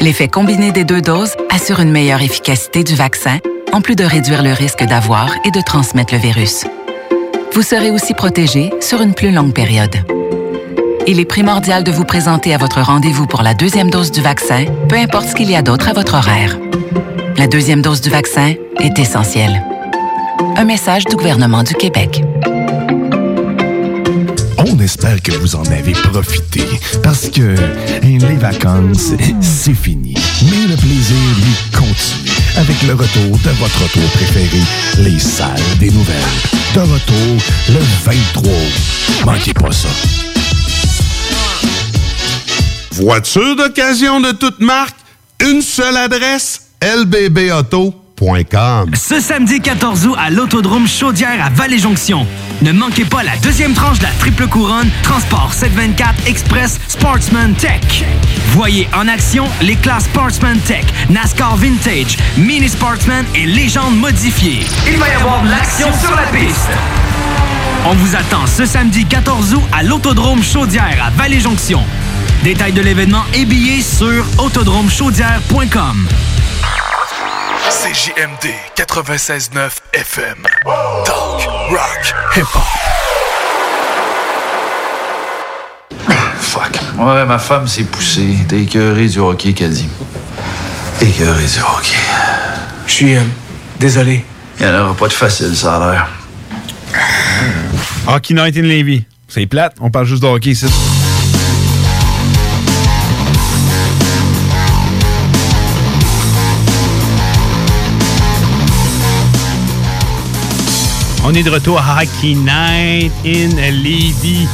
L'effet 0.00 0.28
combiné 0.28 0.72
des 0.72 0.84
deux 0.84 1.02
doses 1.02 1.34
assure 1.50 1.80
une 1.80 1.90
meilleure 1.90 2.22
efficacité 2.22 2.84
du 2.84 2.94
vaccin, 2.94 3.38
en 3.72 3.80
plus 3.80 3.96
de 3.96 4.04
réduire 4.04 4.42
le 4.42 4.52
risque 4.52 4.84
d'avoir 4.84 5.34
et 5.44 5.50
de 5.50 5.60
transmettre 5.60 6.14
le 6.14 6.20
virus. 6.20 6.64
Vous 7.52 7.62
serez 7.62 7.90
aussi 7.90 8.14
protégé 8.14 8.70
sur 8.80 9.02
une 9.02 9.12
plus 9.12 9.32
longue 9.32 9.52
période. 9.52 9.96
Il 11.06 11.18
est 11.18 11.24
primordial 11.24 11.82
de 11.82 11.90
vous 11.90 12.04
présenter 12.04 12.54
à 12.54 12.58
votre 12.58 12.80
rendez-vous 12.80 13.26
pour 13.26 13.42
la 13.42 13.54
deuxième 13.54 13.90
dose 13.90 14.12
du 14.12 14.20
vaccin, 14.20 14.64
peu 14.88 14.96
importe 14.96 15.28
ce 15.28 15.34
qu'il 15.34 15.50
y 15.50 15.56
a 15.56 15.62
d'autre 15.62 15.88
à 15.88 15.92
votre 15.92 16.14
horaire. 16.14 16.56
La 17.40 17.46
deuxième 17.46 17.80
dose 17.80 18.02
du 18.02 18.10
vaccin 18.10 18.52
est 18.80 18.98
essentielle. 18.98 19.64
Un 20.58 20.64
message 20.64 21.06
du 21.06 21.16
gouvernement 21.16 21.62
du 21.62 21.72
Québec. 21.72 22.22
On 24.58 24.78
espère 24.78 25.22
que 25.22 25.32
vous 25.32 25.56
en 25.56 25.64
avez 25.64 25.92
profité 25.92 26.64
parce 27.02 27.30
que 27.30 27.54
les 28.02 28.36
vacances, 28.36 29.14
c'est 29.40 29.72
fini. 29.72 30.12
Mais 30.50 30.66
le 30.68 30.76
plaisir, 30.76 31.16
lui, 31.38 31.54
continue 31.72 32.30
avec 32.58 32.82
le 32.82 32.92
retour 32.92 33.38
de 33.38 33.50
votre 33.56 33.84
retour 33.84 34.10
préféré, 34.10 34.60
les 34.98 35.18
salles 35.18 35.78
des 35.78 35.90
nouvelles. 35.90 36.16
De 36.74 36.80
retour 36.80 37.42
le 37.70 37.80
23 38.04 38.52
août. 38.52 39.24
Manquez 39.24 39.54
pas 39.54 39.72
ça. 39.72 39.88
Voiture 42.92 43.56
d'occasion 43.56 44.20
de 44.20 44.32
toute 44.32 44.60
marque, 44.60 44.96
une 45.40 45.62
seule 45.62 45.96
adresse, 45.96 46.69
lbbauto.com. 46.82 48.90
Ce 48.94 49.20
samedi 49.20 49.60
14 49.60 50.06
août 50.06 50.16
à 50.18 50.30
l'Autodrome 50.30 50.88
Chaudière 50.88 51.44
à 51.44 51.50
Vallée-Jonction. 51.50 52.26
Ne 52.62 52.72
manquez 52.72 53.04
pas 53.04 53.22
la 53.22 53.36
deuxième 53.42 53.74
tranche 53.74 53.98
de 53.98 54.04
la 54.04 54.12
triple 54.18 54.46
couronne 54.46 54.88
Transport 55.02 55.52
724 55.52 56.26
Express 56.26 56.80
Sportsman 56.88 57.52
Tech. 57.52 58.04
Voyez 58.52 58.88
en 58.94 59.08
action 59.08 59.44
les 59.60 59.76
classes 59.76 60.04
Sportsman 60.04 60.58
Tech, 60.60 60.86
NASCAR 61.10 61.56
Vintage, 61.56 62.16
Mini 62.38 62.70
Sportsman 62.70 63.26
et 63.34 63.44
Légende 63.44 63.98
modifiée. 63.98 64.60
Il 64.90 64.98
va 64.98 65.08
y 65.08 65.12
avoir 65.12 65.42
de 65.42 65.50
l'action 65.50 65.88
sur 66.00 66.16
la 66.16 66.24
piste. 66.28 66.70
On 67.84 67.94
vous 67.94 68.16
attend 68.16 68.46
ce 68.46 68.64
samedi 68.64 69.04
14 69.04 69.52
août 69.54 69.62
à 69.72 69.82
l'Autodrome 69.82 70.42
Chaudière 70.42 71.04
à 71.06 71.10
Vallée-Jonction. 71.10 71.82
Détails 72.42 72.72
de 72.72 72.80
l'événement 72.80 73.24
et 73.34 73.44
billets 73.44 73.82
sur 73.82 74.24
autodromechaudière.com. 74.38 76.08
CJMD 77.68 78.48
96.9 78.76 79.70
FM. 79.92 80.38
Talk, 81.04 81.42
rock, 81.70 82.14
hip-hop. 82.34 82.62
Fuck. 86.40 86.72
Ouais, 86.98 87.24
ma 87.26 87.38
femme 87.38 87.68
s'est 87.68 87.84
poussée. 87.84 88.36
T'es 88.48 88.62
écœuré 88.62 89.06
du 89.06 89.18
hockey, 89.18 89.52
qu'elle 89.52 89.72
dit. 89.72 89.88
Écœuré 91.00 91.44
du 91.44 91.60
hockey. 91.60 91.96
Je 92.86 92.92
suis 92.92 93.16
euh, 93.16 93.20
désolé. 93.78 94.24
Il 94.58 94.66
n'y 94.66 94.72
en 94.72 94.84
aura 94.86 94.94
pas 94.94 95.08
de 95.08 95.12
facile, 95.12 95.54
ça 95.54 95.76
a 95.76 95.92
l'air. 95.92 96.08
Hockey 98.08 98.34
Night 98.34 98.56
in 98.56 98.62
Levy. 98.62 99.04
C'est 99.28 99.46
plate, 99.46 99.76
on 99.80 99.90
parle 99.90 100.06
juste 100.06 100.22
de 100.22 100.26
hockey 100.28 100.50
ici. 100.50 100.66
On 111.24 111.34
est 111.34 111.42
de 111.42 111.50
retour 111.50 111.78
à 111.78 112.02
Hockey 112.02 112.34
Night 112.34 113.12
in 113.26 113.50
Levy. 113.70 114.46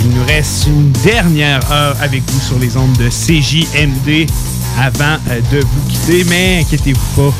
Il 0.00 0.10
nous 0.10 0.24
reste 0.26 0.66
une 0.66 0.92
dernière 0.92 1.60
heure 1.72 1.96
avec 2.00 2.22
vous 2.30 2.40
sur 2.40 2.58
les 2.58 2.76
ondes 2.76 2.96
de 2.96 3.08
CJMD 3.08 4.30
avant 4.78 5.16
euh, 5.28 5.40
de 5.52 5.60
vous 5.60 5.88
quitter, 5.88 6.24
mais 6.24 6.60
inquiétez-vous 6.60 7.00
pas. 7.16 7.34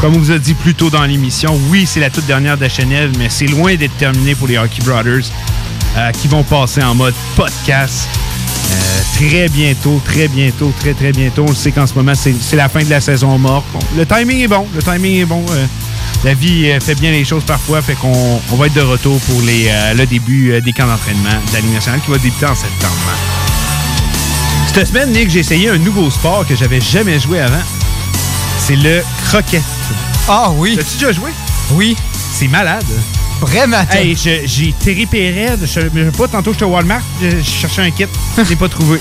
Comme 0.00 0.16
on 0.16 0.18
vous 0.18 0.30
a 0.30 0.38
dit 0.38 0.54
plus 0.54 0.74
tôt 0.74 0.88
dans 0.88 1.04
l'émission, 1.04 1.58
oui, 1.68 1.84
c'est 1.86 2.00
la 2.00 2.08
toute 2.08 2.26
dernière 2.26 2.56
de 2.56 2.68
Chanel, 2.68 3.10
mais 3.18 3.28
c'est 3.28 3.46
loin 3.46 3.74
d'être 3.74 3.96
terminé 3.98 4.34
pour 4.34 4.48
les 4.48 4.56
Hockey 4.56 4.82
Brothers 4.82 5.30
euh, 5.96 6.10
qui 6.12 6.26
vont 6.28 6.42
passer 6.42 6.82
en 6.82 6.94
mode 6.94 7.14
podcast. 7.36 8.08
euh, 8.72 9.00
très 9.16 9.48
bientôt, 9.48 10.00
très 10.04 10.28
bientôt, 10.28 10.72
très 10.80 10.94
très 10.94 11.12
bientôt. 11.12 11.44
On 11.48 11.54
sait 11.54 11.70
qu'en 11.72 11.86
ce 11.86 11.94
moment, 11.94 12.12
c'est 12.14 12.56
la 12.56 12.68
fin 12.70 12.82
de 12.82 12.90
la 12.90 13.00
saison 13.00 13.36
morte. 13.38 13.66
Le 13.96 14.06
timing 14.06 14.40
est 14.40 14.48
bon, 14.48 14.66
le 14.74 14.82
timing 14.82 15.20
est 15.20 15.26
bon. 15.26 15.44
La 16.24 16.34
vie 16.34 16.70
euh, 16.70 16.80
fait 16.80 16.94
bien 16.94 17.10
les 17.10 17.24
choses 17.24 17.44
parfois, 17.44 17.80
fait 17.80 17.94
qu'on 17.94 18.40
on 18.50 18.56
va 18.56 18.66
être 18.66 18.74
de 18.74 18.80
retour 18.80 19.18
pour 19.20 19.40
les, 19.42 19.68
euh, 19.68 19.94
le 19.94 20.06
début 20.06 20.52
euh, 20.52 20.60
des 20.60 20.72
camps 20.72 20.86
d'entraînement 20.86 21.30
de 21.48 21.52
la 21.52 21.60
Ligue 21.60 21.72
nationale 21.72 22.00
qui 22.04 22.10
va 22.10 22.18
débuter 22.18 22.46
en 22.46 22.54
septembre. 22.54 22.94
Cette 24.72 24.88
semaine, 24.88 25.12
Nick, 25.12 25.30
j'ai 25.30 25.40
essayé 25.40 25.68
un 25.70 25.78
nouveau 25.78 26.10
sport 26.10 26.46
que 26.46 26.54
j'avais 26.54 26.80
jamais 26.80 27.18
joué 27.18 27.40
avant. 27.40 27.62
C'est 28.58 28.76
le 28.76 29.02
croquet. 29.26 29.62
Ah 30.28 30.50
oui. 30.54 30.78
As-tu 30.78 30.98
déjà 30.98 31.12
joué? 31.12 31.30
Oui. 31.72 31.96
C'est 32.32 32.48
malade. 32.48 32.84
Vraiment. 33.40 33.84
Hey, 33.90 34.16
j'ai 34.16 34.74
terripéré. 34.78 35.48
Je 35.60 35.66
sais 35.66 35.90
pas, 36.16 36.28
tantôt 36.28 36.52
j'étais 36.52 36.64
au 36.64 36.68
Walmart, 36.68 37.00
je, 37.20 37.30
je 37.30 37.42
cherchais 37.42 37.82
un 37.82 37.90
kit. 37.90 38.06
Je 38.36 38.42
l'ai 38.42 38.56
pas 38.56 38.68
trouvé. 38.68 39.00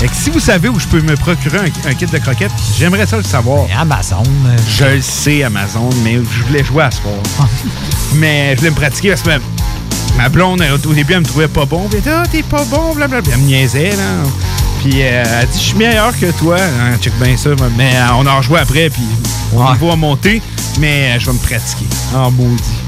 Que 0.00 0.14
si 0.14 0.28
vous 0.28 0.40
savez 0.40 0.68
où 0.68 0.78
je 0.78 0.86
peux 0.86 1.00
me 1.00 1.16
procurer 1.16 1.58
un, 1.58 1.90
un 1.90 1.94
kit 1.94 2.04
de 2.04 2.18
croquettes, 2.18 2.52
j'aimerais 2.76 3.06
ça 3.06 3.16
le 3.16 3.22
savoir. 3.22 3.66
Amazon. 3.78 4.22
Je 4.68 4.84
le 4.84 5.00
sais, 5.00 5.42
Amazon, 5.44 5.88
mais 6.02 6.14
je 6.14 6.42
voulais 6.44 6.62
jouer 6.62 6.84
à 6.84 6.90
ce 6.90 7.00
soir. 7.00 7.14
mais 8.14 8.52
je 8.52 8.58
voulais 8.58 8.70
me 8.70 8.76
pratiquer 8.76 9.10
parce 9.10 9.22
que 9.22 9.30
ma, 10.18 10.28
blonde, 10.28 10.62
au 10.62 10.92
début, 10.92 11.14
elle 11.14 11.20
me 11.20 11.24
trouvait 11.24 11.48
pas 11.48 11.64
bon. 11.64 11.88
Elle 11.92 12.02
dit, 12.02 12.08
ah, 12.10 12.24
t'es 12.30 12.42
pas 12.42 12.64
bon, 12.64 12.94
blablabla. 12.94 13.32
Elle 13.32 13.40
me 13.40 13.46
niaisait, 13.46 13.96
là. 13.96 14.28
Puis 14.80 15.02
euh, 15.02 15.24
elle 15.40 15.48
dit, 15.48 15.58
je 15.58 15.64
suis 15.64 15.78
meilleur 15.78 16.18
que 16.18 16.30
toi. 16.32 16.56
Hein, 16.58 16.98
check 17.00 17.14
bien 17.18 17.36
ça. 17.36 17.50
Mais 17.76 17.96
euh, 17.96 18.14
on 18.18 18.26
a 18.26 18.34
rejoué 18.34 18.60
après, 18.60 18.90
puis 18.90 19.02
mon 19.54 19.72
niveau 19.72 19.90
a 19.90 19.96
monté. 19.96 20.42
Mais 20.78 21.12
euh, 21.12 21.18
je 21.18 21.26
vais 21.26 21.32
me 21.32 21.38
pratiquer. 21.38 21.86
En 22.14 22.30
maudit. 22.30 22.83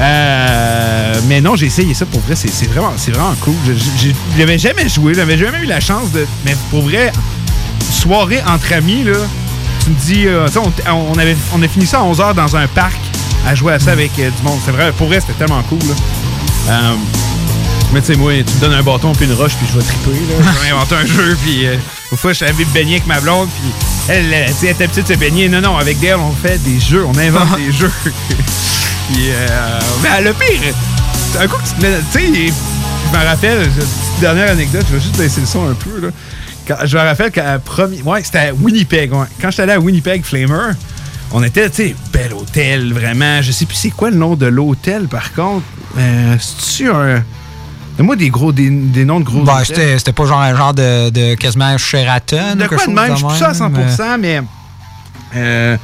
Euh, 0.00 1.14
mais 1.28 1.40
non, 1.40 1.56
j'ai 1.56 1.66
essayé 1.66 1.92
ça 1.94 2.06
pour 2.06 2.20
vrai. 2.20 2.34
C'est 2.36 2.66
vraiment, 2.68 2.92
vraiment 3.08 3.34
cool. 3.40 3.54
Je- 3.66 4.38
n'avais 4.38 4.58
jamais 4.58 4.88
joué. 4.88 5.14
J'avais 5.14 5.36
jamais 5.38 5.58
eu 5.62 5.66
la 5.66 5.80
chance 5.80 6.10
de. 6.12 6.26
Mais 6.44 6.56
pour 6.70 6.82
vrai, 6.82 7.12
soirée 7.90 8.42
entre 8.46 8.72
amis, 8.72 9.04
là, 9.04 9.12
tu 9.84 9.90
me 9.90 9.94
dis. 9.96 10.26
euh, 10.26 10.48
on, 10.56 11.12
on 11.14 11.18
avait, 11.18 11.36
on 11.54 11.62
a 11.62 11.68
fini 11.68 11.86
ça 11.86 12.00
à 12.00 12.02
11h 12.04 12.34
dans 12.34 12.56
un 12.56 12.66
parc 12.66 12.96
à 13.46 13.54
jouer 13.54 13.74
à 13.74 13.78
ça 13.78 13.92
avec 13.92 14.12
euh, 14.18 14.30
du 14.30 14.42
monde. 14.42 14.58
C'est 14.64 14.72
vrai, 14.72 14.92
pour 14.92 15.06
vrai, 15.08 15.20
c'était 15.20 15.34
tellement 15.34 15.62
cool. 15.64 15.78
là. 15.88 15.94
Mais 17.92 18.00
tu 18.00 18.06
sais, 18.08 18.16
moi, 18.16 18.32
tu 18.46 18.54
me 18.54 18.60
donnes 18.60 18.74
un 18.74 18.82
bâton 18.84 19.12
puis 19.12 19.26
une 19.26 19.32
roche, 19.34 19.54
puis 19.56 19.66
je 19.72 19.78
vais 19.78 19.84
triper. 19.84 20.10
là. 20.12 20.52
Je 20.54 20.64
vais 20.64 20.70
inventer 20.70 20.94
un 20.94 21.06
jeu, 21.06 21.36
puis 21.42 21.64
une 22.12 22.16
fois, 22.16 22.30
je 22.32 22.36
suis 22.36 22.44
allé 22.46 22.54
me 22.64 22.64
baigner 22.72 22.94
avec 22.96 23.06
ma 23.08 23.18
blonde, 23.20 23.48
puis 23.48 23.72
elle, 24.08 24.32
elle, 24.32 24.48
sais, 24.54 24.66
elle 24.66 24.72
était 24.74 24.86
petite 24.86 25.08
se 25.08 25.14
baigner. 25.14 25.48
Non, 25.48 25.60
non, 25.60 25.76
avec 25.76 25.98
Dale, 25.98 26.20
on 26.20 26.30
fait 26.32 26.62
des 26.62 26.78
jeux, 26.78 27.04
on 27.04 27.18
invente 27.18 27.56
des 27.56 27.72
jeux. 27.72 27.90
Puis, 29.12 29.30
euh, 29.30 29.80
mais 30.02 30.20
le 30.22 30.32
pire, 30.32 30.74
un 31.40 31.46
coup 31.46 31.56
que 31.56 31.68
tu 31.68 31.74
te 31.74 31.82
mets. 31.82 31.98
Tu 32.12 32.18
sais, 32.18 32.54
je 33.12 33.18
me 33.18 33.24
rappelle, 33.24 33.68
petite 33.68 34.20
dernière 34.20 34.50
anecdote, 34.50 34.84
je 34.90 34.96
vais 34.96 35.02
juste 35.02 35.18
laisser 35.18 35.40
le 35.40 35.46
son 35.46 35.68
un 35.68 35.74
peu. 35.74 36.00
Là. 36.00 36.08
Quand- 36.66 36.84
je 36.86 36.96
me 36.96 37.02
rappelle 37.02 37.30
qu'à 37.30 37.58
premier. 37.58 38.02
Ouais, 38.02 38.22
c'était 38.22 38.38
à 38.38 38.54
Winnipeg. 38.54 39.12
ouais. 39.12 39.26
Quand 39.40 39.50
j'étais 39.50 39.62
allé 39.62 39.72
à 39.72 39.80
Winnipeg 39.80 40.24
Flamer, 40.24 40.72
on 41.32 41.42
était, 41.42 41.68
tu 41.70 41.76
sais, 41.76 41.96
bel 42.12 42.32
hôtel, 42.34 42.92
vraiment. 42.92 43.42
Je 43.42 43.52
sais 43.52 43.66
plus 43.66 43.76
c'est 43.76 43.90
quoi 43.90 44.10
le 44.10 44.16
nom 44.16 44.34
de 44.36 44.46
l'hôtel, 44.46 45.08
par 45.08 45.32
contre. 45.32 45.64
Euh, 45.98 46.36
C'est-tu 46.40 46.90
un. 46.90 47.22
Donne-moi 47.96 48.16
des 48.16 48.30
gros, 48.30 48.52
des, 48.52 48.70
des 48.70 49.04
noms 49.04 49.20
de 49.20 49.24
gros 49.24 49.42
Ben, 49.42 49.54
hôtels. 49.54 49.66
c'était 49.66 49.98
c'était 49.98 50.12
pas 50.12 50.24
genre 50.24 50.40
un 50.40 50.56
genre 50.56 50.72
de, 50.72 51.10
de 51.10 51.34
quasiment 51.34 51.76
Sheraton. 51.76 52.54
De 52.56 52.64
ou 52.64 52.68
quoi 52.68 52.86
de 52.86 52.92
même? 52.92 53.10
Je 53.10 53.16
suis 53.16 53.26
plus 53.26 53.36
ça 53.38 53.48
à 53.48 53.52
100%, 53.52 54.18
même, 54.18 54.20
mais. 54.20 54.40
euh, 55.36 55.76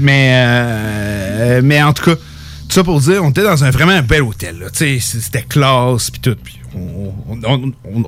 mais. 0.00 0.32
euh, 0.34 1.60
mais 1.62 1.82
en 1.82 1.92
tout 1.92 2.04
cas, 2.04 2.14
tout 2.16 2.74
ça 2.74 2.84
pour 2.84 3.00
dire, 3.00 3.24
on 3.24 3.30
était 3.30 3.42
dans 3.42 3.64
un 3.64 3.70
vraiment 3.70 3.92
un 3.92 4.02
bel 4.02 4.22
hôtel. 4.22 4.56
C'était 4.72 5.42
classe, 5.42 6.10
puis 6.10 6.20
tout. 6.20 6.36
On, 6.74 7.12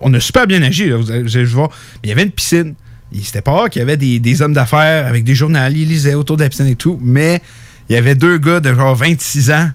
on- 0.01 0.14
a 0.14 0.20
super 0.20 0.47
bien 0.47 0.62
agi, 0.62 0.89
là, 0.89 0.97
vous 0.97 1.11
allez, 1.11 1.45
voir. 1.45 1.70
Mais 1.95 2.01
il 2.05 2.09
y 2.11 2.12
avait 2.12 2.23
une 2.23 2.31
piscine. 2.31 2.75
C'était 3.23 3.43
pas 3.43 3.51
rare 3.53 3.70
qu'il 3.70 3.81
y 3.81 3.83
avait 3.83 3.97
des, 3.97 4.20
des 4.20 4.41
hommes 4.41 4.55
d'affaires 4.55 5.07
avec 5.07 5.25
des 5.25 5.35
journalistes, 5.35 5.83
ils 5.83 5.89
lisaient 5.89 6.14
autour 6.14 6.37
de 6.37 6.45
la 6.45 6.49
piscine 6.49 6.66
et 6.68 6.77
tout. 6.77 6.99
Mais 7.03 7.43
il 7.89 7.95
y 7.95 7.99
avait 7.99 8.14
deux 8.14 8.39
gars 8.39 8.61
de 8.61 8.73
genre 8.73 8.95
26 8.95 9.51
ans 9.51 9.70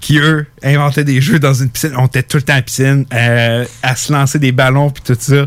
qui, 0.00 0.18
eux, 0.18 0.44
inventaient 0.62 1.04
des 1.04 1.20
jeux 1.20 1.38
dans 1.38 1.54
une 1.54 1.70
piscine. 1.70 1.92
On 1.96 2.06
était 2.06 2.22
tout 2.24 2.36
le 2.36 2.42
temps 2.42 2.52
à 2.54 2.56
la 2.56 2.62
piscine, 2.62 3.06
euh, 3.14 3.64
à 3.82 3.96
se 3.96 4.12
lancer 4.12 4.38
des 4.38 4.52
ballons, 4.52 4.90
puis 4.90 5.02
tout 5.06 5.16
ça. 5.18 5.46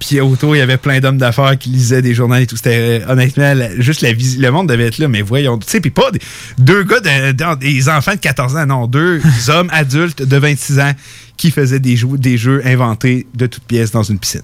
Puis 0.00 0.20
autour, 0.20 0.54
il 0.54 0.60
y 0.60 0.62
avait 0.62 0.76
plein 0.76 1.00
d'hommes 1.00 1.18
d'affaires 1.18 1.58
qui 1.58 1.70
lisaient 1.70 2.02
des 2.02 2.14
journaux 2.14 2.36
et 2.36 2.46
tout. 2.46 2.56
C'était, 2.56 3.02
euh, 3.02 3.12
honnêtement, 3.12 3.52
la- 3.54 3.80
juste 3.80 4.00
la 4.00 4.12
vis- 4.12 4.38
le 4.38 4.50
monde 4.52 4.68
devait 4.68 4.86
être 4.86 4.98
là, 4.98 5.08
mais 5.08 5.22
voyons. 5.22 5.58
Tu 5.58 5.66
sais, 5.68 5.80
puis 5.80 5.90
pas 5.90 6.10
des, 6.12 6.20
deux 6.58 6.84
gars, 6.84 7.00
de, 7.00 7.32
de- 7.32 7.58
des 7.58 7.88
enfants 7.88 8.12
de 8.14 8.18
14 8.20 8.56
ans, 8.56 8.64
non, 8.66 8.86
deux 8.86 9.20
hommes 9.48 9.68
adultes 9.72 10.22
de 10.22 10.36
26 10.36 10.78
ans 10.78 10.92
qui 11.36 11.50
faisaient 11.50 11.80
des 11.80 11.96
jeux, 11.96 12.16
des 12.16 12.38
jeux 12.38 12.62
inventés 12.64 13.26
de 13.34 13.46
toutes 13.46 13.64
pièces 13.64 13.90
dans 13.90 14.02
une 14.04 14.18
piscine. 14.20 14.42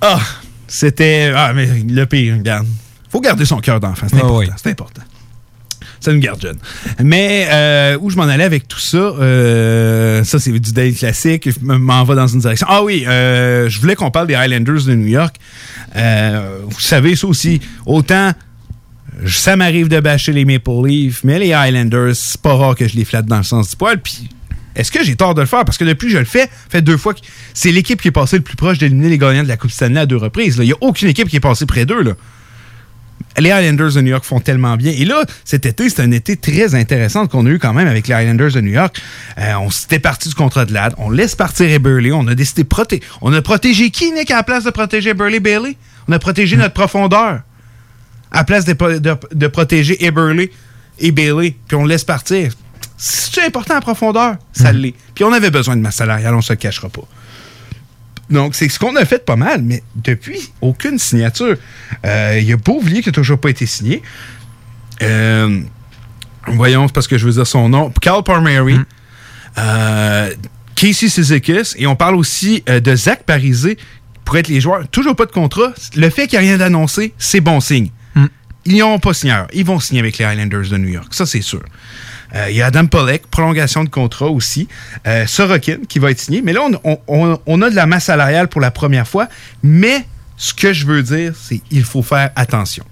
Ah, 0.00 0.20
c'était. 0.68 1.32
Ah, 1.34 1.52
mais 1.52 1.66
le 1.86 2.04
pire, 2.06 2.34
regarde. 2.36 2.66
Faut 3.10 3.20
garder 3.20 3.44
son 3.44 3.58
cœur 3.58 3.80
d'enfant, 3.80 4.06
c'est 4.08 4.16
Ah 4.16 4.18
important. 4.18 4.38
oui. 4.38 4.46
C'est 4.62 4.70
important. 4.70 5.02
Ça 6.00 6.12
nous 6.12 6.20
garde 6.20 6.40
jeune. 6.40 6.56
Mais 7.02 7.46
euh, 7.50 7.98
où 8.00 8.08
je 8.08 8.16
m'en 8.16 8.22
allais 8.22 8.44
avec 8.44 8.66
tout 8.66 8.78
ça, 8.78 8.96
euh, 8.96 10.24
ça 10.24 10.38
c'est 10.38 10.50
du 10.50 10.72
daily 10.72 10.94
classique, 10.94 11.48
je 11.50 11.60
m'en 11.60 12.04
vais 12.04 12.14
dans 12.14 12.26
une 12.26 12.40
direction. 12.40 12.66
Ah 12.70 12.82
oui, 12.82 13.04
euh, 13.06 13.68
je 13.68 13.78
voulais 13.80 13.94
qu'on 13.94 14.10
parle 14.10 14.26
des 14.26 14.34
Highlanders 14.34 14.84
de 14.86 14.94
New 14.94 15.08
York. 15.08 15.36
Vous 15.94 16.80
savez 16.80 17.16
ça 17.16 17.26
aussi, 17.26 17.60
autant 17.84 18.32
ça 19.26 19.54
m'arrive 19.54 19.88
de 19.88 20.00
bâcher 20.00 20.32
les 20.32 20.46
Maple 20.46 20.86
Leafs, 20.86 21.24
mais 21.24 21.38
les 21.38 21.52
Highlanders, 21.52 22.14
c'est 22.14 22.40
pas 22.40 22.54
rare 22.54 22.74
que 22.74 22.88
je 22.88 22.96
les 22.96 23.04
flatte 23.04 23.26
dans 23.26 23.36
le 23.36 23.42
sens 23.42 23.68
du 23.68 23.76
poil. 23.76 24.00
Puis 24.00 24.30
est-ce 24.74 24.90
que 24.90 25.04
j'ai 25.04 25.16
tort 25.16 25.34
de 25.34 25.42
le 25.42 25.46
faire? 25.46 25.66
Parce 25.66 25.76
que 25.76 25.84
depuis 25.84 26.06
que 26.06 26.14
je 26.14 26.18
le 26.18 26.24
fais, 26.24 26.48
fait 26.70 26.80
deux 26.80 26.96
fois 26.96 27.14
c'est 27.52 27.72
l'équipe 27.72 28.00
qui 28.00 28.08
est 28.08 28.12
passée 28.12 28.36
le 28.36 28.42
plus 28.42 28.56
proche 28.56 28.78
d'éliminer 28.78 29.10
les 29.10 29.18
gagnants 29.18 29.42
de 29.42 29.48
la 29.48 29.58
Coupe 29.58 29.70
Stanley 29.70 30.00
à 30.00 30.06
deux 30.06 30.16
reprises. 30.16 30.56
Il 30.58 30.64
n'y 30.64 30.72
a 30.72 30.76
aucune 30.80 31.08
équipe 31.08 31.28
qui 31.28 31.36
est 31.36 31.40
passée 31.40 31.66
près 31.66 31.84
d'eux. 31.84 32.14
Les 33.38 33.50
Highlanders 33.52 33.92
de 33.94 34.00
New 34.00 34.10
York 34.10 34.24
font 34.24 34.40
tellement 34.40 34.76
bien. 34.76 34.92
Et 34.92 35.04
là, 35.04 35.22
cet 35.44 35.64
été, 35.66 35.88
c'est 35.88 36.02
un 36.02 36.10
été 36.10 36.36
très 36.36 36.74
intéressant 36.74 37.26
qu'on 37.26 37.46
a 37.46 37.50
eu 37.50 37.58
quand 37.58 37.72
même 37.72 37.86
avec 37.88 38.08
les 38.08 38.14
Highlanders 38.14 38.52
de 38.52 38.60
New 38.60 38.72
York. 38.72 39.00
Euh, 39.38 39.54
on 39.60 39.70
s'était 39.70 39.98
parti 40.00 40.28
du 40.28 40.34
contrat 40.34 40.64
de 40.64 40.72
LAD. 40.74 40.94
On 40.98 41.10
laisse 41.10 41.34
partir 41.36 41.68
Eberle. 41.70 42.12
On 42.12 42.26
a 42.28 42.34
décidé 42.34 42.64
de 42.64 42.68
protéger. 42.68 43.02
On 43.20 43.32
a 43.32 43.40
protégé 43.42 43.90
qui, 43.90 44.12
Nick, 44.12 44.30
à 44.30 44.36
la 44.36 44.42
place 44.42 44.64
de 44.64 44.70
protéger 44.70 45.14
Burley 45.14 45.40
Bailey? 45.40 45.76
On 46.08 46.12
a 46.12 46.18
protégé 46.18 46.56
notre 46.56 46.74
profondeur. 46.74 47.40
À 48.32 48.38
la 48.38 48.44
place 48.44 48.64
de, 48.64 48.72
de- 48.98 49.16
de 49.32 49.46
protéger 49.46 50.04
Eberle 50.04 50.48
et 50.98 51.10
Bailey. 51.12 51.56
Puis 51.68 51.76
on 51.76 51.84
laisse 51.84 52.04
partir. 52.04 52.52
C'est 52.96 53.44
important 53.44 53.74
la 53.74 53.80
profondeur? 53.80 54.36
Ça 54.52 54.72
l'est. 54.72 54.94
Puis 55.14 55.24
on 55.24 55.32
avait 55.32 55.50
besoin 55.50 55.74
de 55.76 55.80
masse 55.80 55.96
salariale, 55.96 56.34
on 56.34 56.42
se 56.42 56.52
le 56.52 56.56
cachera 56.58 56.88
pas. 56.90 57.02
Donc, 58.30 58.54
c'est 58.54 58.68
ce 58.68 58.78
qu'on 58.78 58.94
a 58.96 59.04
fait 59.04 59.24
pas 59.24 59.36
mal, 59.36 59.62
mais 59.62 59.82
depuis, 59.96 60.52
aucune 60.60 60.98
signature. 60.98 61.56
Euh, 62.06 62.38
Il 62.40 62.46
y 62.48 62.52
a 62.52 62.56
Beauvillier 62.56 63.02
qui 63.02 63.08
n'a 63.08 63.12
toujours 63.12 63.40
pas 63.40 63.50
été 63.50 63.66
signé. 63.66 64.02
Euh, 65.02 65.60
voyons, 66.46 66.86
c'est 66.86 66.94
parce 66.94 67.08
que 67.08 67.18
je 67.18 67.26
veux 67.26 67.32
dire 67.32 67.46
son 67.46 67.68
nom. 67.68 67.90
Carl 68.00 68.22
Palmieri. 68.22 68.78
euh, 69.58 70.32
Casey 70.76 71.08
Sizekis. 71.08 71.74
Et 71.76 71.86
on 71.86 71.96
parle 71.96 72.14
aussi 72.14 72.62
euh, 72.68 72.80
de 72.80 72.94
Zach 72.94 73.24
Parisé 73.24 73.76
pour 74.24 74.36
être 74.36 74.48
les 74.48 74.60
joueurs. 74.60 74.86
Toujours 74.88 75.16
pas 75.16 75.26
de 75.26 75.32
contrat. 75.32 75.72
Le 75.96 76.08
fait 76.10 76.26
qu'il 76.26 76.38
n'y 76.38 76.44
a 76.46 76.48
rien 76.48 76.58
d'annoncé, 76.58 77.14
c'est 77.18 77.40
bon 77.40 77.60
signe. 77.60 77.90
Ils 78.66 78.78
n'ont 78.78 78.98
pas 78.98 79.14
signé. 79.14 79.34
Ils 79.54 79.64
vont 79.64 79.80
signer 79.80 80.00
avec 80.00 80.18
les 80.18 80.24
Highlanders 80.26 80.68
de 80.70 80.76
New 80.76 80.88
York. 80.90 81.08
Ça, 81.12 81.24
c'est 81.26 81.40
sûr. 81.40 81.62
Euh, 82.34 82.46
Il 82.50 82.56
y 82.56 82.62
a 82.62 82.66
Adam 82.66 82.86
Polek, 82.86 83.26
prolongation 83.28 83.84
de 83.84 83.88
contrat 83.88 84.28
aussi. 84.28 84.68
Euh, 85.06 85.26
Sorokin 85.26 85.78
qui 85.88 85.98
va 85.98 86.10
être 86.10 86.20
signé. 86.20 86.42
Mais 86.42 86.52
là, 86.52 86.62
on, 87.06 87.62
a 87.62 87.70
de 87.70 87.74
la 87.74 87.86
masse 87.86 88.04
salariale 88.04 88.48
pour 88.48 88.60
la 88.60 88.70
première 88.70 89.06
fois. 89.06 89.28
Mais 89.62 90.04
ce 90.36 90.54
que 90.54 90.72
je 90.72 90.86
veux 90.86 91.02
dire, 91.02 91.32
c'est 91.40 91.58
qu'il 91.58 91.84
faut 91.84 92.02
faire 92.02 92.30
attention. 92.36 92.84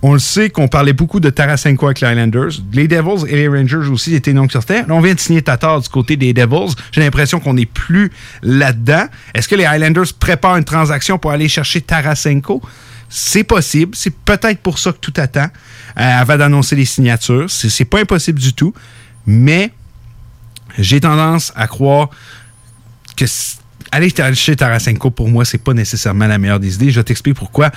On 0.00 0.12
le 0.12 0.20
sait 0.20 0.48
qu'on 0.48 0.68
parlait 0.68 0.92
beaucoup 0.92 1.18
de 1.18 1.28
Tarasenko 1.28 1.86
avec 1.86 2.00
les 2.00 2.06
Highlanders. 2.06 2.52
Les 2.72 2.86
Devils 2.86 3.28
et 3.28 3.34
les 3.34 3.48
Rangers 3.48 3.88
aussi 3.90 4.14
étaient 4.14 4.32
non 4.32 4.48
certains. 4.48 4.82
Là, 4.82 4.94
on 4.94 5.00
vient 5.00 5.14
de 5.14 5.18
signer 5.18 5.42
Tatar 5.42 5.80
du 5.80 5.88
côté 5.88 6.16
des 6.16 6.32
Devils. 6.32 6.74
J'ai 6.92 7.00
l'impression 7.00 7.40
qu'on 7.40 7.54
n'est 7.54 7.66
plus 7.66 8.12
là-dedans. 8.42 9.06
Est-ce 9.34 9.48
que 9.48 9.56
les 9.56 9.64
Highlanders 9.64 10.06
préparent 10.18 10.56
une 10.56 10.64
transaction 10.64 11.18
pour 11.18 11.32
aller 11.32 11.48
chercher 11.48 11.80
Tarasenko? 11.80 12.62
C'est 13.08 13.44
possible. 13.44 13.94
C'est 13.94 14.14
peut-être 14.14 14.60
pour 14.60 14.78
ça 14.78 14.92
que 14.92 14.98
tout 14.98 15.14
attend 15.16 15.46
euh, 15.46 15.50
avant 15.96 16.36
d'annoncer 16.36 16.76
les 16.76 16.84
signatures. 16.84 17.50
C'est 17.50 17.84
pas 17.84 18.00
impossible 18.00 18.38
du 18.38 18.52
tout. 18.52 18.74
Mais 19.26 19.72
j'ai 20.78 21.00
tendance 21.00 21.52
à 21.56 21.66
croire 21.66 22.10
que 23.16 23.24
aller 23.92 24.12
chez 24.34 24.56
Tarasenko, 24.56 25.10
pour 25.10 25.28
moi, 25.28 25.44
c'est 25.44 25.58
pas 25.58 25.72
nécessairement 25.72 26.26
la 26.26 26.38
meilleure 26.38 26.60
des 26.60 26.74
idées. 26.74 26.90
Je 26.90 27.00
t'explique 27.00 27.36
pourquoi. 27.36 27.70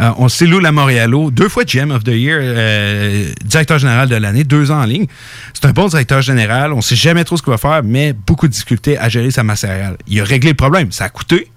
Euh, 0.00 0.10
on 0.16 0.28
sait 0.28 0.46
Lou 0.46 0.60
Lamoriello, 0.60 1.30
deux 1.30 1.48
fois 1.48 1.64
GM 1.64 1.90
of 1.90 2.04
the 2.04 2.08
Year, 2.08 2.38
euh, 2.40 3.30
directeur 3.44 3.78
général 3.78 4.08
de 4.08 4.16
l'année, 4.16 4.44
deux 4.44 4.70
ans 4.70 4.80
en 4.80 4.84
ligne. 4.86 5.06
C'est 5.54 5.66
un 5.66 5.72
bon 5.72 5.88
directeur 5.88 6.22
général. 6.22 6.72
On 6.72 6.80
sait 6.80 6.96
jamais 6.96 7.24
trop 7.24 7.36
ce 7.36 7.42
qu'il 7.42 7.50
va 7.50 7.58
faire, 7.58 7.82
mais 7.84 8.12
beaucoup 8.12 8.48
de 8.48 8.52
difficultés 8.52 8.98
à 8.98 9.08
gérer 9.08 9.30
sa 9.30 9.42
masse 9.42 9.60
salariale. 9.60 9.96
Il 10.06 10.20
a 10.20 10.24
réglé 10.24 10.50
le 10.50 10.56
problème. 10.56 10.92
Ça 10.92 11.04
a 11.04 11.08
coûté. 11.08 11.50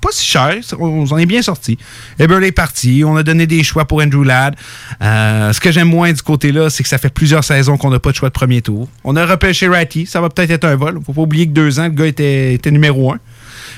Pas 0.00 0.10
si 0.12 0.24
cher. 0.24 0.56
On 0.78 1.06
s'en 1.06 1.18
est 1.18 1.26
bien 1.26 1.42
sorti. 1.42 1.78
Eberle 2.18 2.44
est 2.44 2.52
parti. 2.52 3.02
On 3.04 3.16
a 3.16 3.22
donné 3.22 3.46
des 3.46 3.64
choix 3.64 3.84
pour 3.84 4.00
Andrew 4.00 4.24
Ladd. 4.24 4.54
Euh, 5.02 5.52
ce 5.52 5.60
que 5.60 5.72
j'aime 5.72 5.88
moins 5.88 6.12
du 6.12 6.22
côté-là, 6.22 6.70
c'est 6.70 6.82
que 6.82 6.88
ça 6.88 6.98
fait 6.98 7.08
plusieurs 7.12 7.42
saisons 7.44 7.76
qu'on 7.76 7.90
n'a 7.90 7.98
pas 7.98 8.10
de 8.10 8.16
choix 8.16 8.28
de 8.28 8.34
premier 8.34 8.62
tour. 8.62 8.88
On 9.04 9.16
a 9.16 9.26
repêché 9.26 9.66
Ratty. 9.66 10.06
Ça 10.06 10.20
va 10.20 10.28
peut-être 10.28 10.50
être 10.50 10.64
un 10.64 10.76
vol. 10.76 11.00
Faut 11.04 11.12
pas 11.12 11.22
oublier 11.22 11.46
que 11.46 11.52
deux 11.52 11.80
ans, 11.80 11.84
le 11.84 11.90
gars 11.90 12.06
était, 12.06 12.54
était 12.54 12.70
numéro 12.70 13.12
un. 13.12 13.18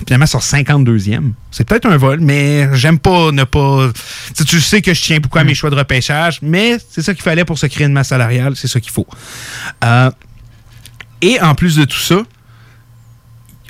Finalement, 0.06 0.26
sur 0.26 0.40
52e. 0.40 1.32
C'est 1.50 1.64
peut-être 1.66 1.86
un 1.86 1.96
vol, 1.96 2.20
mais 2.20 2.68
j'aime 2.74 2.98
pas 2.98 3.32
ne 3.32 3.44
pas. 3.44 3.90
Tu, 4.36 4.44
tu 4.44 4.60
sais 4.60 4.80
que 4.80 4.94
je 4.94 5.02
tiens 5.02 5.20
beaucoup 5.20 5.38
à 5.38 5.44
mes 5.44 5.54
choix 5.54 5.68
de 5.68 5.74
repêchage, 5.74 6.38
mais 6.42 6.78
c'est 6.90 7.02
ça 7.02 7.12
qu'il 7.12 7.22
fallait 7.22 7.44
pour 7.44 7.58
se 7.58 7.66
créer 7.66 7.86
une 7.86 7.92
masse 7.92 8.08
salariale. 8.08 8.54
C'est 8.56 8.68
ça 8.68 8.80
qu'il 8.80 8.92
faut. 8.92 9.06
Euh, 9.84 10.10
et 11.22 11.40
en 11.40 11.54
plus 11.54 11.76
de 11.76 11.84
tout 11.84 11.98
ça, 11.98 12.22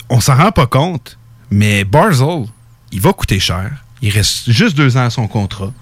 on 0.08 0.20
s'en 0.20 0.36
rend 0.36 0.52
pas 0.52 0.66
compte, 0.66 1.18
mais 1.50 1.84
Barzell, 1.84 2.46
il 2.92 3.00
va 3.00 3.12
coûter 3.12 3.40
cher. 3.40 3.70
Il 4.02 4.10
reste 4.10 4.50
juste 4.50 4.76
deux 4.76 4.96
ans 4.96 5.04
à 5.04 5.10
son 5.10 5.28
contrat. 5.28 5.72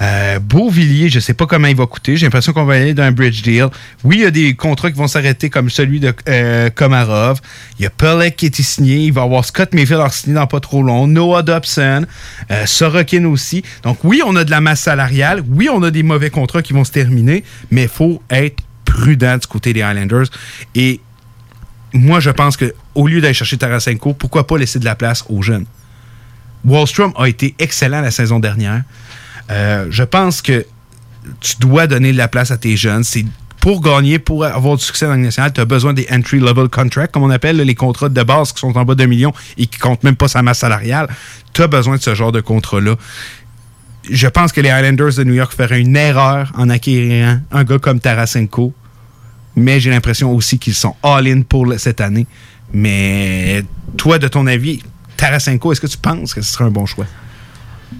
Euh, 0.00 0.38
Beauvilliers, 0.38 1.08
je 1.08 1.18
sais 1.18 1.34
pas 1.34 1.46
comment 1.46 1.66
il 1.66 1.76
va 1.76 1.86
coûter. 1.86 2.16
J'ai 2.16 2.26
l'impression 2.26 2.52
qu'on 2.52 2.64
va 2.64 2.74
aller 2.74 2.94
dans 2.94 3.02
un 3.02 3.10
bridge 3.10 3.42
deal. 3.42 3.66
Oui, 4.04 4.16
il 4.18 4.22
y 4.22 4.26
a 4.26 4.30
des 4.30 4.54
contrats 4.54 4.90
qui 4.90 4.96
vont 4.96 5.08
s'arrêter 5.08 5.50
comme 5.50 5.70
celui 5.70 5.98
de 5.98 6.14
euh, 6.28 6.70
Komarov. 6.70 7.40
Il 7.78 7.82
y 7.82 7.86
a 7.86 7.90
Pelek 7.90 8.36
qui 8.36 8.46
été 8.46 8.62
signé. 8.62 8.98
Il 8.98 9.12
va 9.12 9.22
avoir 9.22 9.44
Scott 9.44 9.74
Mayfield 9.74 10.00
à 10.00 10.10
signé 10.10 10.34
dans 10.34 10.46
pas 10.46 10.60
trop 10.60 10.82
long. 10.82 11.06
Noah 11.06 11.42
Dobson. 11.42 12.06
Euh, 12.50 12.66
Sorokin 12.66 13.24
aussi. 13.24 13.62
Donc 13.82 13.98
oui, 14.04 14.22
on 14.24 14.36
a 14.36 14.44
de 14.44 14.50
la 14.50 14.60
masse 14.60 14.82
salariale. 14.82 15.42
Oui, 15.48 15.68
on 15.72 15.82
a 15.82 15.90
des 15.90 16.02
mauvais 16.02 16.30
contrats 16.30 16.62
qui 16.62 16.72
vont 16.72 16.84
se 16.84 16.92
terminer. 16.92 17.42
Mais 17.70 17.82
il 17.82 17.88
faut 17.88 18.22
être 18.30 18.62
prudent 18.84 19.36
du 19.36 19.46
côté 19.46 19.72
des 19.72 19.82
Highlanders. 19.82 20.26
Et 20.74 21.00
moi, 21.92 22.20
je 22.20 22.30
pense 22.30 22.56
que 22.56 22.74
au 22.94 23.06
lieu 23.06 23.20
d'aller 23.20 23.34
chercher 23.34 23.56
Tarasenko, 23.56 24.14
pourquoi 24.14 24.46
pas 24.46 24.58
laisser 24.58 24.78
de 24.78 24.84
la 24.84 24.94
place 24.94 25.24
aux 25.28 25.42
jeunes? 25.42 25.66
Wallstrom 26.64 27.12
a 27.16 27.28
été 27.28 27.54
excellent 27.58 28.00
la 28.00 28.10
saison 28.10 28.40
dernière. 28.40 28.82
Euh, 29.50 29.86
je 29.90 30.02
pense 30.02 30.42
que 30.42 30.66
tu 31.40 31.56
dois 31.60 31.86
donner 31.86 32.12
de 32.12 32.18
la 32.18 32.28
place 32.28 32.50
à 32.50 32.56
tes 32.56 32.76
jeunes. 32.76 33.04
C'est 33.04 33.24
pour 33.60 33.80
gagner, 33.80 34.18
pour 34.18 34.44
avoir 34.44 34.76
du 34.76 34.84
succès 34.84 35.06
dans 35.06 35.14
le 35.14 35.20
national, 35.20 35.52
tu 35.52 35.60
as 35.60 35.64
besoin 35.64 35.92
des 35.92 36.06
entry-level 36.10 36.68
contracts, 36.68 37.12
comme 37.12 37.24
on 37.24 37.30
appelle, 37.30 37.56
les 37.56 37.74
contrats 37.74 38.08
de 38.08 38.22
base 38.22 38.52
qui 38.52 38.60
sont 38.60 38.76
en 38.76 38.84
bas 38.84 38.94
d'un 38.94 39.06
million 39.06 39.32
et 39.56 39.66
qui 39.66 39.78
comptent 39.78 40.04
même 40.04 40.16
pas 40.16 40.28
sa 40.28 40.42
masse 40.42 40.58
salariale. 40.58 41.08
Tu 41.52 41.62
as 41.62 41.66
besoin 41.66 41.96
de 41.96 42.02
ce 42.02 42.14
genre 42.14 42.32
de 42.32 42.40
contrat-là. 42.40 42.96
Je 44.10 44.28
pense 44.28 44.52
que 44.52 44.60
les 44.60 44.70
Highlanders 44.70 45.14
de 45.14 45.24
New 45.24 45.34
York 45.34 45.52
feraient 45.54 45.80
une 45.80 45.96
erreur 45.96 46.52
en 46.56 46.70
acquérant 46.70 47.40
un 47.50 47.64
gars 47.64 47.78
comme 47.78 48.00
Tarasenko. 48.00 48.72
Mais 49.58 49.80
j'ai 49.80 49.90
l'impression 49.90 50.32
aussi 50.32 50.58
qu'ils 50.58 50.74
sont 50.74 50.94
all-in 51.02 51.42
pour 51.42 51.66
cette 51.78 52.00
année. 52.00 52.26
Mais 52.72 53.62
toi, 53.96 54.18
de 54.18 54.28
ton 54.28 54.46
avis, 54.46 54.80
Tarasenko, 55.16 55.72
est-ce 55.72 55.80
que 55.80 55.86
tu 55.86 55.98
penses 55.98 56.34
que 56.34 56.42
ce 56.42 56.52
serait 56.52 56.64
un 56.64 56.70
bon 56.70 56.86
choix? 56.86 57.06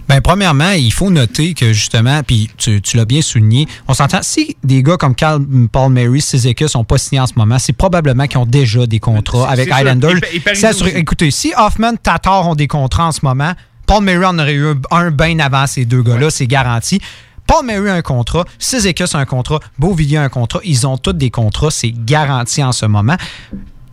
Ben, 0.06 0.20
premièrement, 0.20 0.70
il 0.70 0.92
faut 0.92 1.11
noter 1.11 1.54
que 1.54 1.72
justement, 1.72 2.22
puis 2.22 2.50
tu, 2.59 2.80
tu 2.82 2.96
l'as 2.98 3.06
bien 3.06 3.22
souligné, 3.22 3.66
on 3.88 3.94
s'entend, 3.94 4.20
si 4.22 4.56
des 4.62 4.82
gars 4.82 4.98
comme 4.98 5.14
Carl 5.14 5.42
Paul 5.72 5.90
Mary, 5.92 6.20
Suzuki 6.20 6.68
sont 6.68 6.84
pas 6.84 6.98
signés 6.98 7.20
en 7.20 7.26
ce 7.26 7.32
moment, 7.36 7.59
c'est 7.59 7.72
probablement 7.72 8.26
qu'ils 8.26 8.38
ont 8.38 8.46
déjà 8.46 8.86
des 8.86 9.00
contrats 9.00 9.48
avec 9.48 9.70
aussi. 9.70 10.85
Écoutez, 10.94 11.30
si 11.30 11.52
Hoffman, 11.56 11.94
Tatar 12.02 12.47
ont 12.48 12.55
des 12.55 12.66
contrats 12.66 13.06
en 13.09 13.12
ce 13.12 13.20
moment, 13.22 13.52
Paul 13.86 14.05
Mary 14.05 14.24
en 14.24 14.39
aurait 14.39 14.55
eu 14.55 14.66
un, 14.68 14.76
un 14.90 15.10
bien 15.10 15.39
avant 15.39 15.66
ces 15.66 15.86
deux 15.86 16.02
gars-là, 16.02 16.28
c'est 16.30 16.47
garanti. 16.47 17.01
Paul 17.49 17.65
Mary 17.65 17.89
a 17.89 17.95
un 17.95 18.03
contrat, 18.03 18.45
Suzuki 18.59 19.03
a 19.03 19.19
un 19.19 19.25
contrat, 19.25 19.59
Beauvillier 19.79 20.19
a 20.19 20.23
un 20.23 20.29
contrat, 20.29 20.61
ils 20.65 20.87
ont 20.87 20.99
tous 20.99 21.15
des 21.15 21.31
contrats, 21.31 21.70
c'est 21.70 21.93
garanti 21.93 22.62
en 22.62 22.73
ce 22.73 22.85
moment. 22.85 23.16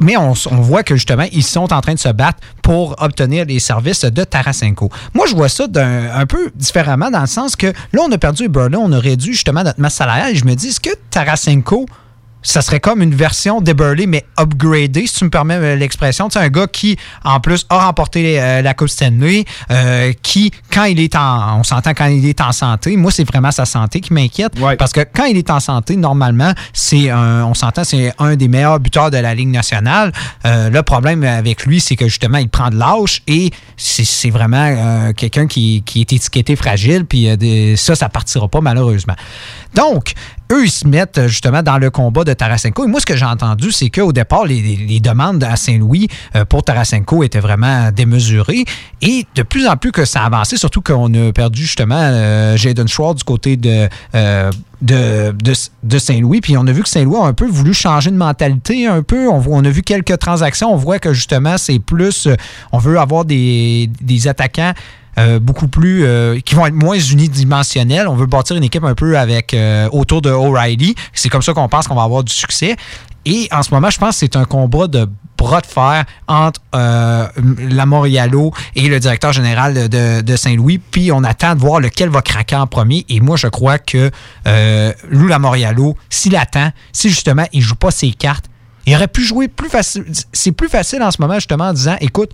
Mais 0.02 0.18
on, 0.18 0.34
voit 0.34 0.84
que 0.84 0.96
justement, 0.96 1.24
ils 1.32 1.42
sont 1.42 1.72
en 1.72 1.80
train 1.80 1.94
de 1.94 2.00
se 2.00 2.10
battre 2.10 2.40
pour 2.62 3.02
obtenir 3.02 3.46
les 3.46 3.60
services 3.60 4.04
de 4.04 4.24
Tarasenko. 4.26 4.90
Moi, 5.14 5.26
je 5.26 5.36
vois 5.36 5.48
ça 5.48 5.68
un 5.74 6.26
peu 6.26 6.52
différemment 6.54 7.10
dans 7.10 7.22
le 7.22 7.28
sens 7.28 7.56
que 7.56 7.68
là, 7.68 8.02
on 8.06 8.12
a 8.12 8.18
perdu 8.18 8.44
Eberle, 8.44 8.76
on 8.76 8.92
aurait 8.92 9.16
dû 9.16 9.32
justement 9.32 9.64
notre 9.64 9.80
masse 9.80 9.96
salariale. 9.96 10.34
Et 10.34 10.36
je 10.36 10.44
me 10.44 10.54
dis, 10.54 10.68
est-ce 10.68 10.82
que 10.82 10.90
Tarasenko, 11.10 11.86
ça 12.46 12.62
serait 12.62 12.80
comme 12.80 13.02
une 13.02 13.16
version 13.16 13.60
d'Eberle, 13.60 14.06
mais 14.08 14.24
upgradée, 14.40 15.08
si 15.08 15.16
tu 15.16 15.26
me 15.26 15.30
permets 15.32 15.56
euh, 15.56 15.76
l'expression. 15.76 16.30
Tu 16.30 16.38
sais, 16.38 16.46
un 16.46 16.50
gars 16.50 16.68
qui, 16.68 16.96
en 17.24 17.40
plus, 17.40 17.66
a 17.70 17.86
remporté 17.86 18.40
euh, 18.40 18.62
la 18.62 18.74
Coupe 18.76 18.90
Stanley, 18.90 19.46
euh, 19.72 20.14
qui, 20.22 20.52
quand 20.72 20.84
il 20.84 21.00
est 21.00 21.16
en... 21.16 21.60
On 21.60 21.64
s'entend 21.64 21.92
quand 21.96 22.06
il 22.06 22.26
est 22.28 22.40
en 22.42 22.52
santé. 22.52 22.96
Moi, 22.98 23.12
c'est 23.12 23.24
vraiment 23.28 23.50
sa 23.52 23.66
santé 23.66 24.00
qui 24.00 24.14
m'inquiète. 24.14 24.54
Parce 24.78 24.92
que 24.94 25.02
quand 25.02 25.26
il 25.26 25.38
est 25.38 25.50
en 25.50 25.60
santé, 25.60 25.96
normalement, 25.96 26.54
c'est 26.72 27.10
un... 27.10 27.44
On 27.46 27.56
s'entend, 27.56 27.84
c'est 27.84 28.14
un 28.20 28.36
des 28.36 28.48
meilleurs 28.48 28.80
buteurs 28.80 29.10
de 29.10 29.18
la 29.18 29.34
Ligue 29.34 29.50
nationale. 29.50 30.12
Euh, 30.46 30.70
le 30.70 30.84
problème 30.84 31.24
avec 31.24 31.66
lui, 31.66 31.80
c'est 31.80 31.96
que, 31.96 32.06
justement, 32.08 32.38
il 32.38 32.50
prend 32.50 32.70
de 32.70 32.78
l'âge 32.78 33.24
et 33.28 33.50
c'est 33.76 34.30
vraiment 34.30 34.58
euh, 34.70 35.14
quelqu'un 35.14 35.48
qui, 35.48 35.82
qui 35.84 36.02
est 36.02 36.14
étiqueté 36.14 36.56
fragile. 36.56 37.06
Puis 37.06 37.36
des- 37.38 37.76
ça, 37.76 37.96
ça 37.96 38.08
partira 38.08 38.48
pas, 38.48 38.62
malheureusement. 38.62 39.16
Donc, 39.76 40.14
eux, 40.52 40.66
ils 40.66 40.72
se 40.72 40.88
mettent 40.88 41.18
euh, 41.18 41.28
justement 41.28 41.62
dans 41.64 41.78
le 41.78 41.90
combat 41.90 42.24
de 42.24 42.34
Tarasenko. 42.34 42.86
Et 42.86 42.88
moi, 42.88 43.00
ce 43.00 43.06
que 43.06 43.16
j'ai 43.16 43.26
entendu, 43.26 43.72
c'est 43.72 43.90
qu'au 43.90 44.14
départ, 44.14 44.46
les, 44.46 45.00
demandes 45.00 45.44
à 45.44 45.56
Saint-Louis 45.56 46.08
euh, 46.36 46.46
pour 46.46 46.64
Tarasenko 46.64 47.24
étaient 47.24 47.40
vraiment 47.40 47.92
démesurées. 47.92 48.66
Et 49.02 49.26
de 49.36 49.44
plus 49.44 49.68
en 49.68 49.76
plus 49.76 49.92
que 49.92 50.06
ça 50.06 50.22
a 50.22 50.26
avancé, 50.28 50.58
surtout 50.58 50.82
qu'on 50.82 51.14
a 51.14 51.34
perdu 51.34 51.64
justement 51.64 51.96
euh, 52.00 52.56
Jaden 52.58 52.88
Schwartz 52.88 53.18
du 53.18 53.24
côté 53.24 53.58
de, 53.58 53.90
Saint-Louis. 55.98 56.42
Puis 56.42 56.58
on 56.58 56.68
a 56.68 56.72
vu 56.72 56.84
que 56.84 56.90
Saint-Louis 56.90 57.18
a 57.18 57.26
un 57.26 57.34
peu 57.34 57.48
voulu 57.48 57.74
changer 57.74 58.12
de 58.12 58.18
mentalité 58.18 58.88
un 58.88 59.04
peu. 59.04 59.28
On, 59.28 59.44
on 59.48 59.66
a 59.66 59.70
vu 59.70 59.82
quelques 59.82 60.18
transactions. 60.20 60.72
On 60.72 60.78
voit 60.78 61.00
que 61.00 61.12
justement, 61.14 61.58
c'est 61.58 61.80
plus. 61.80 62.30
on 62.72 62.78
veut 62.78 62.98
avoir 63.00 63.26
des 63.26 63.90
attaquants. 64.28 64.74
Euh, 65.18 65.40
beaucoup 65.40 65.68
plus 65.68 66.04
euh, 66.04 66.40
qui 66.40 66.56
vont 66.56 66.66
être 66.66 66.74
moins 66.74 67.00
unidimensionnels. 67.00 68.08
On 68.08 68.16
veut 68.16 68.26
bâtir 68.26 68.56
une 68.56 68.64
équipe 68.64 68.84
un 68.84 68.96
peu 68.96 69.18
avec 69.18 69.54
euh, 69.54 69.88
autour 69.92 70.22
de 70.22 70.30
O'Reilly. 70.30 70.96
C'est 71.14 71.30
comme 71.30 71.42
ça 71.42 71.54
qu'on 71.54 71.70
pense 71.70 71.88
qu'on 71.88 71.96
va 71.96 72.04
avoir 72.04 72.24
du 72.24 72.34
succès. 72.34 72.76
Et 73.26 73.48
en 73.52 73.64
ce 73.64 73.74
moment, 73.74 73.90
je 73.90 73.98
pense 73.98 74.12
que 74.12 74.20
c'est 74.20 74.36
un 74.36 74.46
combat 74.46 74.88
de 74.88 75.08
bras 75.38 75.62
de 75.62 75.66
fer 75.66 76.06
entre 76.28 76.62
euh, 76.76 77.28
la 77.70 77.86
et 78.76 78.88
le 78.88 79.00
directeur 79.00 79.34
général 79.34 79.90
de, 79.90 80.36
Saint-Louis. 80.36 80.78
Puis 80.78 81.12
on 81.12 81.24
attend 81.24 81.56
de 81.56 81.60
voir 81.60 81.80
lequel 81.80 82.10
va 82.10 82.22
craquer 82.22 82.56
en 82.56 82.68
premier. 82.68 83.06
Et 83.10 83.20
moi, 83.22 83.38
je 83.38 83.48
crois 83.48 83.80
que 83.80 84.12
Lou 85.10 85.28
Lamorialo, 85.28 85.96
s'il 86.10 86.36
attend, 86.36 86.72
si 86.92 87.10
justement 87.10 87.46
il 87.52 87.62
joue 87.62 87.76
pas 87.76 87.90
ses 87.92 88.12
cartes, 88.12 88.46
il 88.86 88.96
aurait 88.96 89.08
pu 89.08 89.24
jouer 89.24 89.48
plus 89.48 89.70
facile. 89.70 90.06
C'est 90.32 90.52
plus 90.52 90.70
facile 90.70 91.02
en 91.02 91.12
ce 91.12 91.22
moment, 91.22 91.36
justement, 91.36 91.70
en 91.70 91.74
disant 91.74 91.96
écoute, 92.02 92.32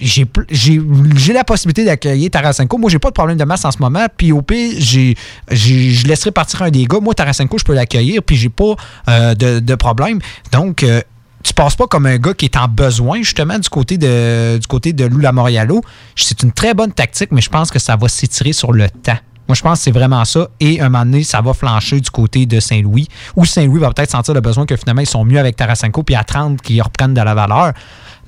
j'ai 0.00 1.32
la 1.32 1.44
possibilité 1.44 1.84
d'accueillir 1.84 2.30
Tarasenko. 2.30 2.78
Moi, 2.78 2.90
j'ai 2.90 2.98
pas 2.98 3.08
de 3.08 3.14
problème 3.14 3.38
de 3.38 3.44
masse 3.44 3.64
en 3.64 3.70
ce 3.70 3.78
moment. 3.78 4.06
Puis 4.16 4.32
au 4.32 4.42
pire, 4.42 4.72
je 4.80 6.06
laisserai 6.06 6.30
partir 6.30 6.62
un 6.62 6.70
des 6.70 6.84
gars. 6.84 7.00
Moi, 7.00 7.14
Tarasenko, 7.14 7.58
je 7.58 7.64
peux 7.64 7.74
l'accueillir. 7.74 8.22
Puis 8.22 8.36
j'ai 8.36 8.48
pas 8.48 8.74
euh, 9.08 9.34
de, 9.34 9.60
de 9.60 9.74
problème. 9.74 10.18
Donc, 10.52 10.82
euh, 10.82 11.00
tu 11.42 11.52
passes 11.52 11.76
pas 11.76 11.86
comme 11.86 12.06
un 12.06 12.16
gars 12.16 12.34
qui 12.34 12.46
est 12.46 12.56
en 12.56 12.68
besoin, 12.68 13.18
justement, 13.18 13.58
du 13.58 13.68
côté 13.68 13.98
de, 13.98 14.58
du 14.58 14.66
côté 14.66 14.92
de 14.92 15.04
Lula 15.04 15.30
Morialo. 15.30 15.82
C'est 16.16 16.42
une 16.42 16.52
très 16.52 16.74
bonne 16.74 16.92
tactique, 16.92 17.30
mais 17.32 17.42
je 17.42 17.50
pense 17.50 17.70
que 17.70 17.78
ça 17.78 17.96
va 17.96 18.08
s'étirer 18.08 18.52
sur 18.52 18.72
le 18.72 18.88
temps. 18.88 19.18
Moi, 19.46 19.54
je 19.54 19.60
pense 19.60 19.78
que 19.78 19.84
c'est 19.84 19.90
vraiment 19.90 20.24
ça. 20.24 20.48
Et 20.58 20.80
un 20.80 20.88
moment 20.88 21.04
donné, 21.04 21.22
ça 21.22 21.42
va 21.42 21.52
flancher 21.52 22.00
du 22.00 22.10
côté 22.10 22.46
de 22.46 22.60
Saint-Louis, 22.60 23.08
où 23.36 23.44
Saint-Louis 23.44 23.78
va 23.78 23.90
peut-être 23.90 24.10
sentir 24.10 24.32
le 24.32 24.40
besoin 24.40 24.64
que 24.64 24.74
finalement, 24.74 25.02
ils 25.02 25.08
sont 25.08 25.24
mieux 25.24 25.38
avec 25.38 25.56
Tarasenko, 25.56 26.02
puis 26.02 26.14
attendre 26.14 26.62
qu'ils 26.62 26.80
reprennent 26.80 27.12
de 27.12 27.20
la 27.20 27.34
valeur. 27.34 27.74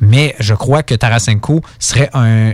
Mais 0.01 0.35
je 0.41 0.55
crois 0.55 0.83
que 0.83 0.95
Tarasenko 0.95 1.61
serait 1.79 2.11
un, 2.15 2.53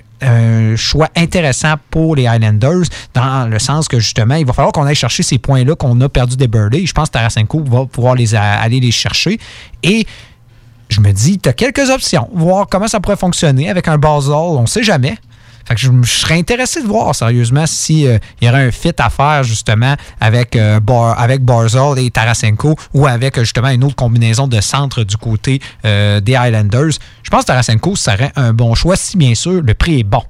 choix 0.76 1.08
intéressant 1.16 1.74
pour 1.90 2.14
les 2.14 2.26
Highlanders, 2.26 2.84
dans 3.12 3.50
le 3.50 3.58
sens 3.58 3.88
que 3.88 3.98
justement, 3.98 4.36
il 4.36 4.46
va 4.46 4.52
falloir 4.52 4.72
qu'on 4.72 4.86
aille 4.86 4.94
chercher 4.94 5.24
ces 5.24 5.38
points-là 5.38 5.74
qu'on 5.74 6.00
a 6.00 6.08
perdus 6.08 6.36
des 6.36 6.46
Burley. 6.46 6.86
Je 6.86 6.92
pense 6.92 7.08
que 7.08 7.14
Tarasenko 7.14 7.64
va 7.64 7.86
pouvoir 7.86 8.14
les 8.14 8.34
aller 8.34 8.78
les 8.78 8.92
chercher. 8.92 9.40
Et 9.82 10.06
je 10.88 11.00
me 11.00 11.10
dis, 11.12 11.38
tu 11.38 11.48
as 11.48 11.52
quelques 11.52 11.90
options. 11.90 12.28
Voir 12.32 12.66
comment 12.70 12.86
ça 12.86 13.00
pourrait 13.00 13.16
fonctionner 13.16 13.68
avec 13.68 13.88
un 13.88 13.98
Basel, 13.98 14.32
on 14.32 14.66
sait 14.66 14.84
jamais. 14.84 15.16
Je, 15.76 15.90
serais 16.04 16.38
intéressé 16.38 16.82
de 16.82 16.86
voir 16.86 17.14
sérieusement 17.14 17.66
s'il 17.66 18.20
y 18.40 18.48
aurait 18.48 18.66
un 18.66 18.70
fit 18.70 18.92
à 18.98 19.10
faire 19.10 19.42
justement 19.42 19.94
avec, 20.20 20.56
euh, 20.56 20.80
Barzal 20.80 21.98
et 21.98 22.10
Tarasenko 22.10 22.76
ou 22.94 23.06
avec 23.06 23.38
euh, 23.38 23.42
justement 23.42 23.68
une 23.68 23.84
autre 23.84 23.96
combinaison 23.96 24.46
de 24.48 24.60
centre 24.60 25.04
du 25.04 25.16
côté 25.16 25.60
euh, 25.84 26.20
des 26.20 26.36
Highlanders. 26.36 26.92
Je 27.22 27.30
pense 27.30 27.42
que 27.42 27.46
Tarasenko 27.46 27.96
serait 27.96 28.32
un 28.36 28.52
bon 28.52 28.74
choix 28.74 28.96
si 28.96 29.16
bien 29.16 29.34
sûr 29.34 29.62
le 29.62 29.74
prix 29.74 30.00
est 30.00 30.04
bon. 30.04 30.22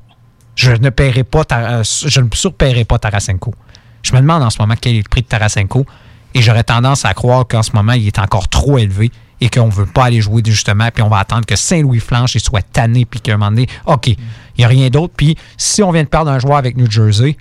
Je 0.55 0.73
ne 0.73 0.91
paierai 0.91 1.25
pas, 1.25 1.45
euh, 1.53 1.83
je 1.85 2.21
ne 2.21 2.29
surpaierai 2.33 2.85
pas 2.85 2.99
Tarasenko. 2.99 3.55
Je 4.03 4.13
me 4.15 4.21
demande 4.21 4.43
en 4.43 4.51
ce 4.51 4.61
moment 4.61 4.75
quel 4.81 4.95
est 4.95 4.99
le 4.99 5.09
prix 5.09 5.23
de 5.23 5.27
Tarasenko 5.27 5.87
et 6.35 6.43
j'aurais 6.43 6.65
tendance 6.65 7.05
à 7.05 7.15
croire 7.15 7.47
qu'en 7.47 7.63
ce 7.63 7.73
moment 7.73 7.93
il 7.93 8.07
est 8.07 8.19
encore 8.19 8.49
trop 8.49 8.79
élevé 8.79 9.11
et 9.43 9.49
qu'on 9.49 9.67
ne 9.67 9.73
veut 9.73 9.87
pas 9.87 10.05
aller 10.05 10.21
jouer 10.21 10.41
justement, 10.47 10.89
puis 10.95 11.03
on 11.03 11.09
va 11.09 11.19
attendre 11.19 11.45
que 11.45 11.57
Saint-Louis 11.57 11.99
flanche 11.99 12.37
et 12.37 12.39
soit 12.39 12.63
tanné, 12.63 13.05
puis 13.05 13.21
qu'à 13.21 13.35
un 13.35 13.39
moment 13.39 13.51
donné, 13.51 13.67
OK, 13.87 14.07
il 14.07 14.17
n'y 14.57 14.65
a 14.65 14.69
rien 14.69 14.89
d'autre. 14.89 15.13
Puis 15.17 15.37
si 15.57 15.83
on 15.83 15.91
vient 15.91 16.05
de 16.05 16.09
perdre 16.09 16.31
un 16.31 16.39
joueur 16.39 16.59
avec 16.59 16.77
New 16.77 16.89
Jersey, 16.89 17.37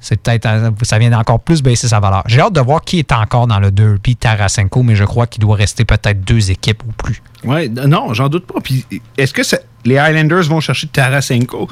c'est 0.00 0.18
peut-être 0.18 0.46
euh, 0.46 0.70
ça 0.80 0.98
vient 0.98 1.10
d'encore 1.10 1.40
plus 1.40 1.62
baisser 1.62 1.88
sa 1.88 2.00
valeur. 2.00 2.22
J'ai 2.26 2.40
hâte 2.40 2.54
de 2.54 2.60
voir 2.60 2.80
qui 2.80 2.98
est 3.00 3.12
encore 3.12 3.46
dans 3.46 3.60
le 3.60 3.70
2 3.70 3.98
puis 4.02 4.16
Tarasenko, 4.16 4.82
mais 4.82 4.96
je 4.96 5.04
crois 5.04 5.26
qu'il 5.26 5.42
doit 5.42 5.56
rester 5.56 5.84
peut-être 5.84 6.22
deux 6.22 6.50
équipes 6.50 6.82
ou 6.88 6.92
plus. 6.92 7.22
Ouais, 7.44 7.68
non, 7.68 8.14
j'en 8.14 8.30
doute 8.30 8.46
pas. 8.46 8.60
Puis 8.62 8.86
est-ce 9.18 9.34
que 9.34 9.42
les 9.84 9.98
Highlanders 9.98 10.44
vont 10.44 10.60
chercher 10.60 10.86
Tarasenko? 10.86 11.68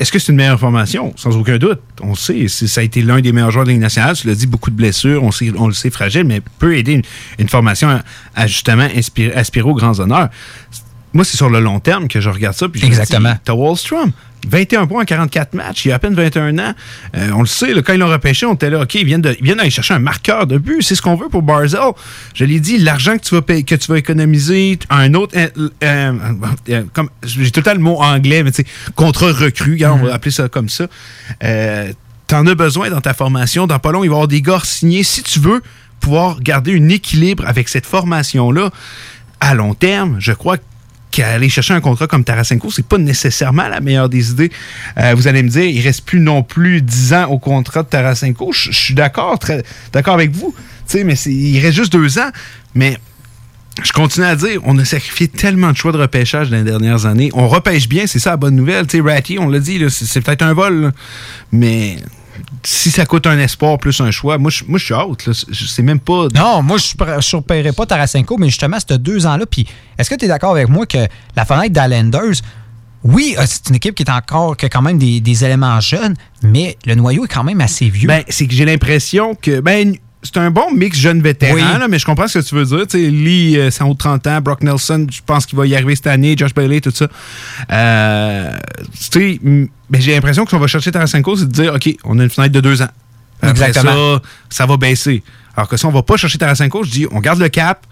Est-ce 0.00 0.10
que 0.10 0.18
c'est 0.18 0.32
une 0.32 0.36
meilleure 0.36 0.58
formation? 0.58 1.12
Sans 1.16 1.36
aucun 1.36 1.58
doute. 1.58 1.78
On 2.02 2.14
sait, 2.14 2.48
c'est- 2.48 2.66
ça 2.66 2.80
a 2.80 2.84
été 2.84 3.02
l'un 3.02 3.20
des 3.20 3.32
meilleurs 3.32 3.50
joueurs 3.50 3.66
de 3.66 3.70
Ligue 3.70 3.80
nationale. 3.80 4.16
Tu 4.16 4.26
l'as 4.26 4.34
dit, 4.34 4.46
beaucoup 4.46 4.70
de 4.70 4.76
blessures, 4.76 5.22
on, 5.22 5.30
sait- 5.30 5.52
le 5.66 5.74
sait, 5.74 5.90
fragile, 5.90 6.24
mais 6.24 6.40
peut 6.58 6.76
aider 6.76 7.02
une, 7.38 7.48
formation 7.48 7.88
à, 7.90 8.02
à 8.34 8.46
justement 8.46 8.88
inspirer, 8.96 9.32
aspirer 9.34 9.68
aux 9.68 9.74
grands 9.74 10.00
honneurs. 10.00 10.30
Moi, 11.12 11.24
c'est 11.24 11.36
sur 11.36 11.50
le 11.50 11.60
long 11.60 11.80
terme 11.80 12.06
que 12.08 12.20
je 12.20 12.28
regarde 12.30 12.54
ça. 12.54 12.68
Puis 12.68 12.80
je 12.80 12.86
Exactement. 12.86 13.34
T'as 13.44 13.52
Wallstrom. 13.52 14.12
21 14.48 14.86
points 14.86 15.02
en 15.02 15.04
44 15.04 15.52
matchs. 15.54 15.84
Il 15.84 15.92
a 15.92 15.96
à 15.96 15.98
peine 15.98 16.14
21 16.14 16.58
ans. 16.60 16.72
Euh, 17.14 17.30
on 17.34 17.40
le 17.40 17.46
sait, 17.46 17.74
là, 17.74 17.82
quand 17.82 17.92
ils 17.92 17.98
l'ont 17.98 18.08
repêché, 18.08 18.46
on 18.46 18.54
était 18.54 18.70
là, 18.70 18.80
OK, 18.82 18.94
ils 18.94 19.04
viennent, 19.04 19.20
d'aller 19.20 19.70
chercher 19.70 19.92
un 19.94 19.98
marqueur 19.98 20.46
de 20.46 20.56
but. 20.56 20.80
C'est 20.82 20.94
ce 20.94 21.02
qu'on 21.02 21.14
veut 21.16 21.28
pour 21.28 21.42
Barzell. 21.42 21.80
Je 22.34 22.44
l'ai 22.46 22.58
dit, 22.58 22.78
l'argent 22.78 23.18
que 23.18 23.22
tu 23.22 23.34
vas 23.34 23.42
payer- 23.42 23.64
que 23.64 23.74
tu 23.74 23.90
vas 23.92 23.98
économiser, 23.98 24.78
un 24.88 25.12
autre. 25.12 25.36
euh, 25.36 25.48
euh, 25.84 26.82
comme 26.94 27.10
J'ai 27.22 27.50
tout 27.50 27.60
le 27.60 27.64
temps 27.64 27.74
le 27.74 27.80
mot 27.80 27.96
anglais, 28.00 28.42
mais 28.42 28.50
tu 28.52 28.62
sais, 28.62 28.68
contrat 28.94 29.32
recru, 29.32 29.72
regarde, 29.72 30.00
on 30.00 30.06
va 30.06 30.14
appeler 30.14 30.30
ça 30.30 30.48
comme 30.48 30.70
ça. 30.70 30.86
T'en 32.26 32.46
as 32.46 32.54
besoin 32.54 32.90
dans 32.90 33.00
ta 33.00 33.12
formation. 33.12 33.66
Dans 33.66 33.78
pas 33.80 33.90
long, 33.92 34.04
il 34.04 34.08
va 34.08 34.12
y 34.12 34.16
avoir 34.16 34.28
des 34.28 34.40
gars 34.40 34.60
signés. 34.62 35.02
Si 35.02 35.22
tu 35.22 35.40
veux 35.40 35.60
pouvoir 35.98 36.40
garder 36.40 36.78
un 36.78 36.88
équilibre 36.88 37.44
avec 37.46 37.68
cette 37.68 37.86
formation-là, 37.86 38.70
à 39.40 39.54
long 39.54 39.74
terme, 39.74 40.16
je 40.20 40.32
crois 40.32 40.56
qu'aller 41.10 41.48
chercher 41.48 41.74
un 41.74 41.80
contrat 41.80 42.06
comme 42.06 42.24
Tarasenko, 42.24 42.70
c'est 42.70 42.86
pas 42.86 42.98
nécessairement 42.98 43.68
la 43.68 43.80
meilleure 43.80 44.08
des 44.08 44.30
idées. 44.30 44.50
Euh, 44.98 45.14
vous 45.14 45.28
allez 45.28 45.42
me 45.42 45.48
dire, 45.48 45.64
il 45.64 45.80
reste 45.80 46.04
plus 46.04 46.20
non 46.20 46.42
plus 46.42 46.82
10 46.82 47.14
ans 47.14 47.24
au 47.26 47.38
contrat 47.38 47.82
de 47.82 47.88
Tarasenko. 47.88 48.52
Je 48.52 48.72
suis 48.72 48.94
d'accord, 48.94 49.38
avec 50.06 50.30
vous. 50.30 50.54
Mais 50.94 51.14
il 51.14 51.60
reste 51.60 51.76
juste 51.76 51.92
deux 51.92 52.18
ans. 52.18 52.30
Mais 52.74 52.96
je 53.82 53.92
continue 53.92 54.26
à 54.26 54.36
dire, 54.36 54.60
on 54.64 54.78
a 54.78 54.84
sacrifié 54.84 55.28
tellement 55.28 55.72
de 55.72 55.76
choix 55.76 55.92
de 55.92 55.98
repêchage 55.98 56.50
dans 56.50 56.56
les 56.56 56.64
dernières 56.64 57.06
années. 57.06 57.30
On 57.34 57.48
repêche 57.48 57.88
bien, 57.88 58.06
c'est 58.06 58.18
ça 58.18 58.30
la 58.30 58.36
bonne 58.36 58.56
nouvelle. 58.56 58.86
Tu 58.86 59.00
Ratty, 59.00 59.38
on 59.38 59.48
l'a 59.48 59.60
dit, 59.60 59.82
c'est 59.88 60.20
peut-être 60.20 60.42
un 60.42 60.52
vol, 60.52 60.92
mais 61.52 61.96
si 62.62 62.90
ça 62.90 63.06
coûte 63.06 63.26
un 63.26 63.38
espoir 63.38 63.78
plus 63.78 64.00
un 64.00 64.10
choix, 64.10 64.38
moi, 64.38 64.50
je 64.50 64.64
moi, 64.66 64.78
je 64.78 64.84
suis 64.84 64.94
out. 64.94 65.28
sais 65.32 65.82
même 65.82 66.00
pas. 66.00 66.28
Non, 66.34 66.62
moi, 66.62 66.78
je 66.78 66.94
ne 67.16 67.20
surpayerais 67.20 67.72
pas 67.72 67.86
Tarasenko, 67.86 68.36
mais 68.38 68.48
justement, 68.48 68.78
ces 68.80 68.98
deux 68.98 69.26
ans-là. 69.26 69.46
Puis, 69.46 69.66
est-ce 69.98 70.10
que 70.10 70.14
tu 70.14 70.24
es 70.24 70.28
d'accord 70.28 70.52
avec 70.52 70.68
moi 70.68 70.86
que 70.86 71.06
la 71.36 71.44
fenêtre 71.44 71.72
d'Islanders, 71.72 72.42
oui, 73.02 73.34
euh, 73.38 73.44
c'est 73.46 73.68
une 73.70 73.76
équipe 73.76 73.94
qui 73.94 74.02
est 74.02 74.10
encore, 74.10 74.56
qui 74.56 74.66
a 74.66 74.68
quand 74.68 74.82
même 74.82 74.98
des, 74.98 75.20
des 75.20 75.44
éléments 75.44 75.80
jeunes, 75.80 76.14
mais 76.42 76.76
le 76.84 76.94
noyau 76.94 77.24
est 77.24 77.28
quand 77.28 77.44
même 77.44 77.60
assez 77.60 77.88
vieux. 77.88 78.08
Ben, 78.08 78.22
c'est 78.28 78.46
que 78.46 78.54
j'ai 78.54 78.64
l'impression 78.64 79.34
que. 79.34 79.60
Ben, 79.60 79.94
c'est 80.22 80.36
un 80.36 80.50
bon 80.50 80.70
mix 80.72 80.98
jeune 80.98 81.22
vétéran, 81.22 81.54
Oui. 81.54 81.60
là, 81.62 81.88
mais 81.88 81.98
je 81.98 82.04
comprends 82.04 82.28
ce 82.28 82.38
que 82.40 82.44
tu 82.44 82.54
veux 82.54 82.64
dire. 82.66 82.86
Tu 82.86 82.98
sais, 83.02 83.10
Lee, 83.10 83.56
euh, 83.56 83.70
c'est 83.70 83.82
en 83.82 83.88
haut 83.88 83.94
de 83.94 83.98
30 83.98 84.26
ans. 84.26 84.40
Brock 84.40 84.62
Nelson, 84.62 85.06
je 85.10 85.20
pense 85.24 85.46
qu'il 85.46 85.56
va 85.56 85.66
y 85.66 85.74
arriver 85.74 85.96
cette 85.96 86.08
année. 86.08 86.34
Josh 86.36 86.52
Bailey, 86.54 86.80
tout 86.82 86.90
ça. 86.90 87.08
Euh, 87.72 88.52
tu 88.92 89.06
sais, 89.10 89.40
m- 89.44 89.68
ben, 89.88 90.00
j'ai 90.00 90.12
l'impression 90.14 90.44
que 90.44 90.50
si 90.50 90.54
on 90.54 90.58
va 90.60 90.66
chercher 90.66 90.92
Tarasenko, 90.92 91.36
c'est 91.36 91.46
de 91.46 91.52
dire, 91.52 91.74
OK, 91.74 91.88
on 92.04 92.18
a 92.18 92.24
une 92.24 92.30
fenêtre 92.30 92.52
de 92.52 92.60
deux 92.60 92.82
ans. 92.82 92.88
Après 93.42 93.68
Exactement. 93.68 94.16
ça, 94.18 94.22
ça 94.50 94.66
va 94.66 94.76
baisser. 94.76 95.22
Alors 95.56 95.68
que 95.68 95.76
si 95.76 95.86
on 95.86 95.90
va 95.90 96.02
pas 96.02 96.16
chercher 96.16 96.38
Tarasenko, 96.38 96.84
je 96.84 96.90
dis, 96.90 97.06
on 97.10 97.20
garde 97.20 97.38
le 97.40 97.48
cap, 97.48 97.86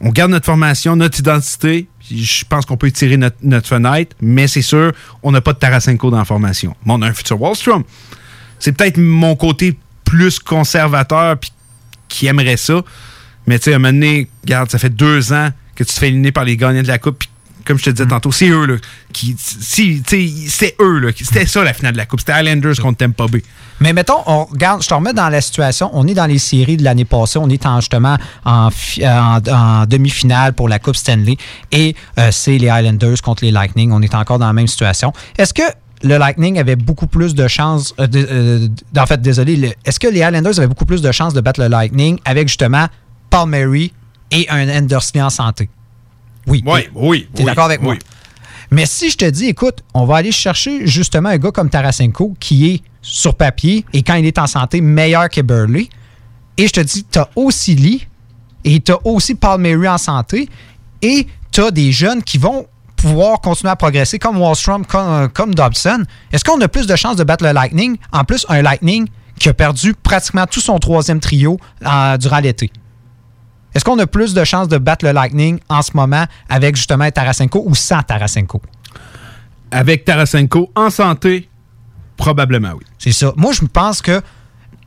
on 0.00 0.10
garde 0.10 0.30
notre 0.30 0.46
formation, 0.46 0.96
notre 0.96 1.18
identité. 1.18 1.88
Je 2.10 2.44
pense 2.48 2.64
qu'on 2.64 2.76
peut 2.76 2.86
étirer 2.86 3.16
notre, 3.16 3.36
notre 3.42 3.68
fenêtre, 3.68 4.16
mais 4.20 4.46
c'est 4.48 4.62
sûr, 4.62 4.92
on 5.22 5.32
n'a 5.32 5.40
pas 5.40 5.52
de 5.52 5.58
Tarasenko 5.58 6.10
dans 6.10 6.18
la 6.18 6.24
formation. 6.24 6.74
Mais 6.86 6.92
on 6.94 7.02
a 7.02 7.08
un 7.08 7.12
futur 7.12 7.40
Wallstrom. 7.40 7.82
C'est 8.58 8.72
peut-être 8.72 8.98
mon 8.98 9.36
côté 9.36 9.76
plus 10.10 10.38
conservateur 10.40 11.38
puis 11.38 11.50
qui 12.08 12.26
aimerait 12.26 12.56
ça. 12.56 12.82
Mais 13.46 13.58
tu 13.58 13.64
sais, 13.66 13.72
à 13.72 13.76
un 13.76 13.78
moment 13.78 13.92
donné, 13.92 14.28
regarde, 14.44 14.70
ça 14.70 14.78
fait 14.78 14.90
deux 14.90 15.32
ans 15.32 15.50
que 15.76 15.84
tu 15.84 15.92
te 15.94 15.98
fais 15.98 16.08
éliminer 16.08 16.32
par 16.32 16.44
les 16.44 16.56
gagnants 16.56 16.82
de 16.82 16.88
la 16.88 16.98
Coupe. 16.98 17.22
comme 17.64 17.78
je 17.78 17.84
te 17.84 17.90
disais 17.90 18.08
tantôt, 18.08 18.32
c'est 18.32 18.48
eux, 18.48 18.66
là, 18.66 18.74
qui. 19.12 19.36
Si, 19.38 20.02
c'était 20.48 20.74
eux, 20.80 20.98
là. 20.98 21.10
C'était 21.16 21.46
ça 21.46 21.62
la 21.62 21.72
finale 21.72 21.92
de 21.92 21.98
la 21.98 22.06
Coupe. 22.06 22.20
C'était 22.20 22.38
Islanders 22.42 22.76
contre 22.82 22.98
Tampa 22.98 23.26
Bay. 23.28 23.42
Mais 23.80 23.92
mettons, 23.92 24.18
on 24.26 24.44
regarde, 24.46 24.82
je 24.82 24.88
te 24.88 24.94
remets 24.94 25.12
dans 25.12 25.28
la 25.28 25.40
situation. 25.40 25.88
On 25.92 26.06
est 26.08 26.14
dans 26.14 26.26
les 26.26 26.38
séries 26.38 26.76
de 26.76 26.82
l'année 26.84 27.04
passée. 27.04 27.38
On 27.38 27.48
est 27.48 27.64
en, 27.66 27.80
justement 27.80 28.16
en, 28.44 28.70
fi- 28.70 29.06
en- 29.06 29.38
en 29.48 29.86
demi-finale 29.86 30.52
pour 30.54 30.68
la 30.68 30.78
Coupe 30.80 30.96
Stanley. 30.96 31.36
Et 31.70 31.94
euh, 32.18 32.30
c'est 32.32 32.58
les 32.58 32.66
Islanders 32.68 33.22
contre 33.22 33.44
les 33.44 33.52
Lightning. 33.52 33.92
On 33.92 34.02
est 34.02 34.14
encore 34.14 34.38
dans 34.40 34.46
la 34.48 34.52
même 34.52 34.66
situation. 34.66 35.12
Est-ce 35.38 35.54
que 35.54 35.62
le 36.02 36.16
Lightning 36.18 36.58
avait 36.58 36.76
beaucoup 36.76 37.06
plus 37.06 37.34
de 37.34 37.46
chances. 37.48 37.94
euh, 38.00 38.06
euh, 38.14 38.68
en 38.96 39.06
fait, 39.06 39.20
désolé. 39.20 39.74
Est-ce 39.84 40.00
que 40.00 40.08
les 40.08 40.20
Islanders 40.20 40.58
avaient 40.58 40.66
beaucoup 40.66 40.86
plus 40.86 41.02
de 41.02 41.12
chances 41.12 41.34
de 41.34 41.40
battre 41.40 41.60
le 41.60 41.68
Lightning 41.68 42.18
avec 42.24 42.48
justement 42.48 42.86
Palmieri 43.28 43.92
et 44.30 44.48
un 44.48 44.68
Anderson 44.68 45.20
en 45.20 45.30
santé? 45.30 45.68
Oui. 46.46 46.62
Oui, 46.66 46.80
oui. 46.94 47.28
Tu 47.34 47.42
es 47.42 47.44
oui, 47.44 47.46
d'accord 47.46 47.66
avec 47.66 47.82
moi? 47.82 47.92
oui. 47.94 47.98
Mais 48.72 48.86
si 48.86 49.10
je 49.10 49.16
te 49.16 49.24
dis, 49.28 49.46
écoute, 49.46 49.82
on 49.94 50.04
va 50.06 50.16
aller 50.16 50.30
chercher 50.32 50.86
justement 50.86 51.28
un 51.30 51.38
gars 51.38 51.50
comme 51.50 51.68
Tarasenko 51.68 52.34
qui 52.38 52.70
est 52.70 52.82
sur 53.02 53.34
papier 53.34 53.84
et 53.92 54.02
quand 54.02 54.14
il 54.14 54.24
est 54.26 54.38
en 54.38 54.46
santé 54.46 54.80
meilleur 54.80 55.28
que 55.28 55.40
Burley, 55.40 55.88
et 56.56 56.66
je 56.68 56.72
te 56.72 56.80
dis, 56.80 57.04
tu 57.10 57.18
as 57.18 57.28
aussi 57.34 57.74
Lee 57.74 58.06
et 58.64 58.80
tu 58.80 58.92
as 58.92 58.98
aussi 59.04 59.34
Palmieri 59.34 59.88
en 59.88 59.98
santé 59.98 60.48
et 61.02 61.26
tu 61.50 61.60
as 61.62 61.70
des 61.72 61.90
jeunes 61.90 62.22
qui 62.22 62.38
vont 62.38 62.66
pouvoir 63.00 63.40
continuer 63.40 63.70
à 63.70 63.76
progresser 63.76 64.18
comme 64.18 64.38
Wallstrom, 64.38 64.84
comme, 64.84 65.28
comme 65.30 65.54
Dobson, 65.54 66.04
est-ce 66.32 66.44
qu'on 66.44 66.60
a 66.60 66.68
plus 66.68 66.86
de 66.86 66.96
chances 66.96 67.16
de 67.16 67.24
battre 67.24 67.44
le 67.44 67.52
Lightning? 67.52 67.96
En 68.12 68.24
plus, 68.24 68.44
un 68.48 68.62
Lightning 68.62 69.08
qui 69.38 69.48
a 69.48 69.54
perdu 69.54 69.94
pratiquement 69.94 70.46
tout 70.46 70.60
son 70.60 70.78
troisième 70.78 71.18
trio 71.18 71.58
euh, 71.86 72.16
durant 72.18 72.38
l'été. 72.38 72.70
Est-ce 73.74 73.84
qu'on 73.84 73.98
a 73.98 74.06
plus 74.06 74.34
de 74.34 74.44
chances 74.44 74.68
de 74.68 74.78
battre 74.78 75.04
le 75.04 75.12
Lightning 75.12 75.58
en 75.68 75.80
ce 75.80 75.92
moment 75.94 76.24
avec 76.48 76.76
justement 76.76 77.10
Tarasenko 77.10 77.62
ou 77.66 77.74
sans 77.74 78.02
Tarasenko? 78.02 78.60
Avec 79.70 80.04
Tarasenko 80.04 80.70
en 80.74 80.90
santé, 80.90 81.48
probablement 82.16 82.72
oui. 82.72 82.84
C'est 82.98 83.12
ça. 83.12 83.32
Moi, 83.36 83.52
je 83.52 83.64
pense 83.64 84.02
que. 84.02 84.20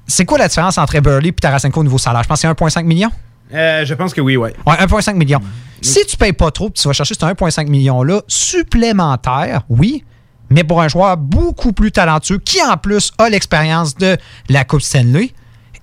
C'est 0.06 0.26
quoi 0.26 0.38
la 0.38 0.50
différence 0.50 0.78
entre 0.78 1.00
Burley 1.00 1.30
et 1.30 1.34
Tarasenko 1.34 1.80
au 1.80 1.84
niveau 1.84 1.98
salaire? 1.98 2.24
Je 2.24 2.28
pense 2.28 2.42
que 2.42 2.48
c'est 2.48 2.54
1,5 2.54 2.84
million. 2.84 3.10
Euh, 3.54 3.86
je 3.86 3.94
pense 3.94 4.14
que 4.14 4.20
oui, 4.20 4.36
oui. 4.36 4.50
Ouais, 4.68 4.76
1,5 4.76 5.14
million. 5.16 5.40
Si 5.84 6.06
tu 6.06 6.18
payes 6.18 6.34
pas 6.34 6.50
trop, 6.52 6.70
tu 6.70 6.88
vas 6.88 6.94
chercher 6.94 7.14
ce 7.14 7.20
1,5 7.20 7.68
million-là 7.68 8.22
supplémentaire, 8.28 9.64
oui, 9.70 10.04
mais 10.50 10.64
pour 10.64 10.82
un 10.82 10.88
joueur 10.88 11.18
beaucoup 11.18 11.74
plus 11.74 11.92
talentueux 11.92 12.38
qui, 12.38 12.62
en 12.62 12.78
plus, 12.78 13.12
a 13.18 13.30
l'expérience 13.30 13.96
de 13.96 14.18
la 14.50 14.64
Coupe 14.64 14.82
Stanley 14.82 15.32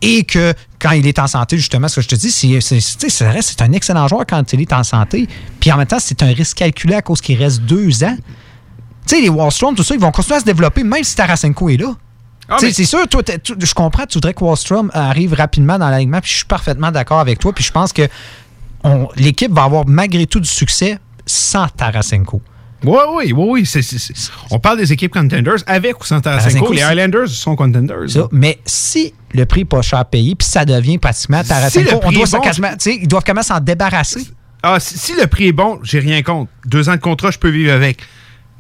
et 0.03 0.25
que 0.25 0.55
quand 0.79 0.93
il 0.93 1.07
est 1.07 1.19
en 1.19 1.27
santé, 1.27 1.59
justement, 1.59 1.89
ce 1.89 1.97
que 1.97 2.01
je 2.03 2.09
te 2.09 2.15
dis, 2.15 2.31
c'est, 2.31 2.61
c'est, 2.61 3.63
un 3.63 3.73
excellent 3.73 4.09
joueur 4.09 4.25
quand 4.27 4.53
il 4.53 4.61
est 4.63 4.73
en 4.73 4.83
santé. 4.83 5.29
Puis 5.61 5.71
en 5.71 5.77
même 5.77 5.87
temps, 5.87 5.99
c'est 6.01 6.23
un 6.23 6.33
risque 6.33 6.57
calculé 6.59 6.95
à 6.95 7.03
cause 7.03 7.21
qu'il 7.21 7.37
reste 7.37 7.61
deux 7.63 8.03
ans. 8.03 8.17
Tu 9.07 9.17
sais, 9.17 9.21
les 9.21 9.29
Wallstrom, 9.29 9.75
tout 9.75 9.83
ça, 9.83 9.95
ils 9.95 10.01
vont 10.01 10.11
continuer 10.11 10.37
à 10.37 10.41
se 10.41 10.45
développer, 10.47 10.85
même 10.85 11.05
si 11.05 11.15
Tarasenko 11.15 11.69
est 11.69 11.77
là. 11.77 11.93
Ah, 12.49 12.57
Tu 12.59 12.61
sais, 12.61 12.67
mais- 12.67 12.73
C'est 12.73 12.85
sûr, 12.85 13.07
toi, 13.09 13.23
je 13.27 13.75
comprends, 13.75 14.07
tu 14.07 14.15
voudrais 14.15 14.33
que 14.35 14.43
Wallstrom 14.43 14.91
arrive 14.95 15.35
rapidement 15.35 15.79
dans 15.79 15.91
l'alignement, 15.91 16.21
puis 16.21 16.31
je 16.31 16.37
suis 16.39 16.47
parfaitement 16.47 16.91
d'accord 16.91 17.21
avec 17.21 17.39
toi, 17.39 17.53
puis 17.53 17.63
je 17.63 17.71
pense 17.73 17.93
que 17.93 18.09
l'équipe 19.17 19.53
va 19.53 19.65
avoir 19.65 19.87
malgré 19.87 20.27
tout 20.27 20.41
du 20.41 20.49
succès 20.49 20.99
sans 21.27 21.69
Tarasenko. 21.69 22.41
Oui, 22.83 22.97
oui, 23.15 23.33
oui, 23.37 23.65
oui. 23.67 24.11
On 24.51 24.59
parle 24.59 24.79
des 24.79 24.91
équipes 24.91 25.13
contenders 25.13 25.63
avec 25.67 26.01
ou 26.01 26.05
sans 26.05 26.21
Tarasenko. 26.21 26.73
Les 26.73 26.81
Highlanders 26.83 27.29
sont 27.29 27.55
contenders. 27.55 28.09
Ça, 28.09 28.27
mais 28.33 28.59
si 28.65 29.13
le 29.35 29.45
prix 29.45 29.61
n'est 29.61 29.65
pas 29.67 29.83
cher 29.83 29.99
à 29.99 30.05
payer, 30.07 30.35
puis 30.35 30.49
ça 30.49 30.65
devient 30.65 30.97
pratiquement 30.97 31.43
Tarasenko, 31.45 32.01
on 32.05 32.11
doit 32.13 32.25
bon, 32.33 32.41
quasiment- 32.41 32.71
ils 32.87 33.07
doivent 33.07 33.25
comment 33.27 33.43
s'en 33.43 33.61
débarrasser. 33.61 34.27
Ah, 34.63 34.81
si, 34.81 34.97
si 34.99 35.15
le 35.15 35.27
prix 35.27 35.49
est 35.49 35.53
bon, 35.53 35.79
j'ai 35.83 35.99
rien 36.01 36.23
contre. 36.23 36.51
Deux 36.67 36.89
ans 36.89 36.95
de 36.95 37.01
contrat, 37.01 37.31
je 37.31 37.39
peux 37.39 37.49
vivre 37.51 37.73
avec. 37.73 38.01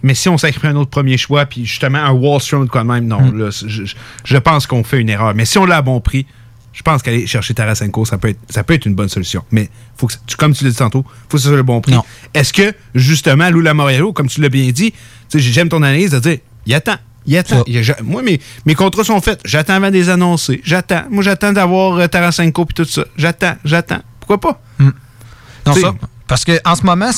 Mais 0.03 0.15
si 0.15 0.29
on 0.31 0.39
sacrifie 0.39 0.67
un 0.67 0.77
autre 0.77 0.91
premier 0.91 1.19
choix, 1.19 1.45
puis 1.47 1.67
justement 1.67 1.99
un 1.99 2.13
Wallstrom 2.13 2.65
de 2.65 2.71
quoi 2.71 2.83
de 2.83 2.89
même, 2.89 3.07
non. 3.07 3.21
Hmm. 3.21 3.39
là, 3.39 3.51
je- 3.51 3.85
je 4.25 4.37
pense 4.39 4.67
qu'on 4.67 4.83
fait 4.85 4.99
une 5.01 5.11
erreur. 5.11 5.35
Mais 5.35 5.45
si 5.45 5.59
on 5.59 5.65
l'a 5.67 5.77
à 5.79 5.83
bon 5.83 6.01
prix, 6.01 6.27
je 6.73 6.83
pense 6.83 7.03
qu'aller 7.03 7.27
chercher 7.27 7.53
Tarasenko, 7.55 8.05
ça 8.05 8.17
peut 8.19 8.29
être, 8.29 8.39
ça 8.49 8.63
peut 8.65 8.75
être 8.75 8.87
une 8.87 8.95
bonne 8.95 9.09
solution. 9.09 9.45
Mais 9.51 9.69
faut 9.97 10.07
que, 10.07 10.15
tu- 10.27 10.37
comme 10.37 10.53
tu 10.55 10.65
l'as 10.65 10.71
dit 10.71 10.77
tantôt, 10.77 11.05
faut 11.29 11.37
que 11.37 11.39
ce 11.43 11.49
soit 11.49 11.57
le 11.57 11.63
bon 11.63 11.81
prix. 11.81 11.93
Est-ce 12.35 12.53
que, 12.53 12.73
justement, 12.95 13.51
Lou 13.51 13.61
Lamoriello, 13.61 14.13
comme 14.13 14.29
tu 14.29 14.41
l'as 14.41 14.49
bien 14.49 14.71
dit, 14.71 14.93
tu 14.93 14.99
sais, 15.29 15.39
j'aime 15.41 15.69
ton 15.69 15.83
analyse 15.83 16.11
de 16.13 16.19
dire, 16.21 16.39
il 16.67 16.75
attend. 16.75 16.97
Il 17.27 17.37
attend. 17.37 17.63
Il 17.67 17.77
a 17.91 17.97
moi, 18.03 18.23
mes, 18.23 18.41
mes 18.65 18.75
contrats 18.75 19.05
sont 19.05 19.21
faits. 19.21 19.41
J'attends 19.45 19.75
avant 19.75 19.89
de 19.89 19.93
les 19.95 20.09
annoncer. 20.09 20.61
J'attends. 20.65 21.03
Moi, 21.11 21.23
j'attends 21.23 21.53
d'avoir 21.53 21.99
euh, 21.99 22.07
Tarasenko 22.07 22.65
puis 22.65 22.75
tout 22.75 22.85
ça. 22.87 23.05
J'attends. 23.17 23.57
J'attends. 23.65 24.01
Pourquoi 24.21 24.41
pas? 24.41 24.63
Non, 24.79 25.73
T'sais- 25.73 25.83
ça. 25.83 25.95
Parce 26.31 26.45
que 26.45 26.61
en 26.65 26.77
ce 26.77 26.85
moment, 26.85 27.11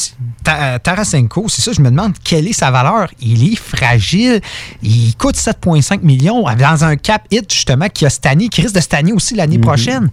Ta- 0.43 0.62
euh, 0.74 0.78
Tarasenko, 0.78 1.47
c'est 1.48 1.60
ça, 1.60 1.70
je 1.72 1.82
me 1.82 1.90
demande 1.90 2.14
quelle 2.24 2.48
est 2.48 2.55
sa 2.55 2.70
valeur. 2.70 3.09
Il 3.20 3.52
est 3.52 3.56
fragile. 3.56 4.40
Il 4.82 5.14
coûte 5.16 5.36
7,5 5.36 6.01
millions 6.02 6.44
dans 6.59 6.84
un 6.84 6.97
cap 6.97 7.22
hit, 7.30 7.52
justement, 7.52 7.89
qui 7.90 8.06
a 8.06 8.10
stagné, 8.10 8.48
qui 8.48 8.62
risque 8.62 8.74
de 8.74 8.80
stagner 8.80 9.12
aussi 9.12 9.34
l'année 9.34 9.59
prochaine. 9.59 10.10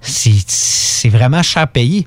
C'est 0.00 1.08
vraiment 1.08 1.42
cher 1.42 1.66
payé. 1.68 2.06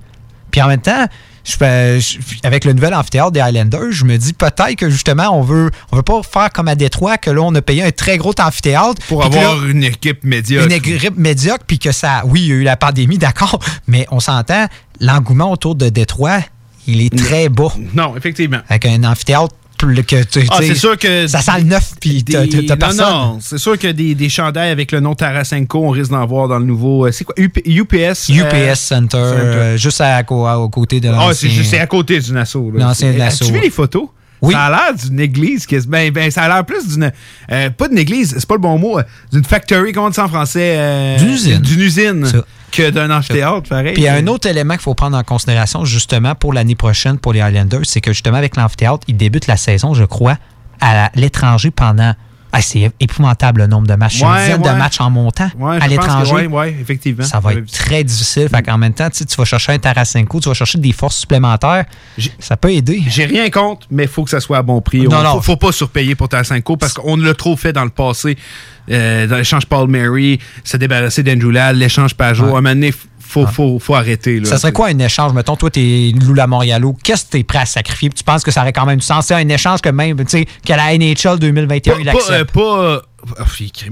Puis 0.51 0.61
en 0.61 0.67
même 0.67 0.81
temps, 0.81 1.05
je 1.43 1.55
fais- 1.57 1.99
je- 1.99 2.17
avec 2.43 2.65
le 2.65 2.73
nouvel 2.73 2.93
amphithéâtre 2.93 3.31
des 3.31 3.39
Highlanders, 3.41 3.91
je 3.91 4.05
me 4.05 4.17
dis 4.17 4.33
peut-être 4.33 4.75
que 4.75 4.89
justement, 4.89 5.29
on 5.37 5.41
veut, 5.41 5.69
on 5.91 5.97
veut 5.97 6.01
pas 6.03 6.21
faire 6.23 6.49
comme 6.51 6.67
à 6.67 6.75
Détroit, 6.75 7.17
que 7.17 7.29
là, 7.29 7.41
on 7.41 7.53
a 7.55 7.61
payé 7.61 7.83
un 7.83 7.91
très 7.91 8.17
gros 8.17 8.33
amphithéâtre. 8.39 9.01
Pour 9.07 9.19
là- 9.21 9.25
avoir 9.27 9.65
une 9.65 9.83
équipe 9.83 10.23
médiocre. 10.23 10.65
une 10.67 10.71
équipe 10.73 11.17
médiocre, 11.17 11.65
puis 11.67 11.77
que 11.77 11.91
ça. 11.91 12.21
Oui, 12.25 12.41
il 12.41 12.47
y 12.47 12.51
a 12.51 12.55
eu 12.55 12.63
la 12.63 12.77
pandémie, 12.77 13.17
d'accord, 13.17 13.59
mais 13.87 14.07
on 14.11 14.19
s'entend, 14.19 14.65
l'engouement 14.99 15.51
autour 15.51 15.75
de 15.75 15.89
Détroit, 15.89 16.39
il 16.87 17.01
est 17.01 17.15
très 17.15 17.49
bas. 17.49 17.73
Non, 17.93 18.15
effectivement. 18.17 18.59
Avec 18.69 18.85
un 18.85 19.03
amphithéâtre 19.03 19.55
que 19.77 20.23
tu 20.23 20.45
Ah, 20.51 20.57
tu 20.59 20.67
c'est 20.67 20.75
sûr 20.75 20.97
que. 20.97 21.25
Ça 21.27 21.39
sent 21.39 21.59
le 21.59 21.63
neuf, 21.63 21.93
puis 22.01 22.21
t'as 22.25 22.45
t'as 22.47 22.61
Non, 22.61 22.75
personne. 22.77 23.05
non, 23.05 23.37
c'est 23.41 23.57
sûr 23.57 23.77
que 23.79 23.87
des, 23.87 24.13
des 24.13 24.27
chandails 24.27 24.71
avec 24.71 24.91
le 24.91 24.99
nom 24.99 25.15
Tarasenko, 25.15 25.85
on 25.85 25.89
risque 25.91 26.11
d'en 26.11 26.25
voir 26.25 26.49
dans 26.49 26.59
le 26.59 26.65
nouveau. 26.65 27.05
euh, 27.05 27.11
C'est 27.13 27.23
quoi? 27.23 27.33
UP- 27.37 27.61
UPS 27.65 28.27
UPS 28.27 28.53
euh, 28.53 28.75
Center, 28.75 29.17
euh, 29.17 29.77
juste 29.77 30.01
à, 30.01 30.21
aux 30.29 30.67
côtés 30.69 30.99
de 30.99 31.07
Ah, 31.07 31.11
l'ancien. 31.13 31.33
c'est 31.33 31.49
juste 31.49 31.69
c'est 31.71 31.79
à 31.79 31.87
côté 31.87 32.19
du 32.19 32.33
Nassau. 32.33 32.71
L'ancien 32.75 33.13
C'est- 33.13 33.17
Nassau. 33.17 33.45
As-tu 33.45 33.53
vu 33.53 33.61
les 33.61 33.69
photos? 33.69 34.09
Oui. 34.41 34.53
Ça 34.53 34.65
a 34.65 34.69
l'air 34.69 34.95
d'une 35.01 35.19
église. 35.21 35.65
qui 35.65 35.77
Ben, 35.87 36.11
ben, 36.11 36.29
ça 36.31 36.43
a 36.43 36.47
l'air 36.49 36.65
plus 36.65 36.85
d'une. 36.87 37.11
euh, 37.51 37.69
pas 37.69 37.87
d'une 37.87 37.97
église, 37.99 38.35
c'est 38.37 38.45
pas 38.47 38.55
le 38.55 38.61
bon 38.61 38.77
mot. 38.77 38.99
D'une 39.31 39.45
factory, 39.45 39.93
comment 39.93 40.07
on 40.07 40.09
dit 40.09 40.15
ça 40.15 40.25
en 40.25 40.29
français 40.29 41.15
D'une 41.19 41.29
usine. 41.29 41.59
D'une 41.59 41.79
usine. 41.81 42.25
Ça. 42.25 42.37
Que 42.71 42.89
d'un 42.89 43.09
amphithéâtre, 43.09 43.69
pareil. 43.69 43.93
Puis 43.93 44.03
il 44.03 44.05
y 44.05 44.07
a 44.07 44.15
un 44.15 44.27
autre 44.27 44.47
élément 44.47 44.73
qu'il 44.75 44.83
faut 44.83 44.95
prendre 44.95 45.17
en 45.17 45.23
considération 45.23 45.85
justement 45.85 46.35
pour 46.35 46.53
l'année 46.53 46.75
prochaine 46.75 47.17
pour 47.17 47.33
les 47.33 47.41
Highlanders, 47.41 47.85
c'est 47.85 48.01
que 48.01 48.11
justement 48.13 48.37
avec 48.37 48.55
l'amphithéâtre, 48.55 49.05
ils 49.07 49.17
débutent 49.17 49.47
la 49.47 49.57
saison, 49.57 49.93
je 49.93 50.05
crois, 50.05 50.37
à 50.81 51.09
l'étranger 51.15 51.71
pendant. 51.71 52.13
Ah, 52.51 52.61
c'est 52.61 52.91
épouvantable 52.99 53.61
le 53.61 53.67
nombre 53.67 53.85
de 53.87 53.93
matchs. 53.93 54.17
C'est 54.17 54.23
une 54.25 54.31
Ouais, 54.31 54.39
dizaine 54.45 54.61
ouais. 54.63 54.73
de 54.73 54.77
matchs 54.77 54.99
en 55.01 55.09
montant 55.11 55.49
Ouais, 55.57 55.77
à 55.79 55.87
l'étranger. 55.87 56.33
ouais, 56.33 56.47
ouais, 56.47 56.77
effectivement. 56.81 57.23
Ça 57.23 57.39
va 57.39 57.53
être 57.53 57.71
très 57.71 58.03
difficile. 58.03 58.49
Fait 58.49 58.63
qu'en 58.63 58.77
même 58.79 58.93
temps, 58.93 59.09
tu 59.11 59.23
vas 59.37 59.45
chercher 59.45 59.73
un 59.73 59.77
Tarasenko, 59.77 60.39
tu 60.39 60.49
vas 60.49 60.55
chercher 60.55 60.79
des 60.79 60.91
forces 60.91 61.17
supplémentaires. 61.17 61.85
Ça 62.39 62.57
peut 62.57 62.71
aider. 62.73 63.03
J'ai 63.07 63.25
rien 63.25 63.49
contre, 63.51 63.85
mais 63.91 64.03
il 64.03 64.09
faut 64.09 64.23
que 64.23 64.31
ça 64.31 64.39
soit 64.39 64.57
à 64.57 64.61
bon 64.63 64.81
prix. 64.81 65.01
Non, 65.03 65.17
On- 65.17 65.23
non. 65.23 65.33
Faut, 65.35 65.41
faut 65.41 65.57
pas 65.57 65.71
surpayer 65.71 66.15
pour 66.15 66.27
Tarasenko 66.27 66.75
parce 66.77 66.93
qu'on 66.93 67.17
l'a 67.17 67.33
trop 67.35 67.55
fait 67.55 67.71
dans 67.73 67.83
le 67.83 67.89
passé. 67.91 68.35
Euh, 68.89 69.27
dans 69.27 69.35
l'échange 69.37 69.67
Paul 69.67 69.87
Mary, 69.87 70.39
se 70.63 70.75
débarrasser 70.77 71.21
d'Andrew 71.21 71.51
Ladd, 71.51 71.75
l'échange 71.75 72.15
Pajot. 72.15 72.45
À 72.45 72.47
un 72.47 72.51
moment 72.53 72.69
donné, 72.69 72.91
faut, 73.29 73.45
faut, 73.47 73.79
faut 73.79 73.95
arrêter. 73.95 74.39
Là. 74.39 74.45
Ça 74.49 74.57
serait 74.57 74.71
quoi 74.71 74.87
un 74.87 74.97
échange? 74.99 75.33
Mettons, 75.33 75.55
toi, 75.55 75.69
t'es 75.69 76.11
Lula 76.15 76.47
Morialo. 76.47 76.93
Qu'est-ce 77.03 77.25
que 77.25 77.29
t'es 77.31 77.43
prêt 77.43 77.59
à 77.59 77.65
sacrifier? 77.65 78.09
Puis 78.09 78.17
tu 78.17 78.23
penses 78.23 78.43
que 78.43 78.51
ça 78.51 78.61
aurait 78.61 78.73
quand 78.73 78.85
même 78.85 78.99
du 78.99 79.05
sens? 79.05 79.27
C'est 79.27 79.35
un 79.35 79.47
échange 79.49 79.81
que 79.81 79.89
même, 79.89 80.17
tu 80.17 80.25
sais, 80.27 80.45
qu'à 80.65 80.77
la 80.77 80.97
NHL 80.97 81.37
2021, 81.39 81.97
il 81.99 82.09
accepte. 82.09 82.31
euh, 82.31 82.45
pas, 82.45 82.79
euh, 82.83 82.99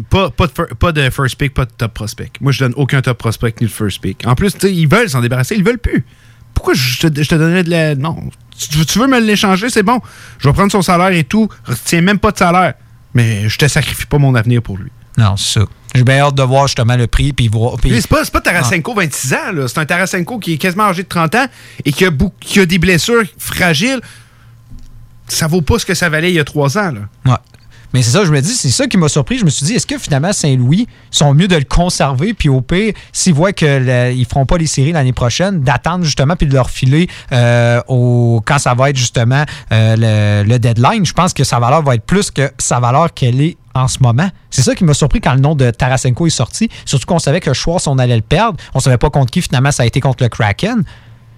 pas, 0.10 0.30
pas, 0.32 0.48
de, 0.48 0.74
pas 0.74 0.92
de 0.92 1.10
first 1.10 1.36
pick, 1.36 1.54
pas 1.54 1.66
de 1.66 1.72
top 1.78 1.94
prospect. 1.94 2.32
Moi, 2.42 2.52
je 2.52 2.60
donne 2.60 2.74
aucun 2.78 3.02
top 3.02 3.18
prospect 3.18 3.54
ni 3.62 3.68
de 3.68 3.72
first 3.72 4.00
pick. 4.02 4.26
En 4.26 4.36
plus, 4.36 4.56
ils 4.64 4.88
veulent 4.88 5.10
s'en 5.10 5.22
débarrasser, 5.22 5.56
ils 5.56 5.64
veulent 5.64 5.78
plus. 5.80 6.06
Pourquoi 6.54 6.74
je 6.74 7.08
te, 7.08 7.22
je 7.22 7.30
te 7.30 7.36
donnerais 7.36 7.64
de 7.64 7.70
la. 7.70 7.96
Non. 7.96 8.16
Tu, 8.58 8.78
veux- 8.80 8.86
tu 8.86 8.98
veux 9.00 9.08
me 9.08 9.20
l'échanger, 9.20 9.70
c'est 9.70 9.84
bon. 9.84 10.00
Je 10.40 10.48
vais 10.50 10.54
prendre 10.54 10.72
son 10.72 10.82
salaire 10.82 11.12
et 11.16 11.24
tout. 11.24 11.48
Retiens 11.66 12.02
même 12.02 12.18
pas 12.20 12.32
de 12.32 12.38
salaire. 12.38 12.74
Mais 13.14 13.48
je 13.48 13.58
te 13.58 13.68
sacrifie 13.68 14.06
pas 14.08 14.18
mon 14.18 14.34
avenir 14.36 14.62
pour 14.64 14.78
lui. 14.78 14.90
Non, 15.18 15.38
c'est 15.38 15.60
ça. 15.60 15.66
J'ai 15.96 16.04
bien 16.04 16.20
hâte 16.20 16.36
de 16.36 16.44
voir 16.44 16.68
justement 16.68 16.96
le 16.96 17.08
prix. 17.08 17.34
Puis 17.34 17.48
voir. 17.48 17.78
puis- 17.78 17.90
C'est 18.02 18.10
pas, 18.32 18.42
Tarasenko 18.42 18.94
26 18.94 19.34
ans, 19.34 19.52
là. 19.54 19.68
C'est 19.68 19.80
un 19.80 19.86
Tarasenko 19.86 20.38
qui 20.40 20.54
est 20.54 20.58
quasiment 20.58 20.84
âgé 20.86 21.04
de 21.04 21.08
30 21.08 21.34
ans 21.36 21.46
et 21.86 21.92
qui 21.92 22.06
a, 22.06 22.12
beaucoup- 22.12 22.36
qui 22.40 22.60
a 22.60 22.66
des 22.66 22.78
blessures 22.80 23.24
fragiles. 23.38 24.02
Ça 25.28 25.48
vaut 25.48 25.62
pas 25.62 25.80
ce 25.80 25.86
que 25.86 25.94
ça 25.94 26.08
valait 26.10 26.32
il 26.32 26.36
y 26.36 26.40
a 26.40 26.44
3 26.46 26.78
ans, 26.78 26.92
là. 26.92 27.02
Ouais. 27.26 27.38
Mais 27.94 28.02
c'est 28.02 28.12
ça, 28.12 28.26
je 28.26 28.32
me 28.32 28.42
dis, 28.42 28.54
c'est 28.54 28.70
ça 28.70 28.88
qui 28.88 28.98
m'a 28.98 29.08
surpris. 29.08 29.38
Je 29.38 29.46
me 29.46 29.50
suis 29.50 29.66
dit, 29.66 29.74
est-ce 29.74 29.88
que 29.88 29.98
finalement 29.98 30.34
Saint-Louis 30.34 30.88
sont 31.10 31.34
mieux 31.34 31.48
de 31.48 31.56
le 31.56 31.64
conserver, 31.64 32.34
puis 32.34 32.50
au 32.50 32.62
pire, 32.62 32.94
s'ils 33.14 33.34
voient 33.34 33.54
qu'ils 33.54 33.86
ne 33.86 34.24
feront 34.30 34.46
pas 34.46 34.58
les 34.58 34.68
séries 34.68 34.92
l'année 34.92 35.14
prochaine, 35.14 35.62
d'attendre 35.62 36.04
justement, 36.04 36.36
puis 36.36 36.48
de 36.48 36.54
leur 36.54 36.70
filer 36.70 37.08
euh, 37.32 37.82
au, 37.88 38.42
quand 38.46 38.60
ça 38.60 38.74
va 38.74 38.90
être 38.90 38.98
justement 38.98 39.44
euh, 39.72 40.44
le, 40.44 40.58
deadline. 40.58 41.06
Je 41.06 41.14
pense 41.14 41.34
que 41.34 41.44
sa 41.44 41.60
valeur 41.60 41.84
va 41.84 41.96
être 41.96 42.06
plus 42.06 42.32
que 42.32 42.50
sa 42.58 42.80
valeur 42.80 43.14
qu'elle 43.14 43.42
est 43.42 43.58
en 43.74 43.88
ce 43.88 44.00
moment. 44.02 44.30
C'est 44.50 44.64
ça 44.64 44.76
qui 44.76 44.84
m'a 44.84 44.94
surpris 44.94 45.22
quand 45.22 45.34
le 45.34 45.40
nom 45.40 45.56
de 45.56 45.70
Tarasenko 45.70 46.28
est 46.28 46.32
sorti. 46.32 46.70
Surtout 46.86 47.06
qu'on 47.06 47.20
savait 47.20 47.40
que 47.40 47.54
Schwartz, 47.54 47.88
on 47.88 48.00
allait 48.00 48.16
le 48.16 48.22
perdre. 48.22 48.60
On 48.74 48.80
savait 48.80 48.98
pas 48.98 49.10
contre 49.10 49.32
qui, 49.32 49.42
finalement, 49.42 49.72
ça 49.72 49.84
a 49.84 49.86
été 49.86 50.00
contre 50.00 50.24
le 50.24 50.30
Kraken. 50.30 50.84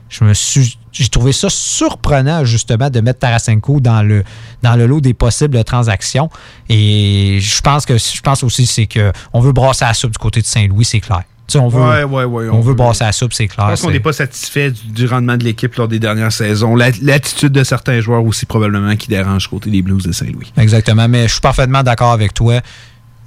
Je 0.09 0.23
me 0.23 0.33
suis. 0.33 0.77
J'ai 0.91 1.07
trouvé 1.07 1.31
ça 1.31 1.47
surprenant, 1.51 2.43
justement, 2.45 2.89
de 2.89 2.99
mettre 2.99 3.19
Tarasenko 3.19 3.79
dans 3.79 4.01
le, 4.01 4.23
dans 4.63 4.75
le 4.75 4.87
lot 4.87 4.99
des 5.01 5.13
possibles 5.13 5.63
transactions. 5.63 6.29
Et 6.67 7.37
je 7.39 7.61
pense 7.61 7.85
que 7.85 7.97
je 7.97 8.19
pense 8.21 8.43
aussi 8.43 8.65
c'est 8.65 8.87
que 8.87 9.11
on 9.33 9.39
veut 9.39 9.51
brasser 9.51 9.85
la 9.85 9.93
soupe 9.93 10.11
du 10.11 10.17
côté 10.17 10.41
de 10.41 10.45
Saint-Louis, 10.47 10.85
c'est 10.85 10.99
clair. 10.99 11.21
Tu 11.47 11.53
sais, 11.53 11.59
on 11.59 11.67
veut, 11.67 11.81
Ouais, 11.81 12.03
ouais, 12.03 12.23
ouais, 12.25 12.49
on, 12.49 12.55
on 12.57 12.61
veut 12.61 12.69
veut- 12.69 12.73
brasser 12.75 13.03
la 13.03 13.11
soupe, 13.11 13.33
c'est 13.33 13.47
clair. 13.47 13.67
Je 13.67 13.71
pense 13.71 13.81
qu'on 13.81 13.91
n'est 13.91 13.99
pas 13.99 14.13
satisfait 14.13 14.71
du, 14.71 14.87
du 14.87 15.05
rendement 15.07 15.37
de 15.37 15.43
l'équipe 15.43 15.73
lors 15.75 15.87
des 15.87 15.99
dernières 15.99 16.31
saisons. 16.31 16.75
La- 16.75 16.89
L'attitude 17.01 17.51
de 17.53 17.63
certains 17.63 18.01
joueurs 18.01 18.23
aussi, 18.23 18.45
probablement, 18.45 18.95
qui 18.95 19.07
dérange 19.07 19.47
côté 19.47 19.69
des 19.71 19.81
Blues 19.81 20.03
de 20.03 20.11
Saint-Louis. 20.11 20.51
Exactement, 20.57 21.07
mais 21.07 21.27
je 21.27 21.33
suis 21.33 21.41
parfaitement 21.41 21.81
d'accord 21.83 22.11
avec 22.11 22.33
toi. 22.33 22.61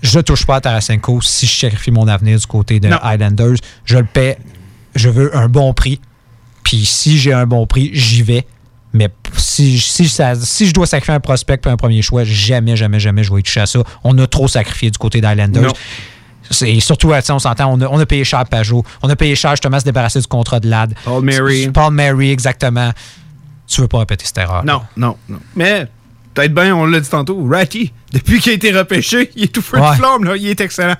Je 0.02 0.18
ne 0.18 0.22
touche 0.22 0.46
pas 0.46 0.56
à 0.56 0.60
Tarasenko 0.60 1.20
si 1.20 1.46
je 1.46 1.52
sacrifie 1.60 1.90
mon 1.92 2.06
avenir 2.08 2.38
du 2.38 2.46
côté 2.46 2.80
des 2.80 2.88
Non. 2.88 2.98
Highlanders. 3.02 3.56
Je 3.84 3.98
le 3.98 4.04
paie. 4.04 4.36
Je 4.96 5.08
veux 5.08 5.36
un 5.36 5.48
bon 5.48 5.72
prix. 5.74 6.00
Puis 6.72 6.86
si 6.86 7.18
j'ai 7.18 7.34
un 7.34 7.44
bon 7.46 7.66
prix, 7.66 7.90
j'y 7.92 8.22
vais. 8.22 8.46
Mais 8.94 9.10
si, 9.36 9.78
si, 9.78 10.08
ça- 10.08 10.34
si 10.36 10.66
je 10.66 10.72
dois 10.72 10.86
sacrifier 10.86 11.12
un 11.12 11.20
prospect 11.20 11.58
pour 11.58 11.70
un 11.70 11.76
premier 11.76 12.00
choix, 12.00 12.24
jamais, 12.24 12.76
jamais, 12.76 12.98
jamais 12.98 13.22
je 13.24 13.30
vais 13.30 13.40
y 13.40 13.42
toucher 13.42 13.60
à 13.60 13.66
ça. 13.66 13.80
On 14.04 14.16
a 14.16 14.26
trop 14.26 14.48
sacrifié 14.48 14.90
du 14.90 14.96
côté. 14.96 15.20
Non. 15.20 15.68
Et 16.62 16.80
surtout, 16.80 17.12
sais, 17.20 17.30
on 17.30 17.38
s'entend, 17.38 17.70
on 17.74 17.78
a, 17.82 17.86
on 17.88 17.98
a 17.98 18.06
payé 18.06 18.24
cher 18.24 18.46
Pajot. 18.46 18.84
On 19.02 19.10
a 19.10 19.16
payé 19.16 19.34
cher 19.34 19.50
justement 19.50 19.76
à 19.76 19.80
se 19.80 19.84
débarrasser 19.84 20.18
du 20.20 20.26
contrat 20.26 20.60
de 20.60 20.68
Lad. 20.70 20.94
Paul 21.04 21.22
Mary. 21.22 21.68
Paul 21.68 21.92
Mary, 21.92 22.30
exactement. 22.30 22.90
Tu 23.66 23.82
veux 23.82 23.88
pas 23.88 23.98
répéter 23.98 24.24
cette 24.24 24.38
erreur. 24.38 24.64
Non, 24.64 24.80
non, 24.96 25.18
non. 25.28 25.40
Mais 25.54 25.86
peut-être 26.32 26.54
bien, 26.54 26.74
on 26.74 26.86
l'a 26.86 27.00
dit 27.00 27.08
tantôt, 27.10 27.46
Ratty, 27.50 27.92
depuis 28.14 28.40
qu'il 28.40 28.52
a 28.52 28.54
été 28.54 28.72
repêché, 28.72 29.30
il 29.36 29.42
est 29.44 29.48
tout 29.52 29.60
feu 29.60 29.78
Ouais. 29.78 29.90
de 29.90 29.96
flamme, 29.96 30.24
là. 30.24 30.36
Il 30.38 30.46
est 30.48 30.60
excellent. 30.62 30.96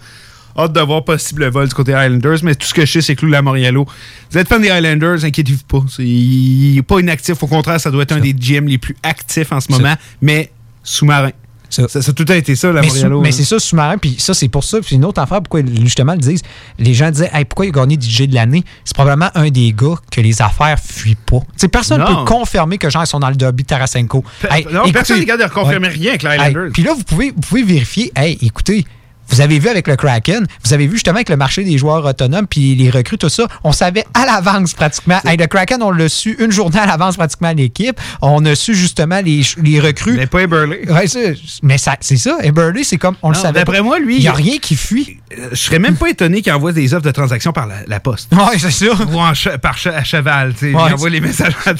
Hâte 0.57 0.73
de 0.73 0.81
voir 0.81 1.05
possible 1.05 1.47
vol 1.49 1.69
du 1.69 1.75
côté 1.75 1.93
des 1.93 1.99
Highlanders, 1.99 2.39
mais 2.43 2.55
tout 2.55 2.67
ce 2.67 2.75
que 2.75 2.85
je 2.85 2.93
sais, 2.93 3.01
c'est 3.03 3.17
que 3.17 3.25
Lula 3.25 3.43
Moriello, 3.43 3.87
vous 4.31 4.39
êtes 4.39 4.49
fan 4.49 4.61
des 4.61 4.71
Highlanders, 4.71 5.25
inquiétez-vous 5.25 5.65
pas. 5.67 5.85
Il 5.99 6.75
n'est 6.77 6.83
pas 6.83 7.01
inactif. 7.01 7.43
Au 7.43 7.47
contraire, 7.47 7.81
ça 7.81 7.91
doit 7.91 8.03
être 8.03 8.13
un 8.13 8.21
des 8.21 8.35
GM 8.35 8.67
les 8.67 8.79
plus 8.79 8.97
actifs 9.03 9.53
en 9.53 9.61
ce 9.61 9.73
moment, 9.73 9.95
mais 10.21 10.51
sous-marin. 10.83 11.31
Ça. 11.71 11.89
Ça, 11.89 12.03
ça 12.03 12.11
a 12.11 12.13
tout 12.13 12.27
a 12.29 12.37
été 12.37 12.55
ça, 12.55 12.71
la 12.71 12.83
mais, 12.83 12.89
mais 12.93 13.31
là. 13.31 13.33
c'est 13.33 13.45
ça, 13.45 13.59
sous-marin, 13.59 13.97
puis 13.97 14.17
ça, 14.19 14.35
c'est 14.35 14.49
pour 14.49 14.63
ça. 14.63 14.79
Puis 14.83 14.97
une 14.97 15.07
autre 15.07 15.23
affaire, 15.23 15.41
pourquoi 15.41 15.63
justement 15.83 16.13
ils 16.13 16.19
disent, 16.21 16.43
les 16.79 16.93
gens 16.93 17.11
disaient, 17.11 17.31
hey, 17.33 17.47
pourquoi 17.47 17.65
il 17.65 17.71
a 17.71 17.73
gagné 17.73 17.99
DJ 17.99 18.29
de 18.29 18.35
l'année? 18.35 18.63
C'est 18.85 18.95
probablement 18.95 19.31
un 19.35 19.49
des 19.49 19.73
gars 19.73 19.95
que 20.11 20.21
les 20.21 20.43
affaires 20.43 20.79
fuient 20.79 21.15
pas. 21.15 21.41
Personne 21.71 22.03
ne 22.03 22.07
peut 22.07 22.25
confirmer 22.27 22.77
que 22.77 22.91
genre, 22.91 23.05
ils 23.05 23.07
sont 23.07 23.21
dans 23.21 23.31
le 23.31 23.37
derby 23.37 23.65
Tarasenko. 23.65 24.23
Hey, 24.51 24.67
non, 24.71 24.81
écoutez- 24.81 24.93
personne 24.93 25.19
n'est 25.21 25.25
capable 25.25 25.49
de 25.49 25.55
confirmer 25.55 25.89
rien 25.89 26.11
avec 26.11 26.23
les 26.23 26.29
Highlanders. 26.29 26.65
Hey, 26.67 26.73
Puis 26.73 26.83
là, 26.83 26.93
vous 26.93 27.05
pouvez, 27.05 27.31
vous 27.31 27.41
pouvez 27.41 27.63
vérifier, 27.63 28.13
hey, 28.17 28.37
écoutez, 28.43 28.85
vous 29.33 29.41
avez 29.41 29.59
vu 29.59 29.69
avec 29.69 29.89
le 29.89 29.97
Kraken, 29.97 30.47
vous 30.65 30.73
avez 30.73 30.87
vu 30.87 30.95
justement 30.95 31.17
avec 31.17 31.29
le 31.29 31.37
marché 31.37 31.65
des 31.65 31.79
joueurs 31.79 32.05
autonomes 32.05 32.47
puis 32.47 32.75
les 32.75 32.91
recrues, 32.91 33.19
tout 33.19 33.29
ça, 33.29 33.45
on 33.65 33.73
savait 33.73 34.05
à 34.15 34.27
l'avance 34.27 34.75
pratiquement. 34.75 35.19
Hey, 35.25 35.37
le 35.37 35.47
Kraken, 35.47 35.83
on 35.83 35.91
l'a 35.91 36.09
su 36.09 36.37
une 36.39 36.53
journée 36.53 36.79
à 36.79 36.87
l'avance 36.87 37.17
pratiquement 37.17 37.49
à 37.49 37.55
l'équipe. 37.55 37.99
On 38.21 38.45
a 38.45 38.55
su 38.55 38.75
justement 38.75 39.21
les, 39.25 39.43
les 39.63 39.81
recrues. 39.81 40.17
Mais 40.17 40.27
pas 40.27 40.43
Eberle. 40.43 40.77
Ouais, 40.89 41.07
c'est- 41.07 41.35
mais 41.63 41.79
ça- 41.79 41.97
c'est 42.01 42.17
ça. 42.17 42.37
Eberle, 42.43 42.85
c'est 42.85 42.99
comme, 42.99 43.17
on 43.23 43.31
le 43.31 43.35
savait. 43.35 43.61
D'après 43.61 43.81
moi, 43.83 43.99
lui. 43.99 44.17
il 44.17 44.21
n'y 44.23 44.29
a 44.29 44.33
rien 44.33 44.59
qui 44.59 44.77
fuit. 44.77 45.19
Euh, 45.39 45.49
Je 45.53 45.57
serais 45.57 45.79
même 45.79 45.97
pas 45.97 46.09
étonné 46.11 46.43
qu'il 46.43 46.53
envoie 46.53 46.73
des 46.73 46.95
offres 46.95 47.05
de 47.05 47.11
transaction 47.11 47.53
par 47.53 47.67
la, 47.67 47.77
la 47.87 48.01
poste. 48.01 48.33
Ouais, 48.33 48.59
c'est 48.59 48.71
ça. 48.71 48.87
Ou 49.11 49.19
en 49.21 49.33
che- 49.33 49.57
par 49.59 49.77
che- 49.77 49.89
à 49.95 50.05
cheval, 50.05 50.53
tu 50.55 50.71
sais. 50.71 50.75
Ouais. 50.75 50.83
il 50.89 50.95
envoie 50.95 51.11
les 51.11 51.21
messages. 51.21 51.53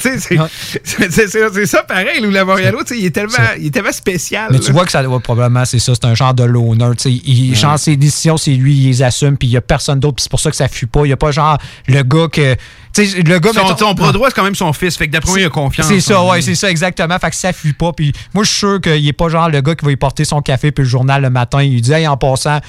c'est 1.09 1.65
ça 1.65 1.83
pareil, 1.83 2.21
Lou 2.21 2.29
Lamoriello, 2.31 2.79
tu 2.83 2.93
sais, 2.95 2.99
il 2.99 3.05
est 3.05 3.11
tellement, 3.11 3.37
il 3.59 3.67
est 3.67 3.71
tellement 3.71 3.91
spécial. 3.91 4.49
Mais 4.51 4.59
tu 4.59 4.71
vois 4.71 4.85
que 4.85 4.91
ça 4.91 5.03
doit 5.03 5.19
probablement, 5.19 5.65
c'est 5.65 5.79
ça, 5.79 5.93
c'est 5.95 6.05
un 6.05 6.15
genre 6.15 6.33
de 6.33 6.43
loner. 6.43 6.89
tu 6.97 7.03
sais. 7.03 7.11
Il, 7.25 7.43
Ouais. 7.53 7.55
Genre, 7.55 7.77
ses 7.77 7.95
décisions, 7.97 8.37
c'est 8.37 8.51
lui, 8.51 8.73
il 8.75 8.87
les 8.87 9.03
assume, 9.03 9.37
puis 9.37 9.47
il 9.47 9.51
n'y 9.51 9.57
a 9.57 9.61
personne 9.61 9.99
d'autre, 9.99 10.15
puis 10.15 10.23
c'est 10.23 10.29
pour 10.31 10.39
ça 10.39 10.49
que 10.49 10.55
ça 10.55 10.67
fuit 10.67 10.85
pas. 10.87 11.01
Il 11.01 11.07
n'y 11.07 11.11
a 11.13 11.17
pas 11.17 11.31
genre 11.31 11.57
le 11.87 12.01
gars 12.03 12.27
que. 12.31 12.55
Tu 12.93 13.05
sais, 13.07 13.21
le 13.21 13.39
gars. 13.39 13.51
Son, 13.53 13.63
mettons- 13.63 13.77
son 13.77 13.93
bras 13.93 14.11
droit, 14.11 14.27
c'est 14.29 14.35
quand 14.35 14.43
même 14.43 14.55
son 14.55 14.71
fils. 14.73 14.97
Fait 14.97 15.07
que 15.07 15.11
d'après 15.11 15.29
moi, 15.31 15.39
il 15.39 15.45
a 15.45 15.49
confiance. 15.49 15.87
C'est 15.87 15.99
ça, 15.99 16.23
ouais, 16.23 16.41
c'est 16.41 16.55
ça, 16.55 16.69
exactement. 16.69 17.17
Fait 17.19 17.29
que 17.29 17.35
ça 17.35 17.51
fuit 17.53 17.73
pas. 17.73 17.91
Puis 17.93 18.11
moi, 18.33 18.43
je 18.43 18.49
suis 18.49 18.59
sûr 18.59 18.81
qu'il 18.81 19.07
est 19.07 19.13
pas 19.13 19.29
genre 19.29 19.49
le 19.49 19.61
gars 19.61 19.75
qui 19.75 19.85
va 19.85 19.91
y 19.91 19.95
porter 19.95 20.25
son 20.25 20.41
café 20.41 20.71
puis 20.71 20.83
le 20.83 20.89
journal 20.89 21.21
le 21.21 21.29
matin. 21.29 21.61
Il 21.63 21.81
dit, 21.81 21.91
hey, 21.91 22.07
en 22.07 22.17
passant, 22.17 22.59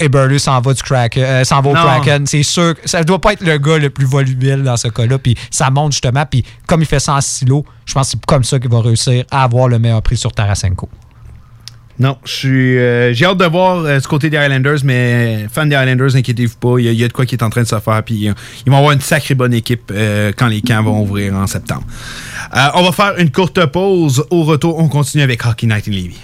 Eberle 0.00 0.40
s'en 0.40 0.60
va 0.60 0.74
du 0.74 0.82
crack, 0.82 1.16
euh, 1.16 1.44
s'en 1.44 1.60
va 1.60 1.70
au 1.70 1.74
Non. 1.74 1.80
Kraken. 1.82 2.26
C'est 2.26 2.42
sûr 2.42 2.74
que 2.74 2.88
ça 2.88 3.04
doit 3.04 3.20
pas 3.20 3.34
être 3.34 3.42
le 3.46 3.58
gars 3.58 3.78
le 3.78 3.90
plus 3.90 4.06
volubile 4.06 4.62
dans 4.62 4.76
ce 4.76 4.88
cas-là. 4.88 5.18
Puis 5.18 5.36
ça 5.50 5.70
monte 5.70 5.92
justement. 5.92 6.24
Puis 6.28 6.44
comme 6.66 6.80
il 6.82 6.86
fait 6.86 6.98
ça 7.00 7.14
en 7.14 7.20
silo, 7.20 7.64
je 7.86 7.94
pense 7.94 8.06
que 8.08 8.10
c'est 8.12 8.26
comme 8.26 8.44
ça 8.44 8.58
qu'il 8.58 8.70
va 8.70 8.80
réussir 8.80 9.24
à 9.30 9.44
avoir 9.44 9.68
le 9.68 9.78
meilleur 9.78 10.02
prix 10.02 10.16
sur 10.16 10.32
Tarasenko. 10.32 10.88
Non, 11.98 12.16
je 12.24 12.32
suis. 12.32 12.78
euh, 12.78 13.12
J'ai 13.12 13.26
hâte 13.26 13.36
de 13.36 13.44
voir 13.44 13.76
euh, 13.84 13.98
du 13.98 14.06
côté 14.06 14.30
des 14.30 14.38
Highlanders, 14.38 14.78
mais 14.84 15.46
fan 15.52 15.68
des 15.68 15.76
Highlanders, 15.76 16.16
inquiétez-vous 16.16 16.56
pas, 16.56 16.78
il 16.78 16.86
y, 16.86 16.88
a- 16.88 16.92
il 16.92 16.98
y 16.98 17.04
a 17.04 17.08
de 17.08 17.12
quoi 17.12 17.26
qui 17.26 17.34
est 17.34 17.42
en 17.42 17.50
train 17.50 17.60
de 17.60 17.66
se 17.66 17.78
faire, 17.78 18.02
puis 18.02 18.26
euh, 18.26 18.32
ils 18.64 18.70
vont 18.72 18.78
avoir 18.78 18.92
une 18.92 19.02
sacrée 19.02 19.34
bonne 19.34 19.52
équipe 19.52 19.92
euh, 19.94 20.32
quand 20.34 20.46
les 20.46 20.62
camps 20.62 20.82
vont 20.82 21.02
ouvrir 21.02 21.34
en 21.34 21.46
septembre. 21.46 21.82
Euh, 22.56 22.68
on 22.74 22.82
va 22.84 22.92
faire 22.92 23.18
une 23.18 23.30
courte 23.30 23.66
pause. 23.66 24.24
Au 24.30 24.44
retour, 24.44 24.78
on 24.78 24.88
continue 24.88 25.22
avec 25.22 25.44
Hockey 25.44 25.66
Night 25.66 25.88
in 25.88 25.90
Levy. 25.90 26.16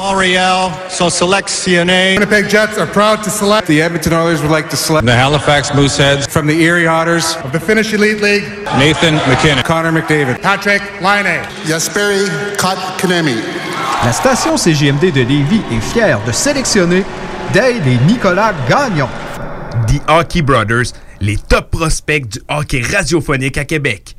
Montreal 0.00 0.72
so 0.88 1.10
select 1.10 1.50
C 1.50 1.76
N 1.76 1.90
A. 1.90 2.14
Winnipeg 2.14 2.48
Jets 2.48 2.78
are 2.78 2.86
proud 2.86 3.22
to 3.22 3.28
select. 3.30 3.66
The 3.68 3.82
Edmonton 3.82 4.14
Oilers 4.14 4.40
would 4.40 4.50
like 4.50 4.70
to 4.70 4.76
select. 4.76 5.04
The 5.04 5.14
Halifax 5.14 5.70
Mooseheads. 5.72 6.26
From 6.26 6.46
the 6.46 6.58
Erie 6.62 6.86
Otters. 6.86 7.36
Of 7.44 7.52
the 7.52 7.60
Finnish 7.60 7.92
Elite 7.92 8.22
League. 8.22 8.44
Nathan 8.78 9.16
McKinnon. 9.28 9.62
Connor 9.62 9.92
McDavid. 9.92 10.40
Patrick 10.40 10.80
Laine. 11.02 11.44
Jesperi 11.66 12.24
Kotkaniemi. 12.56 13.36
La 14.02 14.12
station 14.12 14.56
CGMD 14.56 15.12
de 15.12 15.20
Lévis 15.20 15.60
est 15.70 15.92
fière 15.92 16.24
de 16.24 16.32
sélectionner 16.32 17.04
Dale 17.52 17.86
et 17.86 17.98
Nicolas 18.06 18.54
Gagnon. 18.70 19.08
The 19.86 20.00
Hockey 20.08 20.40
Brothers, 20.40 20.94
les 21.20 21.36
top 21.36 21.70
prospects 21.70 22.26
du 22.26 22.40
hockey 22.48 22.80
radiophonique 22.82 23.58
à 23.58 23.66
Québec. 23.66 24.16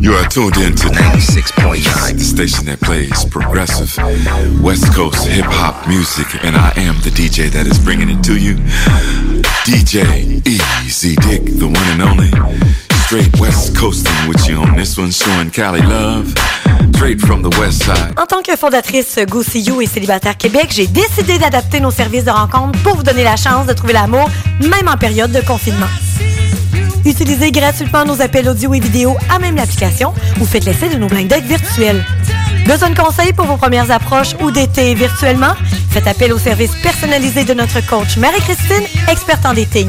You 0.00 0.12
are 0.14 0.28
tuned 0.28 0.56
in 0.58 0.74
to 0.76 0.88
96.9, 0.88 2.18
the 2.18 2.24
station 2.24 2.66
that 2.66 2.80
plays 2.80 3.24
progressive 3.24 3.90
West 4.62 4.92
Coast 4.94 5.26
hip 5.26 5.46
hop 5.48 5.88
music, 5.88 6.26
and 6.44 6.56
I 6.56 6.72
am 6.76 6.96
the 7.02 7.10
DJ 7.10 7.50
that 7.50 7.66
is 7.66 7.78
bringing 7.78 8.10
it 8.10 8.22
to 8.24 8.36
you. 8.36 8.54
DJ 9.64 10.46
Easy 10.46 11.16
Dick, 11.16 11.44
the 11.58 11.66
one 11.66 11.88
and 11.92 12.02
only. 12.02 12.30
Straight 13.06 13.38
West 13.40 13.76
Coasting 13.76 14.28
with 14.28 14.46
you 14.48 14.56
on 14.56 14.76
this 14.76 14.96
one, 14.98 15.10
showing 15.10 15.50
Cali 15.50 15.80
love. 15.82 16.32
Straight 16.94 17.20
from 17.20 17.42
the 17.42 17.50
West 17.58 17.82
Side. 17.84 18.14
En 18.18 18.26
tant 18.26 18.42
que 18.42 18.56
fondatrice 18.56 19.18
Go 19.28 19.42
See 19.42 19.60
You 19.60 19.80
et 19.80 19.86
Célibataire 19.86 20.36
Québec, 20.36 20.68
j'ai 20.70 20.86
décidé 20.86 21.38
d'adapter 21.38 21.80
nos 21.80 21.90
services 21.90 22.24
de 22.24 22.30
rencontre 22.30 22.78
pour 22.82 22.96
vous 22.96 23.02
donner 23.02 23.24
la 23.24 23.36
chance 23.36 23.66
de 23.66 23.72
trouver 23.72 23.92
l'amour, 23.92 24.30
même 24.60 24.88
en 24.88 24.96
période 24.96 25.32
de 25.32 25.40
confinement. 25.40 25.88
Utilisez 27.04 27.52
gratuitement 27.52 28.04
nos 28.04 28.20
appels 28.20 28.48
audio 28.48 28.72
et 28.74 28.80
vidéo 28.80 29.16
à 29.28 29.38
même 29.38 29.56
l'application 29.56 30.14
ou 30.40 30.44
faites 30.44 30.64
l'essai 30.64 30.88
de 30.88 30.96
nos 30.96 31.06
blind 31.06 31.28
dates 31.28 31.44
virtuels. 31.44 32.04
Besoin 32.66 32.90
de 32.90 32.98
conseils 32.98 33.32
pour 33.32 33.44
vos 33.44 33.56
premières 33.56 33.90
approches 33.90 34.34
ou 34.40 34.50
d'été 34.50 34.94
virtuellement? 34.94 35.54
Faites 35.90 36.06
appel 36.06 36.32
au 36.32 36.38
service 36.38 36.72
personnalisé 36.82 37.44
de 37.44 37.52
notre 37.52 37.84
coach 37.86 38.16
Marie-Christine, 38.16 38.84
experte 39.10 39.44
en 39.44 39.52
dating. 39.52 39.88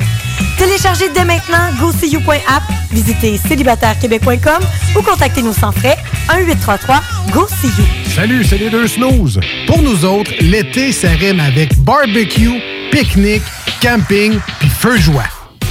Téléchargez 0.58 1.10
dès 1.14 1.24
maintenant 1.24 1.72
GoSeeYou.app, 1.80 2.64
visitez 2.92 3.38
célibatairequebec.com 3.38 4.64
ou 4.98 5.02
contactez-nous 5.02 5.54
sans 5.54 5.72
frais 5.72 5.98
1-833-GO-SEE-YOU. 6.30 8.12
Salut, 8.14 8.44
c'est 8.44 8.58
les 8.58 8.70
deux 8.70 8.88
snooze. 8.88 9.40
Pour 9.68 9.82
nous 9.82 10.06
autres, 10.06 10.32
l'été, 10.42 10.92
rime 11.04 11.40
avec 11.40 11.78
barbecue, 11.80 12.62
pique-nique, 12.92 13.44
camping 13.82 14.38
puis 14.60 14.70
feu 14.70 14.98
joie. 14.98 15.24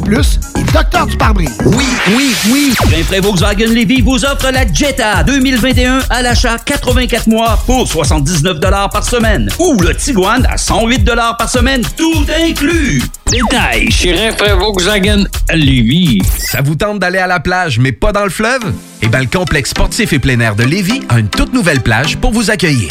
Plus 0.00 0.40
et 0.56 0.62
Docteur 0.72 1.06
du 1.06 1.16
pare-brise. 1.16 1.56
Oui, 1.64 1.84
oui, 2.14 2.34
oui. 2.50 2.74
Rainfray 2.90 3.20
Volkswagen 3.20 3.66
Levy 3.66 4.00
vous 4.02 4.24
offre 4.24 4.50
la 4.52 4.70
Jetta 4.72 5.22
2021 5.24 6.00
à 6.10 6.22
l'achat 6.22 6.56
84 6.58 7.26
mois 7.26 7.62
pour 7.66 7.88
79 7.88 8.60
par 8.90 9.04
semaine. 9.04 9.48
Ou 9.58 9.80
le 9.80 9.94
Tiguan 9.94 10.46
à 10.50 10.56
108 10.56 11.04
par 11.38 11.48
semaine, 11.48 11.82
tout 11.96 12.24
inclus. 12.44 13.02
Détail 13.30 13.90
chez 13.90 14.12
Rainfray 14.12 14.52
Volkswagen 14.52 15.24
Levy. 15.52 16.22
Ça 16.38 16.60
vous 16.62 16.74
tente 16.74 16.98
d'aller 16.98 17.18
à 17.18 17.26
la 17.26 17.40
plage, 17.40 17.78
mais 17.78 17.92
pas 17.92 18.12
dans 18.12 18.24
le 18.24 18.30
fleuve? 18.30 18.72
Eh 19.02 19.08
bien, 19.08 19.20
le 19.20 19.26
complexe 19.26 19.70
sportif 19.70 20.12
et 20.12 20.18
plein 20.18 20.38
air 20.40 20.54
de 20.54 20.64
Lévis 20.64 21.02
a 21.08 21.18
une 21.18 21.28
toute 21.28 21.52
nouvelle 21.52 21.80
plage 21.80 22.16
pour 22.16 22.32
vous 22.32 22.50
accueillir. 22.50 22.90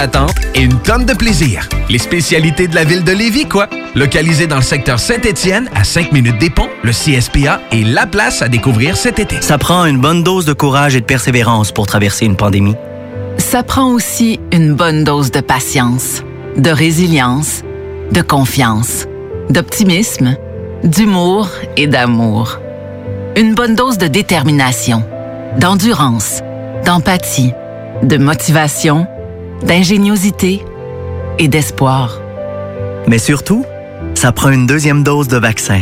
d'attente 0.01 0.33
et 0.55 0.61
une 0.61 0.79
tonne 0.79 1.05
de 1.05 1.13
plaisir. 1.13 1.69
Les 1.87 1.99
spécialités 1.99 2.67
de 2.67 2.73
la 2.73 2.83
ville 2.83 3.03
de 3.03 3.11
Lévis, 3.11 3.45
quoi. 3.45 3.67
Localisé 3.93 4.47
dans 4.47 4.55
le 4.55 4.63
secteur 4.63 4.99
Saint-Étienne, 4.99 5.69
à 5.75 5.83
5 5.83 6.11
minutes 6.11 6.39
des 6.39 6.49
ponts, 6.49 6.69
le 6.81 6.91
CSPA 6.91 7.61
est 7.71 7.83
la 7.83 8.07
place 8.07 8.41
à 8.41 8.47
découvrir 8.47 8.97
cet 8.97 9.19
été. 9.19 9.39
Ça 9.41 9.59
prend 9.59 9.85
une 9.85 9.99
bonne 9.99 10.23
dose 10.23 10.45
de 10.45 10.53
courage 10.53 10.95
et 10.95 11.01
de 11.01 11.05
persévérance 11.05 11.71
pour 11.71 11.85
traverser 11.85 12.25
une 12.25 12.35
pandémie. 12.35 12.75
Ça 13.37 13.61
prend 13.61 13.91
aussi 13.91 14.39
une 14.51 14.73
bonne 14.73 15.03
dose 15.03 15.29
de 15.29 15.39
patience, 15.39 16.23
de 16.57 16.71
résilience, 16.71 17.61
de 18.11 18.21
confiance, 18.21 19.05
d'optimisme, 19.51 20.35
d'humour 20.83 21.47
et 21.77 21.85
d'amour. 21.85 22.57
Une 23.37 23.53
bonne 23.53 23.75
dose 23.75 23.99
de 23.99 24.07
détermination, 24.07 25.03
d'endurance, 25.59 26.41
d'empathie, 26.85 27.53
de 28.01 28.17
motivation, 28.17 29.05
d'ingéniosité 29.63 30.63
et 31.39 31.47
d'espoir. 31.47 32.21
Mais 33.07 33.17
surtout, 33.17 33.65
ça 34.15 34.31
prend 34.31 34.49
une 34.49 34.67
deuxième 34.67 35.03
dose 35.03 35.27
de 35.27 35.37
vaccin. 35.37 35.81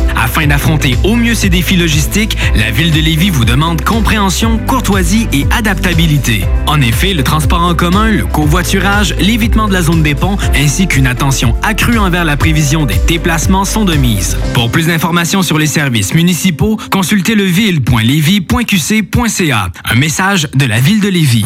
Afin 0.15 0.47
d'affronter 0.47 0.95
au 1.03 1.15
mieux 1.15 1.35
ces 1.35 1.49
défis 1.49 1.75
logistiques, 1.75 2.37
la 2.55 2.71
ville 2.71 2.91
de 2.91 2.99
Lévis 2.99 3.29
vous 3.29 3.45
demande 3.45 3.81
compréhension, 3.81 4.57
courtoisie 4.57 5.27
et 5.33 5.45
adaptabilité. 5.51 6.45
En 6.67 6.81
effet, 6.81 7.13
le 7.13 7.23
transport 7.23 7.61
en 7.61 7.75
commun, 7.75 8.11
le 8.11 8.25
covoiturage, 8.25 9.15
l'évitement 9.19 9.67
de 9.67 9.73
la 9.73 9.81
zone 9.81 10.03
des 10.03 10.15
ponts 10.15 10.37
ainsi 10.55 10.87
qu'une 10.87 11.07
attention 11.07 11.55
accrue 11.63 11.97
envers 11.97 12.23
la 12.25 12.37
prévision 12.37 12.85
des 12.85 12.97
déplacements 13.07 13.65
sont 13.65 13.85
de 13.85 13.95
mise. 13.95 14.37
Pour 14.53 14.69
plus 14.71 14.87
d'informations 14.87 15.41
sur 15.41 15.57
les 15.57 15.67
services 15.67 16.13
municipaux, 16.13 16.77
consultez 16.91 17.35
leville.lévis.qc.ca. 17.35 19.69
Un 19.85 19.95
message 19.95 20.47
de 20.53 20.65
la 20.65 20.79
ville 20.79 21.01
de 21.01 21.09
Lévis. 21.09 21.45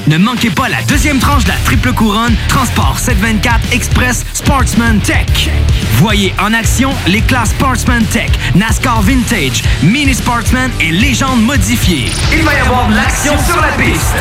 Ne 0.07 0.17
manquez 0.17 0.49
pas 0.49 0.67
la 0.67 0.81
deuxième 0.83 1.19
tranche 1.19 1.43
de 1.43 1.49
la 1.49 1.55
triple 1.63 1.93
couronne 1.93 2.35
Transport 2.47 2.97
724 2.97 3.71
Express 3.71 4.25
Sportsman 4.33 4.99
Tech. 4.99 5.49
Voyez 5.97 6.33
en 6.39 6.53
action 6.53 6.91
les 7.07 7.21
classes 7.21 7.51
Sportsman 7.51 8.03
Tech, 8.05 8.31
NASCAR 8.55 9.01
Vintage, 9.03 9.61
Mini 9.83 10.13
Sportsman 10.13 10.71
et 10.79 10.91
Légende 10.91 11.41
modifiée. 11.43 12.11
Il 12.33 12.43
va 12.43 12.55
y 12.55 12.59
avoir 12.59 12.87
de 12.87 12.95
l'action 12.95 13.33
sur 13.45 13.61
la 13.61 13.69
piste. 13.73 14.15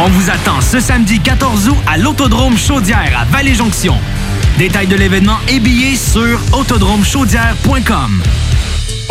On 0.00 0.08
vous 0.08 0.30
attend 0.30 0.60
ce 0.60 0.78
samedi 0.80 1.18
14 1.18 1.68
août 1.68 1.76
à 1.86 1.98
l'Autodrome 1.98 2.56
Chaudière 2.56 3.12
à 3.18 3.24
Vallée-Jonction. 3.24 3.96
Détails 4.56 4.86
de 4.86 4.96
l'événement 4.96 5.38
et 5.48 5.58
billets 5.58 5.96
sur 5.96 6.40
autodromechaudière.com. 6.52 8.22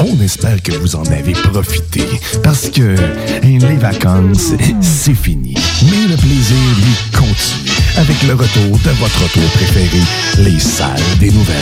On 0.01 0.17
espère 0.21 0.61
que 0.63 0.71
vous 0.71 0.95
en 0.95 1.03
avez 1.07 1.33
profité 1.33 2.05
parce 2.41 2.69
que 2.69 2.95
les 3.43 3.75
vacances, 3.75 4.53
c'est 4.79 5.13
fini. 5.13 5.53
Mais 5.91 6.07
le 6.07 6.15
plaisir, 6.15 6.55
lui, 6.77 6.95
continue 7.11 7.69
avec 7.97 8.23
le 8.23 8.33
retour 8.33 8.79
de 8.79 8.91
votre 8.91 9.23
retour 9.23 9.43
préféré, 9.51 10.01
les 10.37 10.57
salles 10.57 11.01
des 11.19 11.31
nouvelles. 11.31 11.57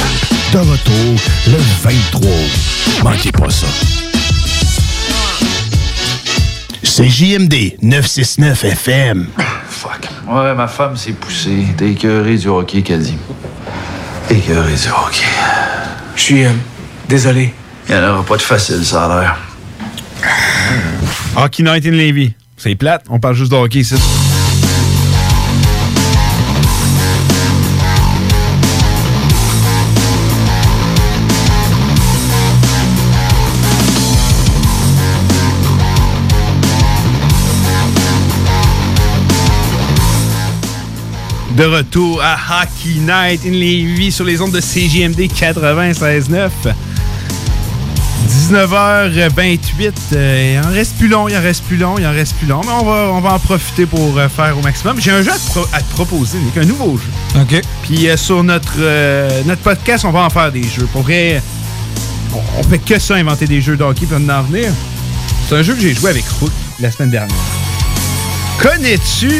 De 0.53 0.59
retour 0.59 1.15
le 1.47 1.57
23 1.81 2.29
août. 2.29 3.03
Manquez 3.03 3.31
pas 3.31 3.49
ça. 3.49 3.65
C'est 6.83 7.09
JMD 7.09 7.77
969 7.81 8.63
FM. 8.65 9.27
Fuck. 9.67 10.07
Ouais, 10.27 10.53
ma 10.53 10.67
femme 10.67 10.95
s'est 10.95 11.13
poussée. 11.13 11.65
T'es 11.75 11.89
écœuré 11.89 12.37
du 12.37 12.49
hockey, 12.49 12.83
qu'elle 12.83 13.01
dit. 13.01 13.17
Écœuré 14.29 14.73
du 14.73 14.89
hockey. 14.89 15.25
Je 16.15 16.21
suis 16.21 16.45
euh, 16.45 16.51
désolé. 17.09 17.53
Il 17.89 17.95
n'y 17.95 18.01
en 18.01 18.09
aura 18.09 18.23
pas 18.23 18.35
de 18.35 18.41
facile, 18.41 18.83
ça 18.83 19.05
a 19.05 19.21
l'air. 19.21 19.37
Hockey 21.37 21.63
Night 21.63 21.85
in 21.85 21.91
Levy. 21.91 22.33
C'est 22.57 22.75
plate, 22.75 23.05
on 23.09 23.19
parle 23.19 23.35
juste 23.35 23.51
de 23.51 23.55
hockey 23.55 23.79
ici. 23.79 23.95
De 41.55 41.63
retour 41.63 42.21
à 42.21 42.35
Hockey 42.35 42.99
Night 42.99 43.41
in 43.45 43.51
Levy 43.51 44.11
sur 44.11 44.25
les 44.25 44.41
ondes 44.41 44.51
de 44.51 44.59
CGMD 44.59 45.21
96.9. 45.21 46.49
19h28. 48.27 49.91
euh, 50.13 50.59
il 50.61 50.67
en 50.67 50.71
reste 50.71 50.97
plus 50.97 51.07
long, 51.07 51.27
il 51.29 51.35
en 51.37 51.41
reste 51.41 51.63
plus 51.63 51.77
long, 51.77 51.95
il 51.97 52.05
en 52.05 52.11
reste 52.11 52.35
plus 52.35 52.47
long. 52.47 52.61
Mais 52.63 52.71
on 52.71 52.83
va, 52.85 53.09
on 53.13 53.21
va 53.21 53.33
en 53.33 53.39
profiter 53.39 53.85
pour 53.85 54.17
euh, 54.17 54.27
faire 54.29 54.57
au 54.57 54.61
maximum. 54.61 54.99
J'ai 54.99 55.11
un 55.11 55.21
jeu 55.21 55.31
à 55.31 55.37
te, 55.37 55.45
pro- 55.47 55.67
à 55.73 55.81
te 55.81 55.91
proposer, 55.93 56.37
Nick, 56.39 56.57
un 56.57 56.65
nouveau 56.65 56.97
jeu. 56.97 57.41
OK. 57.41 57.61
Puis 57.83 58.09
euh, 58.09 58.17
sur 58.17 58.43
notre, 58.43 58.77
notre 59.45 59.61
podcast, 59.61 60.05
on 60.05 60.11
va 60.11 60.21
en 60.21 60.29
faire 60.29 60.51
des 60.51 60.63
jeux. 60.63 60.87
Pour 60.91 61.03
vrai, 61.03 61.41
on, 62.33 62.41
on 62.59 62.63
fait 62.63 62.79
que 62.79 62.99
ça, 62.99 63.15
inventer 63.15 63.47
des 63.47 63.61
jeux 63.61 63.77
de 63.77 63.83
hockey 63.83 64.05
pour 64.05 64.17
en 64.17 64.41
venir. 64.43 64.71
C'est 65.47 65.55
un 65.55 65.63
jeu 65.63 65.73
que 65.73 65.81
j'ai 65.81 65.93
joué 65.93 66.09
avec 66.09 66.25
Rook 66.41 66.51
la 66.79 66.91
semaine 66.91 67.11
dernière. 67.11 67.35
Connais-tu 68.59 69.31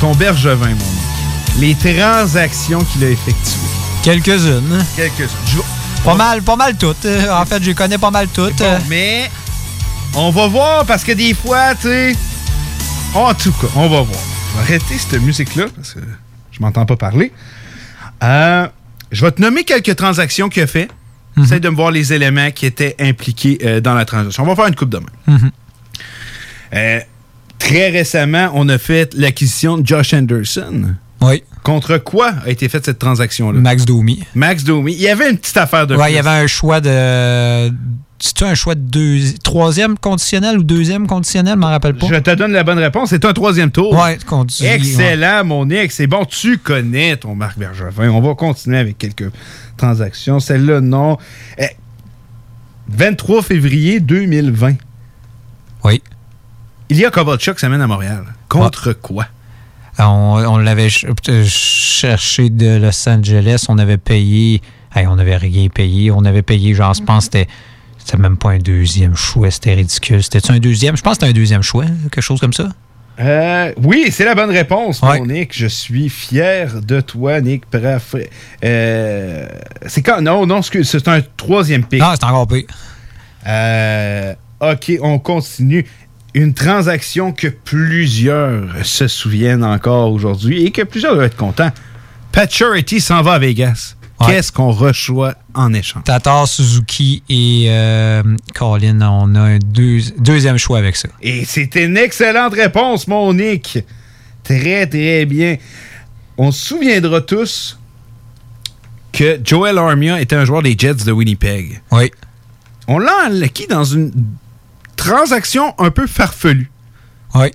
ton 0.00 0.12
Bergevin, 0.14 0.68
mon 0.68 0.74
Nick? 0.74 1.58
Les 1.58 1.74
transactions 1.74 2.84
qu'il 2.84 3.04
a 3.04 3.08
effectuées. 3.10 3.60
Quelques-unes. 4.02 4.84
Quelques-unes. 4.96 5.62
Pas 6.04 6.14
mal, 6.14 6.42
pas 6.42 6.56
mal 6.56 6.76
toutes. 6.76 7.06
Euh, 7.06 7.30
En 7.32 7.46
fait, 7.46 7.62
je 7.62 7.72
connais 7.72 7.98
pas 7.98 8.10
mal 8.10 8.28
toutes. 8.28 8.58
Bon, 8.58 8.78
mais 8.88 9.30
on 10.14 10.30
va 10.30 10.46
voir 10.48 10.84
parce 10.84 11.02
que 11.02 11.12
des 11.12 11.32
fois, 11.34 11.74
tu 11.74 11.88
sais. 11.88 12.16
En 13.14 13.32
tout 13.32 13.52
cas, 13.52 13.68
on 13.76 13.88
va 13.88 14.02
voir. 14.02 14.08
Je 14.08 14.56
vais 14.56 14.62
arrêter 14.62 14.98
cette 14.98 15.20
musique-là 15.22 15.66
parce 15.74 15.94
que 15.94 16.00
je 16.50 16.60
m'entends 16.60 16.84
pas 16.84 16.96
parler. 16.96 17.32
Euh, 18.22 18.68
je 19.12 19.24
vais 19.24 19.32
te 19.32 19.40
nommer 19.40 19.64
quelques 19.64 19.96
transactions 19.96 20.48
qu'il 20.48 20.62
a 20.62 20.66
fait. 20.66 20.88
Essaye 21.42 21.58
de 21.58 21.68
me 21.68 21.74
voir 21.74 21.90
les 21.90 22.12
éléments 22.12 22.52
qui 22.52 22.64
étaient 22.64 22.94
impliqués 23.00 23.58
euh, 23.64 23.80
dans 23.80 23.94
la 23.94 24.04
transaction. 24.04 24.44
On 24.44 24.46
va 24.46 24.54
faire 24.54 24.66
une 24.66 24.76
coupe 24.76 24.90
de 24.90 24.98
main. 24.98 25.06
Mhm. 25.26 25.50
Euh, 26.74 27.00
très 27.58 27.88
récemment, 27.90 28.50
on 28.54 28.68
a 28.68 28.78
fait 28.78 29.12
l'acquisition 29.14 29.78
de 29.78 29.86
Josh 29.86 30.14
Anderson. 30.14 30.94
Oui. 31.24 31.42
Contre 31.62 31.98
quoi 31.98 32.32
a 32.44 32.50
été 32.50 32.68
faite 32.68 32.84
cette 32.84 32.98
transaction-là? 32.98 33.58
Max 33.60 33.84
Domi. 33.84 34.22
Max 34.34 34.64
Domi. 34.64 34.92
Il 34.92 35.00
y 35.00 35.08
avait 35.08 35.30
une 35.30 35.38
petite 35.38 35.56
affaire 35.56 35.86
de 35.86 35.94
Ouais, 35.96 36.04
plus. 36.04 36.12
il 36.12 36.16
y 36.16 36.18
avait 36.18 36.28
un 36.44 36.46
choix 36.46 36.80
de. 36.80 37.72
C'est-tu 38.20 38.44
un 38.44 38.54
choix 38.54 38.74
de 38.74 38.80
deux... 38.80 39.18
troisième 39.42 39.98
conditionnel 39.98 40.58
ou 40.58 40.62
deuxième 40.62 41.06
conditionnel, 41.06 41.54
je 41.54 41.58
m'en 41.58 41.66
rappelle 41.68 41.94
pas. 41.94 42.06
Je 42.06 42.14
te 42.14 42.30
donne 42.30 42.52
la 42.52 42.62
bonne 42.62 42.78
réponse. 42.78 43.10
C'est 43.10 43.24
un 43.24 43.32
troisième 43.34 43.70
tour. 43.70 43.92
Ouais, 43.92 44.18
conduit. 44.26 44.64
Excellent, 44.64 45.44
mon 45.44 45.68
ex. 45.68 45.94
C'est 45.96 46.06
bon, 46.06 46.24
tu 46.24 46.56
connais 46.58 47.16
ton 47.16 47.34
Marc 47.34 47.58
Bergevin. 47.58 48.08
On 48.10 48.20
va 48.22 48.34
continuer 48.34 48.78
avec 48.78 48.96
quelques 48.98 49.30
transactions. 49.76 50.40
Celle-là, 50.40 50.80
non. 50.80 51.18
Eh, 51.58 51.66
23 52.88 53.42
février 53.42 54.00
2020. 54.00 54.74
Oui. 55.84 56.02
Il 56.88 56.96
y 56.98 57.04
a 57.04 57.10
Kovalchuk 57.10 57.58
s'amène 57.58 57.80
à 57.80 57.86
Montréal. 57.86 58.24
Contre 58.48 58.92
quoi? 58.92 59.26
On, 59.98 60.42
on 60.46 60.56
l'avait 60.58 60.90
ch- 60.90 61.06
euh, 61.28 61.44
cherché 61.46 62.50
de 62.50 62.76
Los 62.78 63.08
Angeles. 63.08 63.66
On 63.68 63.78
avait 63.78 63.96
payé. 63.98 64.60
Hey, 64.94 65.06
on 65.06 65.16
n'avait 65.16 65.36
rien 65.36 65.68
payé. 65.68 66.10
On 66.10 66.24
avait 66.24 66.42
payé, 66.42 66.74
genre, 66.74 66.94
je 66.94 67.02
pense 67.02 67.28
que 67.28 67.38
c'était. 67.38 67.48
C'était 67.98 68.18
même 68.18 68.36
pas 68.36 68.50
un 68.50 68.58
deuxième 68.58 69.14
choix. 69.16 69.50
C'était 69.50 69.72
ridicule. 69.74 70.22
C'était-tu 70.22 70.52
un 70.52 70.58
deuxième? 70.58 70.94
Je 70.94 71.00
pense 71.02 71.14
que 71.16 71.20
c'était 71.24 71.30
un 71.30 71.40
deuxième 71.40 71.62
choix. 71.62 71.86
Quelque 72.10 72.20
chose 72.20 72.38
comme 72.38 72.52
ça. 72.52 72.68
Euh, 73.18 73.72
oui, 73.82 74.08
c'est 74.10 74.24
la 74.26 74.34
bonne 74.34 74.50
réponse, 74.50 75.00
Ouais. 75.00 75.20
mon 75.20 75.26
Nick. 75.26 75.56
Je 75.56 75.68
suis 75.68 76.08
fier 76.10 76.82
de 76.82 77.00
toi, 77.00 77.40
Nick. 77.40 77.62
Euh, 78.64 79.46
c'est 79.86 80.02
quand? 80.02 80.20
Non, 80.20 80.46
non, 80.46 80.60
c'est 80.62 81.08
un 81.08 81.20
troisième 81.36 81.84
pic. 81.84 82.00
Non, 82.00 82.08
c'est 82.14 82.24
encore 82.24 82.46
pire. 82.46 82.64
Euh, 83.46 84.34
OK, 84.60 84.92
on 85.00 85.18
continue. 85.18 85.86
Une 86.34 86.52
transaction 86.52 87.32
que 87.32 87.46
plusieurs 87.48 88.84
se 88.84 89.06
souviennent 89.08 89.64
encore 89.64 90.12
aujourd'hui 90.12 90.64
et 90.64 90.70
que 90.72 90.82
plusieurs 90.82 91.14
doivent 91.14 91.26
être 91.26 91.36
contents. 91.36 91.70
Pat 92.32 92.50
Charity 92.52 93.00
s'en 93.00 93.22
va 93.22 93.34
à 93.34 93.38
Vegas. 93.38 93.94
Qu'est-ce 94.26 94.50
qu'on 94.50 94.70
reçoit 94.70 95.34
en 95.54 95.74
échange? 95.74 96.04
Tatar, 96.04 96.48
Suzuki 96.48 97.22
et 97.28 97.66
euh, 97.68 98.22
Colin, 98.54 99.00
on 99.02 99.34
a 99.34 99.40
un 99.40 99.58
deux- 99.58 100.00
deuxième 100.18 100.56
choix 100.56 100.78
avec 100.78 100.96
ça. 100.96 101.08
Et 101.20 101.44
c'est 101.44 101.74
une 101.76 101.96
excellente 101.96 102.54
réponse, 102.54 103.06
mon 103.06 103.34
Nick. 103.34 103.84
Très, 104.42 104.86
très 104.86 105.26
bien. 105.26 105.56
On 106.38 106.50
se 106.52 106.66
souviendra 106.66 107.20
tous 107.20 107.78
que 109.12 109.38
Joel 109.44 109.78
Armia 109.78 110.20
était 110.20 110.36
un 110.36 110.44
joueur 110.44 110.62
des 110.62 110.74
Jets 110.78 111.04
de 111.04 111.12
Winnipeg. 111.12 111.80
Oui. 111.92 112.10
On 112.88 112.98
l'a 112.98 113.28
acquis 113.42 113.66
dans 113.66 113.84
une 113.84 114.10
transaction 114.96 115.74
un 115.78 115.90
peu 115.90 116.06
farfelue. 116.06 116.70
Oui. 117.34 117.48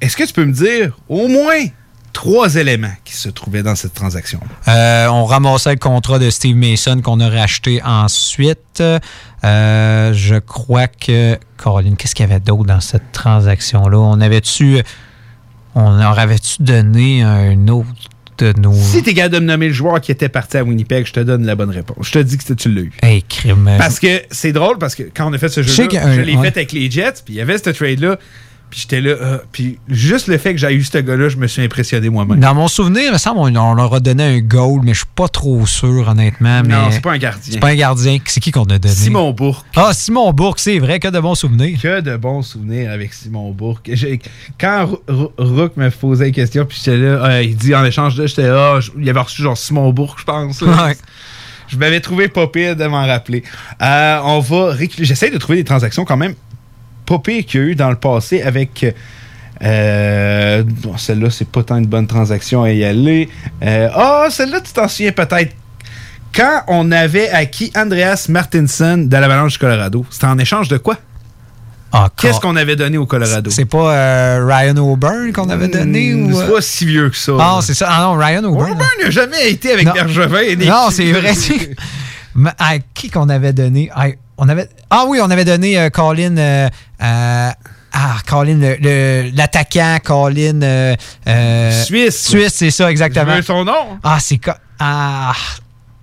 Est-ce 0.00 0.16
que 0.16 0.24
tu 0.24 0.32
peux 0.32 0.44
me 0.44 0.52
dire 0.52 0.96
au 1.08 1.28
moins 1.28 1.66
trois 2.18 2.56
éléments 2.56 2.92
qui 3.04 3.14
se 3.14 3.28
trouvaient 3.28 3.62
dans 3.62 3.76
cette 3.76 3.94
transaction. 3.94 4.40
Euh, 4.66 5.06
on 5.06 5.24
ramassait 5.24 5.70
le 5.70 5.78
contrat 5.78 6.18
de 6.18 6.30
Steve 6.30 6.56
Mason 6.56 7.00
qu'on 7.00 7.20
a 7.20 7.28
racheté 7.28 7.80
ensuite. 7.84 8.82
Euh, 9.44 10.12
je 10.12 10.34
crois 10.40 10.88
que. 10.88 11.38
Caroline, 11.62 11.96
qu'est-ce 11.96 12.16
qu'il 12.16 12.26
y 12.26 12.30
avait 12.30 12.40
d'autre 12.40 12.64
dans 12.64 12.80
cette 12.80 13.12
transaction-là? 13.12 13.96
On 13.98 14.20
avait-tu. 14.20 14.82
On 15.76 15.96
leur 15.96 16.18
avait-tu 16.18 16.64
donné 16.64 17.22
un 17.22 17.68
autre 17.68 17.86
nos. 18.56 18.74
Si 18.74 19.02
t'es 19.02 19.14
capable 19.14 19.34
de 19.34 19.40
me 19.40 19.46
nommer 19.46 19.68
le 19.68 19.74
joueur 19.74 20.00
qui 20.00 20.12
était 20.12 20.28
parti 20.28 20.56
à 20.56 20.64
Winnipeg, 20.64 21.06
je 21.06 21.12
te 21.12 21.20
donne 21.20 21.44
la 21.44 21.54
bonne 21.54 21.70
réponse. 21.70 22.06
Je 22.06 22.12
te 22.12 22.18
dis 22.18 22.38
que 22.38 22.52
tu 22.52 22.72
l'as 22.72 22.82
eu. 22.82 22.92
Hey, 23.02 23.22
crime. 23.22 23.70
Parce 23.78 23.98
que 23.98 24.22
c'est 24.30 24.52
drôle, 24.52 24.78
parce 24.78 24.94
que 24.94 25.04
quand 25.14 25.28
on 25.28 25.32
a 25.32 25.38
fait 25.38 25.48
ce 25.48 25.62
jeu-là, 25.62 26.14
je 26.14 26.20
l'ai 26.20 26.36
ouais. 26.36 26.42
fait 26.50 26.56
avec 26.56 26.72
les 26.72 26.90
Jets, 26.90 27.22
puis 27.24 27.34
il 27.34 27.36
y 27.36 27.40
avait 27.40 27.58
ce 27.58 27.70
trade-là, 27.70 28.18
puis 28.70 28.80
j'étais 28.80 29.00
là, 29.00 29.10
euh, 29.10 29.38
puis 29.52 29.78
juste 29.88 30.26
le 30.28 30.36
fait 30.38 30.52
que 30.52 30.60
j'ai 30.60 30.72
eu 30.72 30.82
ce 30.84 30.98
gars-là, 30.98 31.28
je 31.28 31.36
me 31.36 31.46
suis 31.46 31.62
impressionné 31.62 32.08
moi-même. 32.10 32.38
Dans 32.40 32.54
mon 32.54 32.68
souvenir, 32.68 33.02
il 33.06 33.12
me 33.12 33.18
semble 33.18 33.38
on, 33.40 33.74
leur 33.74 33.94
a 33.94 34.00
donné 34.00 34.22
un 34.24 34.38
goal, 34.40 34.80
mais 34.84 34.92
je 34.92 34.98
suis 34.98 35.06
pas 35.14 35.28
trop 35.28 35.66
sûr, 35.66 36.08
honnêtement. 36.08 36.62
Non, 36.62 36.90
c'est 36.90 37.00
pas 37.00 37.12
un 37.12 37.18
gardien. 37.18 37.52
C'est 37.54 37.60
pas 37.60 37.68
un 37.70 37.74
gardien. 37.74 38.18
C'est 38.26 38.40
qui 38.40 38.50
qu'on 38.50 38.64
a 38.64 38.78
donné? 38.78 38.94
Simon 38.94 39.32
Bourque. 39.32 39.66
Ah, 39.76 39.92
Simon 39.94 40.32
Bourque, 40.32 40.58
c'est 40.58 40.78
vrai, 40.78 41.00
que 41.00 41.08
de 41.08 41.18
bons 41.20 41.34
souvenirs. 41.34 41.78
Que 41.82 42.00
de 42.00 42.16
bons 42.16 42.42
souvenirs 42.42 42.90
avec 42.90 43.14
Simon 43.14 43.50
Bourque. 43.52 43.90
Quand 44.60 44.86
Ro- 44.86 45.02
Ro- 45.08 45.32
Rook 45.38 45.76
me 45.76 45.90
posait 45.90 46.28
une 46.28 46.34
question, 46.34 46.64
puis 46.66 46.78
j'étais 46.84 46.96
là, 46.98 47.24
euh, 47.24 47.42
il 47.42 47.56
dit 47.56 47.74
en 47.74 47.84
échange 47.84 48.14
de, 48.16 48.26
j'étais 48.26 48.48
là, 48.48 48.80
je- 48.80 48.90
il 48.98 49.08
avait 49.08 49.20
reçu 49.20 49.42
genre 49.42 49.56
Simon 49.56 49.90
Bourque, 49.92 50.18
je 50.20 50.24
pense. 50.24 50.60
Ouais. 50.62 50.96
Je 51.68 51.76
m'avais 51.76 52.00
trouvé 52.00 52.28
pas 52.28 52.46
pire 52.46 52.76
de 52.76 52.86
m'en 52.86 53.06
rappeler. 53.06 53.42
Euh, 53.82 54.18
on 54.24 54.40
va 54.40 54.72
récupérer. 54.72 55.04
J'essaie 55.06 55.30
de 55.30 55.36
trouver 55.38 55.58
des 55.58 55.64
transactions 55.64 56.04
quand 56.06 56.16
même 56.16 56.34
pas 57.08 57.18
pire 57.18 57.44
qu'il 57.46 57.60
y 57.60 57.62
a 57.62 57.66
eu 57.68 57.74
dans 57.74 57.90
le 57.90 57.96
passé 57.96 58.42
avec. 58.42 58.84
euh, 59.62 60.62
bon, 60.66 60.96
celle-là, 60.96 61.30
c'est 61.30 61.48
pas 61.48 61.62
tant 61.62 61.76
une 61.76 61.86
bonne 61.86 62.06
transaction 62.06 62.62
à 62.62 62.70
y 62.70 62.84
aller. 62.84 63.28
Euh, 63.62 63.88
Ah, 63.94 64.26
celle-là, 64.30 64.60
tu 64.60 64.72
t'en 64.72 64.86
souviens 64.88 65.12
peut-être. 65.12 65.54
Quand 66.34 66.62
on 66.68 66.92
avait 66.92 67.30
acquis 67.30 67.72
Andreas 67.74 68.26
Martinson 68.28 68.98
de 69.08 69.16
l'Avalanche 69.16 69.52
du 69.54 69.58
Colorado, 69.58 70.04
c'était 70.10 70.26
en 70.26 70.38
échange 70.38 70.68
de 70.68 70.76
quoi? 70.76 70.96
Qu'est-ce 72.18 72.38
qu'on 72.38 72.54
avait 72.56 72.76
donné 72.76 72.98
au 72.98 73.06
Colorado? 73.06 73.50
C'est 73.50 73.64
pas 73.64 73.94
euh, 73.94 74.46
Ryan 74.46 74.76
O'Byrne 74.76 75.32
qu'on 75.32 75.48
avait 75.48 75.68
donné? 75.68 76.12
Ou, 76.14 76.34
C'est 76.34 76.42
euh? 76.42 76.54
pas 76.54 76.60
si 76.60 76.84
vieux 76.84 77.08
que 77.08 77.16
ça. 77.16 77.32
Ah, 77.40 77.54
là. 77.56 77.60
c'est 77.62 77.72
ça. 77.72 77.88
Ah 77.90 78.02
non, 78.02 78.12
Ryan 78.18 78.44
O'Byrne. 78.44 78.72
O'Byrne 78.72 79.04
n'a 79.04 79.10
jamais 79.10 79.50
été 79.50 79.72
avec 79.72 79.86
Non. 79.86 79.92
Bergevin. 79.94 80.40
et 80.40 80.56
Non, 80.56 80.88
c'est 80.90 81.10
vrai. 81.12 81.32
c'est- 82.44 82.54
à 82.58 82.78
qui 82.94 83.10
qu'on 83.10 83.28
avait 83.28 83.52
donné? 83.52 83.90
Ah, 83.94 84.06
on 84.36 84.48
avait... 84.48 84.68
ah 84.90 85.04
oui, 85.08 85.18
on 85.22 85.30
avait 85.30 85.44
donné 85.44 85.78
euh, 85.78 85.90
Colin... 85.90 86.36
euh, 86.36 86.68
euh, 87.02 87.50
ah, 87.92 88.16
Colin, 88.26 88.76
l'attaquant, 89.34 89.98
Colin... 90.04 90.94
Suisse. 91.84 92.28
Suisse, 92.28 92.54
c'est 92.54 92.70
ça, 92.70 92.90
exactement. 92.90 93.32
Je 93.32 93.36
veux 93.36 93.42
son 93.42 93.64
nom. 93.64 93.98
Ah, 94.02 94.18
c'est... 94.20 94.40
Ah... 94.78 95.32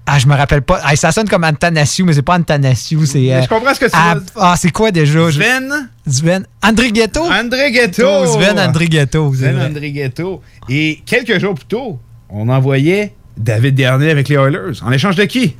Ah, 0.07 0.20
je 0.20 0.28
me 0.28 0.36
rappelle 0.36 0.62
pas. 0.62 0.80
Ah, 0.84 0.95
ça 0.95 1.12
sonne 1.12 1.28
comme 1.28 1.44
Antanasiou, 1.44 2.06
mais 2.06 2.14
c'est 2.14 2.22
pas 2.22 2.36
Antanasiou, 2.38 3.06
c'est... 3.07 3.34
euh, 3.34 3.41
Je 3.41 3.48
comprends 3.48 3.74
ce 3.74 3.80
que 3.80 3.86
tu 3.86 3.91
ah, 3.95 4.16
ah, 4.36 4.53
c'est 4.56 4.70
quoi 4.70 4.91
déjà? 4.91 5.32
Sven? 5.32 5.90
Sven? 6.07 6.45
André 6.64 6.91
Ghetto? 6.91 7.24
André 7.24 7.72
Ghetto. 7.72 8.28
Sven 8.28 8.60
André 8.60 8.88
Ghetto. 8.88 9.34
c'est 9.34 9.49
Sven. 9.52 9.60
André 9.60 9.91
Ghetto. 9.91 10.44
Et 10.70 11.02
quelques 11.07 11.40
jours 11.40 11.56
plus 11.56 11.66
tôt, 11.66 11.99
on 12.30 12.49
envoyait 12.49 13.16
David 13.36 13.74
Dernier 13.74 14.12
avec 14.12 14.30
les 14.30 14.36
Oilers. 14.36 14.80
En 14.84 14.91
échange 14.91 15.16
de 15.16 15.24
qui? 15.24 15.56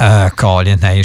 Euh, 0.00 0.28
Colin, 0.30 0.76
hey, 0.82 1.02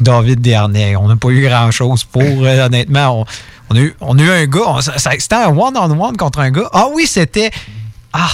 David 0.00 0.40
Dernier, 0.40 0.96
on 0.96 1.08
n'a 1.08 1.16
pas 1.16 1.28
eu 1.28 1.42
grand-chose 1.46 2.04
pour, 2.04 2.22
euh, 2.22 2.64
honnêtement. 2.66 3.20
On, 3.20 3.24
on 3.70 3.76
a 3.76 3.80
eu, 3.80 3.94
on 4.00 4.18
a 4.18 4.22
eu 4.22 4.30
un 4.30 4.46
gars, 4.46 4.60
on- 4.66 4.80
c'était 4.80 5.34
un 5.34 5.48
one-on-one 5.48 6.16
contre 6.16 6.40
un 6.40 6.50
gars. 6.50 6.68
Ah 6.72 6.86
oui, 6.92 7.06
c'était... 7.06 7.50
Ah! 8.12 8.30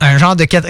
Un 0.00 0.16
genre 0.16 0.36
de 0.36 0.44
quatre- 0.44 0.68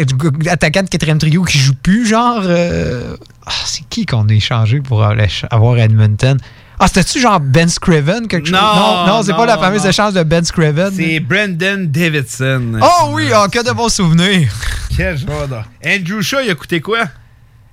attaquant 0.48 0.82
de 0.82 0.88
quatrième 0.88 1.18
trio 1.18 1.42
qui 1.44 1.58
joue 1.58 1.74
plus, 1.74 2.06
genre... 2.08 2.40
euh, 2.44 3.14
ah, 3.44 3.50
c'est 3.66 3.86
qui 3.90 4.06
qu'on 4.06 4.26
a 4.28 4.32
échangé 4.32 4.80
pour 4.80 5.04
avoir 5.04 5.78
Edmonton? 5.78 6.38
Ah, 6.80 6.86
c'était-tu 6.88 7.20
genre 7.20 7.38
Ben 7.40 7.68
Scriven? 7.68 8.26
Quelque 8.26 8.46
chose? 8.46 8.54
Non, 8.58 9.06
non, 9.06 9.22
c'est 9.22 9.32
non, 9.32 9.36
pas 9.36 9.44
la 9.46 9.58
fameuse 9.58 9.82
non. 9.84 9.90
échange 9.90 10.14
de 10.14 10.22
Ben 10.22 10.44
Scriven. 10.44 10.92
C'est 10.96 11.20
Brendan 11.20 11.88
Davidson. 11.90 12.78
Oh 12.80 13.10
oui, 13.10 13.28
oh, 13.34 13.46
que 13.52 13.62
de 13.62 13.72
bons 13.72 13.90
souvenirs! 13.92 14.50
Quel 14.96 15.18
joueur. 15.18 15.64
Andrew 15.84 16.22
Shaw, 16.22 16.38
il 16.44 16.50
a 16.50 16.54
coûté 16.54 16.80
quoi? 16.80 17.00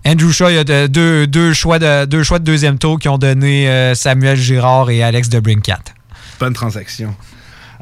Andrew 0.07 0.32
Shaw, 0.32 0.49
il 0.49 0.56
y 0.56 0.57
a 0.60 0.64
de- 0.64 0.88
deux, 0.88 1.26
deux 1.27 1.53
choix 1.53 1.80
de, 1.80 2.06
deux 2.06 2.23
choix 2.23 2.40
de 2.40 2.44
deuxième 2.44 2.77
tour 2.77 2.99
qui 2.99 3.10
ont 3.10 3.18
donné 3.18 3.68
euh, 3.69 3.95
Samuel 3.95 4.38
Girard 4.38 4.90
et 4.91 5.02
Alex 5.03 5.30
de 5.30 5.40
Brincat. 5.40 5.80
Bonne 6.40 6.53
transaction. 6.53 7.15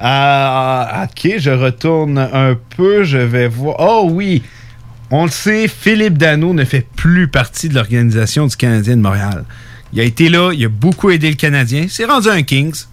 Euh, 0.02 1.04
ok, 1.04 1.34
je 1.38 1.50
retourne 1.52 2.18
un 2.18 2.56
peu. 2.78 3.04
Je 3.04 3.18
vais 3.18 3.48
voir. 3.48 3.76
Oh 3.80 4.08
oui! 4.12 4.41
On 5.12 5.26
le 5.26 5.32
sait, 5.32 5.68
Philippe 5.68 6.18
Dano 6.18 6.54
ne 6.54 6.64
fait 6.66 6.88
plus 6.95 7.28
partie 7.28 7.70
de 7.70 7.76
l'organisation 7.76 8.48
du 8.48 8.56
Canadien 8.56 8.95
de 8.98 9.02
Montréal. 9.02 9.44
Il 9.91 10.00
a 10.00 10.04
été 10.04 10.30
là, 10.30 10.52
il 10.54 10.66
a 10.66 10.70
beaucoup 10.70 11.12
aidé 11.12 11.30
le 11.30 11.36
Canadien. 11.36 11.86
C'est 11.90 12.06
rendu 12.06 12.30
un 12.30 12.41
Kings. 12.41 12.86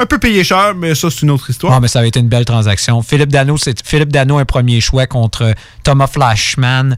Un 0.00 0.06
peu 0.06 0.18
payé 0.18 0.44
cher, 0.44 0.74
mais 0.76 0.94
ça, 0.94 1.10
c'est 1.10 1.22
une 1.22 1.30
autre 1.30 1.50
histoire. 1.50 1.72
Ah, 1.74 1.80
mais 1.80 1.88
ça 1.88 1.98
avait 1.98 2.08
été 2.08 2.20
une 2.20 2.28
belle 2.28 2.44
transaction. 2.44 3.02
Philippe 3.02 3.30
Dano, 3.30 3.58
c'est 3.58 3.86
Philippe 3.86 4.12
Dano, 4.12 4.38
un 4.38 4.44
premier 4.44 4.80
choix 4.80 5.06
contre 5.06 5.52
Thomas 5.82 6.06
Flashman 6.06 6.96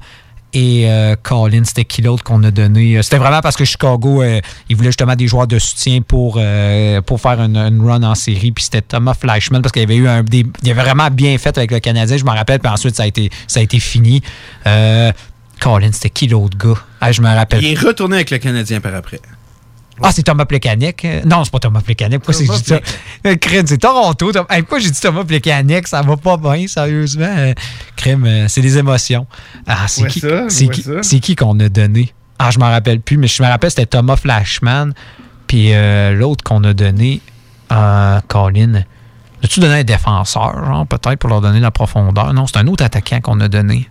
et 0.53 0.91
euh, 0.91 1.17
Colin. 1.23 1.65
C'était 1.65 1.85
qui 1.85 2.03
l'autre 2.03 2.25
qu'on 2.25 2.43
a 2.45 2.51
donné? 2.51 2.97
Euh, 2.97 3.03
C'était 3.03 3.19
vraiment 3.19 3.41
parce 3.41 3.57
que 3.57 3.65
Chicago, 3.65 4.23
euh, 4.23 4.41
il 4.69 4.77
voulait 4.77 4.89
justement 4.89 5.17
des 5.17 5.27
joueurs 5.27 5.47
de 5.47 5.59
soutien 5.59 6.01
pour, 6.03 6.37
euh, 6.39 7.01
pour 7.01 7.21
faire 7.21 7.41
une, 7.41 7.57
run 7.57 8.03
en 8.03 8.15
série. 8.15 8.53
Puis 8.53 8.65
c'était 8.65 8.83
Thomas 8.83 9.15
Flashman 9.15 9.63
parce 9.63 9.73
qu'il 9.73 9.83
avait 9.83 9.97
eu 9.97 10.09
un. 10.09 10.23
Des, 10.23 10.47
il 10.63 10.71
avait 10.71 10.83
vraiment 10.83 11.09
bien 11.11 11.37
fait 11.39 11.57
avec 11.57 11.71
le 11.71 11.81
Canadien, 11.81 12.17
je 12.17 12.25
m'en 12.25 12.35
rappelle. 12.35 12.61
Puis 12.61 12.71
ensuite, 12.73 12.97
ça 12.97 13.05
a 13.05 13.07
été, 13.07 13.31
ça 13.47 13.61
a 13.61 13.63
été 13.63 13.81
fini. 13.81 14.23
Colin, 15.61 15.91
c'était 15.93 16.11
qui 16.11 16.27
l'autre 16.27 16.57
gars? 16.57 16.81
Ah, 17.01 17.13
je 17.13 17.21
me 17.21 17.29
rappelle. 17.29 17.63
Il 17.63 17.73
est 17.73 17.79
retourné 17.79 18.17
avec 18.17 18.31
le 18.31 18.39
Canadien 18.39 18.81
par 18.81 18.95
après. 18.95 19.21
Ah, 20.03 20.11
c'est 20.13 20.23
Thomas 20.23 20.45
Plekanec. 20.47 21.07
Non, 21.27 21.45
c'est 21.45 21.51
pas 21.53 21.59
Thomas 21.59 21.81
Plekanec. 21.81 22.21
Pourquoi 22.23 22.35
c'est 22.35 22.47
ça? 22.47 22.81
Euh, 23.27 23.37
Crème, 23.37 23.67
c'est 23.67 23.79
Toronto. 23.79 24.33
Tom- 24.33 24.47
Hey, 24.49 24.63
pourquoi 24.63 24.79
j'ai 24.79 24.91
dit 24.91 25.01
Thomas 25.01 25.25
Plekanec? 25.25 25.87
Ça 25.89 26.03
va 26.03 26.17
pas 26.17 26.37
bien, 26.37 26.67
sérieusement. 26.67 27.27
Euh, 27.37 27.53
Crème, 27.97 28.25
euh, 28.25 28.49
c'est 28.49 28.63
des 28.63 28.79
émotions. 28.79 29.27
Ah, 29.67 29.87
c'est 29.89 30.07
qui, 30.09 30.23
c'est 31.03 31.21
qui, 31.21 31.37
qu'on 31.37 31.59
a 31.61 31.69
donné? 31.69 32.13
Ah, 32.39 32.51
je 32.51 32.59
m'en 32.59 32.71
rappelle 32.71 33.01
plus, 33.01 33.19
mais 33.19 33.27
je 33.27 33.43
me 33.43 33.49
rappelle, 33.49 33.71
c'était 33.71 33.87
Thomas 33.87 34.17
Flashman. 34.17 34.93
Puis 35.47 35.73
euh, 35.75 36.13
l'autre 36.15 36.43
qu'on 36.45 36.63
a 36.65 36.73
donné, 36.73 37.21
euh, 37.73 38.21
Colin. 38.29 38.85
As-tu 39.43 39.61
donné 39.61 39.81
un 39.81 39.85
défenseur, 39.85 40.65
genre, 40.65 40.87
peut-être, 40.87 41.17
pour 41.19 41.29
leur 41.31 41.41
donner 41.41 41.59
de 41.59 41.63
la 41.65 41.71
profondeur? 41.71 42.33
Non, 42.33 42.47
c'est 42.47 42.59
un 42.59 42.67
autre 42.67 42.85
attaquant 42.85 43.21
qu'on 43.21 43.41
a 43.41 43.49
donné. 43.49 43.89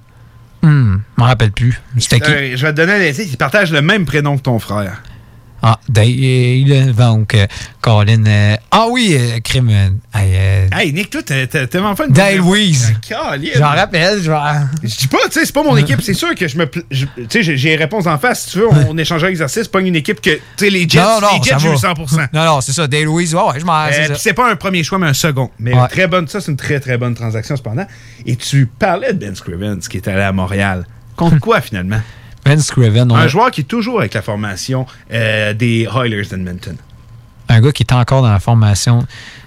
Hum, 0.61 1.01
je 1.17 1.21
m'en 1.21 1.27
rappelle 1.27 1.51
plus. 1.51 1.81
C'était 1.97 2.19
qui? 2.19 2.31
Euh, 2.31 2.57
je 2.57 2.65
vais 2.65 2.71
te 2.71 2.77
donner 2.77 2.93
un 2.93 2.99
essai. 3.01 3.25
Il 3.25 3.37
partage 3.37 3.71
le 3.71 3.81
même 3.81 4.05
prénom 4.05 4.37
que 4.37 4.41
ton 4.43 4.59
frère. 4.59 5.01
Ah, 5.61 5.79
Dale, 5.89 6.93
donc, 6.95 7.35
euh, 7.35 7.45
Colin. 7.81 8.23
euh, 8.25 8.55
ah 8.71 8.85
oui, 8.89 9.15
euh, 9.19 9.39
crime. 9.43 9.69
euh, 9.69 9.89
hey, 10.17 10.31
euh, 10.35 10.67
Hey, 10.71 10.93
Nick, 10.93 11.09
toi, 11.09 11.21
t'as- 11.23 11.47
t'as 11.47 11.81
enfin 11.81 12.05
une 12.07 12.13
Dale 12.13 12.41
Weiss. 12.41 12.91
Caline. 13.07 13.51
J'en 13.55 13.69
rappelle, 13.69 14.21
genre. 14.21 14.47
Je 14.83 14.95
dis 14.95 15.07
pas, 15.07 15.17
tu 15.25 15.31
sais, 15.39 15.45
c'est 15.45 15.53
pas 15.53 15.63
mon 15.63 15.75
équipe. 15.77 16.01
C'est 16.01 16.13
sûr 16.13 16.33
que 16.35 16.47
je 16.47 16.57
me. 16.57 16.65
je- 16.91 17.05
Tu 17.29 17.43
sais, 17.43 17.57
j'ai- 17.57 17.75
réponses 17.75 18.07
en 18.07 18.17
face. 18.17 18.45
Si 18.45 18.51
tu 18.51 18.57
veux, 18.59 18.67
on, 18.67 18.97
échange 18.97 19.23
un 19.23 19.27
exercice. 19.27 19.67
Pas 19.67 19.81
une 19.81 19.95
équipe 19.95 20.21
que. 20.21 20.29
Tu 20.31 20.41
sais, 20.57 20.69
les 20.69 20.87
Jets, 20.87 20.99
Non, 21.01 21.19
non, 21.21 21.27
les 21.37 21.43
Jets, 21.43 21.55
j'ai 21.59 21.69
eu 21.73 21.77
100%. 21.77 22.27
Non, 22.33 22.45
non, 22.45 22.61
c'est 22.61 22.71
ça. 22.73 22.87
Dale 22.87 23.03
Louise, 23.03 23.35
ouais, 23.35 23.41
ouais, 23.41 23.59
je 23.59 23.65
m'en. 23.65 23.85
C'est 24.17 24.33
pas 24.33 24.49
un 24.49 24.55
premier 24.55 24.83
choix, 24.83 24.97
mais 24.97 25.07
un 25.07 25.13
second. 25.13 25.49
Mais 25.59 25.73
Ouais. 25.73 25.87
très 25.89 26.07
bonne, 26.07 26.27
ça, 26.27 26.39
c'est 26.41 26.51
une 26.51 26.57
très, 26.57 26.79
très 26.79 26.97
bonne 26.97 27.13
transaction, 27.15 27.55
cependant. 27.55 27.85
Et 28.25 28.35
tu 28.35 28.65
parlais 28.65 29.13
de 29.13 29.19
Ben 29.19 29.35
Scrivens, 29.35 29.79
qui 29.89 29.97
est 29.97 30.07
allé 30.07 30.21
à 30.21 30.31
Montréal. 30.31 30.85
Contre 31.15 31.39
quoi, 31.41 31.59
finalement? 31.61 31.99
Ben 32.55 33.11
Un 33.11 33.15
a- 33.15 33.27
joueur 33.27 33.51
qui 33.51 33.61
est 33.61 33.65
toujours 33.65 33.99
avec 33.99 34.13
la 34.13 34.21
formation 34.21 34.85
euh, 35.11 35.53
des 35.53 35.87
Oilers 35.95 36.25
d'Edmonton. 36.29 36.75
un 37.47 37.61
gars 37.61 37.71
qui 37.71 37.83
est 37.83 37.93
encore 37.93 38.21
dans 38.21 38.31
la 38.31 38.39
formation. 38.39 39.05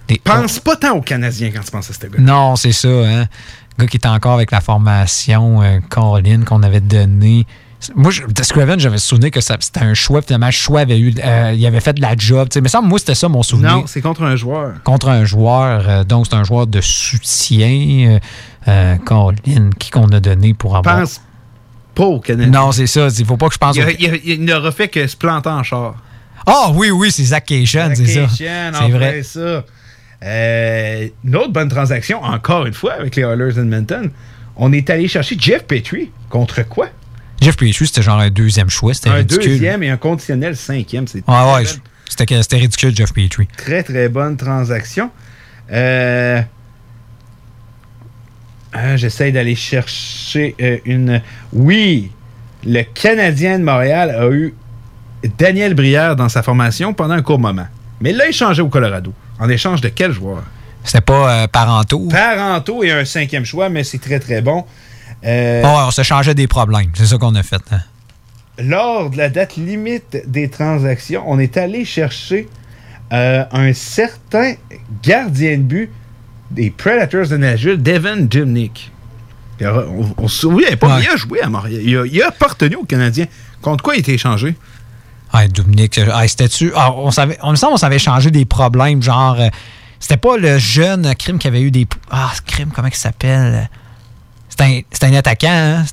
Des... 0.09 0.21
Pense 0.23 0.59
pas 0.59 0.77
tant 0.77 0.97
aux 0.97 1.03
Canadiens 1.03 1.51
quand 1.55 1.61
tu 1.63 1.71
penses 1.71 1.91
à 1.91 1.93
ce 1.95 2.01
gars. 2.07 2.19
Non, 2.19 2.57
c'est 2.57 2.73
ça, 2.73 2.89
hein. 2.89 3.27
Un 3.79 3.85
gars 3.85 3.87
qui 3.87 3.97
est 3.97 4.07
encore 4.07 4.35
avec 4.35 4.51
la 4.51 4.61
formation 4.61 5.63
euh, 5.63 5.79
Colin 5.89 6.43
qu'on 6.45 6.63
avait 6.63 6.81
donné. 6.81 7.47
Moi, 7.97 8.13
Scriven, 8.43 8.79
j'avais 8.79 8.99
souvenir 8.99 9.33
que 9.33 9.41
c'était 9.41 9.81
un 9.81 9.95
choix. 9.95 10.23
Finalement, 10.23 10.47
le 10.47 10.53
choix 10.53 10.81
avait 10.81 11.01
eu. 11.01 11.15
euh, 11.25 11.53
il 11.57 11.67
avait 11.67 11.81
fait 11.81 11.95
de 11.95 12.01
la 12.01 12.15
job. 12.17 12.49
Mais 12.63 12.69
ça, 12.69 12.81
moi, 12.81 12.99
c'était 13.01 13.17
ça 13.17 13.29
mon 13.29 13.43
souvenir. 13.43 13.73
Non, 13.73 13.85
c'est 13.87 14.01
contre 14.01 14.23
un 14.23 14.37
joueur. 14.37 14.75
contre 14.85 15.09
un 15.09 15.25
joueur. 15.25 15.89
euh, 15.89 16.05
donc, 16.05 16.27
c'est 16.29 16.37
un 16.37 16.45
joueur 16.45 16.69
de 16.69 16.81
soutien. 16.81 18.13
Euh, 18.13 18.19
euh, 18.69 18.97
Colin, 19.05 19.71
qui 19.79 19.91
qu'on 19.91 20.07
a 20.11 20.21
donné 20.21 20.55
pour 20.55 20.77
avoir. 20.77 21.01
Pense 21.01 21.21
pas 21.95 22.19
Canadiens. 22.21 22.51
Non, 22.61 22.73
c'est 22.73 22.87
ça. 22.87 23.09
Il 23.19 23.25
faut 23.27 23.37
pas 23.37 23.49
que 23.49 23.55
je 23.55 23.59
pense. 23.59 23.77
Il, 23.77 23.83
au- 23.83 23.87
a- 23.87 23.93
il 23.99 24.11
a- 24.11 24.17
il 24.25 24.45
n'aura 24.45 24.73
fait 24.73 24.89
que 24.89 25.07
se 25.07 25.17
planter 25.17 25.49
en 25.51 25.63
char. 25.63 25.95
Ah 26.47 26.71
oui, 26.75 26.91
oui, 26.91 27.11
c'est 27.13 27.23
Zach 27.25 27.45
Cation, 27.47 27.91
c'est 27.95 28.07
ça. 28.07 28.29
C'est 28.29 28.89
vrai. 28.91 29.23
ça. 29.23 29.65
Euh, 30.25 31.09
une 31.25 31.37
autre 31.37 31.53
bonne 31.53 31.69
transaction, 31.69 32.23
encore 32.23 32.67
une 32.67 32.75
fois, 32.75 32.93
avec 32.95 33.17
les 33.17 33.23
Oilers 33.23 33.55
d'Edmonton. 33.55 34.11
On 34.57 34.73
est 34.73 34.89
allé 34.91 35.09
chercher 35.09 35.37
Jeff 35.39 35.65
Petrie. 35.65 36.11
Contre 36.29 36.63
quoi? 36.69 36.89
Jeff 37.41 37.57
Petrie, 37.57 37.87
c'était 37.87 38.03
genre 38.03 38.21
un 38.21 38.31
deuxième 38.31 38.71
choix. 38.71 38.95
C'était 38.95 39.11
Un 39.11 39.15
ridicule. 39.15 39.45
deuxième 39.49 39.83
et 39.83 39.91
un 39.91 39.97
conditionnel 39.97 40.57
cinquième. 40.57 41.07
C'est 41.09 41.29
Ouais, 41.29 41.55
ouais, 41.55 41.65
c'était 42.09 42.41
c'était 42.43 42.57
ridicule, 42.59 42.95
Jeff 42.95 43.13
Petrie. 43.13 43.49
très, 43.57 43.83
très 43.83 44.09
bonne 44.09 44.37
transaction. 44.37 45.11
Euh, 45.73 46.41
Euh, 48.77 48.97
J'essaye 48.97 49.33
d'aller 49.33 49.55
chercher 49.55 50.55
euh, 50.61 50.79
une. 50.85 51.21
Oui, 51.53 52.11
le 52.65 52.83
Canadien 52.83 53.59
de 53.59 53.65
Montréal 53.65 54.11
a 54.11 54.29
eu 54.31 54.55
Daniel 55.39 55.75
Brière 55.75 56.17
dans 56.17 56.29
sa 56.29 56.43
formation 56.43 56.95
pendant 56.95 57.15
un 57.15 57.23
court 57.23 57.39
moment. 57.39 57.67
Mais 58.01 58.13
là, 58.13 58.27
il 58.27 58.33
changeait 58.33 58.63
au 58.63 58.69
Colorado. 58.69 59.13
En 59.39 59.49
échange 59.49 59.81
de 59.81 59.89
quel 59.89 60.13
joueur? 60.13 60.43
C'était 60.85 61.01
pas 61.03 61.43
euh, 61.43 61.47
Parento. 61.47 62.09
Parento 62.09 62.83
et 62.83 62.91
un 62.91 63.05
cinquième 63.05 63.45
choix, 63.45 63.69
mais 63.69 63.85
c'est 63.85 63.99
très 64.01 64.19
très 64.19 64.41
bon. 64.41 64.65
Euh, 65.25 65.63
Oh, 65.65 65.79
on 65.87 65.91
se 65.91 66.03
changeait 66.03 66.35
des 66.35 66.49
problèmes. 66.49 66.91
C'est 66.95 67.07
ça 67.07 67.19
qu'on 67.19 67.35
a 67.37 67.43
fait. 67.43 67.63
hein. 67.71 67.81
lors 68.59 69.11
de 69.11 69.17
la 69.19 69.29
date 69.29 69.57
limite 69.57 70.23
des 70.27 70.49
transactions, 70.49 71.23
on 71.27 71.39
est 71.39 71.57
allé 71.57 71.85
chercher 71.85 72.49
un 73.11 73.73
certain 73.75 74.55
gardien 75.03 75.59
de 75.59 75.63
but 75.63 75.91
des 76.53 76.71
Predators 76.71 77.29
de 77.29 77.37
Nashville, 77.37 77.83
Devin 77.83 78.27
a- 79.65 79.73
On, 79.89 80.15
on 80.19 80.29
se 80.29 80.41
souvient 80.41 80.77
pas, 80.77 80.97
mais 80.97 81.05
il 81.05 81.09
a 81.11 81.17
joué 81.17 81.41
à 81.41 81.49
Montréal. 81.49 81.81
Il 81.85 81.97
a, 81.97 82.07
il 82.07 82.23
a 82.23 82.29
appartenu 82.29 82.77
aux 82.77 82.85
Canadiens. 82.85 83.27
Contre 83.61 83.83
quoi 83.85 83.95
il 83.95 83.99
a 83.99 84.01
été 84.01 84.15
échangé? 84.15 84.57
Ah, 85.33 85.47
Dominique, 85.49 85.99
euh, 85.99 86.09
ah, 86.13 86.27
c'était-tu. 86.29 86.73
ah, 86.77 86.93
on, 86.93 87.11
savait, 87.11 87.39
on 87.43 87.53
me 87.53 87.57
semble 87.57 87.73
qu'on 87.73 87.79
savait 87.79 87.99
changer 87.99 88.31
des 88.31 88.45
problèmes, 88.45 89.03
genre. 89.03 89.37
euh, 89.41 89.49
c'était 90.01 90.17
pas 90.17 90.37
le 90.37 90.59
jeune 90.59 91.15
crime 91.15 91.39
qui 91.39 91.47
avait 91.49 91.63
eu 91.63 91.71
des. 91.71 91.87
Ah, 92.11 92.33
ce 92.35 92.43
crime, 92.43 92.71
comment 92.75 92.89
il 92.89 92.95
s'appelle? 92.95 93.71
C'était 94.49 94.85
un, 95.07 95.09
un 95.09 95.15
attaquant, 95.15 95.49
hein? 95.81 95.85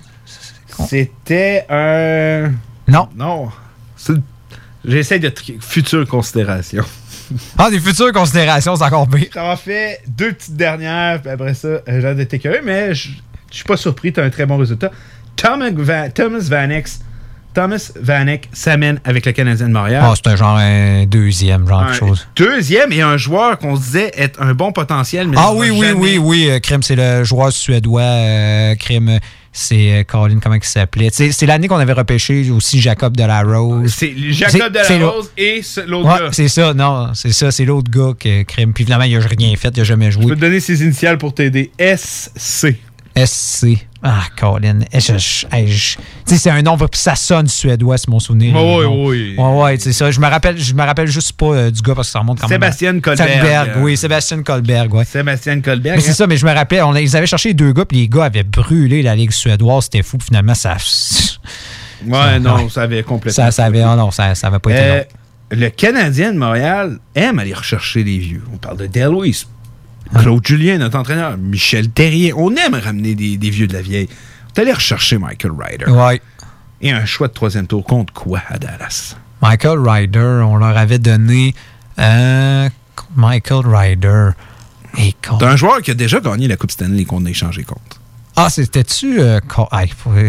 C'était 0.88 1.66
un. 1.70 2.52
Non. 2.88 3.08
Non. 3.16 3.50
J'essaie 4.84 5.20
de 5.20 5.32
future 5.62 6.08
considération. 6.08 6.84
Ah, 7.58 7.70
des 7.70 7.80
futures 7.80 8.12
considérations, 8.12 8.76
c'est 8.76 8.84
encore 8.84 9.08
pire. 9.08 9.28
J'en 9.34 9.56
fait 9.56 10.02
deux 10.08 10.32
petites 10.34 10.56
dernières, 10.56 11.22
puis 11.22 11.30
après 11.32 11.54
ça, 11.54 11.68
euh, 11.68 11.82
j'ai 11.88 12.06
hâte 12.06 12.18
d'être 12.18 12.34
écœuré, 12.34 12.62
mais 12.64 12.94
je 12.94 13.10
suis 13.52 13.64
pas 13.66 13.78
surpris, 13.78 14.12
tu 14.14 14.20
as 14.20 14.24
un 14.24 14.30
très 14.30 14.46
bon 14.46 14.58
résultat. 14.58 14.92
Thomas, 15.36 15.70
Thomas 16.14 16.40
Vanek, 16.50 16.88
Thomas 17.54 17.92
Vanek 18.00 18.50
s'amène 18.54 19.00
avec 19.06 19.26
le 19.26 19.32
Canadien 19.32 19.68
de 19.68 19.74
Montréal. 19.74 20.04
Ah, 20.06 20.14
c'était 20.16 20.38
genre 20.38 20.58
un 20.58 21.06
deuxième, 21.06 21.68
genre 21.68 21.80
Un 21.82 21.86
quelque 21.88 21.96
chose. 21.98 22.28
Deuxième 22.36 22.92
et 22.92 23.02
un 23.02 23.18
joueur 23.18 23.58
qu'on 23.58 23.76
se 23.76 23.82
disait 23.82 24.12
être 24.18 24.42
un 24.42 24.54
bon 24.54 24.72
potentiel, 24.72 25.28
mais 25.28 25.38
Ah 25.40 25.52
oui, 25.54 25.70
oui, 25.72 25.88
oui, 25.96 26.18
oui. 26.18 26.50
euh, 26.50 26.60
Crime, 26.60 26.84
c'est 26.84 26.96
le 26.96 27.24
joueur 27.24 27.52
suédois. 27.52 28.02
euh, 28.02 28.76
Crime, 28.76 29.20
c'est 29.52 29.94
euh, 30.00 30.04
Colin, 30.04 30.40
comment 30.42 30.56
il 30.56 30.64
s'appelait? 30.64 31.10
C'est 31.12 31.32
c'est 31.32 31.46
l'année 31.46 31.68
qu'on 31.68 31.78
avait 31.78 31.94
repêché 31.94 32.50
aussi 32.52 32.80
Jacob 32.82 33.16
de 33.18 33.24
la 33.24 33.42
Rose. 33.42 33.94
C'est 33.96 34.14
Jacob 34.32 34.72
Delarose 34.72 35.32
et 35.38 35.62
l'autre 35.88 36.08
Ouais, 36.14 36.20
gars. 36.26 36.30
c'est 36.32 36.48
ça, 36.48 36.74
non, 36.74 37.10
c'est 37.14 37.32
ça, 37.34 37.52
c'est 37.52 37.66
l'autre 37.66 37.90
gars 37.92 38.14
que 38.20 38.44
Crime. 38.44 38.74
Puis 38.74 38.84
finalement, 38.86 39.06
il 39.06 39.16
a 39.16 39.20
rien 39.20 39.56
fait, 39.56 39.70
il 39.76 39.82
a 39.82 39.84
jamais 39.84 40.12
Je 40.12 40.18
peux 40.18 40.24
joué. 40.28 40.36
te 40.36 40.40
donner 40.42 40.60
ses 40.60 40.84
initiales 40.84 41.18
pour 41.18 41.34
t'aider. 41.34 41.72
SC. 41.80 42.76
SC. 43.16 43.66
Ah, 44.02 44.24
Colin. 44.38 44.80
Je- 44.94 45.00
je- 45.18 45.66
je- 45.66 45.98
c'est 46.26 46.50
un 46.50 46.62
nom, 46.62 46.78
ça 46.94 47.16
sonne 47.16 47.48
suédois, 47.50 47.98
c'est 47.98 48.08
mon 48.08 48.20
souvenir. 48.20 48.54
Nom. 48.54 48.78
ouais. 49.08 49.36
Ouais, 49.38 49.62
ouais, 49.64 49.78
c'est 49.78 49.92
ça. 49.92 50.10
Je 50.10 50.20
me 50.22 50.28
rappelle, 50.28 50.58
je 50.58 50.74
me 50.74 50.84
rappelle 50.84 51.08
juste 51.08 51.34
pas 51.34 51.48
euh, 51.48 51.70
du 51.72 51.82
gars 51.82 51.96
parce 51.96 52.08
que 52.08 52.12
ça 52.14 52.20
remonte 52.20 52.40
quand 52.40 52.48
même. 52.48 52.64
à- 52.64 52.72
Sébastien 52.72 53.00
Colberg. 53.02 53.72
oui, 53.80 53.98
Sébastien 53.98 54.42
Colberg, 54.42 54.94
ouais. 54.94 55.04
Sébastien 55.04 55.60
Colberg. 55.60 55.98
Mais 55.98 56.02
c'est 56.02 56.14
ça, 56.14 56.28
mais 56.28 56.38
je 56.38 56.46
me 56.46 56.54
rappelle, 56.54 56.84
on 56.84 56.96
ils 56.96 57.18
avaient 57.18 57.26
cherché 57.28 57.54
deux 57.54 57.74
gars, 57.74 57.84
puis 57.86 57.98
les 57.98 58.08
gars 58.08 58.26
avaient 58.26 58.44
brûlé 58.44 59.02
la 59.02 59.16
Ligue 59.18 59.32
suédoise. 59.32 59.86
C'était 59.86 60.02
fou, 60.04 60.18
puis 60.18 60.28
finalement, 60.28 60.56
ça. 60.56 60.78
Ouais, 62.06 62.40
non, 62.40 62.56
ouais. 62.64 62.70
ça 62.70 62.84
avait 62.84 63.04
complètement. 63.04 63.46
Ça, 63.46 63.52
ça 63.52 63.66
avait, 63.66 63.84
oh 63.84 63.96
non, 63.96 64.12
ça, 64.12 64.34
ça 64.36 64.48
avait 64.48 64.60
pas 64.60 64.72
été 64.72 64.80
Euh, 64.82 64.98
long. 65.00 65.04
le 65.52 65.70
Canadien 65.70 66.32
de 66.32 66.38
Montréal 66.38 66.98
aime 67.16 67.40
aller 67.40 67.54
rechercher 67.54 68.04
les 68.04 68.18
vieux. 68.18 68.44
On 68.54 68.58
parle 68.58 68.78
de 68.78 68.86
Del 68.88 69.10
Luis, 69.12 69.46
Claude 70.18 70.46
Julien, 70.46 70.78
notre 70.80 70.98
entraîneur, 70.98 71.38
Michel 71.38 71.90
Terrier. 71.90 72.34
On 72.34 72.56
aime 72.56 72.74
ramener 72.76 73.16
des, 73.16 73.38
des 73.38 73.50
vieux 73.50 73.68
de 73.68 73.74
la 73.74 73.82
vieille. 73.82 74.10
On 74.46 74.60
est 74.60 74.62
allé 74.64 74.74
rechercher 74.74 75.18
Michael 75.18 75.52
Ryder. 75.58 75.86
Ouais. 75.92 76.22
Et 76.82 76.92
un 76.92 77.06
choix 77.06 77.28
de 77.28 77.34
troisième 77.34 77.68
tour 77.68 77.84
contre 77.86 78.14
quoi 78.14 78.42
à 78.50 78.58
Dallas? 78.58 79.16
Michael 79.42 79.80
Ryder, 79.88 80.42
on 80.46 80.58
leur 80.58 80.76
avait 80.78 81.00
donné. 81.00 81.54
euh, 82.00 82.70
Michael 83.16 83.66
Ryder. 83.66 84.30
Et 84.98 85.14
un 85.42 85.56
joueur 85.56 85.82
qui 85.82 85.92
a 85.92 85.94
déjà 85.94 86.20
gagné 86.20 86.48
la 86.48 86.58
Coupe 86.58 86.72
Stanley 86.72 87.06
qu'on 87.06 87.26
a 87.26 87.30
échangé 87.30 87.64
contre. 87.64 88.02
Ah, 88.36 88.50
c'était-tu. 88.50 89.20
euh, 89.20 89.40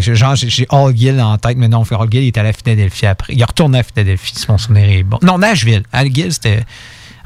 genre, 0.01 0.35
j'ai 0.37 0.67
Gill 0.95 1.21
en 1.21 1.39
tête, 1.39 1.57
mais 1.57 1.69
non, 1.69 1.85
Hall 1.91 2.09
Gill 2.11 2.23
il 2.25 2.27
est 2.29 2.39
allé 2.39 2.49
à 2.49 2.53
Philadelphie 2.53 3.07
après. 3.07 3.33
Il 3.35 3.41
est 3.41 3.45
retourné 3.45 3.79
à 3.79 3.83
Philadelphie, 3.83 4.35
si 4.37 4.47
mon 4.49 4.59
souvenir 4.59 4.89
est 4.91 5.03
bon. 5.05 5.19
Non, 5.23 5.39
Nashville. 5.39 5.85
Hall 5.93 6.09
Gill, 6.13 6.33
c'était. 6.33 6.65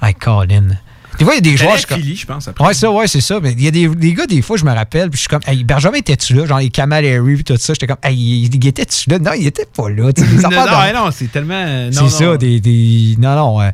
Hey, 0.03 0.15
Colin. 0.15 0.69
Des 1.19 1.25
fois, 1.25 1.35
il 1.35 1.37
y 1.37 1.39
a 1.39 1.53
des 1.53 1.57
joueurs. 1.57 1.77
je 1.77 1.87
Philly, 1.87 2.17
je 2.17 2.27
pense, 2.27 2.49
après. 2.49 2.65
Ouais, 2.67 2.75
ça, 2.75 2.91
ouais, 2.91 3.07
c'est 3.07 3.21
ça. 3.21 3.39
Mais 3.41 3.53
il 3.53 3.63
y 3.65 3.69
a 3.69 3.71
des, 3.71 3.89
des 3.89 4.15
gars, 4.15 4.27
des 4.27 4.43
fois, 4.43 4.57
je 4.57 4.65
me 4.65 4.73
rappelle, 4.73 5.11
puis 5.11 5.17
je 5.17 5.21
suis 5.23 5.29
comme, 5.29 5.43
hey, 5.47 5.63
Benjamin 5.65 5.99
était-tu 5.99 6.35
là? 6.35 6.47
Genre, 6.47 6.59
les 6.59 6.71
Kamal 6.71 7.05
Harry, 7.07 7.35
puis 7.37 7.45
tout 7.45 7.57
ça. 7.57 7.73
J'étais 7.73 7.87
comme, 7.87 7.99
hey, 8.03 8.17
il, 8.53 8.67
était-tu 8.67 9.11
là? 9.11 9.19
Non, 9.19 9.33
il 9.39 9.47
était 9.47 9.67
pas 9.67 9.89
là. 9.89 10.13
des 10.13 10.23
non, 10.43 10.51
non, 10.51 11.11
c'est 11.13 11.31
tellement. 11.31 11.55
euh, 11.55 11.91
c'est 11.93 12.09
ça, 12.09 12.37
des, 12.37 12.61
des- 12.61 13.17
Non, 13.19 13.35
non. 13.37 13.61
euh, 13.63 13.71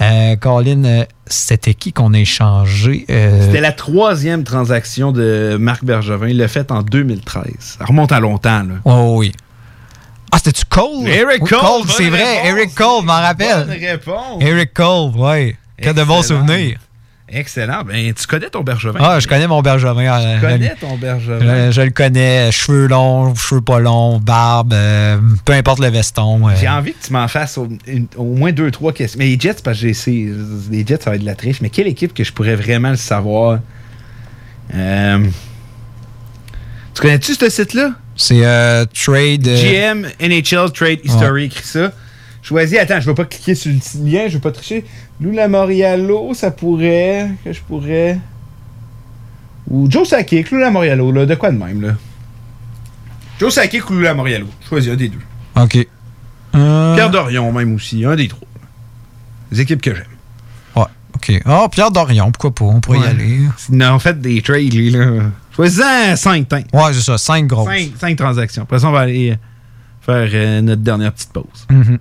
euh, 0.00 0.36
Colin, 0.36 0.84
euh, 0.84 1.04
c'était 1.26 1.74
qui 1.74 1.92
qu'on 1.92 2.14
a 2.14 2.18
échangé? 2.18 3.06
Euh, 3.10 3.46
C'était 3.46 3.60
la 3.60 3.72
troisième 3.72 4.42
transaction 4.44 5.12
de 5.12 5.56
Marc 5.58 5.84
Bergevin. 5.84 6.28
Il 6.28 6.36
l'a 6.38 6.48
faite 6.48 6.72
en 6.72 6.82
2013. 6.82 7.44
Ça 7.60 7.84
remonte 7.84 8.10
à 8.12 8.20
longtemps, 8.20 8.62
là. 8.64 8.74
Oh, 8.84 9.14
oui. 9.18 9.32
Ah, 10.32 10.38
c'était-tu 10.38 10.64
Cole? 10.64 11.06
Eric 11.06 11.42
Oui, 11.42 11.48
Cole, 11.50 11.88
c'est 11.88 12.08
vrai. 12.10 12.42
réponse. 12.42 12.48
Eric 12.58 12.74
Cole, 12.74 13.00
je 13.02 13.06
m'en 13.06 13.12
rappelle. 13.20 13.66
Bonne 13.66 13.78
réponse. 13.78 14.42
Eric 14.42 14.74
Cole, 14.74 15.10
ouais. 15.16 15.56
Quel 15.80 15.94
de 15.94 16.02
bons 16.04 16.22
souvenirs. 16.22 16.78
Excellent. 17.34 17.82
Ben, 17.84 18.12
tu 18.14 18.26
connais 18.26 18.48
ton 18.48 18.62
Bergevin? 18.62 18.98
Ah, 19.02 19.18
je 19.20 19.26
connais 19.26 19.46
mon 19.48 19.60
Bergevin. 19.60 20.02
euh, 20.20 20.34
Tu 20.36 20.40
connais 20.40 20.72
je- 20.80 20.86
ton 20.86 20.96
Bergevin? 20.96 21.66
Je, 21.66 21.72
je 21.72 21.80
le 21.82 21.90
connais. 21.90 22.52
Cheveux 22.52 22.86
longs, 22.86 23.34
cheveux 23.34 23.60
pas 23.60 23.80
longs, 23.80 24.18
barbe, 24.18 24.72
euh, 24.72 25.18
peu 25.44 25.52
importe 25.52 25.80
le 25.80 25.88
veston. 25.88 26.48
euh. 26.48 26.52
J'ai 26.60 26.68
envie 26.68 26.92
que 26.94 27.04
tu 27.04 27.12
m'en 27.12 27.26
fasses 27.28 27.58
au, 27.58 27.68
une- 27.86 28.06
au 28.16 28.24
moins 28.24 28.52
deux, 28.52 28.70
trois 28.70 28.92
questions. 28.92 29.18
Mais 29.18 29.26
les 29.26 29.38
Jets, 29.40 29.56
parce 29.64 29.76
que 29.78 29.82
j'ai 29.82 29.88
essayé- 29.90 30.32
les 30.70 30.86
Jets, 30.86 30.98
ça 31.02 31.10
va 31.10 31.16
être 31.16 31.22
de 31.22 31.26
la 31.26 31.34
triche. 31.34 31.60
Mais 31.60 31.70
quelle 31.70 31.88
équipe 31.88 32.14
que 32.14 32.22
je 32.24 32.32
pourrais 32.32 32.54
vraiment 32.56 32.90
le 32.90 32.96
savoir? 32.96 33.58
Tu 36.94 37.02
connais-tu 37.02 37.34
ce 37.34 37.48
site-là? 37.50 37.90
C'est 38.16 38.42
Trade. 38.94 39.42
GM 39.48 40.06
NHL 40.20 40.70
Trade 40.72 41.00
History, 41.04 41.44
écrit 41.46 41.64
ça. 41.64 41.90
Choisis, 42.44 42.76
attends, 42.78 43.00
je 43.00 43.06
vais 43.06 43.14
pas 43.14 43.24
cliquer 43.24 43.54
sur 43.54 43.72
le 43.72 43.78
petit 43.78 43.96
lien, 43.98 44.28
je 44.28 44.34
vais 44.34 44.40
pas 44.40 44.52
tricher. 44.52 44.84
Lula 45.18 45.48
Moriallo, 45.48 46.34
ça 46.34 46.50
pourrait. 46.50 47.30
Que 47.42 47.54
je 47.54 47.62
pourrais. 47.62 48.18
Ou 49.70 49.90
Joe 49.90 50.06
Sakic, 50.06 50.50
Lula 50.50 50.70
Moriallo, 50.70 51.10
là, 51.10 51.24
de 51.24 51.34
quoi 51.36 51.50
de 51.50 51.56
même, 51.56 51.80
là? 51.80 51.94
Joe 53.40 53.52
Sakic 53.52 53.88
ou 53.88 53.94
Lula 53.94 54.12
Moriallo? 54.12 54.46
Choisis 54.68 54.92
un 54.92 54.96
des 54.96 55.08
deux. 55.08 55.20
OK. 55.56 55.88
Euh, 56.54 56.94
Pierre 56.94 57.08
Dorion, 57.08 57.50
même 57.50 57.74
aussi, 57.74 58.04
un 58.04 58.14
des 58.14 58.28
trois. 58.28 58.46
Les 59.50 59.62
équipes 59.62 59.80
que 59.80 59.94
j'aime. 59.94 60.04
Ouais, 60.76 60.84
OK. 61.14 61.42
Ah, 61.46 61.66
Pierre 61.70 61.90
Dorion, 61.92 62.30
pourquoi 62.30 62.54
pas? 62.54 62.66
On 62.66 62.80
pourrait 62.80 62.98
y 62.98 63.04
aller. 63.04 63.38
Sinon, 63.56 63.92
en 63.92 63.98
fait, 63.98 64.20
des 64.20 64.42
trades, 64.42 64.74
là. 64.74 65.22
Choisis-en 65.56 66.14
5 66.14 66.46
temps. 66.48 66.62
Ouais, 66.74 66.92
c'est 66.92 67.00
ça, 67.00 67.16
5 67.16 67.46
grosses. 67.46 67.70
5 67.98 68.18
transactions. 68.18 68.64
Après 68.64 68.80
ça, 68.80 68.88
on 68.88 68.92
va 68.92 69.00
aller 69.00 69.34
faire 70.02 70.28
euh, 70.34 70.60
notre 70.60 70.82
dernière 70.82 71.12
petite 71.14 71.32
pause. 71.32 71.66
Mhm. 71.70 71.98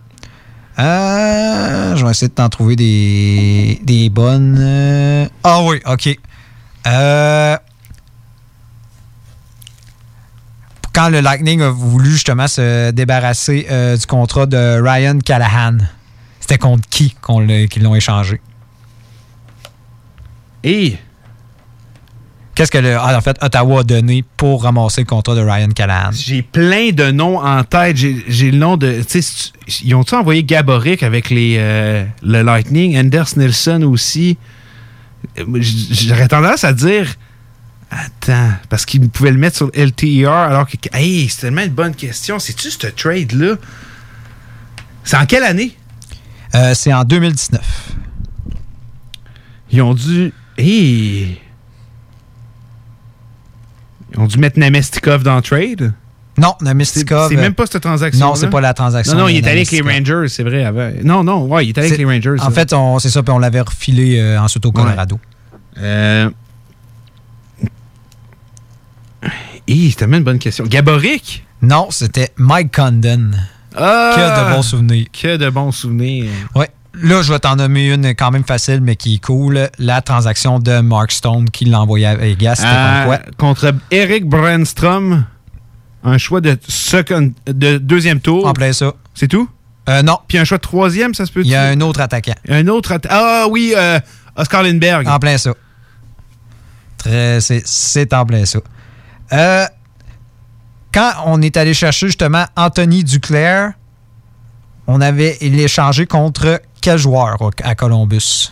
Euh, 0.80 1.96
je 1.96 2.04
vais 2.04 2.12
essayer 2.12 2.30
de 2.30 2.34
t'en 2.34 2.50
trouver 2.50 2.76
des, 2.76 3.80
des 3.84 4.10
bonnes. 4.10 4.58
euh. 4.60 5.28
Ah 5.44 5.62
oui, 5.64 5.80
OK. 5.86 6.18
Euh, 6.88 7.58
quand 10.94 11.10
le 11.10 11.22
Lightning 11.22 11.62
a 11.62 11.70
voulu 11.70 12.12
justement 12.12 12.48
se 12.48 12.92
débarrasser 12.92 13.68
du 14.00 14.06
contrat 14.06 14.46
de 14.46 14.82
Ryan 14.82 15.20
Callahan, 15.20 15.78
c'était 16.40 16.58
contre 16.58 16.88
qui 16.90 17.16
qu'on 17.22 17.48
qu'ils 17.68 17.84
l'ont 17.84 17.96
échangé? 17.96 18.42
Et 20.64 20.98
Qu'est-ce 22.56 22.70
que 22.70 22.78
le, 22.78 22.96
ah, 22.96 23.18
en 23.18 23.22
fait 23.22 23.36
Ottawa 23.42 23.80
a 23.80 23.84
donné 23.84 24.24
pour 24.38 24.64
ramasser 24.64 25.02
le 25.02 25.08
contrat 25.08 25.34
de 25.34 25.42
Ryan 25.42 25.70
Callahan? 25.70 26.12
J'ai 26.12 26.44
plein 26.44 26.92
de 26.92 27.10
noms 27.10 27.40
en 27.44 27.64
tête. 27.64 27.98
J'ai 27.98 28.52
le 28.52 28.58
nom 28.58 28.78
de. 28.78 29.02
Ils 29.84 29.96
ont-tu 29.96 30.14
envoyé 30.14 30.44
Gaboric 30.44 31.02
avec 31.02 31.32
les, 31.32 31.56
euh, 31.58 32.06
le 32.22 32.44
Lightning? 32.44 32.98
Anders 32.98 33.38
Nilsson 33.38 33.82
aussi. 33.84 34.38
J'aurais 35.36 36.28
tendance 36.28 36.64
à 36.64 36.74
dire. 36.74 37.08
Attends, 37.90 38.52
parce 38.70 38.86
qu'ils 38.86 39.08
pouvaient 39.10 39.32
le 39.32 39.38
mettre 39.38 39.58
sur 39.58 39.72
le 39.74 39.86
LTER 39.86 40.28
alors 40.28 40.68
que. 40.68 40.78
Hey, 40.94 41.28
c'est 41.30 41.42
tellement 41.42 41.64
une 41.64 41.74
bonne 41.74 41.96
question. 41.96 42.38
C'est-tu 42.38 42.70
ce 42.70 42.88
trade-là? 42.88 43.56
C'est 45.04 45.18
en 45.18 45.26
quelle 45.26 45.44
année? 45.44 45.76
Euh, 46.54 46.74
c'est 46.76 46.94
en 46.94 47.04
2019. 47.04 47.62
Ils 49.72 49.82
ont 49.82 49.96
dû. 49.96 50.32
Hey! 50.58 51.40
Ils 54.14 54.20
ont 54.20 54.28
dû 54.28 54.38
mettre 54.38 54.60
Namestikov 54.60 55.24
dans 55.24 55.36
le 55.36 55.42
trade? 55.42 55.94
Non, 56.38 56.56
Namestikov. 56.62 57.30
C'est 57.30 57.36
même 57.36 57.54
pas 57.54 57.66
cette 57.68 57.84
transaction. 57.84 58.28
Non, 58.28 58.36
c'est 58.36 58.50
pas 58.50 58.62
la 58.62 58.74
transaction. 58.74 59.14
Non, 59.14 59.22
non, 59.24 59.28
il 59.28 59.38
est 59.38 59.48
allé 59.48 59.62
avec 59.68 59.72
les. 59.72 59.82
Rangers, 59.82 60.30
c'est 60.30 60.44
vrai. 60.44 60.64
avant. 60.64 60.92
Non, 61.04 61.24
non, 61.24 61.46
ouais, 61.46 61.66
il 61.66 61.70
est 61.70 61.78
allé 61.78 61.88
avec 61.88 62.00
les 62.00 62.06
Rangers. 62.06 62.42
En 62.42 62.52
fait, 62.52 62.74
c'est 63.00 63.10
ça, 63.10 63.24
puis 63.24 63.34
on 63.34 63.40
l'avait 63.40 63.62
refilé 63.62 64.20
euh, 64.20 64.40
ensuite 64.40 64.66
au 64.66 64.72
Colorado. 64.72 65.20
Euh, 65.78 66.30
Hi, 69.68 69.90
c'était 69.90 70.00
tellement 70.00 70.18
une 70.18 70.24
bonne 70.24 70.40
question. 70.40 70.66
Gaboric? 70.66 71.46
Non, 71.62 71.88
c'était 71.90 72.32
Mike 72.36 72.76
Condon. 72.76 73.32
Ah! 73.76 74.14
Que 74.16 74.50
de 74.52 74.56
bons 74.56 74.62
souvenirs. 74.62 75.06
Que 75.14 75.38
de 75.38 75.50
bons 75.50 75.72
souvenirs. 75.72 76.30
Ouais. 76.56 76.70
Là, 77.02 77.22
je 77.24 77.34
vais 77.34 77.40
t'en 77.40 77.56
nommer 77.56 77.92
une 77.92 78.10
quand 78.14 78.30
même 78.30 78.44
facile, 78.44 78.80
mais 78.82 78.96
qui 78.96 79.16
est 79.16 79.24
cool. 79.24 79.70
La 79.80 80.02
transaction 80.02 80.60
de 80.60 80.80
Mark 80.82 81.12
Stone 81.12 81.50
qui 81.50 81.66
l'a 81.66 81.82
envoyé 81.82 82.06
à 82.06 82.16
Vegas. 82.16 82.58
Comme 82.62 83.06
quoi? 83.08 83.20
contre 83.38 83.74
Eric 83.90 84.28
Brandstrom, 84.28 85.26
un 86.04 86.18
choix 86.20 86.40
de, 86.40 86.58
second, 86.68 87.34
de 87.48 87.78
deuxième 87.80 88.20
tour. 88.20 88.46
En 88.46 88.54
plein 88.54 88.74
ça. 88.74 88.94
C'est 89.16 89.28
tout? 89.28 89.50
Euh, 89.90 90.02
non. 90.04 90.20
Puis 90.28 90.38
un 90.38 90.44
choix 90.46 90.58
de 90.58 90.62
troisième, 90.64 91.14
ça 91.16 91.26
se 91.26 91.32
peut 91.32 91.42
Il 91.44 91.48
y 91.50 91.56
a 91.56 91.64
un 91.66 91.82
autre 91.82 92.00
attaquant. 92.00 92.36
Un 92.48 92.68
autre 92.68 92.92
atta- 92.94 93.08
Ah 93.10 93.46
oui, 93.50 93.74
euh, 93.76 94.00
Oscar 94.36 94.62
Lindbergh. 94.64 95.08
En 95.08 95.18
plein 95.20 95.38
ça. 95.38 95.54
Très, 96.98 97.42
c'est, 97.42 97.64
c'est 97.66 98.14
en 98.14 98.26
plein 98.26 98.46
ça. 98.46 98.60
Euh, 99.34 99.66
quand 100.94 101.12
on 101.26 101.42
est 101.42 101.58
allé 101.58 101.74
chercher 101.74 102.06
justement 102.08 102.46
Anthony 102.56 103.04
Duclair, 103.04 103.74
on 104.86 105.02
avait 105.02 105.38
l'échangé 105.42 106.06
contre 106.06 106.62
quel 106.84 106.98
joueur 106.98 107.38
à 107.64 107.76
Columbus? 107.76 108.52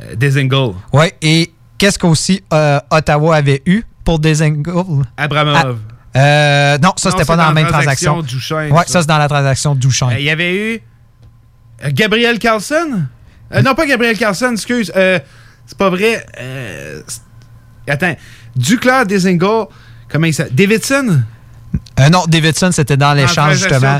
Euh, 0.00 0.16
Dezingle. 0.16 0.74
Oui, 0.92 1.06
et 1.22 1.52
qu'est-ce 1.78 1.98
qu'aussi 1.98 2.42
euh, 2.52 2.80
Ottawa 2.90 3.36
avait 3.36 3.62
eu 3.64 3.84
pour 4.04 4.18
Dezingle? 4.18 5.04
Abramov. 5.16 5.78
Ah, 6.12 6.18
euh, 6.18 6.78
non, 6.78 6.92
ça, 6.96 7.12
c'était 7.12 7.24
pas 7.24 7.36
dans, 7.36 7.42
dans 7.44 7.48
la 7.48 7.54
même 7.54 7.68
transaction 7.68 8.14
transaction. 8.22 8.56
Oui, 8.56 8.82
ça. 8.86 8.92
ça, 8.92 9.00
c'est 9.02 9.06
dans 9.08 9.18
la 9.18 9.28
transaction. 9.28 9.78
Euh, 10.10 10.18
Il 10.18 10.24
y 10.24 10.30
avait 10.30 10.54
eu 10.74 10.82
Gabriel 11.92 12.38
Carlson? 12.38 13.06
Non, 13.64 13.74
pas 13.74 13.86
Gabriel 13.86 14.18
Carlson, 14.18 14.50
excuse. 14.52 14.92
C'est 14.94 15.78
pas 15.78 15.90
vrai. 15.90 16.26
Attends. 17.88 18.16
Duclair, 18.56 19.06
Dezingle, 19.06 19.66
comment 20.08 20.26
il 20.26 20.34
s'appelle? 20.34 20.54
Davidson? 20.54 21.22
Euh, 22.00 22.08
non, 22.08 22.24
Davidson, 22.26 22.70
c'était 22.72 22.96
dans 22.96 23.12
l'échange, 23.14 23.54
justement. 23.58 23.98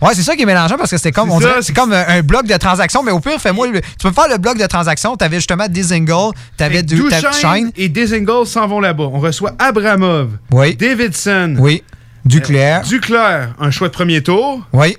Ouais, 0.00 0.14
c'est 0.14 0.22
ça 0.22 0.34
qui 0.34 0.42
est 0.42 0.46
mélangeant 0.46 0.78
parce 0.78 0.90
que 0.90 0.96
c'était 0.96 1.12
comme, 1.12 1.30
on 1.30 1.38
dirait- 1.38 1.60
c'est 1.60 1.74
comme 1.74 1.92
un, 1.92 2.04
un 2.08 2.22
bloc 2.22 2.46
de 2.46 2.56
transactions, 2.56 3.02
mais 3.02 3.10
au 3.12 3.20
pire, 3.20 3.38
fais-moi. 3.38 3.68
Tu 3.70 3.80
peux 4.02 4.12
faire 4.12 4.28
le 4.30 4.38
bloc 4.38 4.56
de 4.56 4.64
transactions. 4.66 5.14
Tu 5.16 5.24
avais 5.24 5.36
justement 5.36 5.68
Dizingle, 5.68 6.32
tu 6.56 6.64
avais 6.64 6.82
du 6.82 6.94
Duchesne 6.94 7.70
et 7.76 7.90
Dezingle 7.90 8.46
s'en 8.46 8.66
vont 8.66 8.80
là-bas. 8.80 9.04
On 9.12 9.20
reçoit 9.20 9.52
Abramov. 9.58 10.30
Oui. 10.52 10.74
Davidson. 10.74 11.56
Oui. 11.58 11.82
Duclair. 12.24 12.80
Euh, 12.80 12.88
Duclair, 12.88 13.54
un 13.60 13.70
choix 13.70 13.88
de 13.88 13.92
premier 13.92 14.22
tour. 14.22 14.66
Oui. 14.72 14.96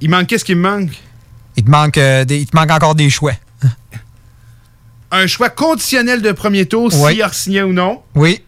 Il 0.00 0.08
manque 0.10 0.28
qu'est-ce 0.28 0.44
qui 0.44 0.54
me 0.54 0.60
manque? 0.70 0.90
Il 1.56 1.64
te 1.64 1.70
manque, 1.70 1.98
euh, 1.98 2.24
des- 2.24 2.38
il 2.38 2.46
te 2.46 2.56
manque 2.56 2.70
encore 2.70 2.94
des 2.94 3.10
choix. 3.10 3.32
Un 5.10 5.26
choix 5.26 5.50
conditionnel 5.50 6.22
de 6.22 6.32
premier 6.32 6.64
tour, 6.66 6.90
Oui. 6.94 7.12
s'il 7.14 7.22
a 7.22 7.32
signé 7.32 7.62
ou 7.62 7.72
non. 7.72 8.00
Oui. 8.14 8.42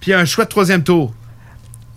Puis 0.00 0.12
un 0.12 0.24
choix 0.24 0.44
de 0.44 0.48
troisième 0.50 0.82
tour. 0.84 1.12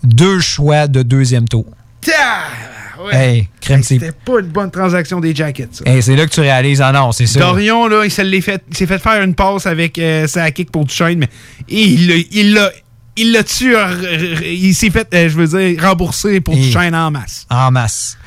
Deux 0.06 0.40
choix 0.40 0.88
de 0.88 1.02
deuxième 1.04 1.48
tour. 1.48 1.66
Ah, 2.08 3.04
ouais. 3.04 3.16
Hey, 3.16 3.50
crème. 3.62 3.84
C'était 3.84 4.12
pas 4.12 4.40
une 4.40 4.48
bonne 4.48 4.72
transaction 4.72 5.20
des 5.20 5.34
Jackets. 5.36 5.70
Hey, 5.86 6.02
c'est 6.02 6.16
là 6.16 6.26
que 6.26 6.32
tu 6.32 6.40
réalises, 6.42 6.82
ah 6.82 6.92
non, 6.92 7.12
c'est 7.12 7.26
ça. 7.26 7.40
Dorion, 7.40 7.88
là, 7.88 8.06
il 8.06 8.12
s'est 8.12 8.42
fait, 8.42 8.62
faire 9.00 9.22
une 9.24 9.34
passe 9.36 9.66
avec 9.66 9.98
euh, 10.00 10.28
sa 10.28 10.50
kick 10.52 10.72
pour 10.72 10.86
Duchesne, 10.86 11.20
mais 11.20 11.30
il 11.68 12.08
l'a. 12.08 12.16
Il 12.32 12.54
l'a. 12.54 12.72
Il 13.18 13.32
l'a 13.32 13.46
tué, 13.46 13.74
euh, 13.74 14.42
il 14.44 14.76
s'est 14.76 14.90
fait, 14.90 15.08
euh, 15.14 15.30
je 15.30 15.38
veux 15.38 15.48
dire, 15.48 15.82
rembourser 15.82 16.42
pour 16.42 16.54
Et- 16.54 16.58
Duchesne 16.60 16.94
en 16.94 17.12
masse. 17.12 17.48
En 17.50 17.72
masse. 17.72 18.18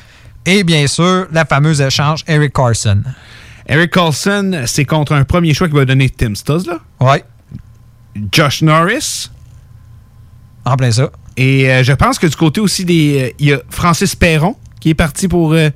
Et 0.47 0.63
bien 0.63 0.87
sûr, 0.87 1.27
la 1.31 1.45
fameuse 1.45 1.79
échange 1.79 2.23
Eric 2.27 2.53
Carson. 2.53 3.03
Eric 3.67 3.91
Carlson, 3.91 4.63
c'est 4.65 4.85
contre 4.85 5.13
un 5.13 5.25
premier 5.25 5.53
choix 5.53 5.67
qui 5.67 5.75
va 5.75 5.85
donner 5.85 6.09
Tim 6.09 6.33
Stuzzla. 6.33 6.79
Ouais. 6.99 7.23
Josh 8.31 8.63
Norris. 8.63 9.29
En 10.65 10.75
plein 10.77 10.91
ça. 10.91 11.09
Et 11.37 11.71
euh, 11.71 11.83
je 11.83 11.93
pense 11.93 12.19
que 12.19 12.27
du 12.27 12.35
côté 12.35 12.59
aussi 12.61 12.85
des. 12.85 13.21
euh, 13.29 13.35
Il 13.39 13.47
y 13.47 13.53
a 13.53 13.59
Francis 13.69 14.15
Perron 14.15 14.55
qui 14.79 14.89
est 14.89 14.93
parti 14.95 15.27
pour. 15.27 15.53
euh, 15.53 15.69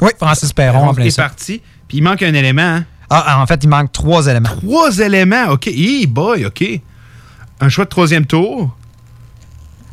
Oui, 0.00 0.10
Francis 0.18 0.52
Perron, 0.52 0.86
en 0.86 0.88
qui 0.90 0.96
plein 0.96 1.04
est 1.06 1.16
parti. 1.16 1.62
Puis 1.88 1.98
il 1.98 2.02
manque 2.02 2.22
un 2.22 2.34
élément. 2.34 2.62
hein. 2.62 2.84
Ah, 3.10 3.40
en 3.40 3.46
fait, 3.46 3.62
il 3.62 3.68
manque 3.68 3.92
trois 3.92 4.26
éléments. 4.26 4.48
Trois 4.48 4.98
éléments, 4.98 5.48
OK. 5.50 5.66
Hey 5.66 6.06
boy, 6.06 6.46
OK. 6.46 6.64
Un 7.60 7.68
choix 7.68 7.84
de 7.84 7.90
troisième 7.90 8.24
tour. 8.26 8.74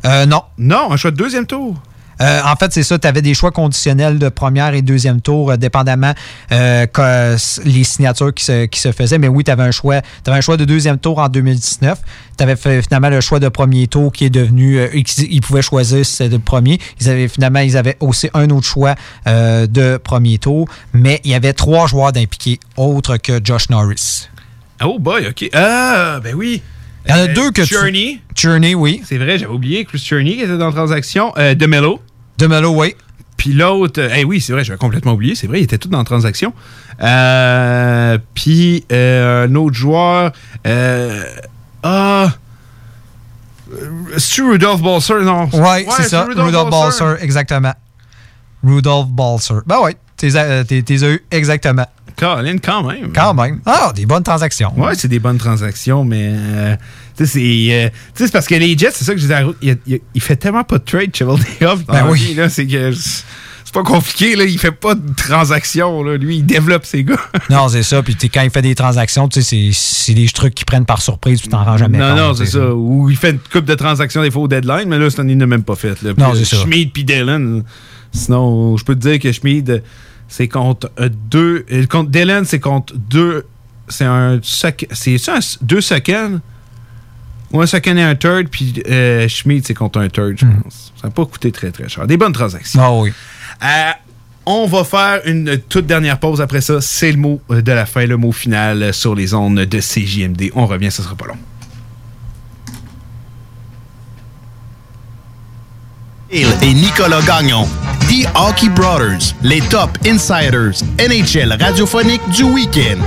Euh, 0.06 0.24
non. 0.26 0.42
Non, 0.58 0.92
un 0.92 0.96
choix 0.96 1.10
de 1.10 1.16
deuxième 1.16 1.46
tour. 1.46 1.76
Euh, 2.20 2.40
en 2.44 2.54
fait, 2.56 2.72
c'est 2.72 2.82
ça. 2.82 2.98
Tu 2.98 3.06
avais 3.06 3.22
des 3.22 3.34
choix 3.34 3.50
conditionnels 3.50 4.18
de 4.18 4.28
première 4.28 4.74
et 4.74 4.82
deuxième 4.82 5.20
tour, 5.20 5.50
euh, 5.52 5.56
dépendamment 5.56 6.12
euh, 6.52 6.86
que 6.86 7.36
les 7.66 7.84
signatures 7.84 8.34
qui 8.34 8.44
se, 8.44 8.66
qui 8.66 8.78
se 8.78 8.92
faisaient. 8.92 9.18
Mais 9.18 9.28
oui, 9.28 9.42
tu 9.44 9.50
avais 9.50 9.62
un 9.62 9.70
choix. 9.70 10.00
un 10.26 10.40
choix 10.40 10.56
de 10.56 10.64
deuxième 10.64 10.98
tour 10.98 11.18
en 11.18 11.28
2019. 11.28 11.98
Tu 12.36 12.42
avais 12.44 12.56
fait 12.56 12.82
finalement 12.82 13.08
le 13.10 13.20
choix 13.20 13.40
de 13.40 13.48
premier 13.48 13.86
tour 13.86 14.12
qui 14.12 14.24
est 14.26 14.30
devenu. 14.30 14.78
euh, 14.78 14.88
ils, 14.94 15.04
ils 15.30 15.40
pouvaient 15.40 15.62
choisir 15.62 16.04
si 16.04 16.16
c'était 16.16 16.36
le 16.36 16.42
premier. 16.42 16.78
Ils 17.00 17.08
avaient 17.08 17.28
finalement, 17.28 17.60
ils 17.60 17.76
avaient 17.76 17.96
aussi 18.00 18.28
un 18.34 18.48
autre 18.50 18.66
choix 18.66 18.94
de 19.26 19.96
premier 19.96 20.38
tour. 20.38 20.68
Mais 20.92 21.20
il 21.24 21.30
y 21.30 21.34
avait 21.34 21.52
trois 21.54 21.86
joueurs 21.86 22.12
d'impliqués 22.12 22.60
autres 22.76 23.16
que 23.16 23.40
Josh 23.42 23.70
Norris. 23.70 24.28
Oh 24.82 24.98
boy, 24.98 25.26
OK. 25.28 25.48
Ah, 25.54 26.20
ben 26.22 26.34
oui. 26.34 26.62
Il 27.06 27.10
y 27.10 27.14
en 27.14 27.16
a 27.16 27.20
Euh, 27.28 27.34
deux 27.34 27.50
que 27.50 27.62
tu- 27.62 27.74
Cherney. 27.74 28.20
Cherney, 28.34 28.74
oui. 28.74 29.02
C'est 29.06 29.16
vrai, 29.16 29.38
j'avais 29.38 29.52
oublié. 29.52 29.84
Chris 29.86 29.98
Cherney 29.98 30.34
qui 30.36 30.42
était 30.42 30.58
dans 30.58 30.66
la 30.66 30.72
transaction. 30.72 31.32
Euh, 31.38 31.54
DeMello. 31.54 32.00
DeMello, 32.40 32.70
oui. 32.70 32.94
Puis 33.36 33.52
l'autre, 33.52 34.00
eh 34.14 34.24
oui, 34.24 34.40
c'est 34.40 34.52
vrai, 34.52 34.64
j'avais 34.64 34.78
complètement 34.78 35.12
oublié. 35.12 35.34
C'est 35.34 35.46
vrai, 35.46 35.60
il 35.60 35.64
était 35.64 35.78
tout 35.78 35.88
dans 35.88 35.98
la 35.98 36.04
transaction. 36.04 36.52
Euh, 37.02 38.18
Puis 38.34 38.84
euh, 38.92 39.46
un 39.46 39.54
autre 39.54 39.76
joueur. 39.76 40.32
Euh, 40.66 41.24
ah. 41.82 42.32
C'est-tu 44.16 44.42
Rudolph 44.42 44.82
Balser? 44.82 45.22
Non. 45.22 45.48
Ouais, 45.52 45.86
c'est 45.96 46.08
ça. 46.08 46.24
Rudolph 46.24 46.46
Rudolph, 46.46 46.70
Balser, 46.70 47.22
exactement. 47.22 47.72
Rudolph 48.64 49.08
Balser. 49.08 49.60
Ben 49.66 49.80
ouais, 49.80 49.96
t'es 50.16 50.28
eu 50.28 51.24
exactement. 51.30 51.86
Colin, 52.20 52.58
quand 52.58 52.82
même. 52.86 53.12
Quand 53.14 53.34
même. 53.34 53.60
Ah, 53.66 53.92
des 53.96 54.06
bonnes 54.06 54.22
transactions. 54.22 54.72
Ouais, 54.76 54.94
c'est 54.94 55.08
des 55.08 55.18
bonnes 55.18 55.38
transactions, 55.38 56.04
mais. 56.04 56.32
euh, 56.34 56.76
tu 57.16 57.24
sais, 57.26 57.32
c'est. 57.32 57.68
euh, 57.74 57.88
tu 57.88 58.18
sais, 58.18 58.26
c'est 58.26 58.32
parce 58.32 58.46
que 58.46 58.54
les 58.54 58.76
Jets, 58.76 58.90
c'est 58.92 59.04
ça 59.04 59.12
que 59.12 59.18
je 59.18 59.22
disais. 59.24 59.34
à 59.34 59.42
Il, 59.62 59.78
il- 59.86 60.00
il 60.14 60.20
fait 60.20 60.36
tellement 60.36 60.64
pas 60.64 60.78
de 60.78 60.84
trade, 60.84 61.14
Chevaldehoff. 61.16 61.84
dans 61.86 61.92
Ben 61.92 62.06
oui. 62.10 62.18
vie, 62.18 62.34
là, 62.34 62.48
C'est 62.48 62.66
que. 62.66 62.92
C'est 62.92 63.74
pas 63.74 63.82
compliqué, 63.84 64.34
là. 64.34 64.44
Il 64.44 64.58
fait 64.58 64.72
pas 64.72 64.96
de 64.96 65.14
transactions, 65.14 66.02
là. 66.02 66.16
Lui, 66.16 66.38
il 66.38 66.42
développe 66.46 66.84
ses 66.84 67.04
gars. 67.04 67.20
Non, 67.50 67.68
c'est 67.68 67.84
ça. 67.84 68.02
Puis 68.02 68.16
quand 68.28 68.42
il 68.42 68.50
fait 68.50 68.62
des 68.62 68.74
transactions, 68.74 69.28
tu 69.28 69.40
sais, 69.42 69.48
c'est- 69.48 69.70
c'est 69.72 70.14
des 70.14 70.26
trucs 70.28 70.54
qui 70.56 70.64
prennent 70.64 70.84
par 70.86 71.00
surprise, 71.00 71.40
tu 71.40 71.48
t'en 71.48 71.62
rends 71.62 71.76
jamais 71.76 71.98
non, 71.98 72.08
compte. 72.08 72.16
non, 72.18 72.34
c'est 72.34 72.46
ça. 72.46 72.74
Ou 72.74 73.10
il 73.10 73.16
fait 73.16 73.30
une 73.30 73.38
coupe 73.38 73.64
de 73.66 73.74
transactions 73.74 74.22
des 74.22 74.30
fois 74.32 74.42
au 74.42 74.48
deadline, 74.48 74.88
mais 74.88 74.98
là, 74.98 75.08
cette 75.08 75.20
année, 75.20 75.32
il 75.34 75.38
n'a 75.38 75.46
même 75.46 75.62
pas 75.62 75.76
fait. 75.76 76.02
Là. 76.02 76.12
Non, 76.18 76.32
c'est 76.34 76.44
ça. 76.44 76.56
Schmid 76.56 76.92
puis 76.92 77.04
Dylan. 77.04 77.62
Sinon, 78.12 78.76
je 78.76 78.84
peux 78.84 78.94
te 78.96 79.00
dire 79.08 79.18
que 79.20 79.30
Schmid, 79.30 79.82
c'est 80.30 80.48
contre 80.48 80.90
deux. 81.28 81.66
euh, 81.70 81.84
Contre 81.86 82.08
Dylan, 82.10 82.46
c'est 82.46 82.60
contre 82.60 82.94
deux. 82.96 83.44
C'est 83.88 84.04
un. 84.06 84.40
C'est 84.42 85.18
ça, 85.18 85.36
un- 85.36 85.56
deux 85.60 85.82
seconds? 85.82 86.40
Ou 87.52 87.60
un 87.60 87.66
second 87.66 87.96
et 87.96 88.02
un 88.02 88.14
third, 88.14 88.46
puis 88.48 88.80
euh, 88.88 89.26
Schmid, 89.26 89.66
c'est 89.66 89.74
contre 89.74 89.98
un 89.98 90.08
third, 90.08 90.38
je 90.38 90.46
pense. 90.46 90.92
Ça 91.00 91.08
n'a 91.08 91.10
pas 91.10 91.26
coûté 91.26 91.50
très, 91.50 91.72
très 91.72 91.88
cher. 91.88 92.06
Des 92.06 92.16
bonnes 92.16 92.32
transactions. 92.32 92.80
Hmm. 92.80 92.84
Ah 92.84 92.92
oui. 92.94 93.12
Euh, 93.64 93.90
on 94.46 94.66
va 94.66 94.84
faire 94.84 95.20
une 95.26 95.58
toute 95.68 95.86
dernière 95.86 96.18
pause 96.20 96.40
après 96.40 96.60
ça. 96.60 96.80
C'est 96.80 97.10
le 97.10 97.18
mot 97.18 97.40
euh, 97.50 97.60
de 97.60 97.72
la 97.72 97.86
fin, 97.86 98.06
le 98.06 98.16
mot 98.16 98.30
final 98.30 98.94
sur 98.94 99.16
les 99.16 99.34
ondes 99.34 99.58
de 99.58 99.80
CJMD. 99.80 100.50
On 100.54 100.66
revient, 100.66 100.92
ce 100.92 101.02
sera 101.02 101.16
pas 101.16 101.26
long. 101.26 101.36
Et 106.32 106.74
Nicolas 106.74 107.22
Gagnon. 107.22 107.66
The 108.08 108.26
Hockey 108.34 108.68
Brothers, 108.68 109.34
les 109.42 109.60
top 109.60 109.90
insiders 110.06 110.82
NHL 110.98 111.56
radiophonique 111.60 112.22
du 112.30 112.44
week-end. 112.44 112.98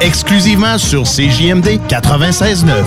Exclusivement 0.00 0.78
sur 0.78 1.04
CJMD 1.04 1.80
96.9. 1.88 2.84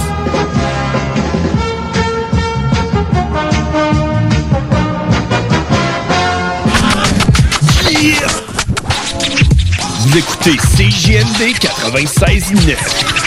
Vous 10.00 10.18
écoutez 10.18 10.56
CJMD 10.58 11.54
96.9. 11.60 13.27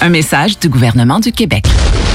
Un 0.00 0.10
message 0.10 0.58
du 0.60 0.68
gouvernement 0.68 1.18
du 1.18 1.32
Québec. 1.32 1.66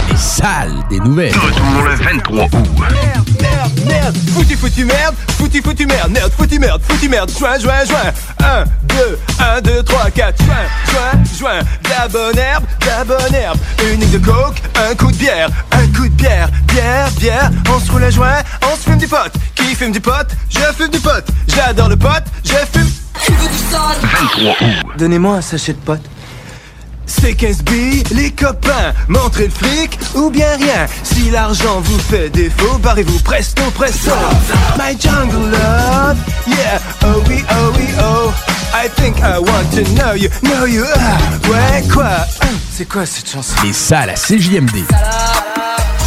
Les 0.10 0.16
salles 0.18 0.74
des 0.90 1.00
nouvelles. 1.00 1.34
Retour 1.34 1.82
le 1.86 1.96
23 1.96 2.44
août. 2.46 2.52
Merde, 2.80 3.30
merde, 3.42 3.80
merde, 3.86 4.18
foutu, 4.34 4.56
foutu, 4.56 4.86
merde, 4.86 5.16
foutu, 5.38 5.62
foutu, 5.62 5.86
merde, 5.86 6.12
merde, 6.12 6.32
foutu, 6.38 6.60
merde, 6.60 6.82
foutu, 6.88 7.10
merde, 7.10 7.30
joint, 7.38 7.60
joint, 7.60 7.84
joint. 7.86 8.14
1, 8.40 8.64
2, 8.84 9.20
1, 9.58 9.62
2, 9.62 9.84
3, 9.84 10.12
4, 10.12 10.44
joint, 10.46 10.56
joint, 10.92 11.24
joint. 11.38 11.60
De 11.60 11.90
la 11.90 12.08
bonne 12.08 12.38
herbe, 12.38 12.64
de 12.80 12.86
la 12.86 13.04
bonne 13.04 13.36
herbe. 13.36 13.58
Une 13.92 14.00
ligne 14.00 14.12
de 14.12 14.18
coke, 14.20 14.62
un 14.76 14.96
coup 14.96 15.12
de 15.12 15.18
bière, 15.18 15.50
un 15.72 15.88
coup 15.88 16.08
de 16.08 16.14
bière, 16.14 16.50
bière, 16.68 17.12
bière. 17.20 17.52
On 17.70 17.80
se 17.80 17.92
roule 17.92 18.04
un 18.06 18.10
joint, 18.10 18.44
on 18.72 18.76
se 18.78 18.90
fume 18.90 18.98
du 18.98 19.08
pot. 19.08 19.18
Qui 19.56 19.76
fume 19.76 19.92
du 19.92 20.00
pot? 20.00 20.28
Je 20.50 20.60
fume 20.78 20.90
du 20.90 21.00
pot. 21.00 21.24
J'adore 21.48 21.90
le 21.90 21.98
pot, 21.98 22.24
je 22.46 22.54
fume. 22.72 22.90
Tu 23.26 23.32
veux 23.34 23.48
du 23.50 23.58
sale 23.70 23.98
23 24.02 24.52
août. 24.52 24.86
Donnez-moi 24.98 25.36
un 25.36 25.42
sachet 25.42 25.74
de 25.74 25.80
potes. 25.80 26.10
C'est 27.06 27.34
15 27.34 27.64
billes, 27.64 28.04
les 28.12 28.32
copains, 28.32 28.94
montrez 29.08 29.46
le 29.46 29.52
fric 29.52 30.00
ou 30.16 30.30
bien 30.30 30.56
rien. 30.58 30.88
Si 31.04 31.30
l'argent 31.30 31.82
vous 31.82 32.00
fait 32.00 32.30
défaut, 32.30 32.78
barrez-vous 32.80 33.20
presto, 33.20 33.62
presto. 33.76 34.12
My 34.78 34.96
jungle 35.00 35.52
love, 35.52 36.18
yeah, 36.48 36.80
oh 37.06 37.22
oui, 37.28 37.44
oh 37.52 37.72
oui, 37.78 37.86
oh. 38.00 38.32
I 38.76 38.90
think 38.90 39.18
I 39.20 39.38
want 39.38 39.70
to 39.76 39.84
know 39.94 40.14
you, 40.16 40.30
know 40.42 40.66
you, 40.66 40.84
ah, 40.96 41.18
ouais, 41.50 41.88
quoi? 41.94 42.10
Hum, 42.42 42.58
C'est 42.72 42.88
quoi 42.90 43.06
cette 43.06 43.30
chanson? 43.30 43.54
Les 43.64 43.74
salles 43.74 44.10
à 44.10 44.16
CJMD. 44.16 44.84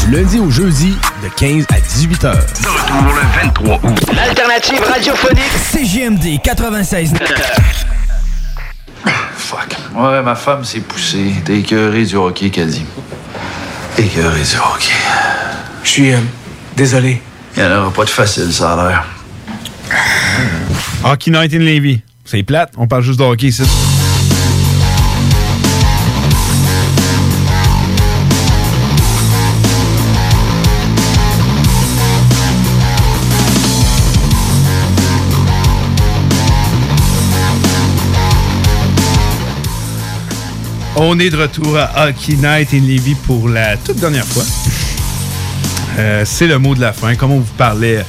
Du 0.04 0.10
lundi 0.16 0.38
au 0.40 0.50
jeudi, 0.50 0.96
de 1.22 1.28
15 1.36 1.64
à 1.74 1.80
18 1.80 2.24
heures. 2.24 2.34
De 2.34 2.68
retour 2.68 3.14
le 3.14 3.42
23 3.70 3.90
août. 3.90 4.00
L'alternative 4.14 4.80
radiophonique. 4.82 5.52
CJMD 5.72 6.40
96. 6.42 7.12
Fuck. 9.36 9.76
Ouais, 9.94 10.22
ma 10.22 10.34
femme 10.34 10.64
s'est 10.64 10.80
poussée. 10.80 11.32
T'es 11.44 11.58
écœuré 11.58 12.04
du 12.04 12.16
hockey, 12.16 12.48
dit. 12.48 12.84
Écœuré 13.98 14.40
du 14.40 14.56
hockey. 14.56 14.92
Je 15.82 15.88
suis 15.88 16.12
euh, 16.12 16.18
désolé. 16.76 17.22
Il 17.56 17.62
n'y 17.62 17.68
en 17.68 17.78
aura 17.78 17.90
pas 17.90 18.04
de 18.04 18.10
facile, 18.10 18.52
ça 18.52 18.72
a 18.72 18.88
l'air. 18.88 19.04
Hockey 21.04 21.30
Night 21.30 21.54
in 21.54 21.58
Levy. 21.58 22.02
C'est 22.24 22.42
plate, 22.42 22.72
on 22.76 22.86
parle 22.88 23.02
juste 23.02 23.20
de 23.20 23.24
hockey 23.24 23.46
ici. 23.46 23.62
On 40.98 41.18
est 41.18 41.28
de 41.28 41.36
retour 41.36 41.76
à 41.76 42.08
Hockey 42.08 42.36
Night 42.36 42.72
in 42.72 42.80
Levy 42.80 43.14
pour 43.26 43.50
la 43.50 43.76
toute 43.76 43.98
dernière 43.98 44.24
fois. 44.24 44.44
Euh, 45.98 46.22
c'est 46.24 46.46
le 46.46 46.58
mot 46.58 46.74
de 46.74 46.80
la 46.80 46.94
fin. 46.94 47.14
Comme 47.16 47.32
on 47.32 47.40
vous 47.40 47.54
parlait 47.58 48.02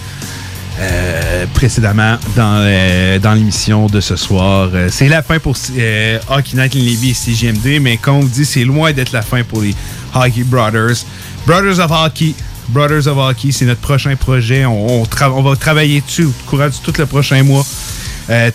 euh, 0.79 1.45
précédemment 1.53 2.17
dans, 2.33 2.61
euh, 2.61 3.19
dans 3.19 3.33
l'émission 3.33 3.87
de 3.87 3.99
ce 3.99 4.15
soir, 4.15 4.69
c'est 4.89 5.09
la 5.09 5.21
fin 5.21 5.37
pour 5.37 5.57
Hockey 6.29 6.55
Night 6.55 6.75
in 6.77 6.79
Levy 6.79 7.09
et 7.09 7.13
CGMD, 7.13 7.81
mais 7.81 7.97
comme 7.97 8.15
on 8.15 8.19
vous 8.21 8.29
dit, 8.29 8.45
c'est 8.45 8.63
loin 8.63 8.93
d'être 8.93 9.11
la 9.11 9.21
fin 9.21 9.43
pour 9.43 9.61
les 9.61 9.75
Hockey 10.15 10.43
Brothers. 10.45 11.03
Brothers 11.45 11.79
of 11.79 11.91
Hockey. 11.91 12.35
Brothers 12.69 13.07
of 13.07 13.17
Hockey, 13.17 13.51
c'est 13.51 13.65
notre 13.65 13.81
prochain 13.81 14.15
projet. 14.15 14.65
On, 14.65 15.03
va 15.03 15.55
travailler 15.57 15.99
dessus 15.99 16.23
au 16.23 16.33
courant 16.45 16.69
tout 16.83 16.93
le 16.97 17.05
prochain 17.05 17.43
mois. 17.43 17.65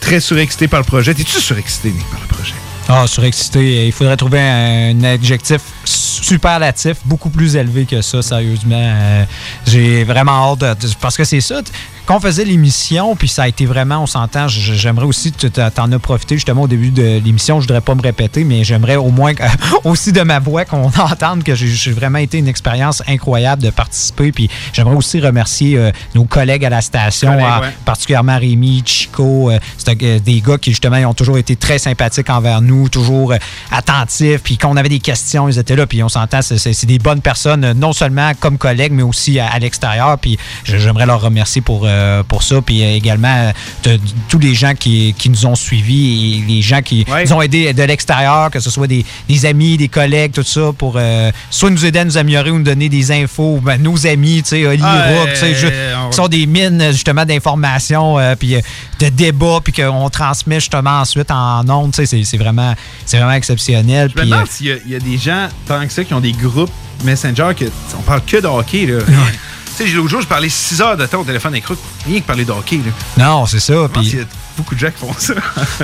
Très 0.01 0.21
surexcité 0.21 0.69
par 0.69 0.81
le 0.81 0.87
projet. 0.87 1.13
T'es-tu 1.13 1.39
surexcité, 1.39 1.91
Nick, 1.91 2.09
par 2.11 2.21
le 2.21 2.35
projet? 2.35 2.62
Ah, 2.95 3.07
surexcité. 3.07 3.87
Il 3.87 3.93
faudrait 3.93 4.17
trouver 4.17 4.41
un 4.41 5.03
adjectif 5.05 5.61
superlatif, 5.85 6.99
beaucoup 7.05 7.31
plus 7.31 7.57
élevé 7.57 7.85
que 7.87 8.03
ça, 8.03 8.23
sérieusement. 8.23 8.77
Euh, 8.79 9.25
J'ai 9.67 10.05
vraiment 10.05 10.53
hâte 10.53 10.81
de- 10.81 10.89
Parce 11.01 11.17
que 11.17 11.25
c'est 11.25 11.41
ça. 11.41 11.61
Quand 12.05 12.17
on 12.17 12.21
faisait 12.21 12.45
l'émission, 12.45 13.15
puis 13.15 13.29
ça 13.29 13.45
a 13.45 13.49
été 13.49 13.65
vraiment, 13.65 14.01
on 14.03 14.07
s'entend, 14.07 14.49
j'aimerais 14.49 15.07
aussi, 15.07 15.31
tu 15.33 15.51
t'en 15.51 15.71
t'en 15.71 15.93
as 15.93 15.99
profité 16.01 16.35
justement 16.35 16.63
au 16.63 16.69
début 16.69 16.91
de 16.91 17.21
l'émission, 17.25 17.61
je 17.61 17.67
voudrais 17.67 17.81
pas 17.81 17.95
me 17.95 18.03
répéter, 18.03 18.43
mais 18.45 18.65
j'aimerais 18.65 18.97
au 18.97 19.11
moins 19.11 19.33
aussi 19.85 20.13
de 20.13 20.21
ma 20.23 20.41
voix 20.41 20.65
qu'on 20.65 20.87
entende 20.99 21.45
que 21.45 21.55
j'ai 21.55 21.93
vraiment 21.93 22.19
été 22.19 22.39
une 22.39 22.49
expérience 22.49 23.03
incroyable 23.07 23.63
de 23.63 23.71
participer. 23.71 24.33
Puis 24.33 24.51
j'aimerais 24.73 24.97
aussi 24.97 25.21
remercier 25.21 25.79
euh, 25.79 25.91
nos 26.15 26.25
collègues 26.25 26.65
à 26.65 26.71
la 26.71 26.81
station, 26.81 27.29
Collègues, 27.31 27.47
à- 27.49 27.61
ouais. 27.61 27.69
particulièrement 27.85 28.37
Rémi, 28.39 28.83
Chico, 28.85 29.51
euh, 29.51 29.59
euh, 29.89 30.19
des 30.19 30.41
gars 30.41 30.59
qui 30.59 30.71
justement 30.71 30.97
ils 30.97 31.07
ont 31.07 31.15
toujours 31.15 31.39
été 31.39 31.55
très 31.57 31.79
sympathiques 31.79 32.31
envers 32.31 32.61
nous, 32.63 32.89
toujours 32.89 33.33
euh, 33.33 33.37
attentifs, 33.71 34.43
puis 34.43 34.59
quand 34.59 34.71
on 34.71 34.77
avait 34.77 34.89
des 34.89 34.99
questions, 35.01 35.49
ils 35.49 35.59
étaient 35.59 35.77
là, 35.77 35.87
puis 35.87 36.03
on 36.03 36.09
s'entend, 36.09 36.43
c'est- 36.43 36.85
des 36.87 36.99
bonnes 36.99 37.21
personnes, 37.23 37.73
non 37.75 37.93
seulement 37.93 38.33
comme 38.41 38.59
collègues, 38.59 38.93
mais 38.93 39.03
aussi 39.05 39.39
à, 39.39 39.47
à 39.49 39.59
l'extérieur, 39.61 40.19
puis 40.19 40.37
j'aimerais 40.65 41.07
leur 41.07 41.21
remercier 41.21 41.61
pour, 41.63 41.87
euh, 41.93 42.23
pour 42.23 42.43
ça, 42.43 42.61
puis 42.61 42.83
euh, 42.83 42.95
également 42.97 43.53
euh, 43.87 43.97
tous 44.29 44.39
les 44.39 44.55
gens 44.55 44.75
qui, 44.75 45.15
qui 45.19 45.29
nous 45.31 45.47
ont 45.47 45.55
suivis 45.55 46.39
et 46.49 46.53
les 46.55 46.63
gens 46.63 46.81
qui 46.83 47.05
nous 47.25 47.33
ont 47.33 47.43
aidés 47.43 47.73
de 47.73 47.83
l'extérieur, 47.83 48.51
que 48.51 48.61
ce 48.61 48.71
soit 48.71 48.87
des, 48.87 49.05
des 49.29 49.47
amis, 49.47 49.77
des 49.77 49.89
collègues, 49.89 50.33
tout 50.33 50.43
ça, 50.43 50.71
pour 50.77 50.95
euh, 50.97 51.31
soit 51.51 51.71
nous 51.71 51.85
aider 51.85 51.99
à 52.01 52.05
nous 52.05 52.17
améliorer 52.19 52.51
ou 52.51 52.59
nous 52.59 52.65
donner 52.65 52.89
des 52.89 53.13
infos, 53.13 53.61
ben, 53.63 53.81
nos 53.81 54.07
amis, 54.07 54.43
tu 54.43 54.51
sais, 54.51 54.67
Oli, 54.67 54.81
Ah, 54.83 55.07
Rook, 55.11 55.29
tu 55.35 55.41
sais, 55.41 55.55
je- 55.55 55.67
on- 55.97 56.11
qui 56.11 56.17
sont 56.17 56.29
des 56.29 56.47
mines 56.47 56.89
justement 56.93 57.25
d'informations 57.25 58.17
puis 58.39 58.57
de 59.01 59.09
débats 59.09 59.61
puis 59.63 59.73
qu'on 59.73 60.09
transmet 60.11 60.61
justement 60.61 61.01
ensuite 61.01 61.31
en 61.31 61.69
ondes 61.69 61.93
tu 61.93 61.97
sais, 61.97 62.07
c'est 62.07 62.25
c'est 62.25 62.37
vraiment 62.37 62.75
c'est 63.05 63.19
vraiment 63.19 63.33
exceptionnel 63.33 64.11
Je 64.15 64.21
me 64.21 64.27
demande 64.27 64.47
s'il 64.49 64.81
y, 64.87 64.95
a 64.95 64.99
des 64.99 65.19
gens, 65.19 65.49
tant 65.67 65.85
que 65.87 65.93
ça, 65.93 66.05
qui 66.05 66.15
ont 66.15 66.21
des 66.21 66.33
groupes 66.33 66.71
Messenger 67.05 67.51
que 67.59 67.65
on 67.99 68.03
parle 68.03 68.23
que 68.25 68.37
de 68.37 68.47
hockey. 68.47 68.87
Là. 68.87 69.01
Tu 69.77 69.87
sais, 69.89 69.95
l'autre 69.95 70.09
jour, 70.09 70.21
je 70.21 70.27
parlais 70.27 70.49
6 70.49 70.81
heures 70.83 70.97
de 70.97 71.07
temps 71.07 71.21
au 71.21 71.25
téléphone 71.25 71.55
avec 71.55 71.65
rien 72.07 72.21
que 72.21 72.27
parler 72.27 72.45
de 72.45 72.53
hockey. 72.53 72.79
Là. 72.79 73.25
non 73.31 73.47
c'est 73.47 73.61
ça 73.61 73.75
puis 73.93 74.03
qu'il 74.03 74.19
y 74.19 74.23
a 74.23 74.25
beaucoup 74.57 74.75
de 74.75 74.81
gens 74.81 74.91
qui 74.91 74.99
font 74.99 75.15
ça. 75.19 75.35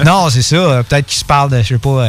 non 0.04 0.28
c'est 0.30 0.42
ça 0.42 0.56
euh, 0.56 0.82
peut-être 0.82 1.06
qu'ils 1.06 1.20
se 1.20 1.24
parlent 1.24 1.50
de 1.50 1.58
je 1.62 1.68
sais 1.68 1.78
pas 1.78 2.08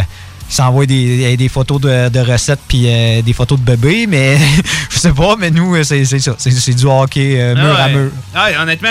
ils 0.49 0.53
s'envoient 0.53 0.85
des, 0.85 1.37
des 1.37 1.49
photos 1.49 1.79
de, 1.81 2.09
de 2.09 2.19
recettes 2.19 2.59
puis 2.67 2.85
euh, 2.87 3.21
des 3.21 3.33
photos 3.33 3.59
de 3.59 3.63
bébés 3.63 4.07
mais 4.07 4.37
je 4.89 4.97
sais 4.97 5.11
pas 5.13 5.35
mais 5.39 5.51
nous 5.51 5.75
euh, 5.75 5.83
c'est 5.83 6.03
ça 6.05 6.33
c'est 6.37 6.73
du 6.73 6.85
hockey 6.85 7.35
euh, 7.39 7.55
mur 7.55 7.75
Ah 7.77 7.83
à 7.83 7.87
ouais. 7.87 7.93
mur 7.93 8.11
Ah, 8.35 8.47
honnêtement, 8.63 8.89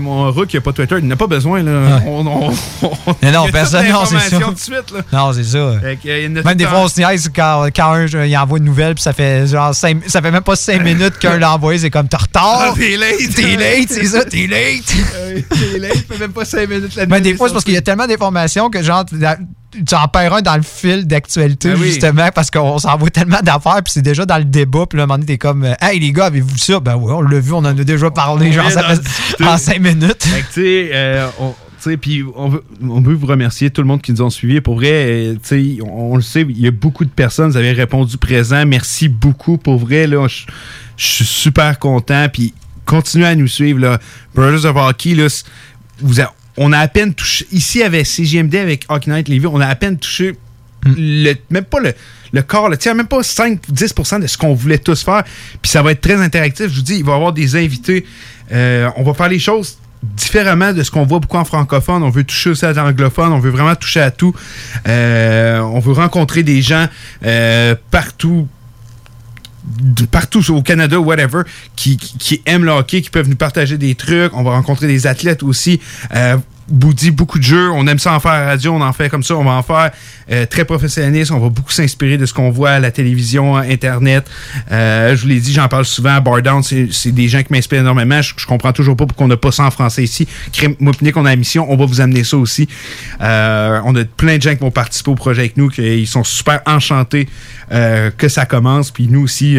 mon 0.00 0.30
Rook 0.32 0.48
qui 0.48 0.56
n'a 0.56 0.60
pas 0.60 0.72
Twitter, 0.72 0.96
il 0.98 1.06
n'a 1.06 1.16
pas 1.16 1.26
besoin. 1.26 1.62
Là. 1.62 1.72
Ouais. 1.72 2.02
On, 2.06 2.26
on, 2.26 2.50
on- 2.82 3.14
Mais 3.22 3.30
non, 3.32 3.44
il 3.46 3.52
personne, 3.52 3.88
non, 3.88 4.04
c'est 4.04 4.18
ça. 4.30 4.38
de 4.52 4.58
suite. 4.58 4.90
Là. 4.92 5.00
non 5.12 5.32
c'est 5.32 5.44
ça 5.44 5.58
que, 6.02 6.24
il 6.24 6.30
Même 6.30 6.54
des 6.56 6.66
fois, 6.66 6.80
on 6.80 6.88
se 6.88 7.00
niaise 7.00 7.30
quand, 7.34 7.68
quand 7.74 7.92
un, 7.92 8.06
il 8.26 8.36
envoie 8.36 8.58
une 8.58 8.64
nouvelle, 8.64 8.94
puis 8.94 9.02
ça 9.02 9.12
fait 9.12 9.46
genre 9.46 9.74
cinq- 9.74 10.02
ça 10.08 10.20
fait 10.22 10.30
même 10.30 10.42
pas 10.42 10.56
5 10.56 10.82
minutes 10.82 11.18
qu'un 11.18 11.38
l'a 11.38 11.54
envoyé, 11.54 11.78
c'est 11.78 11.90
comme 11.90 12.08
t'es 12.08 12.16
retard. 12.16 12.72
Ah, 12.72 12.74
t'es 12.76 12.96
late. 12.96 13.34
T'es 13.34 13.56
late, 13.56 13.88
c'est 13.90 14.04
ça, 14.06 14.24
t'es 14.24 14.46
late. 14.46 14.84
T'es 15.72 15.78
late, 15.78 16.04
fait 16.08 16.18
même 16.18 16.32
pas 16.32 16.44
5 16.44 16.68
minutes 16.68 16.94
la 16.96 17.06
Mais 17.06 17.20
des 17.20 17.34
fois, 17.34 17.46
est 17.46 17.48
c'est 17.48 17.52
parce 17.54 17.64
qu'il 17.64 17.74
y 17.74 17.78
a 17.78 17.82
tellement 17.82 18.06
d'informations 18.06 18.68
que 18.70 18.82
genre, 18.82 19.04
la- 19.74 19.82
tu 19.84 19.94
en 19.94 20.08
perds 20.08 20.34
un 20.34 20.42
dans 20.42 20.56
le 20.56 20.62
fil 20.62 21.06
d'actualité, 21.06 21.72
oui. 21.74 21.88
justement, 21.88 22.28
parce 22.34 22.50
qu'on 22.50 22.78
s'envoie 22.78 23.10
tellement 23.10 23.40
d'affaires, 23.42 23.82
puis 23.84 23.92
c'est 23.92 24.02
déjà 24.02 24.24
dans 24.26 24.38
le 24.38 24.44
débat, 24.44 24.86
puis 24.88 24.96
là, 24.98 25.02
à 25.02 25.04
un 25.04 25.06
moment 25.06 25.18
donné, 25.18 25.26
t'es 25.26 25.38
comme, 25.38 25.64
euh, 25.64 25.74
hey 25.80 25.98
les 26.00 26.12
gars, 26.12 26.26
avez-vous 26.26 26.56
ça? 26.58 26.80
Ben 26.80 26.96
oui, 26.96 27.12
on 27.12 27.22
l'a 27.22 27.40
vu, 27.40 27.52
on 27.52 27.58
en 27.58 27.64
a 27.66 27.72
déjà 27.74 28.10
parlé, 28.10 28.48
On 28.50 28.52
genre, 28.52 28.94
discuter. 28.98 29.44
en 29.44 29.56
5 29.58 29.80
minutes. 29.80 30.22
Fait 30.24 30.40
que, 30.42 30.46
tu 30.46 30.52
sais, 30.62 30.90
euh, 30.92 31.26
on- 31.40 31.54
puis 32.00 32.22
on 32.36 32.48
veut, 32.48 32.62
on 32.88 33.00
veut 33.00 33.14
vous 33.14 33.26
remercier, 33.26 33.68
tout 33.70 33.80
le 33.82 33.88
monde 33.88 34.00
qui 34.02 34.12
nous 34.12 34.22
ont 34.22 34.30
suivis. 34.30 34.60
Pour 34.60 34.76
vrai, 34.76 35.34
euh, 35.50 35.78
on, 35.82 36.12
on 36.12 36.16
le 36.16 36.22
sait, 36.22 36.42
il 36.48 36.60
y 36.60 36.68
a 36.68 36.70
beaucoup 36.70 37.04
de 37.04 37.10
personnes, 37.10 37.50
vous 37.50 37.56
avez 37.56 37.72
répondu 37.72 38.18
présent. 38.18 38.64
Merci 38.64 39.08
beaucoup. 39.08 39.58
Pour 39.58 39.78
vrai, 39.78 40.06
là, 40.06 40.28
je 40.28 40.44
suis 40.96 41.24
super 41.24 41.80
content. 41.80 42.28
Puis 42.32 42.54
continuez 42.84 43.26
à 43.26 43.34
nous 43.34 43.48
suivre, 43.48 43.80
là. 43.80 43.98
Brothers 44.32 44.64
of 44.64 44.76
Hockey, 44.76 45.16
là, 45.16 45.26
vous 46.00 46.20
a- 46.20 46.32
on 46.56 46.72
a 46.72 46.78
à 46.78 46.88
peine 46.88 47.14
touché, 47.14 47.46
ici 47.52 47.82
avec 47.82 48.06
CGMD, 48.06 48.54
avec 48.56 48.84
Hockey 48.88 49.10
Night 49.10 49.28
Levy, 49.28 49.46
on 49.46 49.60
a 49.60 49.66
à 49.66 49.74
peine 49.74 49.98
touché 49.98 50.34
le, 50.84 51.34
même 51.50 51.64
pas 51.64 51.80
le, 51.80 51.94
le 52.32 52.42
corps, 52.42 52.68
le 52.68 52.76
tiers, 52.76 52.94
même 52.94 53.06
pas 53.06 53.20
5-10% 53.20 54.20
de 54.20 54.26
ce 54.26 54.36
qu'on 54.36 54.54
voulait 54.54 54.78
tous 54.78 55.02
faire. 55.02 55.22
Puis 55.60 55.70
ça 55.70 55.82
va 55.82 55.92
être 55.92 56.00
très 56.00 56.20
interactif. 56.20 56.68
Je 56.68 56.76
vous 56.76 56.82
dis, 56.82 56.96
il 56.96 57.04
va 57.04 57.12
y 57.12 57.14
avoir 57.14 57.32
des 57.32 57.56
invités. 57.56 58.04
Euh, 58.52 58.90
on 58.96 59.02
va 59.02 59.14
faire 59.14 59.28
les 59.28 59.38
choses 59.38 59.78
différemment 60.02 60.72
de 60.72 60.82
ce 60.82 60.90
qu'on 60.90 61.04
voit 61.04 61.20
beaucoup 61.20 61.36
en 61.36 61.44
francophone. 61.44 62.02
On 62.02 62.10
veut 62.10 62.24
toucher 62.24 62.50
aussi 62.50 62.64
à 62.64 62.72
l'anglophone. 62.72 63.32
On 63.32 63.38
veut 63.38 63.50
vraiment 63.50 63.76
toucher 63.76 64.00
à 64.00 64.10
tout. 64.10 64.34
Euh, 64.88 65.60
on 65.60 65.78
veut 65.78 65.92
rencontrer 65.92 66.42
des 66.42 66.60
gens 66.60 66.88
euh, 67.24 67.76
partout 67.90 68.48
partout 70.10 70.42
au 70.52 70.62
Canada, 70.62 71.00
whatever, 71.00 71.42
qui, 71.76 71.96
qui, 71.96 72.42
aiment 72.46 72.64
le 72.64 72.72
hockey, 72.72 73.02
qui 73.02 73.10
peuvent 73.10 73.28
nous 73.28 73.36
partager 73.36 73.78
des 73.78 73.94
trucs. 73.94 74.34
On 74.34 74.42
va 74.42 74.52
rencontrer 74.52 74.86
des 74.86 75.06
athlètes 75.06 75.42
aussi. 75.42 75.80
Euh, 76.14 76.36
vous 76.72 76.94
dit 76.94 77.10
beaucoup 77.10 77.38
de 77.38 77.44
jeux. 77.44 77.70
On 77.70 77.86
aime 77.86 77.98
ça 77.98 78.14
en 78.14 78.20
faire 78.20 78.32
à 78.32 78.40
la 78.40 78.46
radio, 78.46 78.72
on 78.72 78.80
en 78.80 78.92
fait 78.92 79.08
comme 79.08 79.22
ça. 79.22 79.36
On 79.36 79.44
va 79.44 79.52
en 79.52 79.62
faire 79.62 79.90
euh, 80.30 80.46
très 80.46 80.64
professionnaliste. 80.64 81.30
On 81.30 81.38
va 81.38 81.50
beaucoup 81.50 81.70
s'inspirer 81.70 82.16
de 82.18 82.26
ce 82.26 82.32
qu'on 82.32 82.50
voit 82.50 82.70
à 82.70 82.80
la 82.80 82.90
télévision, 82.90 83.56
à 83.56 83.62
Internet. 83.62 84.28
Euh, 84.70 85.14
je 85.14 85.22
vous 85.22 85.28
l'ai 85.28 85.40
dit, 85.40 85.52
j'en 85.52 85.68
parle 85.68 85.84
souvent. 85.84 86.20
Bar 86.20 86.42
Down, 86.42 86.62
c'est 86.62 87.12
des 87.12 87.28
gens 87.28 87.42
qui 87.42 87.52
m'inspirent 87.52 87.80
énormément. 87.80 88.22
Je, 88.22 88.34
je 88.36 88.46
comprends 88.46 88.72
toujours 88.72 88.96
pas 88.96 89.06
pourquoi 89.06 89.26
on 89.26 89.28
n'a 89.28 89.36
pas 89.36 89.52
ça 89.52 89.64
en 89.64 89.70
français 89.70 90.02
ici. 90.02 90.26
Nick, 90.80 91.16
on 91.16 91.24
a 91.26 91.30
la 91.30 91.36
mission. 91.36 91.70
On 91.70 91.76
va 91.76 91.84
vous 91.84 92.00
amener 92.00 92.24
ça 92.24 92.36
aussi. 92.36 92.68
Euh, 93.20 93.80
on 93.84 93.94
a 93.94 94.04
plein 94.04 94.38
de 94.38 94.42
gens 94.42 94.54
qui 94.54 94.60
vont 94.60 94.70
participer 94.70 95.10
au 95.10 95.14
projet 95.14 95.42
avec 95.42 95.56
nous, 95.56 95.68
qui 95.68 95.82
ils 95.82 96.06
sont 96.06 96.24
super 96.24 96.60
enchantés 96.66 97.28
euh, 97.70 98.10
que 98.16 98.28
ça 98.28 98.46
commence. 98.46 98.90
Puis 98.90 99.08
nous 99.08 99.22
aussi. 99.22 99.58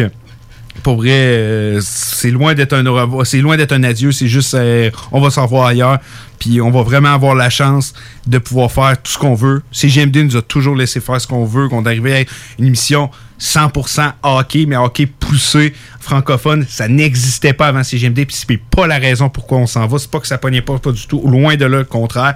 Pour 0.82 0.96
vrai, 0.96 1.10
euh, 1.10 1.80
c'est 1.82 2.30
loin 2.30 2.54
d'être 2.54 2.72
un 2.72 2.84
c'est 3.24 3.40
loin 3.40 3.56
d'être 3.56 3.72
un 3.72 3.84
adieu, 3.84 4.12
c'est 4.12 4.28
juste 4.28 4.54
euh, 4.54 4.90
on 5.12 5.20
va 5.20 5.30
s'en 5.30 5.46
voir 5.46 5.66
ailleurs, 5.66 5.98
puis 6.38 6.60
on 6.60 6.70
va 6.70 6.82
vraiment 6.82 7.12
avoir 7.12 7.34
la 7.34 7.48
chance 7.48 7.94
de 8.26 8.38
pouvoir 8.38 8.70
faire 8.70 9.00
tout 9.00 9.12
ce 9.12 9.18
qu'on 9.18 9.34
veut. 9.34 9.62
CGMD 9.72 10.16
nous 10.24 10.36
a 10.36 10.42
toujours 10.42 10.74
laissé 10.74 11.00
faire 11.00 11.20
ce 11.20 11.26
qu'on 11.26 11.44
veut, 11.44 11.68
qu'on 11.68 11.86
arrivé 11.86 12.14
à 12.14 12.24
une 12.58 12.66
émission 12.66 13.10
100% 13.40 14.12
hockey, 14.22 14.66
mais 14.66 14.76
hockey 14.76 15.06
poussé 15.06 15.74
francophone, 16.00 16.66
ça 16.68 16.88
n'existait 16.88 17.52
pas 17.52 17.68
avant 17.68 17.82
CGMD, 17.82 18.26
puis 18.26 18.36
c'est 18.36 18.56
pas 18.56 18.86
la 18.86 18.98
raison 18.98 19.28
pourquoi 19.28 19.58
on 19.58 19.66
s'en 19.66 19.86
va, 19.86 19.98
c'est 19.98 20.10
pas 20.10 20.20
que 20.20 20.26
ça 20.26 20.38
pognait 20.38 20.62
pas, 20.62 20.78
pas 20.78 20.92
du 20.92 21.06
tout, 21.06 21.22
loin 21.26 21.56
de 21.56 21.64
là, 21.64 21.78
le 21.78 21.84
contraire 21.84 22.34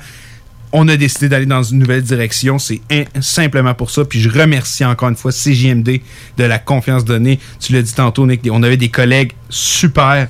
on 0.73 0.89
a 0.89 0.97
décidé 0.97 1.29
d'aller 1.29 1.47
dans 1.47 1.63
une 1.63 1.79
nouvelle 1.79 2.03
direction. 2.03 2.59
C'est 2.59 2.81
simplement 3.21 3.75
pour 3.75 3.91
ça. 3.91 4.05
Puis 4.05 4.21
je 4.21 4.29
remercie 4.29 4.85
encore 4.85 5.09
une 5.09 5.17
fois 5.17 5.33
CJMD 5.33 6.01
de 6.37 6.45
la 6.45 6.59
confiance 6.59 7.05
donnée. 7.05 7.39
Tu 7.61 7.73
l'as 7.73 7.83
dit 7.83 7.95
tantôt, 7.95 8.27
Nick, 8.27 8.47
on 8.51 8.63
avait 8.63 8.77
des 8.77 8.91
collègues 8.91 9.33
super. 9.49 10.29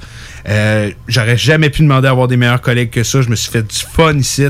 Euh, 0.48 0.90
J'aurais 1.08 1.36
jamais 1.36 1.70
pu 1.70 1.82
demander 1.82 2.08
à 2.08 2.12
avoir 2.12 2.28
des 2.28 2.36
meilleurs 2.36 2.60
collègues 2.60 2.90
que 2.90 3.02
ça. 3.02 3.22
Je 3.22 3.28
me 3.28 3.36
suis 3.36 3.50
fait 3.50 3.62
du 3.62 3.76
fun 3.76 4.14
ici. 4.14 4.46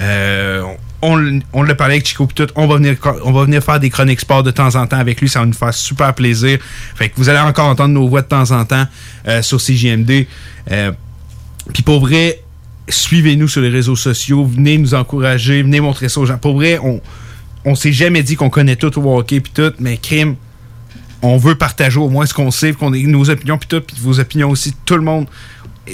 Euh, 0.00 0.62
on, 1.02 1.62
l'a 1.62 1.74
parlé 1.74 1.94
avec 1.94 2.06
Chico 2.06 2.28
tout. 2.34 2.46
On 2.56 2.66
va, 2.66 2.76
venir, 2.76 2.96
on 3.24 3.32
va 3.32 3.44
venir 3.44 3.62
faire 3.62 3.78
des 3.78 3.90
chroniques 3.90 4.20
sport 4.20 4.42
de 4.42 4.50
temps 4.50 4.74
en 4.74 4.86
temps 4.86 4.98
avec 4.98 5.20
lui. 5.20 5.28
Ça 5.28 5.40
va 5.40 5.46
nous 5.46 5.52
faire 5.52 5.74
super 5.74 6.14
plaisir. 6.14 6.58
Fait 6.94 7.08
que 7.08 7.16
vous 7.16 7.28
allez 7.28 7.38
encore 7.38 7.66
entendre 7.66 7.94
nos 7.94 8.08
voix 8.08 8.22
de 8.22 8.28
temps 8.28 8.50
en 8.50 8.64
temps 8.64 8.86
euh, 9.28 9.42
sur 9.42 9.58
CJMD. 9.58 10.26
Euh, 10.70 10.92
puis 11.72 11.82
pour 11.82 12.00
vrai, 12.00 12.40
suivez-nous 12.88 13.48
sur 13.48 13.60
les 13.60 13.68
réseaux 13.68 13.96
sociaux, 13.96 14.44
venez 14.44 14.78
nous 14.78 14.94
encourager, 14.94 15.62
venez 15.62 15.80
montrer 15.80 16.08
ça 16.08 16.20
aux 16.20 16.26
gens. 16.26 16.38
Pour 16.38 16.54
vrai, 16.54 16.78
on, 16.82 17.00
on 17.64 17.74
s'est 17.74 17.92
jamais 17.92 18.22
dit 18.22 18.36
qu'on 18.36 18.50
connaît 18.50 18.76
tout 18.76 18.96
au 18.98 19.18
hockey 19.18 19.40
puis 19.40 19.52
tout, 19.54 19.72
mais 19.80 19.96
crime, 19.96 20.36
on 21.22 21.36
veut 21.36 21.54
partager 21.56 21.98
au 21.98 22.08
moins 22.08 22.26
ce 22.26 22.34
qu'on 22.34 22.50
sait, 22.50 22.72
qu'on 22.72 22.90
nos 22.90 23.30
opinions 23.30 23.58
puis 23.58 23.68
tout, 23.68 23.80
puis 23.80 23.96
vos 24.00 24.20
opinions 24.20 24.50
aussi, 24.50 24.74
tout 24.84 24.96
le 24.96 25.02
monde 25.02 25.26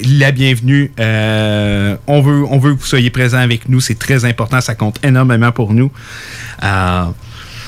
la 0.05 0.31
bienvenue. 0.31 0.91
Euh, 0.99 1.95
on, 2.07 2.21
veut, 2.21 2.43
on 2.49 2.57
veut 2.57 2.73
que 2.75 2.79
vous 2.79 2.85
soyez 2.85 3.09
présents 3.11 3.37
avec 3.37 3.69
nous, 3.69 3.79
c'est 3.79 3.97
très 3.97 4.25
important, 4.25 4.59
ça 4.61 4.75
compte 4.75 4.99
énormément 5.03 5.51
pour 5.51 5.73
nous. 5.73 5.91
Euh, 6.63 7.05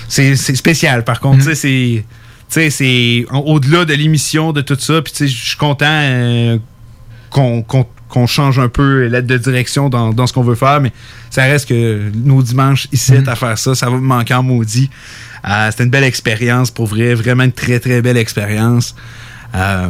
c'est 0.07 0.35
spécial, 0.35 1.03
par 1.03 1.19
contre, 1.19 1.43
sais, 1.43 1.55
c'est... 1.55 2.05
C'est 2.47 3.25
au- 3.31 3.53
au-delà 3.55 3.85
de 3.85 3.93
l'émission, 3.95 4.53
de 4.53 4.61
tout 4.61 4.77
ça. 4.79 5.01
Puis, 5.01 5.13
je 5.17 5.25
suis 5.25 5.57
content 5.57 5.87
euh, 5.89 6.57
qu'on 7.31 7.63
qu'on- 7.63 7.87
qu'on 8.15 8.27
change 8.27 8.57
un 8.59 8.69
peu 8.69 9.05
l'aide 9.07 9.25
de 9.27 9.37
direction 9.37 9.89
dans, 9.89 10.13
dans 10.13 10.25
ce 10.25 10.33
qu'on 10.33 10.41
veut 10.43 10.55
faire, 10.55 10.79
mais 10.81 10.91
ça 11.29 11.43
reste 11.43 11.67
que 11.69 12.09
nos 12.15 12.41
dimanches 12.41 12.87
ici 12.91 13.13
à 13.27 13.35
faire 13.35 13.57
ça, 13.57 13.75
ça 13.75 13.89
va 13.89 13.97
me 13.97 14.01
manquer 14.01 14.33
en 14.33 14.41
maudit. 14.41 14.89
Euh, 15.47 15.69
C'était 15.69 15.83
une 15.83 15.89
belle 15.89 16.05
expérience, 16.05 16.71
pour 16.71 16.87
vrai, 16.87 17.13
vraiment 17.13 17.43
une 17.43 17.51
très 17.51 17.79
très 17.79 18.01
belle 18.01 18.17
expérience. 18.17 18.95
Euh, 19.53 19.89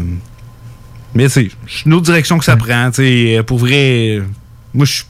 mais 1.14 1.30
c'est 1.30 1.49
une 1.85 1.93
autre 1.93 2.06
direction 2.06 2.38
que 2.38 2.45
ça 2.45 2.57
prend. 2.57 2.89
tu 2.91 3.03
sais, 3.03 3.43
Pour 3.45 3.60
vrai, 3.60 4.22
moi 4.73 4.85
je 4.85 5.03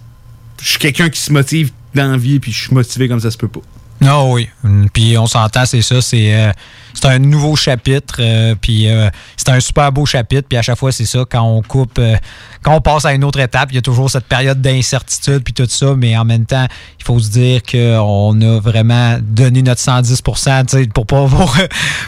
suis- 0.61 0.77
quelqu'un 0.79 1.09
qui 1.09 1.19
se 1.19 1.31
motive 1.31 1.71
dans 1.95 2.11
la 2.11 2.17
vie, 2.17 2.39
puis 2.39 2.51
je 2.51 2.63
suis 2.63 2.73
motivé 2.73 3.07
comme 3.07 3.19
ça 3.21 3.31
se 3.31 3.37
peut 3.37 3.47
pas. 3.47 3.61
Ah 4.05 4.23
oui. 4.25 4.49
Puis 4.93 5.17
on 5.17 5.25
s'entend, 5.25 5.65
c'est 5.65 5.81
ça. 5.81 6.01
C'est 6.01 6.35
euh, 6.35 6.51
c'est 6.95 7.05
un 7.07 7.19
nouveau 7.19 7.55
chapitre. 7.55 8.15
euh, 8.19 8.55
puis 8.59 8.88
euh, 8.89 9.09
c'est 9.38 9.49
un 9.49 9.59
super 9.59 9.91
beau 9.91 10.05
chapitre. 10.05 10.47
Puis 10.49 10.57
à 10.57 10.61
chaque 10.61 10.77
fois, 10.80 10.91
c'est 10.91 11.05
ça. 11.05 11.23
Quand 11.30 11.43
on 11.43 11.61
coupe, 11.61 11.99
euh, 11.99 12.15
quand 12.63 12.73
on 12.73 12.81
passe 12.81 13.05
à 13.05 13.13
une 13.13 13.23
autre 13.23 13.39
étape, 13.39 13.69
il 13.72 13.76
y 13.76 13.77
a 13.77 13.81
toujours 13.81 14.09
cette 14.09 14.26
période 14.26 14.61
d'incertitude 14.61 15.43
puis 15.43 15.53
tout 15.53 15.67
ça. 15.69 15.93
Mais 15.95 16.17
en 16.17 16.26
même 16.26 16.45
temps, 16.45 16.65
il 16.99 17.03
faut 17.03 17.19
se 17.19 17.30
dire 17.30 17.61
qu'on 17.63 18.41
a 18.41 18.59
vraiment 18.59 19.17
donné 19.22 19.61
notre 19.61 19.81
110 19.81 20.22
tu 20.23 20.31
sais, 20.67 20.88
pour 20.88 21.05
pas, 21.05 21.27
pour, 21.27 21.53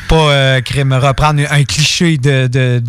pas 0.07 0.15
euh, 0.15 0.61
crime- 0.61 0.93
reprendre 0.93 1.41
un 1.51 1.63
cliché 1.63 2.17
de, 2.17 2.47
de- 2.47 2.81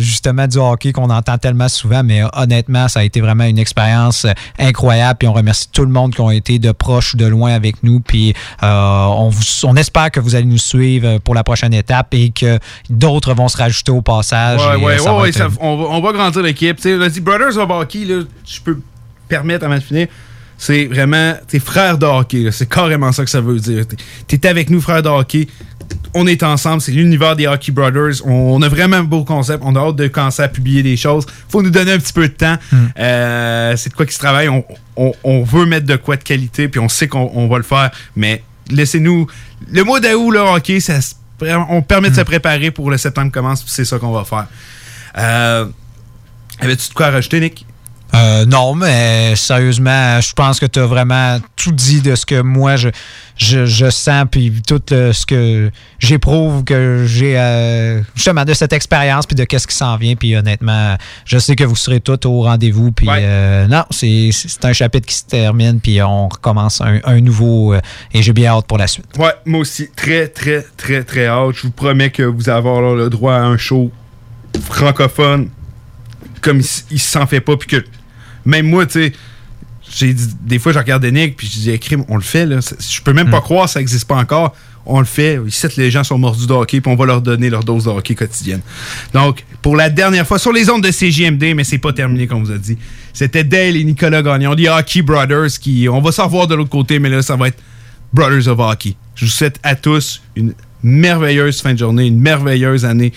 justement 0.00 0.46
du 0.46 0.58
hockey 0.58 0.92
qu'on 0.92 1.10
entend 1.10 1.38
tellement 1.38 1.68
souvent. 1.68 2.02
Mais 2.02 2.22
honnêtement, 2.32 2.88
ça 2.88 3.00
a 3.00 3.02
été 3.04 3.20
vraiment 3.20 3.44
une 3.44 3.58
expérience 3.58 4.26
incroyable. 4.58 5.18
Puis 5.20 5.28
on 5.28 5.32
remercie 5.32 5.68
tout 5.72 5.84
le 5.84 5.92
monde 5.92 6.12
qui 6.14 6.20
ont 6.20 6.30
été 6.30 6.58
de 6.58 6.72
proche 6.72 7.14
ou 7.14 7.16
de 7.16 7.26
loin 7.26 7.52
avec 7.52 7.82
nous. 7.84 8.00
Puis 8.00 8.34
on, 8.62 9.30
on 9.64 9.76
espère 9.76 10.10
que 10.10 10.20
vous 10.20 10.34
allez 10.34 10.44
nous 10.46 10.58
suivre 10.58 11.18
pour 11.18 11.34
la 11.36 11.44
prochaine 11.44 11.72
étape 11.74 12.08
et 12.12 12.30
que 12.30 12.58
d'autres 12.90 13.32
vont 13.34 13.46
se 13.48 13.56
rajouter 13.56 13.92
au 13.92 14.02
passage. 14.02 14.60
Ouais, 14.60 14.84
ouais, 14.84 14.94
euh, 14.94 14.98
ça 14.98 15.04
ouais, 15.12 15.16
va 15.16 15.22
ouais, 15.22 15.28
être, 15.28 15.36
ça- 15.38 15.48
on, 15.60 15.76
va, 15.76 15.84
on 15.90 16.00
va 16.00 16.12
grandir 16.12 16.42
l'équipe. 16.42 16.78
On 16.84 17.00
a 17.00 17.08
dit 17.08 17.20
Brothers 17.20 17.56
of 17.58 17.70
Hockey, 17.70 18.04
là, 18.04 18.22
je 18.44 18.60
peux 18.60 18.78
permettre 19.28 19.64
avant 19.64 19.76
de 19.76 19.80
finir. 19.80 20.08
C'est 20.58 20.86
vraiment 20.86 21.34
tes 21.46 21.58
frères 21.58 21.98
de 21.98 22.06
hockey. 22.06 22.48
C'est 22.50 22.66
carrément 22.68 23.12
ça 23.12 23.22
que 23.24 23.30
ça 23.30 23.42
veut 23.42 23.58
dire. 23.60 23.84
T'es- 24.26 24.38
T'es 24.38 24.48
avec 24.48 24.70
nous, 24.70 24.80
frères 24.80 25.02
de 25.02 25.08
hockey. 25.10 25.48
On 26.14 26.26
est 26.26 26.42
ensemble. 26.42 26.80
C'est 26.80 26.92
l'univers 26.92 27.36
des 27.36 27.46
Hockey 27.46 27.72
Brothers. 27.72 28.24
On, 28.24 28.30
on 28.56 28.62
a 28.62 28.68
vraiment 28.68 28.96
un 28.96 29.04
beau 29.04 29.22
concept. 29.22 29.62
On 29.66 29.76
a 29.76 29.80
hâte 29.80 29.96
de 29.96 30.08
commencer 30.08 30.42
à 30.42 30.48
publier 30.48 30.82
des 30.82 30.96
choses. 30.96 31.26
Faut 31.50 31.60
nous 31.62 31.68
donner 31.68 31.92
un 31.92 31.98
petit 31.98 32.14
peu 32.14 32.26
de 32.26 32.32
temps. 32.32 32.56
Euh, 32.98 33.74
c'est 33.76 33.90
de 33.90 33.94
quoi 33.94 34.06
qui 34.06 34.14
se 34.14 34.18
travaille. 34.18 34.48
On, 34.48 34.64
on- 34.96 35.12
on 35.24 35.42
veut 35.42 35.66
mettre 35.66 35.84
de 35.86 35.96
quoi 35.96 36.16
de 36.16 36.22
qualité, 36.22 36.68
puis 36.68 36.80
on 36.80 36.88
sait 36.88 37.06
qu'on 37.06 37.30
on 37.34 37.48
va 37.48 37.58
le 37.58 37.62
faire. 37.62 37.90
Mais 38.16 38.42
laissez-nous. 38.70 39.26
Le 39.70 39.84
mois 39.84 40.00
d'août, 40.00 40.30
là, 40.30 40.54
hockey, 40.54 40.80
ça, 40.80 41.00
se- 41.02 41.14
on 41.40 41.82
permet 41.82 42.10
de 42.10 42.14
se 42.16 42.22
préparer 42.22 42.70
pour 42.70 42.90
le 42.90 42.98
septembre 42.98 43.30
commence, 43.32 43.64
c'est 43.66 43.84
ça 43.84 43.98
qu'on 43.98 44.12
va 44.12 44.24
faire. 44.24 44.46
Euh, 45.18 45.66
Avais-tu 46.58 46.88
de 46.88 46.94
quoi 46.94 47.10
rajouter, 47.10 47.40
Nick? 47.40 47.66
Euh, 48.14 48.46
non, 48.46 48.74
mais 48.74 49.34
sérieusement, 49.36 50.20
je 50.20 50.32
pense 50.32 50.60
que 50.60 50.66
tu 50.66 50.78
as 50.78 50.86
vraiment 50.86 51.38
tout 51.56 51.72
dit 51.72 52.00
de 52.00 52.14
ce 52.14 52.24
que 52.24 52.40
moi 52.40 52.76
je, 52.76 52.88
je, 53.36 53.66
je 53.66 53.90
sens, 53.90 54.24
puis 54.30 54.62
tout 54.66 54.80
ce 54.88 55.26
que 55.26 55.70
j'éprouve, 55.98 56.64
que 56.64 57.04
j'ai 57.06 57.38
euh, 57.38 58.00
justement 58.14 58.44
de 58.44 58.54
cette 58.54 58.72
expérience, 58.72 59.26
puis 59.26 59.34
de 59.34 59.44
qu'est-ce 59.44 59.66
qui 59.66 59.74
s'en 59.74 59.96
vient. 59.96 60.14
Puis 60.14 60.36
honnêtement, 60.36 60.96
je 61.24 61.38
sais 61.38 61.56
que 61.56 61.64
vous 61.64 61.76
serez 61.76 62.00
tous 62.00 62.26
au 62.26 62.42
rendez-vous. 62.42 62.92
Puis 62.92 63.08
euh, 63.10 63.66
non, 63.66 63.84
c'est 63.90 64.30
un 64.62 64.72
chapitre 64.72 65.06
qui 65.06 65.14
se 65.14 65.24
termine, 65.24 65.80
puis 65.80 66.00
on 66.00 66.28
recommence 66.28 66.80
un, 66.80 67.00
un 67.04 67.20
nouveau, 67.20 67.74
et 67.74 68.22
j'ai 68.22 68.32
bien 68.32 68.52
hâte 68.52 68.66
pour 68.66 68.78
la 68.78 68.86
suite. 68.86 69.06
Ouais, 69.18 69.34
moi 69.44 69.60
aussi, 69.60 69.90
très, 69.94 70.28
très, 70.28 70.64
très, 70.76 71.02
très 71.02 71.26
hâte. 71.26 71.56
Je 71.56 71.62
vous 71.62 71.70
promets 71.72 72.10
que 72.10 72.22
vous 72.22 72.48
allez 72.48 72.58
avoir 72.58 72.80
là, 72.80 72.94
le 72.94 73.10
droit 73.10 73.34
à 73.34 73.40
un 73.40 73.58
show 73.58 73.90
francophone 74.62 75.50
comme 76.40 76.60
il, 76.60 76.66
il 76.90 77.00
s'en 77.00 77.26
fait 77.26 77.40
pas, 77.40 77.56
puis 77.56 77.68
que 77.68 77.84
même 78.44 78.66
moi, 78.66 78.86
tu 78.86 78.92
sais, 78.92 79.12
j'ai 79.88 80.14
des 80.42 80.58
fois, 80.58 80.72
je 80.72 80.78
regardais 80.78 81.12
Nick, 81.12 81.36
puis 81.36 81.46
je 81.46 81.52
disais, 81.52 81.78
crime, 81.78 82.04
on 82.08 82.16
le 82.16 82.22
fait, 82.22 82.46
là. 82.46 82.58
Je 82.60 83.00
peux 83.02 83.12
même 83.12 83.30
pas 83.30 83.40
croire, 83.40 83.68
ça 83.68 83.80
existe 83.80 84.06
pas 84.06 84.16
encore. 84.16 84.54
On 84.84 85.00
le 85.00 85.06
fait. 85.06 85.40
Ici, 85.46 85.66
les 85.76 85.90
gens 85.90 86.04
sont 86.04 86.18
mordus 86.18 86.46
de 86.46 86.52
hockey, 86.52 86.80
puis 86.80 86.92
on 86.92 86.96
va 86.96 87.06
leur 87.06 87.20
donner 87.20 87.50
leur 87.50 87.64
dose 87.64 87.84
de 87.84 87.90
hockey 87.90 88.14
quotidienne. 88.14 88.60
Donc, 89.12 89.44
pour 89.62 89.76
la 89.76 89.90
dernière 89.90 90.26
fois, 90.26 90.38
sur 90.38 90.52
les 90.52 90.70
ondes 90.70 90.82
de 90.82 90.90
CJMD, 90.90 91.54
mais 91.56 91.64
c'est 91.64 91.78
pas 91.78 91.92
terminé, 91.92 92.26
comme 92.26 92.38
on 92.38 92.44
vous 92.44 92.52
a 92.52 92.58
dit, 92.58 92.78
c'était 93.12 93.42
Dale 93.42 93.76
et 93.76 93.84
Nicolas 93.84 94.22
Gagnon, 94.22 94.54
les 94.54 94.68
Hockey 94.68 95.02
Brothers, 95.02 95.58
qui, 95.60 95.88
on 95.88 96.00
va 96.00 96.12
s'en 96.12 96.24
revoir 96.24 96.46
de 96.46 96.54
l'autre 96.54 96.70
côté, 96.70 96.98
mais 96.98 97.08
là, 97.08 97.22
ça 97.22 97.36
va 97.36 97.48
être 97.48 97.58
Brothers 98.12 98.48
of 98.48 98.58
Hockey. 98.58 98.94
Je 99.16 99.24
vous 99.24 99.30
souhaite 99.30 99.58
à 99.62 99.74
tous 99.74 100.22
une 100.36 100.54
merveilleuse 100.82 101.60
fin 101.60 101.72
de 101.74 101.78
journée, 101.78 102.06
une 102.06 102.20
merveilleuse 102.20 102.84
année, 102.84 103.12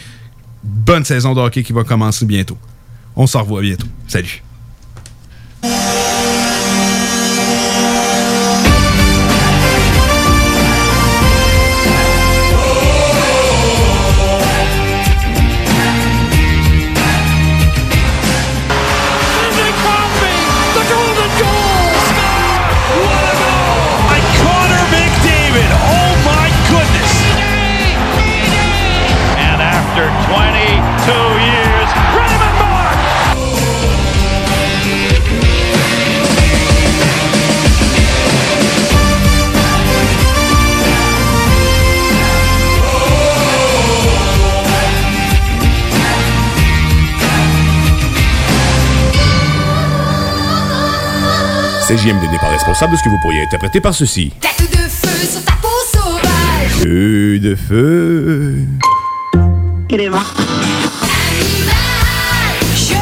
bonne 0.63 1.05
saison 1.05 1.35
de 1.35 1.39
hockey 1.39 1.63
qui 1.63 1.73
va 1.73 1.83
commencer 1.83 2.25
bientôt. 2.25 2.57
On 3.21 3.27
se 3.27 3.37
revoit 3.37 3.59
bientôt. 3.59 3.85
Salut. 4.07 4.41
CJMD 51.89 52.29
n'est 52.31 52.37
pas 52.37 52.49
responsable 52.49 52.91
de 52.91 52.97
ce 52.97 53.03
que 53.03 53.09
vous 53.09 53.17
pourriez 53.19 53.41
interpréter 53.41 53.81
par 53.81 53.95
ceci. 53.95 54.31
Tête 54.39 54.69
de 54.69 54.77
feu 54.77 55.25
sur 55.25 55.43
ta 55.43 55.53
peau 55.53 55.67
sauvage. 55.91 56.83
Feu 56.83 57.39
de 57.39 57.55
feu. 57.55 58.57
Animal, 59.91 60.21
je 62.75 62.93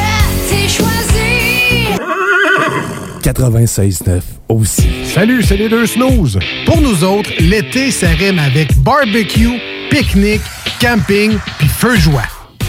t'ai 0.49 0.69
choisi. 0.69 1.89
96.9 3.23 4.21
aussi. 4.47 4.87
Salut, 5.03 5.43
c'est 5.43 5.57
les 5.57 5.67
deux 5.67 5.85
snooze. 5.85 6.39
Pour 6.65 6.79
nous 6.79 7.03
autres, 7.03 7.31
l'été, 7.39 7.91
ça 7.91 8.07
rime 8.07 8.39
avec 8.39 8.73
barbecue, 8.77 9.59
pique-nique, 9.91 10.43
camping, 10.79 11.37
puis 11.57 11.67
feu 11.67 11.95
de 11.97 11.99
joie. 11.99 12.36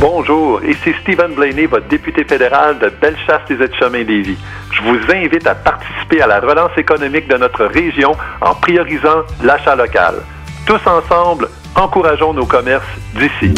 Bonjour, 0.00 0.62
ici 0.64 0.94
Stephen 1.02 1.34
Blaney, 1.34 1.66
votre 1.66 1.86
député 1.88 2.24
fédéral 2.24 2.78
de 2.78 2.90
Bellechasse 3.02 3.42
les 3.50 3.56
Aides-Chemins 3.56 4.02
Lévis. 4.02 4.38
Je 4.72 4.80
vous 4.80 4.96
invite 5.12 5.46
à 5.46 5.54
participer 5.54 6.22
à 6.22 6.26
la 6.26 6.40
relance 6.40 6.70
économique 6.78 7.28
de 7.28 7.36
notre 7.36 7.66
région 7.66 8.12
en 8.40 8.54
priorisant 8.54 9.24
l'achat 9.44 9.76
local. 9.76 10.14
Tous 10.64 10.80
ensemble, 10.86 11.48
encourageons 11.74 12.32
nos 12.32 12.46
commerces 12.46 12.82
d'ici. 13.14 13.54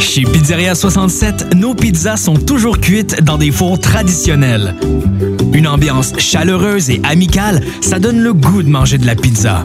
Chez 0.00 0.22
Pizzeria 0.22 0.74
67, 0.74 1.54
nos 1.54 1.76
pizzas 1.76 2.16
sont 2.16 2.38
toujours 2.38 2.80
cuites 2.80 3.22
dans 3.22 3.38
des 3.38 3.52
fours 3.52 3.78
traditionnels. 3.78 4.74
Une 5.52 5.68
ambiance 5.68 6.18
chaleureuse 6.18 6.90
et 6.90 7.00
amicale, 7.04 7.60
ça 7.80 8.00
donne 8.00 8.20
le 8.20 8.32
goût 8.32 8.64
de 8.64 8.68
manger 8.68 8.98
de 8.98 9.06
la 9.06 9.14
pizza. 9.14 9.62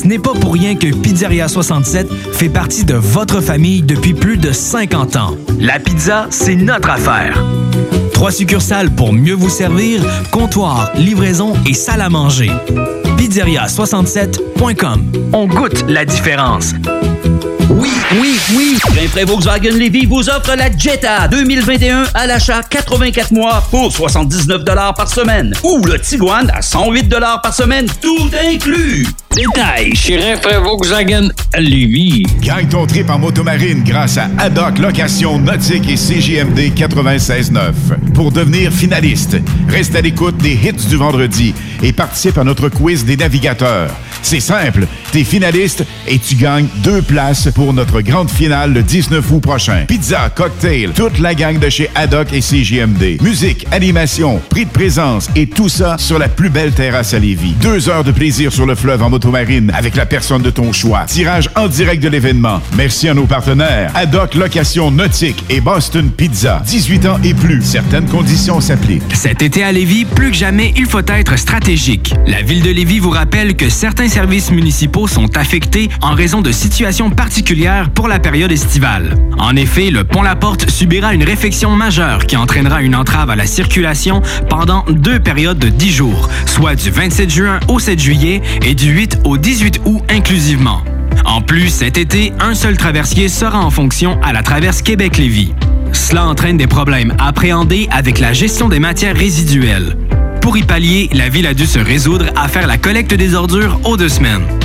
Ce 0.00 0.06
n'est 0.06 0.18
pas 0.18 0.32
pour 0.32 0.54
rien 0.54 0.76
que 0.76 0.86
Pizzeria 0.94 1.46
67 1.46 2.08
fait 2.32 2.48
partie 2.48 2.86
de 2.86 2.94
votre 2.94 3.42
famille 3.42 3.82
depuis 3.82 4.14
plus 4.14 4.38
de 4.38 4.50
50 4.50 5.16
ans. 5.16 5.36
La 5.58 5.78
pizza, 5.78 6.26
c'est 6.30 6.54
notre 6.54 6.88
affaire. 6.88 7.44
Trois 8.14 8.32
succursales 8.32 8.90
pour 8.90 9.12
mieux 9.12 9.34
vous 9.34 9.50
servir, 9.50 10.00
comptoir, 10.30 10.90
livraison 10.96 11.52
et 11.68 11.74
salle 11.74 12.00
à 12.00 12.08
manger. 12.08 12.50
Pizzeria67.com. 13.18 15.12
On 15.34 15.46
goûte 15.46 15.84
la 15.86 16.06
différence. 16.06 16.72
Oui, 17.68 17.90
oui, 18.18 18.38
oui! 18.56 18.78
Rainfray 18.98 19.24
Volkswagen 19.26 19.76
Levy 19.76 20.06
vous 20.06 20.30
offre 20.30 20.56
la 20.56 20.74
Jetta 20.74 21.28
2021 21.28 22.04
à 22.14 22.26
l'achat 22.26 22.62
84 22.62 23.32
mois 23.32 23.62
pour 23.70 23.92
79 23.92 24.64
par 24.96 25.10
semaine. 25.10 25.52
Ou 25.62 25.84
le 25.84 25.98
Tiguan 26.00 26.50
à 26.54 26.62
108 26.62 27.14
par 27.42 27.52
semaine, 27.52 27.86
tout 28.00 28.30
inclus. 28.50 29.06
Détail 29.36 29.94
chez 29.94 30.16
Rainfray 30.16 30.60
Volkswagen 30.60 31.28
Lévis. 31.56 32.24
Gagne 32.42 32.66
ton 32.66 32.84
trip 32.84 33.08
en 33.10 33.20
motomarine 33.20 33.84
grâce 33.84 34.18
à 34.18 34.28
Haddock 34.38 34.78
Location 34.80 35.38
Nautique 35.38 35.88
et 35.88 35.94
CJMD 35.94 36.74
96.9. 36.74 38.12
Pour 38.12 38.32
devenir 38.32 38.72
finaliste, 38.72 39.36
reste 39.68 39.94
à 39.94 40.00
l'écoute 40.00 40.36
des 40.38 40.54
hits 40.54 40.88
du 40.88 40.96
vendredi 40.96 41.54
et 41.80 41.92
participe 41.92 42.38
à 42.38 42.44
notre 42.44 42.68
quiz 42.70 43.04
des 43.04 43.16
navigateurs. 43.16 43.90
C'est 44.22 44.40
simple, 44.40 44.86
t'es 45.12 45.24
finaliste 45.24 45.84
et 46.06 46.18
tu 46.18 46.34
gagnes 46.34 46.66
deux 46.82 47.00
places 47.00 47.48
pour 47.54 47.72
notre 47.72 48.02
grande 48.02 48.30
finale 48.30 48.74
le 48.74 48.82
19 48.82 49.24
août 49.30 49.40
prochain. 49.40 49.84
Pizza, 49.86 50.28
cocktail, 50.28 50.90
toute 50.90 51.20
la 51.20 51.34
gang 51.34 51.58
de 51.58 51.70
chez 51.70 51.88
Haddock 51.94 52.32
et 52.32 52.40
CJMD. 52.40 53.22
Musique, 53.22 53.66
animation, 53.70 54.40
prix 54.50 54.66
de 54.66 54.70
présence 54.70 55.30
et 55.36 55.46
tout 55.46 55.70
ça 55.70 55.96
sur 55.98 56.18
la 56.18 56.28
plus 56.28 56.50
belle 56.50 56.72
terrasse 56.72 57.14
à 57.14 57.18
Lévis. 57.18 57.54
Deux 57.62 57.88
heures 57.88 58.04
de 58.04 58.12
plaisir 58.12 58.52
sur 58.52 58.66
le 58.66 58.74
fleuve 58.74 59.02
en 59.02 59.08
motomarine 59.08 59.19
avec 59.72 59.96
la 59.96 60.06
personne 60.06 60.42
de 60.42 60.50
ton 60.50 60.72
choix. 60.72 61.04
Tirage 61.06 61.50
en 61.54 61.68
direct 61.68 62.02
de 62.02 62.08
l'événement. 62.08 62.60
Merci 62.76 63.08
à 63.08 63.14
nos 63.14 63.26
partenaires. 63.26 63.90
Haddock 63.94 64.34
Location 64.34 64.90
Nautique 64.90 65.44
et 65.48 65.60
Boston 65.60 66.10
Pizza. 66.10 66.62
18 66.66 67.06
ans 67.06 67.18
et 67.22 67.34
plus. 67.34 67.62
Certaines 67.62 68.06
conditions 68.06 68.60
s'appliquent. 68.60 69.02
Cet 69.14 69.42
été 69.42 69.62
à 69.62 69.72
Lévis, 69.72 70.04
plus 70.04 70.30
que 70.30 70.36
jamais, 70.36 70.72
il 70.76 70.86
faut 70.86 71.00
être 71.06 71.38
stratégique. 71.38 72.14
La 72.26 72.42
ville 72.42 72.62
de 72.62 72.70
Lévis 72.70 72.98
vous 72.98 73.10
rappelle 73.10 73.54
que 73.56 73.68
certains 73.68 74.08
services 74.08 74.50
municipaux 74.50 75.06
sont 75.06 75.36
affectés 75.36 75.90
en 76.02 76.14
raison 76.14 76.40
de 76.40 76.52
situations 76.52 77.10
particulières 77.10 77.90
pour 77.90 78.08
la 78.08 78.18
période 78.18 78.52
estivale. 78.52 79.14
En 79.38 79.56
effet, 79.56 79.90
le 79.90 80.04
pont 80.04 80.22
La 80.22 80.36
Porte 80.36 80.68
subira 80.70 81.14
une 81.14 81.24
réfection 81.24 81.70
majeure 81.70 82.26
qui 82.26 82.36
entraînera 82.36 82.82
une 82.82 82.96
entrave 82.96 83.30
à 83.30 83.36
la 83.36 83.46
circulation 83.46 84.22
pendant 84.48 84.84
deux 84.88 85.20
périodes 85.20 85.58
de 85.58 85.68
10 85.68 85.90
jours, 85.90 86.28
soit 86.46 86.74
du 86.74 86.90
27 86.90 87.30
juin 87.30 87.60
au 87.68 87.78
7 87.78 87.98
juillet 87.98 88.42
et 88.62 88.74
du 88.74 88.90
8 88.90 89.09
au 89.24 89.38
18 89.38 89.80
août 89.84 90.02
inclusivement. 90.08 90.82
En 91.24 91.40
plus, 91.40 91.68
cet 91.68 91.98
été, 91.98 92.32
un 92.40 92.54
seul 92.54 92.76
traversier 92.76 93.28
sera 93.28 93.60
en 93.60 93.70
fonction 93.70 94.20
à 94.22 94.32
la 94.32 94.42
traverse 94.42 94.82
Québec-Lévis. 94.82 95.54
Cela 95.92 96.26
entraîne 96.26 96.56
des 96.56 96.66
problèmes 96.66 97.14
appréhendés 97.18 97.88
avec 97.90 98.18
la 98.18 98.32
gestion 98.32 98.68
des 98.68 98.78
matières 98.78 99.16
résiduelles. 99.16 99.96
Pour 100.40 100.56
y 100.56 100.62
pallier, 100.62 101.10
la 101.12 101.28
ville 101.28 101.46
a 101.46 101.54
dû 101.54 101.66
se 101.66 101.78
résoudre 101.78 102.26
à 102.36 102.48
faire 102.48 102.66
la 102.66 102.78
collecte 102.78 103.14
des 103.14 103.34
ordures 103.34 103.78
aux 103.84 103.96
deux 103.96 104.08
semaines. 104.08 104.44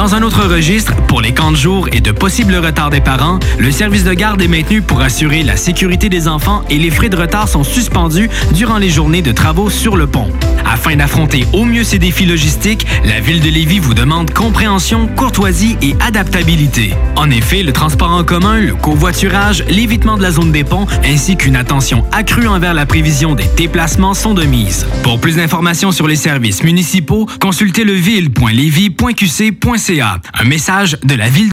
Dans 0.00 0.14
un 0.14 0.22
autre 0.22 0.46
registre, 0.46 0.96
pour 1.08 1.20
les 1.20 1.34
camps 1.34 1.50
de 1.50 1.58
jour 1.58 1.86
et 1.92 2.00
de 2.00 2.10
possibles 2.10 2.56
retards 2.56 2.88
des 2.88 3.02
parents, 3.02 3.38
le 3.58 3.70
service 3.70 4.02
de 4.02 4.14
garde 4.14 4.40
est 4.40 4.48
maintenu 4.48 4.80
pour 4.80 5.02
assurer 5.02 5.42
la 5.42 5.58
sécurité 5.58 6.08
des 6.08 6.26
enfants 6.26 6.64
et 6.70 6.78
les 6.78 6.90
frais 6.90 7.10
de 7.10 7.16
retard 7.18 7.48
sont 7.48 7.64
suspendus 7.64 8.30
durant 8.54 8.78
les 8.78 8.88
journées 8.88 9.20
de 9.20 9.30
travaux 9.30 9.68
sur 9.68 9.98
le 9.98 10.06
pont. 10.06 10.32
Afin 10.72 10.94
d'affronter 10.94 11.44
au 11.52 11.64
mieux 11.64 11.82
ces 11.82 11.98
défis 11.98 12.26
logistiques, 12.26 12.86
la 13.04 13.18
ville 13.18 13.40
de 13.40 13.48
Lévis 13.48 13.80
vous 13.80 13.92
demande 13.92 14.32
compréhension, 14.32 15.08
courtoisie 15.08 15.76
et 15.82 15.96
adaptabilité. 16.00 16.94
En 17.16 17.28
effet, 17.28 17.64
le 17.64 17.72
transport 17.72 18.12
en 18.12 18.22
commun, 18.22 18.60
le 18.60 18.76
covoiturage, 18.76 19.64
l'évitement 19.68 20.16
de 20.16 20.22
la 20.22 20.30
zone 20.30 20.52
des 20.52 20.62
ponts 20.62 20.86
ainsi 21.04 21.36
qu'une 21.36 21.56
attention 21.56 22.04
accrue 22.12 22.46
envers 22.46 22.72
la 22.72 22.86
prévision 22.86 23.34
des 23.34 23.48
déplacements 23.56 24.14
sont 24.14 24.32
de 24.32 24.44
mise. 24.44 24.86
Pour 25.02 25.18
plus 25.18 25.34
d'informations 25.36 25.90
sur 25.90 26.06
les 26.06 26.14
services 26.14 26.62
municipaux, 26.62 27.26
consultez 27.40 27.82
leville.levy.qc.ca. 27.82 30.20
Un 30.38 30.44
message 30.44 30.98
de 31.02 31.16
la 31.16 31.28
ville 31.28 31.48
de 31.48 31.48